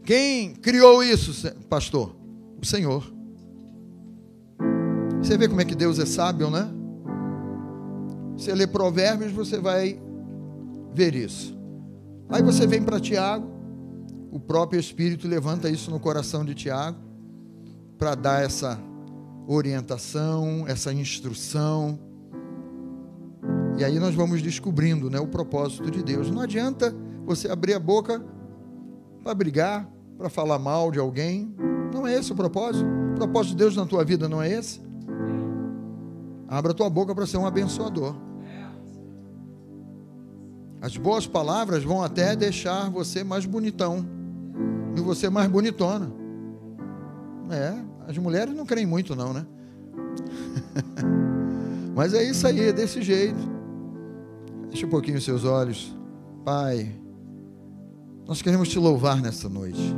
Quem 0.02 0.54
criou 0.54 1.04
isso, 1.04 1.48
pastor? 1.68 2.16
O 2.60 2.66
Senhor. 2.66 3.04
Você 5.22 5.38
vê 5.38 5.46
como 5.46 5.60
é 5.60 5.64
que 5.64 5.74
Deus 5.74 5.98
é 5.98 6.06
sábio, 6.06 6.50
né? 6.50 6.68
Você 8.36 8.52
lê 8.54 8.66
Provérbios, 8.66 9.30
você 9.30 9.58
vai 9.58 10.00
ver 10.92 11.14
isso. 11.14 11.56
Aí 12.28 12.42
você 12.42 12.66
vem 12.66 12.82
para 12.82 12.98
Tiago, 12.98 13.46
o 14.32 14.40
próprio 14.40 14.80
Espírito 14.80 15.28
levanta 15.28 15.68
isso 15.68 15.90
no 15.90 16.00
coração 16.00 16.44
de 16.44 16.54
Tiago, 16.54 16.98
para 17.98 18.14
dar 18.14 18.42
essa 18.42 18.80
orientação, 19.54 20.64
essa 20.68 20.92
instrução. 20.92 21.98
E 23.76 23.84
aí 23.84 23.98
nós 23.98 24.14
vamos 24.14 24.40
descobrindo 24.42 25.10
né, 25.10 25.18
o 25.18 25.26
propósito 25.26 25.90
de 25.90 26.02
Deus. 26.02 26.30
Não 26.30 26.40
adianta 26.40 26.94
você 27.24 27.48
abrir 27.48 27.74
a 27.74 27.80
boca 27.80 28.24
para 29.22 29.34
brigar, 29.34 29.90
para 30.16 30.28
falar 30.28 30.58
mal 30.58 30.90
de 30.90 30.98
alguém. 30.98 31.52
Não 31.92 32.06
é 32.06 32.14
esse 32.14 32.32
o 32.32 32.36
propósito. 32.36 32.86
O 33.12 33.14
propósito 33.16 33.52
de 33.52 33.56
Deus 33.56 33.76
na 33.76 33.86
tua 33.86 34.04
vida 34.04 34.28
não 34.28 34.40
é 34.40 34.50
esse. 34.50 34.80
Abra 36.46 36.72
a 36.72 36.74
tua 36.74 36.88
boca 36.88 37.14
para 37.14 37.26
ser 37.26 37.36
um 37.36 37.46
abençoador. 37.46 38.14
As 40.80 40.96
boas 40.96 41.26
palavras 41.26 41.84
vão 41.84 42.02
até 42.02 42.34
deixar 42.34 42.88
você 42.88 43.22
mais 43.22 43.44
bonitão 43.44 44.06
e 44.96 45.00
você 45.00 45.28
mais 45.28 45.48
bonitona. 45.48 46.10
É, 47.50 47.89
as 48.10 48.18
mulheres 48.18 48.52
não 48.56 48.66
creem 48.66 48.86
muito 48.86 49.14
não, 49.14 49.32
né? 49.32 49.46
Mas 51.94 52.12
é 52.12 52.24
isso 52.24 52.44
aí, 52.44 52.60
é 52.60 52.72
desse 52.72 53.00
jeito. 53.02 53.38
Deixa 54.68 54.84
um 54.84 54.90
pouquinho 54.90 55.16
os 55.16 55.24
seus 55.24 55.44
olhos. 55.44 55.96
Pai, 56.44 56.92
nós 58.26 58.42
queremos 58.42 58.68
te 58.68 58.80
louvar 58.80 59.22
nessa 59.22 59.48
noite. 59.48 59.96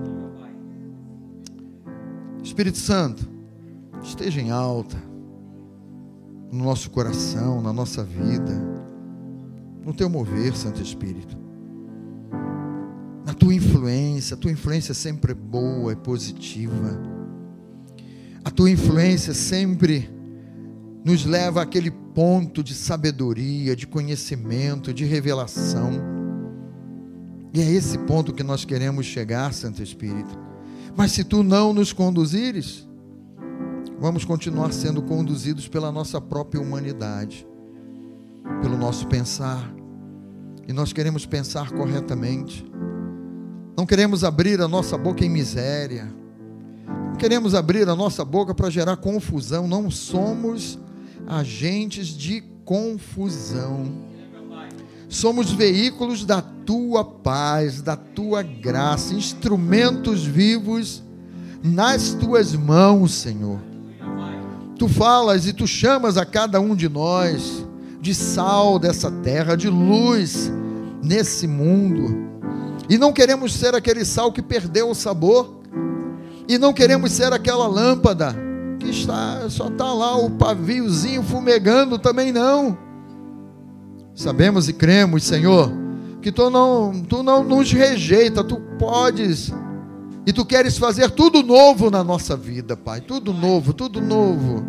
Espírito 2.42 2.76
Santo, 2.76 3.26
esteja 4.02 4.42
em 4.42 4.50
alta 4.50 4.96
no 6.52 6.64
nosso 6.64 6.90
coração, 6.90 7.62
na 7.62 7.72
nossa 7.72 8.04
vida, 8.04 8.52
no 9.82 9.94
teu 9.94 10.10
mover, 10.10 10.54
Santo 10.54 10.82
Espírito. 10.82 11.34
Na 13.24 13.32
tua 13.32 13.54
influência, 13.54 14.34
a 14.34 14.36
tua 14.36 14.50
influência 14.50 14.92
sempre 14.92 15.32
é 15.32 15.34
boa, 15.34 15.92
é 15.92 15.96
positiva. 15.96 17.21
A 18.44 18.50
tua 18.50 18.70
influência 18.70 19.34
sempre 19.34 20.10
nos 21.04 21.24
leva 21.24 21.62
àquele 21.62 21.90
ponto 21.90 22.62
de 22.62 22.74
sabedoria, 22.74 23.74
de 23.74 23.86
conhecimento, 23.86 24.92
de 24.92 25.04
revelação 25.04 26.22
e 27.54 27.60
é 27.60 27.70
esse 27.70 27.98
ponto 27.98 28.32
que 28.32 28.42
nós 28.42 28.64
queremos 28.64 29.04
chegar, 29.04 29.52
Santo 29.52 29.82
Espírito. 29.82 30.38
Mas 30.96 31.12
se 31.12 31.22
tu 31.22 31.42
não 31.42 31.74
nos 31.74 31.92
conduzires, 31.92 32.88
vamos 33.98 34.24
continuar 34.24 34.72
sendo 34.72 35.02
conduzidos 35.02 35.68
pela 35.68 35.92
nossa 35.92 36.18
própria 36.18 36.62
humanidade, 36.62 37.46
pelo 38.62 38.78
nosso 38.78 39.06
pensar. 39.06 39.70
E 40.66 40.72
nós 40.72 40.94
queremos 40.94 41.26
pensar 41.26 41.70
corretamente. 41.72 42.64
Não 43.76 43.84
queremos 43.84 44.24
abrir 44.24 44.58
a 44.62 44.68
nossa 44.68 44.96
boca 44.96 45.22
em 45.22 45.28
miséria. 45.28 46.10
Queremos 47.22 47.54
abrir 47.54 47.88
a 47.88 47.94
nossa 47.94 48.24
boca 48.24 48.52
para 48.52 48.68
gerar 48.68 48.96
confusão. 48.96 49.68
Não 49.68 49.88
somos 49.90 50.76
agentes 51.26 52.08
de 52.08 52.42
confusão 52.64 54.10
somos 55.12 55.52
veículos 55.52 56.24
da 56.24 56.40
tua 56.40 57.04
paz, 57.04 57.82
da 57.82 57.94
tua 57.94 58.42
graça, 58.42 59.14
instrumentos 59.14 60.24
vivos 60.24 61.02
nas 61.62 62.14
tuas 62.14 62.54
mãos, 62.54 63.12
Senhor. 63.12 63.60
Tu 64.78 64.88
falas 64.88 65.46
e 65.46 65.52
tu 65.52 65.66
chamas 65.66 66.16
a 66.16 66.24
cada 66.24 66.60
um 66.60 66.74
de 66.74 66.88
nós 66.88 67.64
de 68.00 68.14
sal 68.14 68.78
dessa 68.78 69.10
terra, 69.10 69.54
de 69.54 69.68
luz 69.68 70.50
nesse 71.02 71.46
mundo. 71.46 72.32
E 72.88 72.96
não 72.96 73.12
queremos 73.12 73.52
ser 73.52 73.74
aquele 73.74 74.04
sal 74.04 74.32
que 74.32 74.42
perdeu 74.42 74.90
o 74.90 74.94
sabor, 74.94 75.61
e 76.54 76.58
não 76.58 76.72
queremos 76.72 77.12
ser 77.12 77.32
aquela 77.32 77.66
lâmpada 77.66 78.36
que 78.78 78.90
está 78.90 79.48
só 79.48 79.68
está 79.68 79.92
lá 79.92 80.16
o 80.16 80.30
paviozinho 80.30 81.22
fumegando 81.22 81.98
também 81.98 82.32
não. 82.32 82.76
Sabemos 84.14 84.68
e 84.68 84.72
cremos, 84.72 85.22
Senhor, 85.24 85.72
que 86.20 86.30
tu 86.30 86.50
não, 86.50 86.92
tu 87.08 87.22
não 87.22 87.42
nos 87.42 87.72
rejeita, 87.72 88.44
tu 88.44 88.60
podes 88.78 89.52
e 90.26 90.32
tu 90.32 90.44
queres 90.44 90.76
fazer 90.76 91.10
tudo 91.10 91.42
novo 91.42 91.90
na 91.90 92.04
nossa 92.04 92.36
vida, 92.36 92.76
Pai. 92.76 93.00
Tudo 93.00 93.32
novo, 93.32 93.72
tudo 93.72 94.00
novo. 94.00 94.62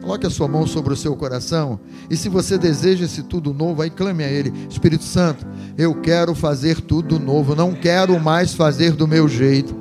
Coloque 0.00 0.26
a 0.26 0.30
sua 0.30 0.48
mão 0.48 0.66
sobre 0.66 0.94
o 0.94 0.96
seu 0.96 1.14
coração. 1.14 1.78
E 2.08 2.16
se 2.16 2.28
você 2.28 2.56
deseja 2.56 3.04
esse 3.04 3.22
tudo 3.22 3.52
novo, 3.52 3.82
aí 3.82 3.90
clame 3.90 4.24
a 4.24 4.28
Ele: 4.28 4.52
Espírito 4.68 5.04
Santo, 5.04 5.46
eu 5.76 5.94
quero 6.00 6.34
fazer 6.34 6.80
tudo 6.80 7.20
novo. 7.20 7.54
Não 7.54 7.74
quero 7.74 8.18
mais 8.18 8.54
fazer 8.54 8.92
do 8.92 9.06
meu 9.06 9.28
jeito. 9.28 9.79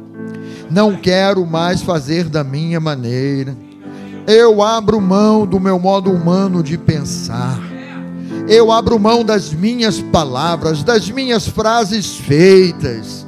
Não 0.70 0.96
quero 0.96 1.46
mais 1.46 1.82
fazer 1.82 2.26
da 2.26 2.44
minha 2.44 2.80
maneira. 2.80 3.58
Eu 4.28 4.62
abro 4.62 5.02
mão 5.02 5.46
do 5.46 5.60
meu 5.60 5.80
modo 5.80 6.12
humano 6.12 6.62
de 6.62 6.78
pensar. 6.78 7.60
Eu 8.48 8.72
abro 8.72 9.00
mão 9.00 9.24
das 9.24 9.52
minhas 9.52 10.00
palavras, 10.00 10.84
das 10.84 11.10
minhas 11.10 11.48
frases 11.48 12.18
feitas, 12.18 13.26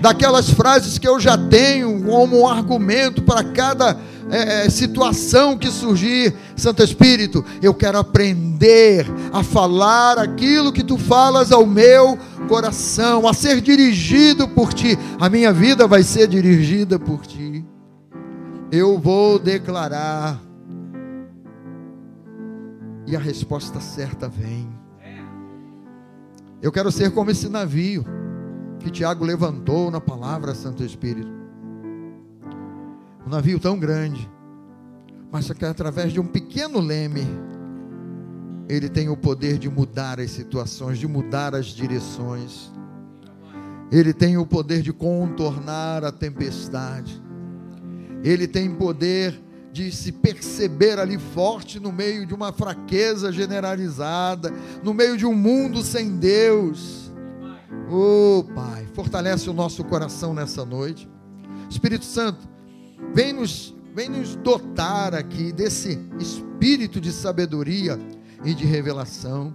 daquelas 0.00 0.50
frases 0.50 0.98
que 0.98 1.08
eu 1.08 1.18
já 1.18 1.36
tenho 1.36 2.02
como 2.04 2.40
um 2.40 2.46
argumento 2.46 3.22
para 3.22 3.42
cada 3.42 3.96
é, 4.30 4.68
situação 4.70 5.56
que 5.56 5.70
surgir. 5.70 6.34
Santo 6.56 6.82
Espírito, 6.82 7.44
eu 7.62 7.72
quero 7.72 7.98
aprender 7.98 9.06
a 9.32 9.42
falar 9.42 10.18
aquilo 10.18 10.72
que 10.72 10.84
tu 10.84 10.98
falas 10.98 11.52
ao 11.52 11.66
meu 11.66 12.18
coração, 12.48 13.26
a 13.26 13.32
ser 13.32 13.60
dirigido 13.60 14.48
por 14.48 14.72
ti. 14.72 14.98
A 15.20 15.28
minha 15.28 15.52
vida 15.52 15.86
vai 15.86 16.02
ser 16.02 16.28
dirigida 16.28 16.98
por 16.98 17.26
ti. 17.26 17.64
Eu 18.70 18.98
vou 18.98 19.38
declarar 19.38 20.40
e 23.06 23.16
a 23.16 23.18
resposta 23.18 23.80
certa 23.80 24.28
vem. 24.28 24.68
Eu 26.60 26.72
quero 26.72 26.90
ser 26.90 27.12
como 27.12 27.30
esse 27.30 27.48
navio 27.48 28.04
que 28.80 28.90
Tiago 28.90 29.24
levantou 29.24 29.90
na 29.90 30.00
palavra 30.00 30.54
Santo 30.54 30.84
Espírito. 30.84 31.37
Um 33.26 33.30
navio 33.30 33.58
tão 33.58 33.78
grande, 33.78 34.28
mas 35.30 35.50
que 35.50 35.64
através 35.64 36.12
de 36.12 36.20
um 36.20 36.26
pequeno 36.26 36.80
leme, 36.80 37.26
ele 38.68 38.88
tem 38.88 39.08
o 39.08 39.16
poder 39.16 39.58
de 39.58 39.68
mudar 39.68 40.20
as 40.20 40.30
situações, 40.30 40.98
de 40.98 41.06
mudar 41.06 41.54
as 41.54 41.66
direções. 41.66 42.70
Ele 43.90 44.12
tem 44.12 44.36
o 44.36 44.46
poder 44.46 44.82
de 44.82 44.92
contornar 44.92 46.04
a 46.04 46.12
tempestade. 46.12 47.22
Ele 48.22 48.46
tem 48.46 48.74
poder 48.74 49.40
de 49.72 49.90
se 49.92 50.12
perceber 50.12 50.98
ali 50.98 51.18
forte 51.18 51.78
no 51.78 51.92
meio 51.92 52.26
de 52.26 52.34
uma 52.34 52.52
fraqueza 52.52 53.32
generalizada, 53.32 54.52
no 54.82 54.92
meio 54.92 55.16
de 55.16 55.24
um 55.24 55.34
mundo 55.34 55.82
sem 55.82 56.16
Deus. 56.16 57.12
Oh, 57.90 58.44
Pai, 58.54 58.86
fortalece 58.92 59.48
o 59.48 59.54
nosso 59.54 59.84
coração 59.84 60.34
nessa 60.34 60.64
noite. 60.64 61.08
Espírito 61.70 62.04
Santo, 62.04 62.46
vem 63.14 63.32
nos, 63.32 63.74
vem 63.94 64.08
nos 64.08 64.36
dotar 64.36 65.14
aqui 65.14 65.52
desse 65.52 65.98
espírito 66.18 67.00
de 67.00 67.12
sabedoria 67.12 67.98
e 68.44 68.54
de 68.54 68.64
revelação, 68.64 69.54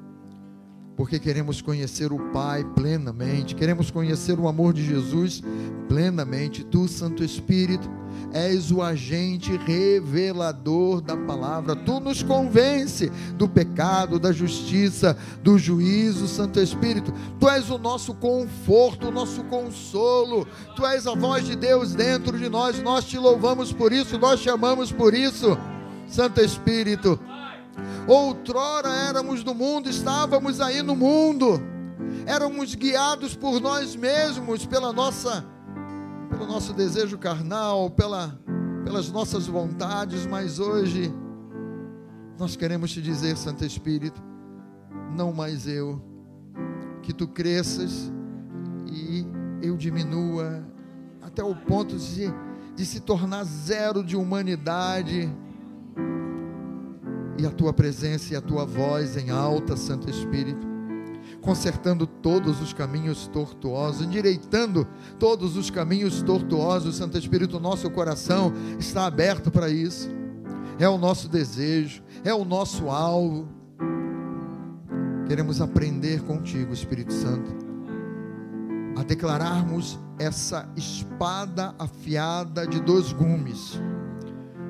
porque 0.96 1.20
queremos 1.20 1.62
conhecer 1.62 2.12
o 2.12 2.20
Pai 2.32 2.64
plenamente, 2.76 3.56
queremos 3.56 3.90
conhecer 3.90 4.40
o 4.40 4.48
amor 4.48 4.74
de 4.74 4.86
Jesus 4.86 5.42
plenamente. 5.88 6.64
Tu, 6.64 6.88
Santo 6.88 7.24
Espírito, 7.24 7.90
és 8.34 8.72
o 8.72 8.82
agente 8.82 9.56
revelador 9.58 11.02
da 11.02 11.16
palavra. 11.16 11.76
Tu 11.76 12.00
nos 12.00 12.24
convence 12.24 13.12
do 13.36 13.48
pecado, 13.48 14.20
da 14.20 14.32
justiça, 14.32 15.16
do 15.42 15.58
juízo, 15.58 16.28
Santo 16.28 16.60
Espírito. 16.60 17.14
Tu 17.40 17.50
és 17.50 17.70
o 17.70 17.78
nosso 17.78 18.14
conforto, 18.14 19.08
o 19.08 19.12
nosso 19.12 19.44
consolo. 19.46 20.48
Tu 20.76 20.86
és 20.86 21.06
a 21.06 21.14
voz 21.14 21.46
de 21.46 21.56
Deus 21.56 21.94
dentro 21.94 22.38
de 22.38 22.50
nós. 22.50 22.82
Nós 22.82 23.06
te 23.06 23.18
louvamos 23.18 23.72
por 23.72 23.94
isso, 23.94 24.18
nós 24.18 24.42
te 24.42 24.50
amamos 24.50 24.92
por 24.92 25.14
isso, 25.14 25.58
Santo 26.08 26.42
Espírito. 26.42 27.20
Outrora 28.08 28.90
éramos 29.10 29.44
do 29.44 29.54
mundo, 29.54 29.90
estávamos 29.90 30.60
aí 30.60 30.82
no 30.82 30.96
mundo. 30.96 31.62
Éramos 32.26 32.76
guiados 32.76 33.36
por 33.36 33.60
nós 33.60 33.96
mesmos, 33.96 34.66
pela 34.66 34.92
nossa 34.92 35.53
pelo 36.44 36.48
nosso 36.48 36.74
desejo 36.74 37.18
carnal, 37.18 37.90
pela, 37.90 38.38
pelas 38.84 39.10
nossas 39.10 39.48
vontades, 39.48 40.28
mas 40.28 40.60
hoje 40.60 41.14
nós 42.38 42.58
queremos 42.58 42.92
te 42.92 43.02
dizer, 43.02 43.38
Santo 43.38 43.64
Espírito, 43.64 44.22
não 45.16 45.32
mais 45.32 45.68
eu, 45.68 46.02
que 47.02 47.14
tu 47.14 47.28
cresças 47.28 48.12
e 48.92 49.26
eu 49.62 49.78
diminua 49.78 50.66
até 51.22 51.42
o 51.42 51.56
ponto 51.56 51.96
de, 51.98 52.28
de 52.76 52.86
se 52.86 53.00
tornar 53.00 53.46
zero 53.46 54.04
de 54.04 54.18
humanidade. 54.18 55.34
E 57.40 57.46
a 57.46 57.52
tua 57.52 57.72
presença 57.72 58.34
e 58.34 58.36
a 58.36 58.42
tua 58.42 58.66
voz 58.66 59.16
em 59.16 59.30
alta, 59.30 59.78
Santo 59.78 60.10
Espírito 60.10 60.73
consertando 61.44 62.08
todos 62.08 62.62
os 62.62 62.72
caminhos 62.72 63.28
tortuosos, 63.28 64.06
endireitando 64.06 64.88
todos 65.20 65.58
os 65.58 65.70
caminhos 65.70 66.24
tortuosos. 66.24 66.96
Santo 66.96 67.18
Espírito, 67.18 67.60
nosso 67.60 67.92
coração 67.92 68.54
está 68.80 69.06
aberto 69.06 69.52
para 69.52 69.70
isso. 69.70 70.10
É 70.80 70.88
o 70.88 70.98
nosso 70.98 71.28
desejo, 71.28 72.02
é 72.24 72.34
o 72.34 72.46
nosso 72.46 72.90
alvo. 72.90 73.48
Queremos 75.28 75.62
aprender 75.62 76.22
contigo, 76.22 76.74
Espírito 76.74 77.14
Santo, 77.14 77.52
a 78.96 79.04
declararmos 79.04 80.00
essa 80.18 80.68
espada 80.78 81.76
afiada 81.78 82.66
de 82.66 82.80
dois 82.80 83.12
gumes 83.12 83.80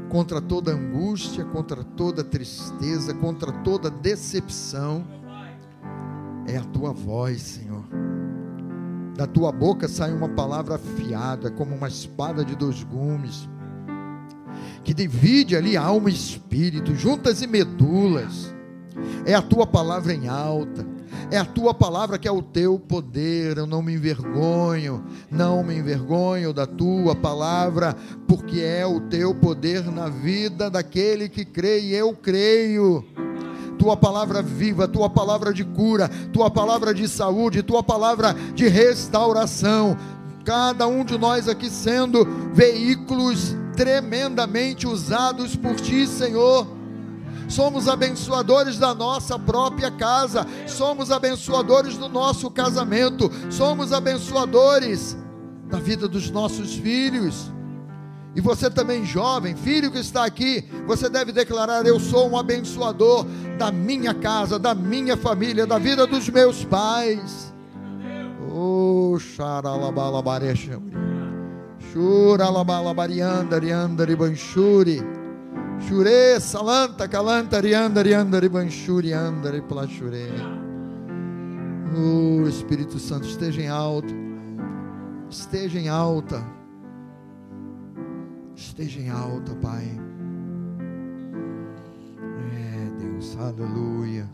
contra 0.10 0.42
toda 0.42 0.72
angústia, 0.72 1.46
contra 1.46 1.84
toda 1.84 2.24
tristeza, 2.24 3.14
contra 3.14 3.52
toda 3.52 3.90
decepção 3.90 5.23
é 6.48 6.58
a 6.58 6.64
tua 6.64 6.92
voz, 6.92 7.42
Senhor. 7.42 7.84
Da 9.16 9.28
tua 9.28 9.52
boca 9.52 9.88
sai 9.88 10.12
uma 10.12 10.30
palavra 10.30 10.76
afiada, 10.76 11.52
como 11.52 11.76
uma 11.76 11.88
espada 11.88 12.44
de 12.44 12.56
dois 12.56 12.84
gumes, 12.84 13.48
que 14.84 14.94
divide 14.94 15.56
ali 15.56 15.78
alma 15.78 16.10
e 16.10 16.14
espírito, 16.14 16.96
juntas 16.96 17.42
e 17.42 17.48
medulas. 17.48 18.54
É 19.26 19.34
a 19.34 19.42
tua 19.42 19.66
palavra 19.66 20.14
em 20.14 20.28
alta, 20.28 20.86
é 21.32 21.38
a 21.38 21.46
tua 21.46 21.74
palavra 21.74 22.18
que 22.18 22.28
é 22.28 22.32
o 22.32 22.42
teu 22.42 22.80
poder. 22.80 23.58
Eu 23.58 23.68
não 23.68 23.82
me 23.82 23.94
envergonho, 23.94 25.04
não 25.32 25.64
me 25.64 25.76
envergonho 25.76 26.54
da 26.54 26.66
tua 26.66 27.16
palavra, 27.16 27.96
porque 28.28 28.62
é 28.62 28.86
o 28.86 29.00
teu 29.00 29.34
poder 29.34 29.84
na 29.92 30.10
vida 30.10 30.70
daquele 30.70 31.30
que 31.30 31.46
crê, 31.46 31.80
e 31.82 31.94
eu 31.94 32.14
creio 32.14 33.06
tua 33.78 33.98
palavra 33.98 34.42
viva, 34.42 34.88
tua 34.88 35.10
palavra 35.10 35.54
de 35.54 35.64
cura, 35.64 36.10
tua 36.32 36.50
palavra 36.50 36.94
de 36.94 37.08
saúde, 37.08 37.64
tua 37.64 37.84
palavra 37.84 38.36
de 38.54 38.68
restauração. 38.68 39.98
Cada 40.46 40.88
um 40.88 41.06
de 41.06 41.18
nós 41.18 41.48
aqui 41.48 41.70
sendo 41.70 42.26
veículos 42.54 43.56
tremendamente 43.76 44.88
usados 44.88 45.56
por 45.56 45.76
ti, 45.76 46.06
Senhor. 46.08 46.68
Somos 47.48 47.88
abençoadores 47.88 48.78
da 48.78 48.94
nossa 48.94 49.38
própria 49.38 49.92
casa, 49.92 50.48
somos 50.66 51.12
abençoadores 51.12 51.98
do 51.98 52.10
nosso 52.10 52.50
casamento, 52.50 53.30
somos 53.50 53.92
abençoadores 53.92 55.18
da 55.70 55.78
vida 55.78 56.08
dos 56.08 56.30
nossos 56.30 56.76
filhos. 56.76 57.52
E 58.36 58.42
você 58.42 58.70
também, 58.70 59.06
jovem, 59.06 59.56
filho 59.56 59.92
que 59.92 60.00
está 60.00 60.26
aqui, 60.26 60.68
você 60.88 61.08
deve 61.08 61.32
declarar: 61.32 61.86
Eu 61.86 62.00
sou 62.00 62.30
um 62.30 62.38
abençoador 62.38 63.26
da 63.60 63.72
minha 63.72 64.14
casa, 64.14 64.58
da 64.58 64.74
minha 64.74 65.16
família, 65.16 65.68
da 65.68 65.78
vida 65.78 66.08
dos 66.08 66.28
meus 66.30 66.66
pais. 66.66 67.54
Oh. 68.52 69.18
Chure, 75.88 76.40
salanta, 76.40 77.08
calantari, 77.08 77.74
andari, 77.74 78.14
andari, 78.14 78.50
banchuri, 78.50 79.14
andari, 79.14 79.62
plachure. 79.62 80.30
Oh, 81.96 82.48
Espírito 82.48 82.98
Santo, 82.98 83.28
esteja 83.28 83.62
em 83.62 83.68
alto. 83.68 84.14
Esteja 85.30 85.80
em 85.80 85.90
alta 85.90 86.63
esteja 88.56 89.00
em 89.00 89.10
alta, 89.10 89.56
Pai. 89.56 89.86
É, 92.54 93.00
Deus, 93.00 93.38
aleluia. 93.38 94.30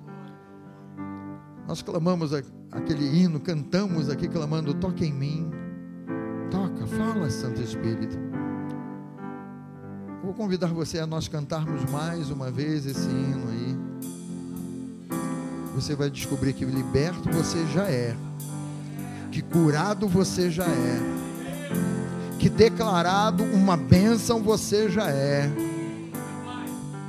Nós 1.68 1.82
clamamos 1.82 2.34
aquele 2.72 3.06
hino, 3.06 3.40
cantamos 3.40 4.10
aqui 4.10 4.28
clamando: 4.28 4.74
toca 4.74 5.06
em 5.06 5.14
mim, 5.14 5.52
toca, 6.50 6.86
fala, 6.88 7.30
Santo 7.30 7.62
Espírito. 7.62 8.18
Vou 10.24 10.34
convidar 10.34 10.68
você 10.68 11.00
a 11.00 11.08
nós 11.08 11.28
cantarmos 11.28 11.90
mais 11.90 12.30
uma 12.30 12.52
vez 12.52 12.86
esse 12.86 13.08
hino 13.10 13.50
aí. 13.50 13.78
Você 15.76 15.96
vai 15.96 16.10
descobrir 16.10 16.54
que 16.54 16.66
liberto 16.66 17.30
você 17.32 17.66
já 17.68 17.90
é, 17.90 18.16
que 19.32 19.41
curado 19.41 20.08
você 20.08 20.52
já 20.52 20.66
é 20.66 21.20
que 22.40 22.49
declarado 22.49 23.44
uma 23.44 23.76
bênção 23.76 24.41
você 24.41 24.90
já 24.90 25.10
é. 25.10 25.52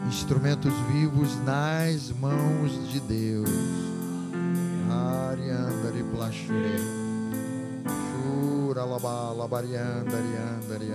Instrumentos 0.09 0.73
vivos 0.93 1.37
nas 1.45 2.11
mãos 2.21 2.73
de 2.91 2.99
Deus. 2.99 3.49
Ariandari 4.91 6.03
plashure. 6.13 6.81
Shura 7.87 8.85
labala 8.85 9.47
bariandari 9.47 10.35
andari. 10.59 10.91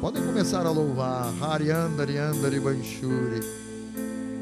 Podem 0.00 0.24
começar 0.24 0.64
a 0.64 0.70
louvar. 0.70 1.30
Hariandari 1.42 2.16
andari 2.16 2.58
banshuri. 2.58 3.42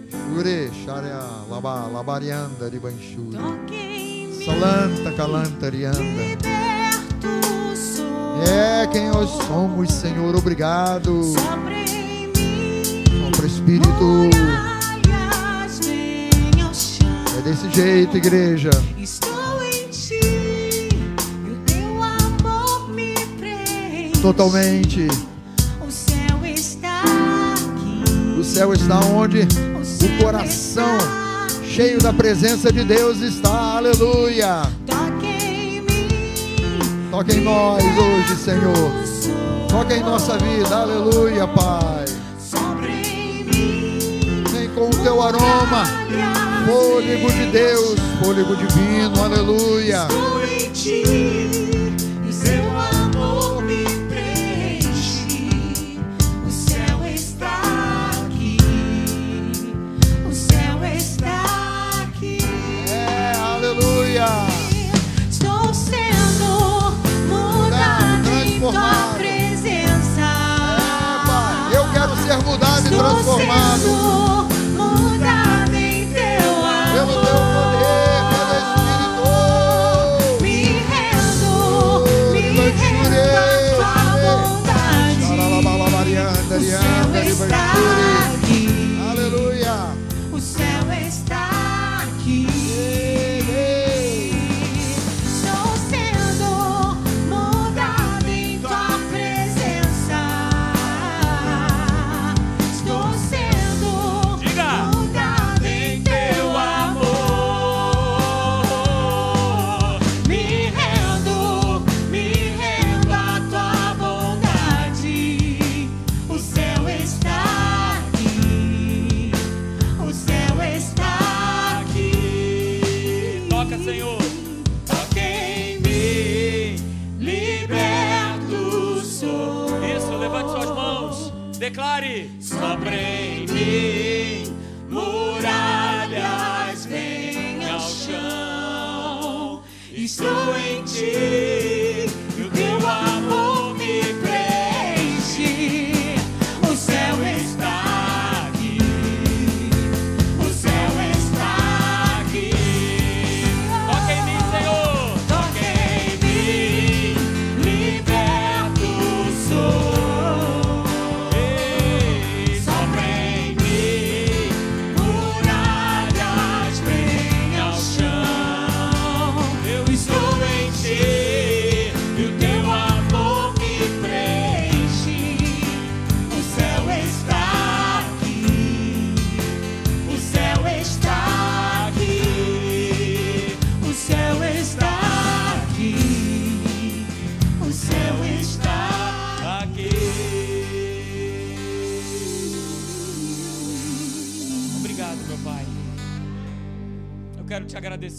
Shure 0.08 0.70
sharia 0.84 1.18
laba 1.50 1.88
labariandari 1.88 2.80
Salanta 4.44 5.12
calantarianda. 5.16 5.98
liberto 5.98 6.44
sou. 6.44 6.77
É 8.46 8.86
quem 8.86 9.08
nós 9.08 9.30
somos, 9.46 9.92
Senhor. 9.92 10.34
Obrigado. 10.36 11.24
Sopra 11.24 11.74
em 11.74 12.28
mim, 12.28 13.32
Espírito. 13.44 14.30
É 17.36 17.40
desse 17.42 17.70
jeito, 17.70 18.16
igreja. 18.16 18.70
Estou 18.96 19.62
em 19.62 19.88
ti, 19.88 20.18
e 20.20 21.50
o 21.50 21.56
teu 21.64 22.02
amor 22.02 22.90
me 22.90 23.14
preenche. 23.38 24.20
Totalmente. 24.20 25.08
O 25.86 25.90
céu 25.90 26.44
está 26.44 27.02
aqui. 27.54 28.38
O 28.38 28.44
céu 28.44 28.72
está 28.72 29.00
onde? 29.00 29.40
O 29.40 29.84
O 30.04 30.22
coração 30.22 30.98
cheio 31.64 31.98
da 32.00 32.12
presença 32.12 32.72
de 32.72 32.82
Deus 32.84 33.20
está. 33.20 33.76
Aleluia. 33.76 34.62
Toque 37.10 37.32
em 37.32 37.40
mim. 37.40 37.44
Toca 37.44 37.84
em 37.84 37.84
nós 37.84 37.84
hoje, 37.84 38.36
Senhor. 38.36 38.92
Toca 39.68 39.94
em 39.94 40.02
nossa 40.02 40.38
vida. 40.38 40.76
Aleluia, 40.76 41.46
Pai. 41.46 42.04
Vem 44.52 44.68
com 44.70 44.86
o 44.86 45.02
teu 45.02 45.22
aroma. 45.22 45.84
Fôlego 46.66 47.32
de 47.32 47.46
Deus, 47.46 47.98
fôlego 48.22 48.56
divino. 48.56 49.22
Aleluia. 49.22 50.06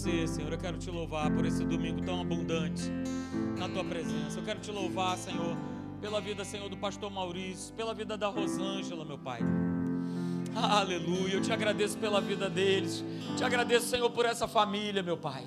Agradecer, 0.00 0.28
Senhor. 0.28 0.52
Eu 0.52 0.58
quero 0.58 0.78
te 0.78 0.90
louvar 0.90 1.30
por 1.30 1.44
esse 1.44 1.64
domingo 1.64 2.00
tão 2.02 2.20
abundante 2.20 2.90
na 3.58 3.68
tua 3.68 3.84
presença. 3.84 4.38
Eu 4.38 4.42
quero 4.42 4.60
te 4.60 4.70
louvar, 4.70 5.16
Senhor, 5.16 5.56
pela 6.00 6.20
vida, 6.20 6.44
Senhor, 6.44 6.68
do 6.68 6.76
pastor 6.76 7.10
Maurício, 7.10 7.74
pela 7.74 7.92
vida 7.92 8.16
da 8.16 8.28
Rosângela, 8.28 9.04
meu 9.04 9.18
Pai. 9.18 9.40
Aleluia. 10.54 11.34
Eu 11.34 11.42
te 11.42 11.52
agradeço 11.52 11.98
pela 11.98 12.20
vida 12.20 12.48
deles. 12.48 13.04
Te 13.36 13.44
agradeço, 13.44 13.86
Senhor, 13.86 14.08
por 14.10 14.24
essa 14.24 14.48
família, 14.48 15.02
meu 15.02 15.16
Pai. 15.16 15.44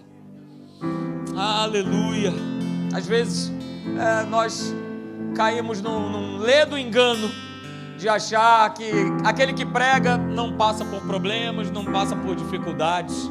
Aleluia. 1.35 2.31
Às 2.93 3.07
vezes 3.07 3.51
é, 3.99 4.23
nós 4.25 4.73
caímos 5.35 5.81
num, 5.81 6.09
num 6.09 6.37
ledo 6.37 6.77
engano 6.77 7.27
de 7.97 8.07
achar 8.07 8.71
que 8.73 8.91
aquele 9.23 9.53
que 9.53 9.65
prega 9.65 10.17
não 10.17 10.55
passa 10.55 10.85
por 10.85 11.01
problemas, 11.01 11.71
não 11.71 11.85
passa 11.85 12.15
por 12.15 12.35
dificuldades, 12.35 13.29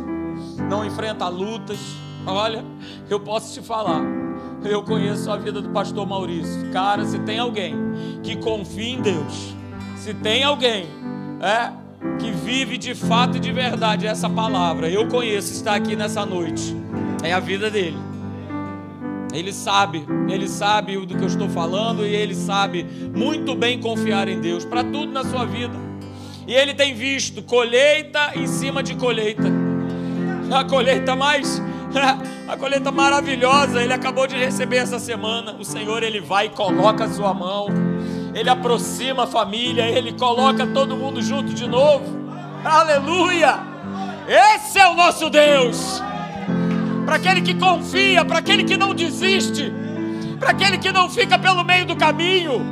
não 0.69 0.85
enfrenta 0.85 1.29
lutas. 1.29 1.79
Olha, 2.27 2.65
eu 3.09 3.19
posso 3.21 3.53
te 3.53 3.67
falar. 3.67 4.03
Eu 4.65 4.83
conheço 4.83 5.31
a 5.31 5.37
vida 5.37 5.61
do 5.61 5.71
pastor 5.71 6.07
Maurício. 6.07 6.71
Cara, 6.73 7.05
se 7.05 7.19
tem 7.21 7.39
alguém 7.39 7.75
que 8.23 8.37
confia 8.37 8.91
em 8.91 9.03
Deus, 9.03 9.55
se 9.97 10.15
tem 10.15 10.45
alguém 10.45 10.87
é, 11.41 11.73
que 12.19 12.31
vive 12.31 12.79
de 12.79 12.95
fato 12.95 13.37
e 13.37 13.41
de 13.41 13.53
verdade 13.53 14.07
essa 14.07 14.31
palavra, 14.31 14.89
eu 14.89 15.09
conheço, 15.09 15.53
está 15.53 15.75
aqui 15.75 15.97
nessa 15.97 16.25
noite. 16.25 16.77
É 17.23 17.33
a 17.33 17.41
vida 17.41 17.71
dele. 17.71 17.99
Ele 19.33 19.53
sabe, 19.53 20.05
ele 20.29 20.47
sabe 20.47 20.97
do 21.07 21.17
que 21.17 21.23
eu 21.23 21.27
estou 21.27 21.49
falando 21.49 22.05
e 22.05 22.15
ele 22.15 22.35
sabe 22.35 22.87
muito 23.15 23.55
bem 23.55 23.81
confiar 23.81 24.29
em 24.29 24.41
Deus 24.41 24.65
para 24.65 24.85
tudo 24.85 25.11
na 25.11 25.25
sua 25.25 25.45
vida. 25.45 25.75
E 26.47 26.53
ele 26.53 26.75
tem 26.75 26.95
visto 26.95 27.43
colheita 27.43 28.33
em 28.35 28.47
cima 28.47 28.83
de 28.83 28.95
colheita. 28.95 29.62
A 30.53 30.65
colheita 30.65 31.17
mais 31.17 31.63
a 32.49 32.57
colheita 32.57 32.91
maravilhosa, 32.91 33.83
ele 33.83 33.93
acabou 33.93 34.27
de 34.27 34.37
receber 34.37 34.77
essa 34.77 34.99
semana. 34.99 35.57
O 35.59 35.65
Senhor 35.65 36.03
ele 36.03 36.21
vai 36.21 36.47
e 36.47 36.51
coloca 36.51 37.05
a 37.05 37.09
sua 37.11 37.35
mão. 37.35 37.69
Ele 38.35 38.49
aproxima 38.49 39.25
a 39.25 39.27
família, 39.27 39.89
ele 39.89 40.13
coloca 40.13 40.67
todo 40.67 40.97
mundo 40.97 41.21
junto 41.23 41.53
de 41.53 41.67
novo. 41.67 42.05
Aleluia! 42.65 43.59
Esse 44.27 44.79
é 44.79 44.89
o 44.89 44.95
nosso 44.95 45.29
Deus 45.29 46.03
para 47.05 47.17
aquele 47.17 47.43
que 47.43 47.55
confia, 47.55 48.25
para 48.25 48.39
aquele 48.39 48.65
que 48.65 48.77
não 48.77 48.95
desiste, 48.95 49.73
para 50.39 50.51
aquele 50.51 50.79
que 50.79 50.93
não 50.93 51.11
fica 51.11 51.39
pelo 51.39 51.65
meio 51.65 51.85
do 51.85 51.97
caminho, 51.97 52.65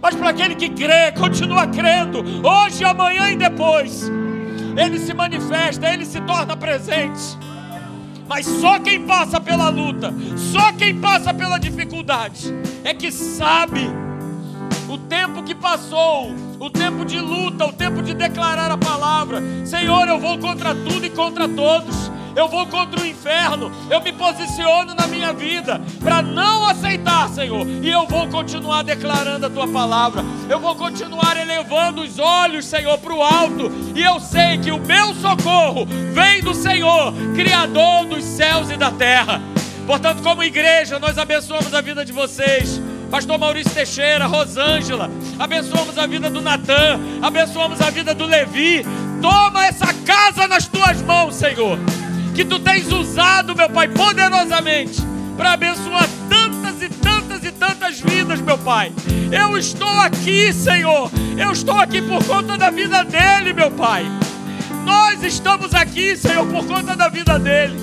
mas 0.00 0.14
para 0.14 0.30
aquele 0.30 0.54
que 0.54 0.68
crê, 0.68 1.12
continua 1.12 1.66
crendo, 1.66 2.24
hoje, 2.42 2.84
amanhã 2.84 3.30
e 3.30 3.36
depois, 3.36 4.10
ele 4.76 4.98
se 4.98 5.14
manifesta, 5.14 5.88
ele 5.92 6.04
se 6.04 6.20
torna 6.20 6.56
presente. 6.56 7.38
Mas 8.26 8.46
só 8.46 8.78
quem 8.78 9.06
passa 9.06 9.40
pela 9.40 9.68
luta, 9.70 10.12
só 10.36 10.72
quem 10.72 11.00
passa 11.00 11.32
pela 11.32 11.58
dificuldade, 11.58 12.52
é 12.84 12.92
que 12.92 13.10
sabe 13.10 13.88
o 14.88 14.98
tempo 14.98 15.42
que 15.42 15.54
passou, 15.54 16.34
o 16.58 16.68
tempo 16.68 17.04
de 17.04 17.18
luta, 17.18 17.64
o 17.64 17.72
tempo 17.72 18.02
de 18.02 18.12
declarar 18.12 18.70
a 18.70 18.76
palavra. 18.76 19.42
Senhor, 19.64 20.06
eu 20.08 20.18
vou 20.18 20.38
contra 20.38 20.74
tudo 20.74 21.06
e 21.06 21.10
contra 21.10 21.48
todos 21.48 22.10
eu 22.34 22.48
vou 22.48 22.66
contra 22.66 23.00
o 23.00 23.06
inferno, 23.06 23.70
eu 23.90 24.00
me 24.00 24.12
posiciono 24.12 24.94
na 24.94 25.06
minha 25.06 25.32
vida 25.32 25.80
para 26.02 26.22
não 26.22 26.66
aceitar, 26.66 27.28
Senhor, 27.28 27.66
e 27.66 27.88
eu 27.88 28.06
vou 28.06 28.28
continuar 28.28 28.82
declarando 28.82 29.46
a 29.46 29.50
tua 29.50 29.68
palavra, 29.68 30.24
eu 30.48 30.58
vou 30.60 30.74
continuar 30.74 31.36
elevando 31.36 32.02
os 32.02 32.18
olhos, 32.18 32.64
Senhor, 32.64 32.98
para 32.98 33.14
o 33.14 33.22
alto, 33.22 33.70
e 33.94 34.02
eu 34.02 34.20
sei 34.20 34.58
que 34.58 34.70
o 34.70 34.78
meu 34.78 35.14
socorro 35.14 35.86
vem 36.12 36.40
do 36.40 36.54
Senhor, 36.54 37.12
Criador 37.34 38.06
dos 38.06 38.24
céus 38.24 38.70
e 38.70 38.76
da 38.76 38.90
terra. 38.90 39.40
Portanto, 39.86 40.22
como 40.22 40.42
igreja, 40.42 40.98
nós 40.98 41.16
abençoamos 41.16 41.72
a 41.72 41.80
vida 41.80 42.04
de 42.04 42.12
vocês. 42.12 42.80
Pastor 43.10 43.38
Maurício 43.38 43.72
Teixeira, 43.72 44.26
Rosângela, 44.26 45.10
abençoamos 45.38 45.96
a 45.96 46.06
vida 46.06 46.28
do 46.28 46.42
Natan, 46.42 47.00
abençoamos 47.22 47.80
a 47.80 47.88
vida 47.88 48.14
do 48.14 48.26
Levi. 48.26 48.84
Toma 49.22 49.66
essa 49.66 49.86
casa 50.04 50.46
nas 50.46 50.68
tuas 50.68 51.00
mãos, 51.00 51.34
Senhor 51.34 51.78
que 52.38 52.44
tu 52.44 52.60
tens 52.60 52.86
usado, 52.92 53.52
meu 53.52 53.68
Pai, 53.68 53.88
poderosamente 53.88 55.02
para 55.36 55.54
abençoar 55.54 56.08
tantas 56.28 56.80
e 56.80 56.88
tantas 56.88 57.42
e 57.42 57.50
tantas 57.50 58.00
vidas, 58.00 58.40
meu 58.40 58.56
Pai. 58.56 58.92
Eu 59.32 59.58
estou 59.58 59.98
aqui, 59.98 60.52
Senhor. 60.52 61.10
Eu 61.36 61.50
estou 61.50 61.74
aqui 61.74 62.00
por 62.00 62.24
conta 62.24 62.56
da 62.56 62.70
vida 62.70 63.02
dele, 63.02 63.52
meu 63.52 63.72
Pai. 63.72 64.06
Nós 64.84 65.20
estamos 65.24 65.74
aqui, 65.74 66.16
Senhor, 66.16 66.46
por 66.46 66.64
conta 66.64 66.94
da 66.94 67.08
vida 67.08 67.40
dele. 67.40 67.74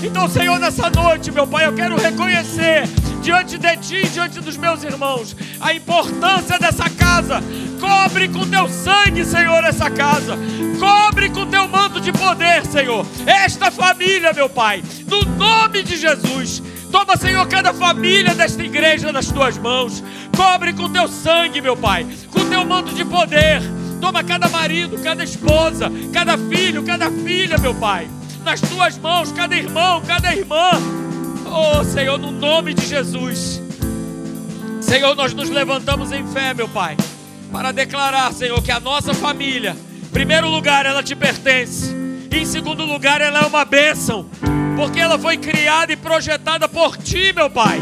Então, 0.00 0.28
Senhor, 0.28 0.60
nessa 0.60 0.88
noite, 0.90 1.32
meu 1.32 1.48
Pai, 1.48 1.66
eu 1.66 1.72
quero 1.72 1.96
reconhecer 1.96 2.84
diante 3.28 3.58
de 3.58 3.76
Ti, 3.76 4.08
diante 4.08 4.40
dos 4.40 4.56
meus 4.56 4.82
irmãos, 4.82 5.36
a 5.60 5.74
importância 5.74 6.58
dessa 6.58 6.88
casa. 6.88 7.42
Cobre 7.78 8.26
com 8.26 8.48
Teu 8.48 8.66
sangue, 8.70 9.22
Senhor, 9.22 9.62
essa 9.64 9.90
casa. 9.90 10.38
Cobre 10.80 11.28
com 11.28 11.44
Teu 11.44 11.68
manto 11.68 12.00
de 12.00 12.10
poder, 12.10 12.64
Senhor. 12.64 13.04
Esta 13.26 13.70
família, 13.70 14.32
meu 14.32 14.48
Pai, 14.48 14.82
no 15.06 15.22
nome 15.36 15.82
de 15.82 15.98
Jesus. 15.98 16.62
Toma, 16.90 17.18
Senhor, 17.18 17.46
cada 17.48 17.74
família 17.74 18.34
desta 18.34 18.62
igreja 18.62 19.12
nas 19.12 19.26
Tuas 19.26 19.58
mãos. 19.58 20.02
Cobre 20.34 20.72
com 20.72 20.88
Teu 20.88 21.06
sangue, 21.06 21.60
meu 21.60 21.76
Pai, 21.76 22.06
com 22.30 22.48
Teu 22.48 22.64
manto 22.64 22.94
de 22.94 23.04
poder. 23.04 23.60
Toma 24.00 24.24
cada 24.24 24.48
marido, 24.48 24.96
cada 25.02 25.22
esposa, 25.22 25.92
cada 26.14 26.38
filho, 26.38 26.82
cada 26.82 27.10
filha, 27.10 27.58
meu 27.58 27.74
Pai 27.74 28.08
nas 28.42 28.62
tuas 28.62 28.96
mãos, 28.96 29.30
cada 29.32 29.54
irmão, 29.54 30.00
cada 30.06 30.34
irmã. 30.34 30.70
Oh, 31.50 31.84
Senhor, 31.84 32.18
no 32.18 32.30
nome 32.30 32.74
de 32.74 32.86
Jesus. 32.86 33.60
Senhor, 34.80 35.14
nós 35.14 35.34
nos 35.34 35.50
levantamos 35.50 36.12
em 36.12 36.26
fé, 36.26 36.54
meu 36.54 36.68
Pai, 36.68 36.96
para 37.50 37.72
declarar, 37.72 38.32
Senhor, 38.32 38.62
que 38.62 38.70
a 38.70 38.80
nossa 38.80 39.12
família, 39.14 39.76
em 40.02 40.10
primeiro 40.10 40.48
lugar, 40.48 40.86
ela 40.86 41.02
te 41.02 41.14
pertence. 41.14 41.94
E 42.30 42.38
em 42.38 42.44
segundo 42.44 42.84
lugar, 42.84 43.20
ela 43.20 43.40
é 43.40 43.46
uma 43.46 43.64
bênção, 43.64 44.26
porque 44.76 45.00
ela 45.00 45.18
foi 45.18 45.36
criada 45.36 45.92
e 45.92 45.96
projetada 45.96 46.68
por 46.68 46.96
ti, 46.96 47.32
meu 47.34 47.50
Pai. 47.50 47.80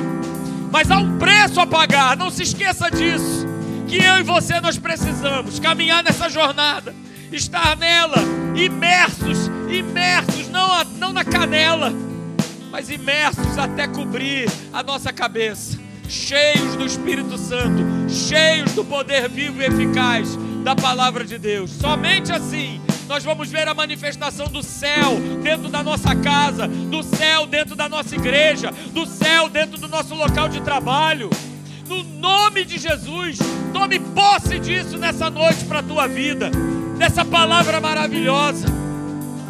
Mas 0.70 0.90
há 0.90 0.98
um 0.98 1.18
preço 1.18 1.60
a 1.60 1.66
pagar, 1.66 2.16
não 2.16 2.30
se 2.30 2.42
esqueça 2.42 2.90
disso. 2.90 3.46
Que 3.86 3.96
eu 3.96 4.18
e 4.18 4.22
você 4.22 4.60
nós 4.60 4.78
precisamos 4.78 5.60
caminhar 5.60 6.02
nessa 6.02 6.28
jornada, 6.28 6.94
estar 7.32 7.76
nela, 7.76 8.18
imersos 8.54 9.50
imersos, 9.68 10.48
não, 10.48 10.72
a, 10.72 10.84
não 10.84 11.12
na 11.12 11.24
canela, 11.24 11.92
mas 12.76 12.90
imersos 12.90 13.56
até 13.56 13.88
cobrir 13.88 14.50
a 14.70 14.82
nossa 14.82 15.10
cabeça, 15.10 15.78
cheios 16.06 16.76
do 16.76 16.84
Espírito 16.84 17.38
Santo, 17.38 17.82
cheios 18.06 18.70
do 18.72 18.84
poder 18.84 19.30
vivo 19.30 19.62
e 19.62 19.64
eficaz 19.64 20.36
da 20.62 20.76
palavra 20.76 21.24
de 21.24 21.38
Deus. 21.38 21.70
Somente 21.70 22.30
assim 22.32 22.78
nós 23.08 23.24
vamos 23.24 23.50
ver 23.50 23.66
a 23.66 23.72
manifestação 23.72 24.46
do 24.48 24.62
céu 24.62 25.18
dentro 25.42 25.70
da 25.70 25.82
nossa 25.82 26.14
casa, 26.16 26.68
do 26.68 27.02
céu 27.02 27.46
dentro 27.46 27.74
da 27.74 27.88
nossa 27.88 28.14
igreja, 28.14 28.70
do 28.92 29.06
céu 29.06 29.48
dentro 29.48 29.78
do 29.78 29.88
nosso 29.88 30.14
local 30.14 30.46
de 30.46 30.60
trabalho. 30.60 31.30
No 31.88 32.02
nome 32.02 32.66
de 32.66 32.76
Jesus, 32.76 33.38
tome 33.72 33.98
posse 33.98 34.58
disso 34.58 34.98
nessa 34.98 35.30
noite 35.30 35.64
para 35.64 35.78
a 35.78 35.82
tua 35.82 36.06
vida, 36.06 36.50
dessa 36.98 37.24
palavra 37.24 37.80
maravilhosa. 37.80 38.85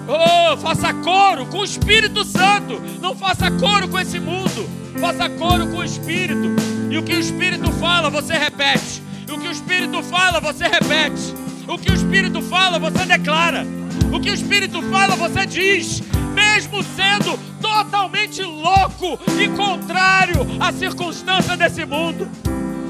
Oh, 0.08 0.56
faça 0.58 0.94
coro 0.94 1.46
com 1.46 1.58
o 1.58 1.64
Espírito 1.64 2.24
Santo. 2.24 2.80
Não 3.00 3.14
faça 3.14 3.50
coro 3.50 3.88
com 3.88 3.98
esse 3.98 4.20
mundo. 4.20 4.68
Faça 5.00 5.28
coro 5.30 5.66
com 5.66 5.78
o 5.78 5.84
Espírito. 5.84 6.54
E 6.88 6.96
o 6.96 7.02
que 7.02 7.14
o 7.14 7.18
Espírito 7.18 7.70
fala, 7.72 8.08
você 8.08 8.34
repete. 8.34 9.02
E 9.28 9.32
o 9.32 9.38
que 9.38 9.48
o 9.48 9.50
Espírito 9.50 10.02
fala, 10.04 10.40
você 10.40 10.64
repete. 10.64 11.34
O 11.66 11.76
que 11.76 11.90
o 11.90 11.94
Espírito 11.94 12.40
fala, 12.40 12.78
você 12.78 13.04
declara. 13.04 13.66
O 14.12 14.20
que 14.20 14.30
o 14.30 14.34
Espírito 14.34 14.80
fala, 14.82 15.16
você 15.16 15.44
diz. 15.44 16.02
Mesmo 16.32 16.84
sendo 16.84 17.36
totalmente 17.60 18.42
louco 18.42 19.18
e 19.40 19.48
contrário 19.56 20.46
à 20.60 20.72
circunstância 20.72 21.56
desse 21.56 21.84
mundo. 21.84 22.28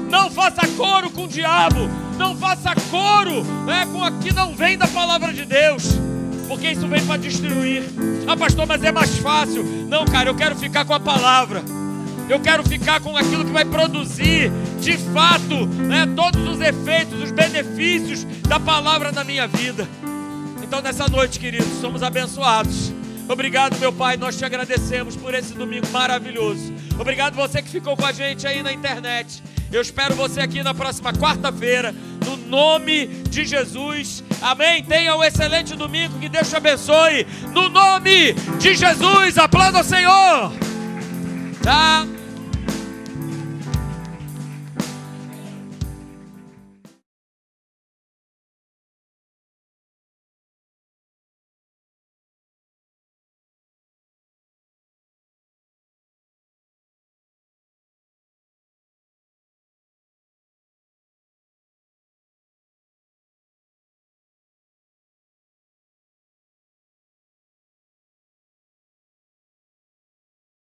Não 0.07 0.29
faça 0.29 0.67
coro 0.77 1.09
com 1.09 1.23
o 1.23 1.27
diabo. 1.27 1.89
Não 2.15 2.35
faça 2.35 2.75
coro 2.91 3.43
é, 3.71 3.85
com 3.87 4.03
o 4.03 4.19
que 4.19 4.31
não 4.31 4.55
vem 4.55 4.77
da 4.77 4.87
palavra 4.87 5.33
de 5.33 5.45
Deus 5.45 5.97
porque 6.47 6.71
isso 6.71 6.87
vem 6.87 7.05
para 7.05 7.17
destruir. 7.17 7.83
Ah, 8.27 8.35
pastor, 8.35 8.65
mas 8.65 8.83
é 8.83 8.91
mais 8.91 9.17
fácil. 9.17 9.63
Não, 9.87 10.05
cara, 10.05 10.29
eu 10.29 10.35
quero 10.35 10.55
ficar 10.55 10.85
com 10.85 10.93
a 10.93 10.99
palavra. 10.99 11.61
Eu 12.29 12.39
quero 12.39 12.63
ficar 12.63 12.99
com 12.99 13.15
aquilo 13.15 13.45
que 13.45 13.51
vai 13.51 13.63
produzir, 13.63 14.51
de 14.81 14.97
fato, 14.97 15.65
né, 15.65 16.05
todos 16.13 16.45
os 16.45 16.59
efeitos, 16.59 17.21
os 17.23 17.31
benefícios 17.31 18.25
da 18.47 18.59
palavra 18.59 19.11
na 19.11 19.23
minha 19.23 19.47
vida. 19.47 19.87
Então, 20.61 20.81
nessa 20.81 21.07
noite, 21.07 21.39
queridos, 21.39 21.79
somos 21.79 22.03
abençoados. 22.03 22.91
Obrigado, 23.29 23.77
meu 23.77 23.91
Pai, 23.91 24.15
nós 24.15 24.37
te 24.37 24.45
agradecemos 24.45 25.15
por 25.15 25.33
esse 25.33 25.53
domingo 25.53 25.87
maravilhoso. 25.89 26.73
Obrigado 26.97 27.35
você 27.35 27.61
que 27.61 27.69
ficou 27.69 27.97
com 27.97 28.05
a 28.05 28.11
gente 28.11 28.47
aí 28.47 28.63
na 28.63 28.71
internet. 28.71 29.43
Eu 29.71 29.81
espero 29.81 30.15
você 30.15 30.39
aqui 30.39 30.63
na 30.63 30.73
próxima 30.73 31.11
quarta-feira, 31.11 31.93
no 32.25 32.37
nome 32.37 33.07
de 33.29 33.45
Jesus. 33.45 34.23
Amém. 34.41 34.81
Tenha 34.83 35.13
um 35.15 35.23
excelente 35.23 35.75
domingo, 35.75 36.17
que 36.19 36.29
Deus 36.29 36.49
te 36.49 36.55
abençoe. 36.55 37.27
No 37.51 37.67
nome 37.67 38.33
de 38.59 38.75
Jesus, 38.75 39.37
aplauda 39.37 39.81
o 39.81 39.83
Senhor. 39.83 40.53
Tá? 41.61 42.07